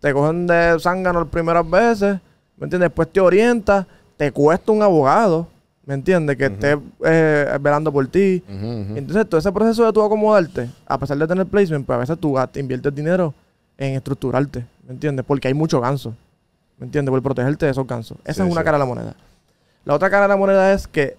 te 0.01 0.13
cogen 0.13 0.47
de 0.49 0.77
zángano 0.81 1.21
las 1.21 1.29
primeras 1.29 1.69
veces, 1.71 2.19
¿me 2.57 2.65
entiendes? 2.65 2.91
Después 2.91 3.09
te 3.13 3.21
orientas, 3.21 3.87
te 4.17 4.33
cuesta 4.33 4.73
un 4.73 4.83
abogado, 4.83 5.47
¿me 5.85 5.95
entiendes? 5.95 6.37
Que 6.37 6.47
esté 6.47 6.77
eh, 7.05 7.57
velando 7.61 7.93
por 7.93 8.07
ti. 8.09 8.43
Entonces, 8.49 9.29
todo 9.29 9.39
ese 9.39 9.53
proceso 9.53 9.85
de 9.87 9.93
tú 9.93 10.03
acomodarte, 10.03 10.69
a 10.87 10.99
pesar 10.99 11.17
de 11.19 11.27
tener 11.29 11.47
placement, 11.47 11.87
pues 11.87 11.95
a 11.97 12.01
veces 12.01 12.19
tú 12.19 12.37
inviertes 12.57 12.93
dinero 12.93 13.33
en 13.79 13.95
estructurarte, 13.95 14.67
¿me 14.89 14.93
entiendes? 14.95 15.25
Porque 15.25 15.47
hay 15.47 15.55
mucho 15.55 15.81
ganso, 15.81 16.15
¿me 16.79 16.87
entiendes? 16.87 17.11
Por 17.13 17.23
protegerte 17.23 17.67
de 17.67 17.71
esos 17.71 17.87
gansos. 17.87 18.19
Esa 18.25 18.43
Sí, 18.43 18.49
es 18.49 18.53
una 18.53 18.63
sí. 18.63 18.65
cara 18.65 18.77
de 18.79 18.81
la 18.81 18.87
moneda. 18.87 19.15
La 19.85 19.95
otra 19.95 20.11
cara 20.11 20.23
de 20.23 20.29
la 20.31 20.37
moneda 20.37 20.73
es 20.73 20.89
que 20.89 21.17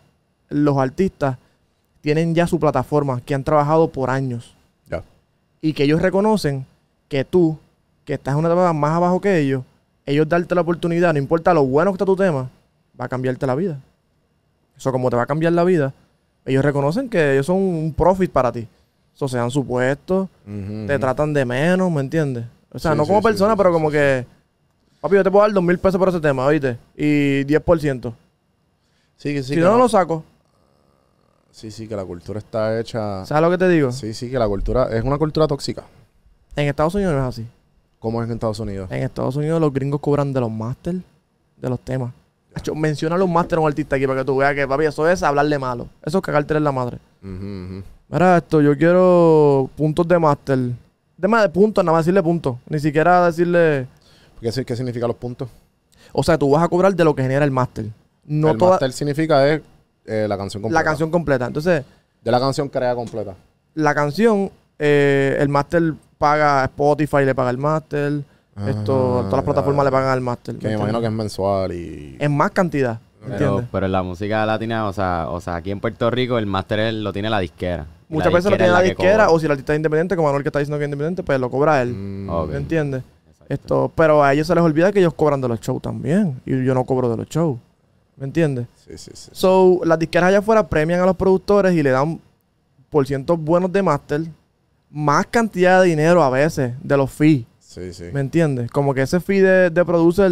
los 0.49 0.77
artistas 0.77 1.37
tienen 2.01 2.33
ya 2.35 2.47
su 2.47 2.59
plataforma, 2.59 3.21
que 3.21 3.33
han 3.35 3.43
trabajado 3.43 3.89
por 3.89 4.09
años 4.09 4.55
Ya. 4.89 5.03
y 5.61 5.73
que 5.73 5.83
ellos 5.83 6.01
reconocen 6.01 6.65
que 7.09 7.25
tú, 7.25 7.57
que 8.05 8.13
estás 8.13 8.33
en 8.33 8.39
una 8.39 8.47
etapa 8.49 8.71
más 8.73 8.91
abajo 8.91 9.19
que 9.19 9.37
ellos, 9.39 9.63
ellos 10.05 10.27
darte 10.29 10.55
la 10.55 10.61
oportunidad, 10.61 11.11
no 11.13 11.19
importa 11.19 11.53
lo 11.53 11.65
bueno 11.65 11.91
que 11.91 11.95
está 11.95 12.05
tu 12.05 12.15
tema, 12.15 12.49
va 12.99 13.05
a 13.05 13.09
cambiarte 13.09 13.45
la 13.45 13.55
vida. 13.55 13.79
Eso 14.77 14.91
como 14.91 15.09
te 15.09 15.15
va 15.17 15.23
a 15.23 15.25
cambiar 15.25 15.53
la 15.53 15.63
vida, 15.63 15.93
ellos 16.45 16.63
reconocen 16.63 17.09
que 17.09 17.33
ellos 17.33 17.45
son 17.45 17.57
un 17.57 17.93
profit 17.93 18.31
para 18.31 18.51
ti. 18.51 18.67
Eso 19.13 19.27
se 19.27 19.37
dan 19.37 19.49
su 19.51 19.65
puesto, 19.65 20.29
Ujú, 20.45 20.85
te 20.87 20.97
tratan 20.99 21.33
de 21.33 21.43
menos, 21.43 21.91
¿me 21.91 21.99
entiendes? 22.01 22.45
O 22.71 22.77
sea, 22.79 22.91
Sí, 22.91 22.97
no 22.97 23.05
como 23.05 23.19
sí, 23.19 23.23
persona, 23.23 23.53
sí, 23.53 23.57
pero 23.57 23.73
como 23.73 23.89
que, 23.89 24.25
papi, 25.01 25.15
yo 25.15 25.23
te 25.23 25.31
puedo 25.31 25.43
dar 25.43 25.51
dos 25.53 25.63
mil 25.63 25.77
pesos 25.79 25.97
por 25.97 26.09
ese 26.09 26.19
tema, 26.21 26.45
¿oíste? 26.45 26.77
Y 26.95 27.43
10%. 27.45 28.13
Sí, 29.17 29.35
sí, 29.41 29.55
si 29.55 29.59
no 29.59 29.71
no- 29.71 29.77
lo 29.79 29.89
saco. 29.89 30.23
Sí, 31.57 31.71
sí, 31.71 31.87
que 31.87 31.95
la 31.95 32.05
cultura 32.05 32.37
está 32.37 32.79
hecha... 32.79 33.25
¿Sabes 33.25 33.41
lo 33.41 33.49
que 33.49 33.57
te 33.57 33.67
digo? 33.67 33.91
Sí, 33.91 34.13
sí, 34.13 34.29
que 34.29 34.37
la 34.37 34.47
cultura 34.47 34.95
es 34.95 35.03
una 35.03 35.17
cultura 35.17 35.47
tóxica. 35.47 35.83
En 36.55 36.67
Estados 36.67 36.93
Unidos 36.93 37.13
no 37.13 37.19
es 37.19 37.25
así. 37.25 37.47
Como 37.97 38.21
es 38.21 38.29
en 38.29 38.35
Estados 38.35 38.59
Unidos. 38.59 38.91
En 38.91 39.01
Estados 39.01 39.35
Unidos 39.35 39.59
los 39.59 39.73
gringos 39.73 39.99
cobran 39.99 40.31
de 40.33 40.39
los 40.39 40.51
máster 40.51 40.97
de 41.57 41.69
los 41.69 41.79
temas. 41.79 42.13
Hacho, 42.53 42.75
Menciona 42.75 43.17
los 43.17 43.27
máster 43.27 43.57
a 43.57 43.61
un 43.61 43.67
artista 43.67 43.95
aquí 43.95 44.05
para 44.05 44.19
que 44.19 44.25
tú 44.25 44.37
veas 44.37 44.53
que, 44.53 44.67
papi, 44.67 44.85
eso 44.85 45.09
es 45.09 45.23
hablarle 45.23 45.57
malo. 45.57 45.87
Eso 46.03 46.19
es 46.19 46.23
cagarte 46.23 46.55
en 46.55 46.63
la 46.63 46.71
madre. 46.71 46.99
Mira 47.21 48.37
esto, 48.37 48.61
yo 48.61 48.77
quiero 48.77 49.67
puntos 49.75 50.07
de 50.07 50.19
máster. 50.19 50.59
Tema 51.19 51.41
de 51.41 51.49
puntos, 51.49 51.83
nada 51.83 51.97
más 51.97 52.05
decirle 52.05 52.21
puntos. 52.21 52.57
Ni 52.69 52.79
siquiera 52.79 53.25
decirle... 53.25 53.87
¿Qué, 54.39 54.63
qué 54.63 54.75
significa 54.75 55.07
los 55.07 55.15
puntos? 55.15 55.49
O 56.13 56.21
sea, 56.21 56.37
tú 56.37 56.51
vas 56.51 56.63
a 56.63 56.67
cobrar 56.67 56.95
de 56.95 57.03
lo 57.03 57.15
que 57.15 57.23
genera 57.23 57.43
el 57.43 57.51
máster. 57.51 57.87
No 58.25 58.51
el 58.51 58.57
toda 58.57 58.71
máster 58.71 58.93
significa 58.93 59.47
es 59.47 59.61
eh, 60.07 60.25
la 60.27 60.37
canción 60.37 60.61
completa. 60.63 60.79
la 60.81 60.89
canción 60.89 61.11
completa. 61.11 61.45
Entonces, 61.45 61.83
De 62.23 62.31
la 62.31 62.39
canción 62.39 62.69
creada 62.69 62.95
completa. 62.95 63.35
la 63.75 63.93
canción, 63.93 64.49
eh, 64.79 65.37
el 65.39 65.49
máster 65.49 65.93
paga 66.17 66.63
Spotify, 66.65 67.25
le 67.25 67.35
paga 67.35 67.49
el 67.51 67.57
máster. 67.57 68.21
Esto, 68.67 69.19
Ah, 69.19 69.23
todas 69.25 69.33
las 69.33 69.43
plataformas 69.43 69.85
le 69.85 69.91
pagan 69.91 70.09
al 70.09 70.21
máster. 70.21 70.55
Que 70.55 70.67
me 70.69 70.73
imagino 70.73 70.99
que 70.99 71.05
es 71.05 71.11
mensual 71.11 71.71
y... 71.73 72.17
En 72.19 72.35
más 72.35 72.49
cantidad. 72.51 72.99
Pero, 73.37 73.85
en 73.85 73.91
la 73.91 74.01
música 74.03 74.45
latina, 74.45 74.87
o 74.87 74.93
sea, 74.93 75.27
o 75.29 75.39
sea, 75.41 75.55
aquí 75.55 75.69
en 75.69 75.79
Puerto 75.79 76.09
Rico 76.09 76.37
el 76.37 76.45
máster 76.47 76.93
lo 76.93 77.11
tiene 77.13 77.29
la 77.29 77.39
disquera. 77.39 77.85
Muchas 78.09 78.31
la 78.31 78.37
veces 78.37 78.51
lo 78.51 78.57
tiene 78.57 78.71
la 78.71 78.81
que 78.81 78.89
disquera, 78.89 79.29
o 79.29 79.39
si 79.39 79.45
el 79.45 79.51
artista 79.51 79.73
es 79.73 79.77
independiente, 79.77 80.15
como 80.15 80.29
Manuel 80.29 80.43
que 80.43 80.49
está 80.49 80.59
diciendo 80.59 80.77
que 80.79 80.85
es 80.85 80.87
independiente, 80.87 81.23
pues 81.23 81.39
lo 81.39 81.49
cobra 81.51 81.81
él. 81.81 81.93
Mm. 81.93 82.49
¿Me 82.49 82.57
entiendes? 82.57 83.03
Esto, 83.49 83.91
pero 83.93 84.23
a 84.23 84.33
ellos 84.33 84.47
se 84.47 84.55
les 84.55 84.63
olvida 84.63 84.91
que 84.91 84.99
ellos 84.99 85.13
cobran 85.13 85.39
de 85.41 85.47
los 85.49 85.59
shows 85.59 85.81
también. 85.81 86.39
Y 86.45 86.63
yo 86.65 86.73
no 86.73 86.83
cobro 86.85 87.09
de 87.09 87.17
los 87.17 87.27
shows. 87.27 87.57
¿Me 88.17 88.25
entiendes? 88.25 88.67
Sí, 88.75 88.97
sí, 88.97 89.11
sí. 89.13 89.29
So, 89.31 89.81
las 89.85 89.99
disqueras 89.99 90.29
allá 90.29 90.39
afuera 90.39 90.67
premian 90.67 90.99
a 91.01 91.05
los 91.05 91.15
productores 91.15 91.73
y 91.75 91.83
le 91.83 91.91
dan 91.91 92.19
por 92.89 93.05
cientos 93.05 93.39
buenos 93.39 93.71
de 93.71 93.83
máster, 93.83 94.21
más 94.89 95.25
cantidad 95.27 95.81
de 95.81 95.89
dinero 95.89 96.23
a 96.23 96.29
veces 96.29 96.73
de 96.81 96.97
los 96.97 97.11
fees. 97.11 97.45
Sí, 97.59 97.93
sí. 97.93 98.05
¿Me 98.13 98.21
entiendes? 98.21 98.71
Como 98.71 98.93
que 98.93 99.01
ese 99.03 99.19
fee 99.19 99.39
de, 99.41 99.69
de 99.69 99.85
producer, 99.85 100.31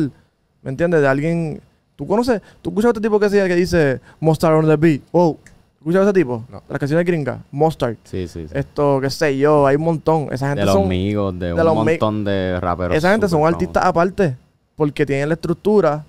¿me 0.63 0.69
entiendes? 0.71 1.01
De 1.01 1.07
alguien. 1.07 1.61
¿Tú 1.95 2.07
conoces? 2.07 2.41
¿Tú 2.61 2.71
escuchas 2.71 2.87
a 2.87 2.89
este 2.91 3.01
tipo 3.01 3.19
que, 3.19 3.29
se- 3.29 3.47
que 3.47 3.55
dice 3.55 4.01
Mustard 4.19 4.55
on 4.55 4.65
the 4.67 4.75
beat? 4.77 5.01
Wow. 5.11 5.37
¿Escuchas 5.77 6.01
a 6.01 6.03
ese 6.05 6.13
tipo? 6.13 6.43
No. 6.49 6.63
Las 6.67 6.79
canciones 6.79 7.05
gringas. 7.05 7.39
Mustard. 7.51 7.95
Sí, 8.03 8.27
sí, 8.27 8.47
sí. 8.47 8.53
Esto, 8.57 8.99
qué 8.99 9.09
sé 9.11 9.37
yo, 9.37 9.67
hay 9.67 9.75
un 9.75 9.83
montón. 9.83 10.27
Esa 10.31 10.47
gente 10.47 10.61
De 10.61 10.65
los 10.65 10.73
son. 10.75 10.85
amigos, 10.85 11.37
de, 11.39 11.45
de 11.47 11.53
un 11.53 11.63
los 11.63 11.75
montón 11.75 12.23
de 12.25 12.59
raperos. 12.59 12.97
Esa 12.97 13.11
gente 13.11 13.29
son 13.29 13.45
artistas 13.45 13.85
aparte. 13.85 14.35
Porque 14.75 15.05
tienen 15.05 15.29
la 15.29 15.35
estructura, 15.35 16.03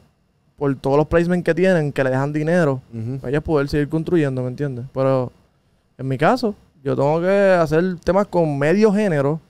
por 0.56 0.74
todos 0.76 0.96
los 0.96 1.06
placements 1.06 1.44
que 1.44 1.54
tienen, 1.54 1.92
que 1.92 2.02
le 2.02 2.10
dejan 2.10 2.32
dinero, 2.32 2.80
para 3.20 3.30
ellos 3.30 3.42
poder 3.42 3.68
seguir 3.68 3.88
construyendo, 3.88 4.42
¿me 4.42 4.48
entiendes? 4.48 4.86
Pero 4.92 5.32
en 5.98 6.08
mi 6.08 6.16
caso, 6.16 6.54
yo 6.82 6.96
tengo 6.96 7.20
que 7.20 7.52
hacer 7.60 7.98
temas 8.00 8.26
con 8.26 8.58
medio 8.58 8.92
género 8.92 9.40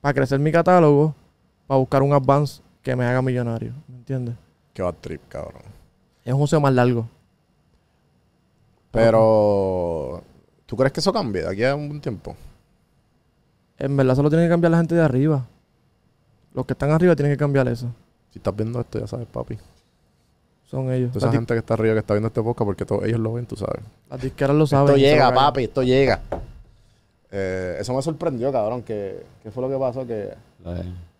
para 0.00 0.14
crecer 0.14 0.38
mi 0.38 0.52
catálogo, 0.52 1.14
para 1.66 1.78
buscar 1.78 2.02
un 2.02 2.12
advance 2.12 2.62
que 2.82 2.94
me 2.94 3.04
haga 3.04 3.22
millonario, 3.22 3.72
¿me 3.88 3.96
entiendes? 3.96 4.34
Qué 4.72 4.82
bad 4.82 4.94
trip, 5.00 5.20
cabrón. 5.28 5.62
Es 6.24 6.32
un 6.32 6.40
museo 6.40 6.60
más 6.60 6.72
largo. 6.72 7.08
Pero... 8.90 10.22
¿Tú 10.66 10.76
crees 10.76 10.92
que 10.92 11.00
eso 11.00 11.12
cambie 11.12 11.42
de 11.42 11.48
aquí 11.48 11.64
a 11.64 11.74
un 11.74 12.00
tiempo? 12.00 12.34
En 13.78 13.96
verdad 13.96 14.14
solo 14.14 14.30
tiene 14.30 14.44
que 14.44 14.50
cambiar 14.50 14.70
la 14.70 14.78
gente 14.78 14.94
de 14.94 15.02
arriba. 15.02 15.46
Los 16.54 16.64
que 16.64 16.72
están 16.72 16.90
arriba 16.90 17.14
tienen 17.14 17.32
que 17.32 17.38
cambiar 17.38 17.68
eso. 17.68 17.88
Si 18.30 18.38
estás 18.38 18.54
viendo 18.56 18.80
esto, 18.80 18.98
ya 18.98 19.06
sabes, 19.06 19.26
papi. 19.26 19.58
Son 20.74 20.92
ellos. 20.92 21.10
Toda 21.12 21.18
esa 21.18 21.26
Las, 21.28 21.34
gente 21.36 21.54
que 21.54 21.58
está 21.60 21.74
arriba 21.74 21.94
que 21.94 22.00
está 22.00 22.14
viendo 22.14 22.26
este 22.28 22.42
podcast, 22.42 22.66
porque 22.66 22.84
todos 22.84 23.04
ellos 23.04 23.20
lo 23.20 23.32
ven, 23.34 23.46
tú 23.46 23.54
sabes. 23.56 23.80
las 24.10 24.20
disqueras 24.20 24.56
lo 24.56 24.66
saben. 24.66 24.88
esto 24.88 24.96
llega, 24.98 25.32
papi, 25.32 25.64
esto 25.64 25.82
llega. 25.82 26.20
Eh, 27.30 27.76
eso 27.80 27.94
me 27.94 28.02
sorprendió, 28.02 28.52
cabrón. 28.52 28.82
Que, 28.82 29.24
¿Qué 29.42 29.50
fue 29.50 29.62
lo 29.62 29.68
que 29.70 29.76
pasó? 29.78 30.06
Que... 30.06 30.14
De- 30.14 31.14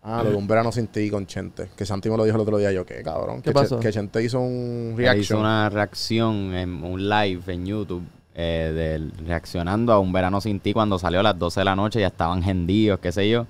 Ah, 0.00 0.22
lo 0.22 0.30
de 0.30 0.36
un 0.36 0.46
verano 0.46 0.70
sin 0.72 0.86
ti 0.86 1.10
con 1.10 1.26
Chente. 1.26 1.68
Que 1.76 1.84
Santi 1.84 2.08
me 2.08 2.16
lo 2.16 2.24
dijo 2.24 2.36
el 2.36 2.40
otro 2.42 2.56
día. 2.56 2.70
Yo, 2.72 2.86
¿qué, 2.86 3.02
cabrón? 3.02 3.38
¿Qué 3.42 3.50
que, 3.50 3.52
pasó? 3.52 3.78
que 3.80 3.90
Chente 3.92 4.22
hizo 4.22 4.38
un 4.40 4.94
reaction. 4.96 5.20
hizo 5.20 5.38
una 5.40 5.68
reacción 5.68 6.54
en 6.54 6.82
un 6.84 7.08
live 7.08 7.42
en 7.52 7.66
YouTube 7.66 8.04
eh, 8.34 8.72
del- 8.74 9.12
reaccionando 9.26 9.92
a 9.92 9.98
un 9.98 10.12
verano 10.12 10.40
sin 10.40 10.60
ti 10.60 10.72
cuando 10.72 10.98
salió 10.98 11.20
a 11.20 11.22
las 11.24 11.38
12 11.38 11.60
de 11.60 11.64
la 11.64 11.74
noche, 11.76 12.00
ya 12.00 12.06
estaban 12.06 12.42
gendíos, 12.42 13.00
qué 13.00 13.10
sé 13.12 13.28
yo. 13.28 13.46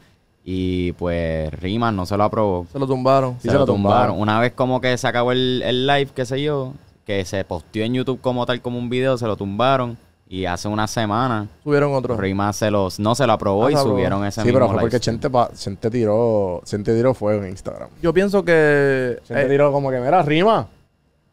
Y 0.51 0.93
pues 0.93 1.53
Rimas 1.61 1.93
no 1.93 2.07
se 2.07 2.17
lo 2.17 2.25
aprobó. 2.25 2.67
Se 2.73 2.79
lo 2.79 2.87
tumbaron. 2.87 3.35
Sí, 3.35 3.41
se, 3.43 3.49
se 3.49 3.53
lo 3.55 3.61
lo 3.61 3.67
tumbaron. 3.67 3.99
tumbaron. 4.13 4.21
Una 4.23 4.41
vez 4.41 4.53
como 4.55 4.81
que 4.81 4.97
se 4.97 5.07
acabó 5.07 5.33
el, 5.33 5.61
el 5.63 5.87
live, 5.87 6.09
qué 6.15 6.25
sé 6.25 6.41
yo, 6.43 6.73
que 7.05 7.23
se 7.27 7.45
posteó 7.45 7.85
en 7.85 7.93
YouTube 7.93 8.19
como 8.23 8.47
tal, 8.47 8.63
como 8.63 8.79
un 8.79 8.89
video, 8.89 9.19
se 9.19 9.27
lo 9.27 9.37
tumbaron. 9.37 9.99
Y 10.27 10.47
hace 10.47 10.67
una 10.69 10.87
semana, 10.87 11.49
Subieron 11.65 11.93
otro. 11.95 12.17
Rimas 12.17 12.57
se 12.57 12.71
los, 12.71 12.99
no 12.99 13.15
se 13.15 13.27
lo 13.27 13.35
aprobó 13.35 13.67
Ah, 13.67 13.73
y 13.73 13.77
subieron 13.77 14.25
ese 14.25 14.41
Sí, 14.41 14.47
mismo 14.47 14.57
pero 14.59 14.67
fue 14.69 14.77
live 14.77 14.83
porque. 14.85 15.01
Chente, 15.01 15.29
pa- 15.29 15.51
Chente 15.55 15.91
tiró... 15.91 16.63
Chente 16.65 16.95
tiró 16.95 17.13
fuego 17.13 17.43
en 17.45 17.51
Instagram. 17.51 17.89
Yo 18.03 18.15
pienso 18.15 18.43
que 18.43 19.19
Chente 19.25 19.43
eh, 19.45 19.49
tiró 19.51 19.71
como 19.71 19.91
que, 19.91 20.01
mira, 20.01 20.23
rima. 20.23 20.67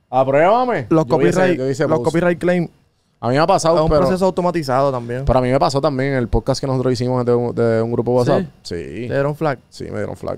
Apruébame. 0.10 0.88
los, 0.90 1.06
Yo 1.06 1.10
copyright, 1.10 1.58
los 1.60 2.00
copyright 2.02 2.40
claim 2.40 2.68
A 3.26 3.30
mí 3.30 3.34
me 3.34 3.40
ha 3.40 3.44
es 3.44 3.48
pasado, 3.48 3.84
un 3.84 3.90
pero... 3.90 4.02
proceso 4.02 4.26
automatizado 4.26 4.92
también. 4.92 5.26
Pero 5.26 5.40
a 5.40 5.42
mí 5.42 5.50
me 5.50 5.60
pasó 5.60 5.82
también 5.82 6.14
el 6.14 6.28
podcast 6.28 6.62
que 6.62 6.68
nosotros 6.68 6.94
hicimos 6.94 7.26
de 7.26 7.34
un, 7.34 7.56
de 7.56 7.82
un 7.82 7.92
grupo 7.92 8.12
WhatsApp. 8.14 8.44
Sí. 8.62 8.76
Te 8.76 9.14
dieron 9.14 9.36
flag 9.36 9.58
Sí, 9.70 9.86
me 9.86 9.98
dieron 9.98 10.16
flag. 10.16 10.38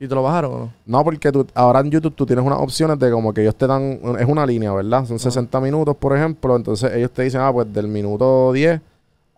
y 0.00 0.08
te 0.08 0.14
lo 0.14 0.22
bajaron 0.22 0.52
o 0.54 0.58
no. 0.58 0.72
No, 0.86 1.04
porque 1.04 1.30
tú, 1.30 1.46
ahora 1.54 1.80
en 1.80 1.90
YouTube 1.90 2.14
tú 2.14 2.24
tienes 2.24 2.44
unas 2.44 2.58
opciones 2.58 2.98
de 2.98 3.10
como 3.10 3.34
que 3.34 3.42
ellos 3.42 3.54
te 3.54 3.66
dan, 3.66 4.00
es 4.18 4.26
una 4.26 4.46
línea, 4.46 4.72
¿verdad? 4.72 5.04
Son 5.04 5.18
60 5.18 5.60
minutos, 5.60 5.94
por 5.96 6.16
ejemplo. 6.16 6.56
Entonces 6.56 6.90
ellos 6.94 7.10
te 7.10 7.22
dicen, 7.22 7.40
ah, 7.42 7.52
pues 7.52 7.70
del 7.72 7.88
minuto 7.88 8.50
10 8.52 8.80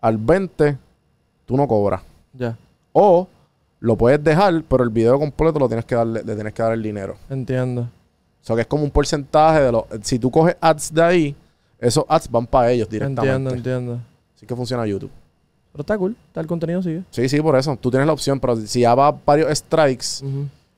al 0.01 0.17
20, 0.17 0.77
tú 1.45 1.57
no 1.57 1.67
cobras. 1.67 2.01
Ya, 2.33 2.57
O 2.93 3.27
lo 3.81 3.95
puedes 3.97 4.23
dejar, 4.23 4.63
pero 4.69 4.83
el 4.83 4.89
video 4.89 5.17
completo 5.19 5.59
lo 5.59 5.67
tienes 5.67 5.85
que 5.85 5.95
darle, 5.95 6.23
le 6.23 6.33
tienes 6.35 6.53
que 6.53 6.61
dar 6.63 6.71
el 6.73 6.81
dinero. 6.83 7.15
entiendo. 7.29 7.81
O 7.81 8.45
sea 8.49 8.55
que 8.55 8.61
es 8.61 8.67
como 8.67 8.83
un 8.83 8.91
porcentaje 8.91 9.61
de 9.63 9.71
los. 9.71 9.83
Si 10.03 10.17
tú 10.17 10.31
coges 10.31 10.55
ads 10.61 10.93
de 10.93 11.03
ahí, 11.03 11.35
esos 11.79 12.05
ads 12.07 12.29
van 12.29 12.45
para 12.47 12.71
ellos 12.71 12.89
directamente. 12.89 13.21
Entiendo, 13.31 13.49
entiendo. 13.55 13.99
Así 14.35 14.45
que 14.45 14.55
funciona 14.55 14.85
YouTube. 14.85 15.11
Pero 15.71 15.81
está 15.81 15.97
cool. 15.97 16.15
Está 16.27 16.41
el 16.41 16.47
contenido 16.47 16.81
sigue. 16.81 17.03
Sí, 17.11 17.29
sí, 17.29 17.39
por 17.41 17.55
eso. 17.57 17.75
Tú 17.77 17.89
tienes 17.91 18.07
la 18.07 18.13
opción, 18.13 18.39
pero 18.39 18.55
si 18.55 18.81
ya 18.81 18.95
va 18.95 19.11
varios 19.25 19.55
strikes. 19.57 20.05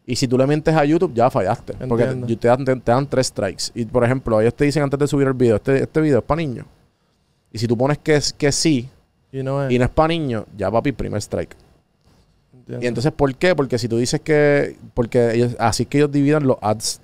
Y 0.05 0.15
si 0.15 0.27
tú 0.27 0.37
le 0.37 0.45
mientes 0.47 0.73
a 0.75 0.83
YouTube, 0.83 1.13
ya 1.13 1.29
fallaste. 1.29 1.73
Porque 1.87 2.05
te, 2.05 2.35
te 2.35 2.47
dan, 2.47 2.65
te- 2.65 2.75
te 2.75 2.91
dan 2.91 3.07
tres 3.07 3.27
strikes. 3.27 3.65
Y 3.73 3.85
por 3.85 4.03
ejemplo, 4.03 4.41
ellos 4.41 4.53
te 4.53 4.65
dicen 4.65 4.83
antes 4.83 4.99
de 4.99 5.07
subir 5.07 5.27
el 5.27 5.33
video, 5.33 5.55
este, 5.57 5.83
este 5.83 6.01
video 6.01 6.19
es 6.19 6.25
para 6.25 6.41
niños. 6.41 6.65
Y 7.53 7.57
si 7.59 7.67
tú 7.67 7.77
pones 7.77 7.97
que, 7.99 8.15
es, 8.15 8.33
que 8.33 8.51
sí 8.51 8.89
Y 9.31 9.43
no 9.43 9.63
es. 9.65 9.71
y 9.71 9.77
no 9.77 9.85
es 9.85 9.91
para 9.91 10.07
niños, 10.09 10.45
ya 10.57 10.69
papi, 10.71 10.91
primer 10.91 11.21
strike. 11.21 11.55
entiendo. 12.53 12.83
Y 12.83 12.87
entonces, 12.87 13.11
¿por 13.11 13.33
qué? 13.35 13.55
Porque 13.55 13.77
si 13.77 13.87
tú 13.87 13.97
dices 13.97 14.19
que. 14.21 14.75
Porque 14.93 15.33
ellos, 15.35 15.55
así 15.59 15.83
es 15.83 15.89
que 15.89 15.99
ellos 15.99 16.11
dividen 16.11 16.45
los 16.47 16.57
ads. 16.61 16.99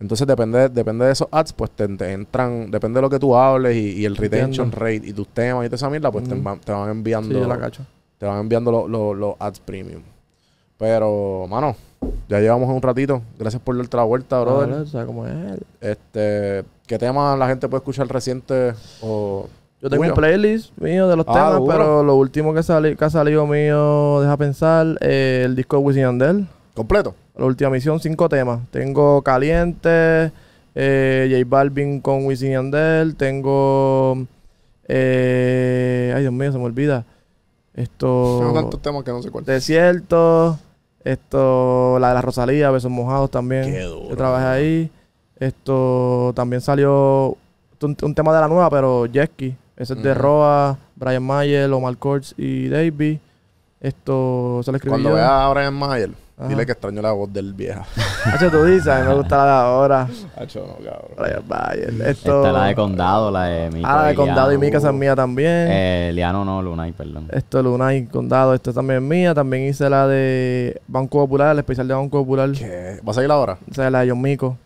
Entonces, 0.00 0.26
depende, 0.26 0.68
depende 0.68 1.04
de 1.06 1.12
esos 1.12 1.26
ads, 1.32 1.52
pues 1.52 1.70
te, 1.72 1.88
te 1.88 2.12
entran. 2.12 2.70
Depende 2.70 2.98
de 2.98 3.02
lo 3.02 3.10
que 3.10 3.18
tú 3.18 3.34
hables 3.36 3.76
y, 3.76 4.00
y 4.00 4.04
el 4.04 4.16
retention 4.16 4.66
Entiendo. 4.68 4.76
rate 4.76 5.06
y 5.08 5.12
tus 5.12 5.26
temas 5.28 5.64
y 5.66 5.68
toda 5.68 5.76
esa 5.76 5.90
mierda, 5.90 6.10
pues 6.12 6.28
te, 6.28 6.34
van, 6.34 6.60
te 6.60 6.70
van 6.72 6.88
enviando. 6.90 7.34
Sí, 7.34 7.40
yo 7.40 7.48
la 7.48 7.58
cacho. 7.58 7.84
te 8.18 8.26
van 8.26 8.38
enviando 8.40 8.70
lo- 8.70 8.86
lo- 8.88 9.14
los 9.14 9.34
ads 9.40 9.58
premium. 9.60 10.02
Pero, 10.76 11.46
mano, 11.48 11.74
ya 12.28 12.38
llevamos 12.38 12.68
un 12.68 12.80
ratito. 12.80 13.20
Gracias 13.38 13.60
por 13.60 13.76
darte 13.76 13.96
la 13.96 14.04
vuelta, 14.04 14.40
brother. 14.40 14.68
Vale, 14.70 14.86
¿Sabes 14.86 15.06
cómo 15.06 15.26
es? 15.26 15.34
Este, 15.80 16.64
¿qué 16.86 16.98
tema 16.98 17.36
la 17.36 17.48
gente 17.48 17.68
puede 17.68 17.80
escuchar 17.80 18.06
reciente 18.06 18.74
o 19.02 19.48
Yo 19.82 19.90
tengo 19.90 20.04
un 20.04 20.14
playlist 20.14 20.76
mío 20.78 21.08
de 21.08 21.16
los 21.16 21.26
Ah, 21.28 21.32
temas, 21.32 21.56
duro. 21.58 21.66
pero 21.72 22.02
lo 22.04 22.14
último 22.14 22.54
que, 22.54 22.62
sali- 22.62 22.94
que 22.94 23.04
ha 23.04 23.10
salido 23.10 23.46
mío, 23.46 24.20
deja 24.20 24.36
pensar, 24.36 24.96
eh, 25.00 25.42
el 25.44 25.56
disco 25.56 25.78
de 25.78 25.82
Wisin 25.82 26.02
Yandel. 26.02 26.46
completo? 26.74 27.14
La 27.38 27.46
última 27.46 27.70
misión, 27.70 28.00
cinco 28.00 28.28
temas. 28.28 28.60
Tengo 28.70 29.22
Caliente, 29.22 30.32
eh, 30.74 31.28
J 31.30 31.44
Balvin 31.48 32.00
con 32.00 32.26
Wisin 32.26 32.48
y 32.50 32.52
Yandel. 32.52 33.14
Tengo. 33.16 34.26
eh, 34.88 36.12
ay, 36.14 36.22
Dios 36.22 36.32
mío, 36.32 36.50
se 36.52 36.58
me 36.58 36.64
olvida. 36.64 37.04
Esto. 37.74 38.50
tantos 38.54 38.82
temas 38.82 39.04
que 39.04 39.12
no 39.12 39.22
sé 39.22 39.30
cuál. 39.30 39.44
Desierto. 39.44 40.58
Esto. 41.04 41.98
La 42.00 42.08
de 42.08 42.14
la 42.14 42.22
Rosalía, 42.22 42.70
Besos 42.70 42.90
Mojados 42.90 43.30
también. 43.30 43.64
Qué 43.72 43.82
duro. 43.82 44.10
Yo 44.10 44.16
trabajé 44.16 44.46
ahí. 44.46 44.90
Esto. 45.38 46.32
También 46.34 46.60
salió. 46.60 47.36
Un, 47.80 47.96
un 48.02 48.14
tema 48.14 48.34
de 48.34 48.40
la 48.40 48.48
nueva, 48.48 48.68
pero 48.70 49.06
Jesky. 49.12 49.54
Ese 49.76 49.94
es 49.94 50.02
de 50.02 50.10
Ujú. 50.10 50.20
Roa, 50.20 50.76
Brian 50.96 51.22
Mayer, 51.22 51.70
Omar 51.72 51.96
Courts 51.96 52.34
y 52.36 52.66
Davey. 52.68 53.20
Esto 53.80 54.60
se 54.64 54.72
lo 54.72 54.76
escribí 54.76 54.90
Cuando 54.90 55.10
yo. 55.10 55.14
veas 55.14 55.30
a 55.30 55.48
Brian 55.50 55.74
Mayer, 55.74 56.10
Ajá. 56.38 56.48
dile 56.48 56.64
que 56.66 56.72
extraño 56.72 57.02
la 57.02 57.12
voz 57.12 57.32
del 57.32 57.52
vieja. 57.52 57.84
Hacho, 58.24 58.50
tú 58.50 58.64
dices, 58.64 58.86
a 58.86 59.00
mí 59.00 59.08
me 59.08 59.14
gusta 59.14 59.36
la 59.38 59.44
de 59.44 59.50
ahora. 59.50 60.08
Hacho, 60.36 60.60
no, 60.60 60.84
cabrón. 60.84 61.44
Brian. 61.48 62.08
Esto, 62.08 62.36
Esta 62.36 62.46
es 62.48 62.52
la 62.54 62.64
de 62.66 62.74
Condado, 62.76 63.30
la 63.30 63.44
de 63.44 63.70
Mico. 63.70 63.88
Ah, 63.88 63.96
la 64.02 64.08
de 64.08 64.14
Condado 64.14 64.52
y. 64.52 64.58
Mica 64.58 64.78
esa 64.78 64.88
es 64.90 64.94
mía 64.94 65.16
también. 65.16 65.66
Eh, 65.70 66.10
Liano 66.14 66.44
no, 66.44 66.62
Lunay, 66.62 66.92
perdón. 66.92 67.28
Esto, 67.32 67.62
Luna 67.62 67.94
y 67.94 68.06
Condado, 68.06 68.54
esto 68.54 68.72
también 68.72 69.02
es 69.02 69.08
mía. 69.08 69.34
También 69.34 69.64
hice 69.64 69.90
la 69.90 70.06
de 70.06 70.80
Banco 70.86 71.18
Popular, 71.18 71.52
el 71.52 71.58
especial 71.58 71.88
de 71.88 71.94
Banco 71.94 72.18
Popular. 72.20 72.50
¿Qué? 72.52 73.00
¿Vas 73.02 73.18
a 73.18 73.24
ir 73.24 73.30
ahora? 73.30 73.58
O 73.70 73.74
sea, 73.74 73.90
la 73.90 74.00
de 74.02 74.10
John 74.10 74.20
Mico. 74.22 74.56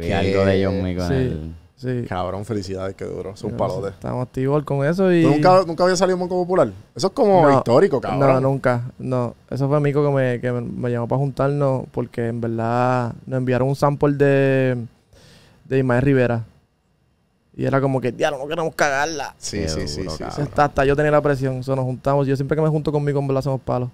Y 0.00 0.10
algo 0.12 0.44
de 0.44 0.64
John 0.64 0.82
Mico 0.82 1.02
en 1.02 1.08
Sí. 1.08 1.14
el... 1.14 1.54
Sí. 1.78 2.04
Cabrón, 2.08 2.44
felicidades, 2.44 2.96
qué 2.96 3.04
duro. 3.04 3.34
Es 3.34 3.44
un 3.44 3.56
palote. 3.56 3.90
Estamos 3.90 4.26
activos 4.26 4.64
con 4.64 4.84
eso 4.84 5.12
y... 5.12 5.22
¿Tú 5.22 5.30
nunca, 5.30 5.62
nunca 5.64 5.84
había 5.84 5.94
salido 5.94 6.16
en 6.16 6.20
Banco 6.22 6.34
Popular? 6.34 6.72
Eso 6.92 7.06
es 7.06 7.12
como 7.12 7.42
No, 7.42 7.56
histórico, 7.56 8.00
cabrón. 8.00 8.20
No, 8.20 8.40
nunca. 8.40 8.90
No. 8.98 9.36
Eso 9.48 9.68
fue 9.68 9.78
Mico 9.78 10.04
que 10.04 10.10
me, 10.10 10.40
que 10.40 10.50
me, 10.50 10.60
me 10.60 10.90
llamó 10.90 11.06
para 11.06 11.20
juntarnos 11.20 11.84
porque 11.92 12.26
en 12.26 12.40
verdad 12.40 13.14
nos 13.26 13.38
enviaron 13.38 13.68
un 13.68 13.76
sample 13.76 14.14
de, 14.14 14.76
de 15.66 15.78
Ismael 15.78 16.02
Rivera. 16.02 16.44
Y 17.56 17.64
era 17.64 17.80
como 17.80 18.00
que, 18.00 18.10
diablo, 18.10 18.38
no 18.38 18.48
queremos 18.48 18.74
cagarla. 18.74 19.36
Sí, 19.38 19.58
Qué 19.58 19.68
sí, 19.68 19.86
sí, 19.86 20.02
duro, 20.02 20.16
sí, 20.16 20.24
sí. 20.30 20.42
Hasta, 20.42 20.64
hasta 20.64 20.84
yo 20.84 20.96
tenía 20.96 21.12
la 21.12 21.22
presión. 21.22 21.58
Eso 21.58 21.76
nos 21.76 21.84
juntamos. 21.84 22.26
Yo 22.26 22.34
siempre 22.34 22.56
que 22.56 22.62
me 22.62 22.68
junto 22.68 22.90
conmigo, 22.90 23.20
en 23.20 23.28
verdad, 23.28 23.42
somos 23.42 23.60
palos. 23.60 23.88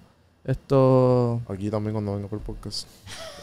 Esto... 0.45 1.41
Aquí 1.49 1.69
también 1.71 1.93
cuando 1.93 2.13
vengo 2.15 2.27
por 2.27 2.39
el 2.39 2.45
podcast. 2.45 2.87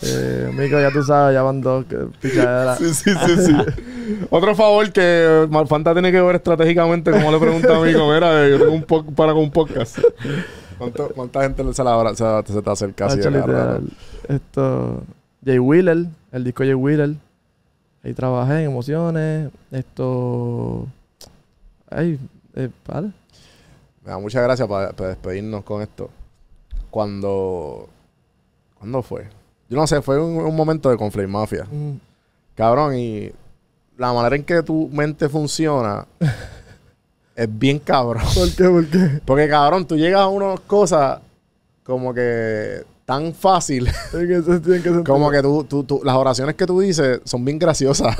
Eh, 0.04 0.50
Mico, 0.52 0.80
ya 0.80 0.90
tú 0.90 1.00
sabes, 1.04 1.32
ya 1.32 1.42
van 1.42 1.60
dos. 1.60 1.84
Que 1.84 1.96
pichadera. 2.20 2.74
Sí, 2.76 2.92
sí, 2.92 3.12
sí, 3.24 3.36
sí. 3.46 3.54
Otro 4.30 4.52
favor 4.56 4.90
que 4.90 5.46
Malfanta 5.48 5.92
tiene 5.92 6.10
que 6.10 6.20
ver 6.20 6.34
estratégicamente, 6.34 7.12
como 7.12 7.30
le 7.30 7.38
pregunta 7.38 7.76
a 7.76 7.80
mí, 7.80 7.92
como 7.92 8.12
era, 8.12 8.48
yo 8.48 8.58
tengo 8.58 8.72
un 8.72 8.82
po 8.82 9.04
para 9.04 9.32
con 9.32 9.42
un 9.44 9.52
podcast. 9.52 10.00
¿Cuánto- 10.76 11.08
¿Cuánta 11.14 11.42
gente 11.42 11.72
se, 11.72 11.84
la, 11.84 11.94
abra- 11.94 12.16
se, 12.16 12.52
se 12.52 12.60
te 12.62 12.70
acerca 12.70 13.06
así? 13.06 13.20
Esto... 14.28 15.04
Jay 15.44 15.60
Wheeler, 15.60 16.06
el 16.32 16.42
disco 16.44 16.64
Jay 16.64 16.74
Wheeler. 16.74 17.14
Ahí 18.02 18.12
trabajé 18.12 18.54
en 18.64 18.70
emociones. 18.70 19.50
Esto... 19.70 20.88
Ay, 21.90 22.18
eh, 22.56 22.70
vale. 22.88 23.12
Me 24.04 24.10
da 24.10 24.18
muchas 24.18 24.42
gracias 24.42 24.66
para 24.66 24.90
despedirnos 24.90 25.62
con 25.62 25.80
esto. 25.80 26.10
Cuando... 26.92 27.88
¿Cuándo 28.78 29.02
fue? 29.02 29.26
Yo 29.70 29.78
no 29.78 29.86
sé, 29.86 30.02
fue 30.02 30.20
un, 30.20 30.36
un 30.44 30.54
momento 30.54 30.90
de 30.90 30.98
Conflame 30.98 31.26
Mafia. 31.28 31.64
Mm, 31.64 31.92
Cabrón, 32.54 32.94
y 32.98 33.32
la 33.96 34.12
manera 34.12 34.36
en 34.36 34.44
que 34.44 34.62
tu 34.62 34.88
mente 34.92 35.26
funciona 35.30 36.06
es 37.34 37.48
bien 37.58 37.78
cabrón. 37.78 38.22
¿Por 38.34 38.50
qué? 38.54 38.64
¿Por 38.68 38.86
qué? 38.88 39.20
Porque, 39.24 39.48
cabrón, 39.48 39.86
tú 39.86 39.96
llegas 39.96 40.20
a 40.20 40.28
unas 40.28 40.60
cosas 40.60 41.20
como 41.82 42.12
que 42.12 42.84
tan 43.06 43.32
fácil. 43.32 43.86
¿En 44.12 44.28
qué 44.28 44.42
sentido? 44.42 44.74
¿En 44.74 44.82
qué 44.82 44.88
sentido? 44.90 45.04
como 45.04 45.30
que 45.30 45.40
tú, 45.40 45.64
tú, 45.64 45.84
tú- 45.84 46.02
las 46.04 46.14
oraciones 46.16 46.54
que 46.56 46.66
tú 46.66 46.80
dices 46.80 47.20
son 47.24 47.42
bien 47.44 47.58
graciosas. 47.58 48.14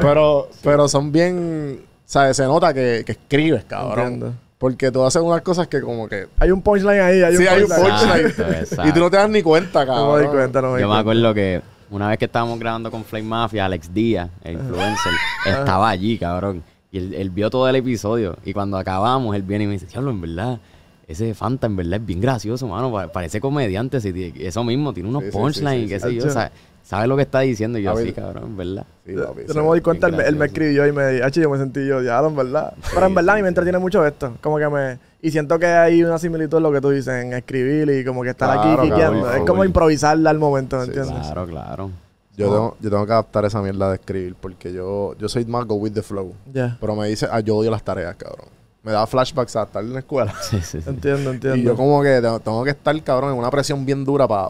Pero, 0.00 0.48
pero 0.62 0.86
son 0.88 1.10
bien. 1.10 1.80
¿Sabes? 2.04 2.36
Se 2.36 2.44
nota 2.44 2.74
que, 2.74 3.04
que 3.06 3.12
escribes, 3.12 3.64
cabrón. 3.64 4.06
Entiendo. 4.14 4.34
Porque 4.62 4.92
tú 4.92 5.02
haces 5.04 5.20
unas 5.20 5.42
cosas 5.42 5.66
que 5.66 5.80
como 5.80 6.08
que. 6.08 6.28
Hay 6.38 6.52
un 6.52 6.62
punchline 6.62 7.00
ahí. 7.00 7.20
Hay 7.20 7.36
Sí, 7.36 7.42
un 7.42 7.48
hay 7.48 7.62
un 7.64 7.68
punchline. 7.68 7.90
punchline. 7.90 8.26
Exacto, 8.26 8.52
exacto. 8.52 8.88
Y 8.88 8.92
tú 8.92 9.00
no 9.00 9.10
te 9.10 9.16
das 9.16 9.28
ni 9.28 9.42
cuenta, 9.42 9.84
cabrón. 9.84 10.06
No 10.08 10.14
me 10.16 10.22
di 10.22 10.28
cuenta, 10.28 10.62
no 10.62 10.70
me 10.70 10.76
di 10.76 10.82
Yo 10.82 10.88
me 10.88 10.98
acuerdo 10.98 11.34
que 11.34 11.60
una 11.90 12.08
vez 12.08 12.18
que 12.18 12.24
estábamos 12.26 12.58
grabando 12.60 12.88
con 12.90 13.04
Flame 13.04 13.26
Mafia, 13.26 13.64
Alex 13.64 13.92
Díaz, 13.92 14.30
el 14.44 14.52
influencer, 14.54 15.12
estaba 15.46 15.90
allí, 15.90 16.16
cabrón. 16.16 16.62
Y 16.92 16.98
él, 16.98 17.12
él 17.14 17.30
vio 17.30 17.50
todo 17.50 17.68
el 17.68 17.74
episodio. 17.76 18.36
Y 18.44 18.52
cuando 18.52 18.78
acabamos, 18.78 19.34
él 19.34 19.42
viene 19.42 19.64
y 19.64 19.66
me 19.66 19.72
dice, 19.72 19.86
diablo, 19.86 20.10
en 20.12 20.20
verdad, 20.20 20.60
ese 21.08 21.34
Fanta 21.34 21.66
en 21.66 21.74
verdad 21.76 21.94
es 22.00 22.06
bien 22.06 22.20
gracioso, 22.20 22.68
mano. 22.68 22.92
Pa- 22.92 23.08
Parece 23.08 23.40
comediante. 23.40 23.98
eso 24.38 24.62
mismo, 24.64 24.92
tiene 24.94 25.08
unos 25.08 25.24
Sí, 25.24 25.30
sí, 25.32 25.36
punchlines 25.38 25.74
sí, 25.80 25.84
y 25.84 25.88
qué 25.88 26.00
sí, 26.00 26.06
sé 26.08 26.14
yo. 26.14 26.26
o 26.26 26.30
sea, 26.30 26.52
sabe 26.82 27.06
lo 27.06 27.16
que 27.16 27.22
está 27.22 27.40
diciendo. 27.40 27.78
Y 27.78 27.82
yo, 27.82 27.96
sí, 27.96 28.12
cabrón, 28.12 28.44
en 28.44 28.56
verdad. 28.56 28.86
Sí, 29.06 29.12
papi, 29.14 29.42
Yo 29.48 29.54
no 29.54 29.68
me 29.70 29.74
di 29.76 29.80
cuenta, 29.82 30.06
él, 30.08 30.12
me- 30.16 30.24
él 30.24 30.36
me 30.36 30.46
escribió 30.46 30.86
y 30.86 30.92
me 30.92 31.06
dijo, 31.08 31.24
"Hacho, 31.26 31.40
yo 31.40 31.50
me 31.50 31.58
sentí 31.58 31.86
yo, 31.86 32.02
ya, 32.02 32.18
en 32.20 32.36
verdad. 32.36 32.74
Pero 32.94 33.06
en 33.06 33.14
verdad 33.14 33.34
a 33.34 33.36
mí 33.36 33.42
me 33.42 33.48
entretiene 33.48 33.78
mucho 33.78 34.04
esto. 34.06 34.34
Como 34.40 34.58
que 34.58 34.68
me... 34.68 34.98
Y 35.22 35.30
siento 35.30 35.58
que 35.58 35.66
hay 35.66 36.02
una 36.02 36.18
similitud 36.18 36.56
en 36.56 36.62
lo 36.64 36.72
que 36.72 36.80
tú 36.80 36.90
dices, 36.90 37.14
en 37.24 37.32
escribir 37.32 37.88
y 37.90 38.04
como 38.04 38.22
que 38.22 38.30
estar 38.30 38.48
Claro, 38.60 38.82
aquí 38.82 38.90
quiqueando. 38.90 39.32
Es 39.32 39.42
como 39.42 39.64
improvisarla 39.64 40.30
al 40.30 40.38
momento, 40.38 40.76
¿me 40.78 40.84
Sí, 40.84 40.90
entiendes? 40.90 41.20
Claro, 41.26 41.46
claro. 41.46 41.90
Yo, 42.36 42.46
tengo, 42.46 42.76
yo 42.80 42.90
tengo 42.90 43.06
que 43.06 43.12
adaptar 43.12 43.44
esa 43.44 43.60
mierda 43.60 43.90
de 43.90 43.96
escribir 43.96 44.34
porque 44.40 44.72
yo, 44.72 45.14
yo 45.18 45.28
soy 45.28 45.44
más 45.44 45.64
go 45.66 45.74
with 45.74 45.92
the 45.92 46.02
flow. 46.02 46.32
Ya, 46.52 46.76
Pero 46.80 46.96
me 46.96 47.06
dice, 47.08 47.28
ah, 47.30 47.40
yo 47.40 47.56
odio 47.56 47.70
las 47.70 47.82
tareas, 47.84 48.16
cabrón. 48.16 48.46
Me 48.82 48.90
da 48.90 49.06
flashbacks 49.06 49.54
a 49.54 49.62
estar 49.64 49.84
en 49.84 49.92
la 49.92 49.98
escuela. 50.00 50.32
Sí, 50.42 50.58
sí, 50.62 50.80
sí. 50.80 50.88
entiendo, 50.90 51.30
entiendo. 51.30 51.56
Y 51.58 51.62
yo 51.62 51.76
como 51.76 52.02
que 52.02 52.20
tengo, 52.20 52.40
tengo 52.40 52.64
que 52.64 52.70
estar, 52.70 53.00
cabrón, 53.02 53.32
en 53.32 53.38
una 53.38 53.50
presión 53.50 53.84
bien 53.86 54.04
dura 54.04 54.26
para 54.26 54.48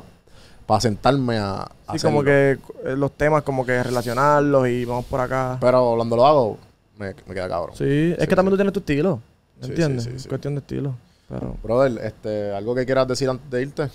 sentarme 0.80 1.38
a, 1.38 1.68
a 1.86 1.98
Sí, 1.98 2.04
como 2.04 2.22
que 2.24 2.58
eh, 2.84 2.96
los 2.96 3.12
temas 3.12 3.42
como 3.42 3.64
que 3.66 3.82
relacionarlos 3.82 4.68
y 4.68 4.84
vamos 4.84 5.04
por 5.06 5.20
acá. 5.20 5.58
Pero 5.60 5.94
cuando 5.96 6.16
lo 6.16 6.26
hago, 6.26 6.58
me, 6.98 7.14
me 7.26 7.34
queda 7.34 7.48
cabrón. 7.48 7.76
Sí, 7.76 8.12
es 8.12 8.20
Sí, 8.20 8.26
que 8.26 8.36
también 8.36 8.52
tú 8.52 8.56
tienes 8.56 8.72
tu 8.72 8.80
estilo, 8.80 9.20
¿me 9.60 9.64
Sí, 9.66 9.70
entiendes? 9.70 10.04
sí, 10.04 10.10
sí, 10.12 10.18
sí. 10.20 10.28
Cuestión 10.28 10.54
de 10.54 10.60
estilo. 10.60 10.94
Pero... 11.28 11.56
Brother, 11.62 12.04
este, 12.04 12.52
¿algo 12.54 12.74
que 12.74 12.84
quieras 12.84 13.06
decir 13.08 13.28
antes 13.28 13.50
de 13.50 13.62
irte? 13.62 13.88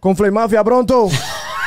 Con 0.00 0.16
Flame 0.16 0.32
Mafia 0.32 0.62
pronto. 0.64 1.08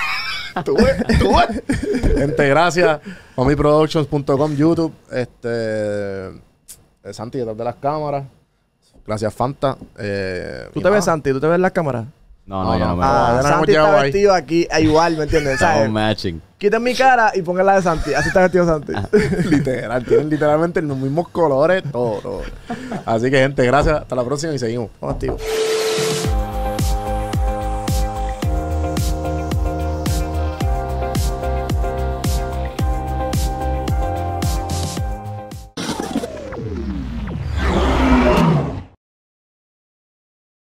¿Tú 0.63 0.75
ves? 0.75 1.19
¿Tú 1.19 1.29
ves? 1.35 2.15
Gente, 2.17 2.47
gracias. 2.47 2.99
Homiproductions.com, 3.35 4.55
YouTube. 4.55 4.93
Este, 5.11 6.27
eh, 6.29 7.13
Santi 7.13 7.37
detrás 7.39 7.57
de 7.57 7.63
las 7.65 7.75
cámaras. 7.75 8.23
Gracias, 9.05 9.33
Fanta. 9.33 9.77
Eh, 9.99 10.67
¿Tú 10.73 10.81
te 10.81 10.89
ves. 10.89 11.03
Santi? 11.05 11.31
¿Tú 11.31 11.39
te 11.41 11.47
ves 11.47 11.55
en 11.55 11.61
las 11.61 11.71
cámaras? 11.71 12.05
No, 12.47 12.63
No, 12.63 12.73
no, 12.73 12.77
yo 12.79 12.85
no. 12.85 12.91
no 12.91 12.95
me 12.97 13.03
Ah, 13.03 13.27
voy. 13.31 13.39
hemos 13.39 13.51
Santi 13.51 13.71
está 13.71 13.95
ahí. 13.97 14.03
vestido 14.03 14.33
aquí 14.33 14.67
eh, 14.71 14.81
igual, 14.81 15.17
¿me 15.17 15.23
entiendes? 15.23 15.53
Estamos 15.55 15.75
¿Sabes? 15.77 15.91
matching. 15.91 16.41
Quiten 16.59 16.83
mi 16.83 16.93
cara 16.93 17.31
y 17.35 17.41
pongan 17.41 17.65
la 17.65 17.75
de 17.75 17.81
Santi. 17.81 18.13
Así 18.13 18.27
está 18.27 18.41
vestido 18.41 18.65
Santi. 18.65 18.93
Literal, 19.49 20.05
tienen 20.05 20.29
literalmente 20.29 20.81
los 20.81 20.97
mismos 20.97 21.27
colores, 21.29 21.83
todo, 21.91 22.19
todo. 22.21 22.41
Así 23.05 23.29
que, 23.31 23.37
gente, 23.39 23.65
gracias. 23.65 24.01
Hasta 24.01 24.15
la 24.15 24.23
próxima 24.23 24.53
y 24.53 24.59
seguimos. 24.59 24.89
Vamos 25.01 25.15
activos. 25.15 25.41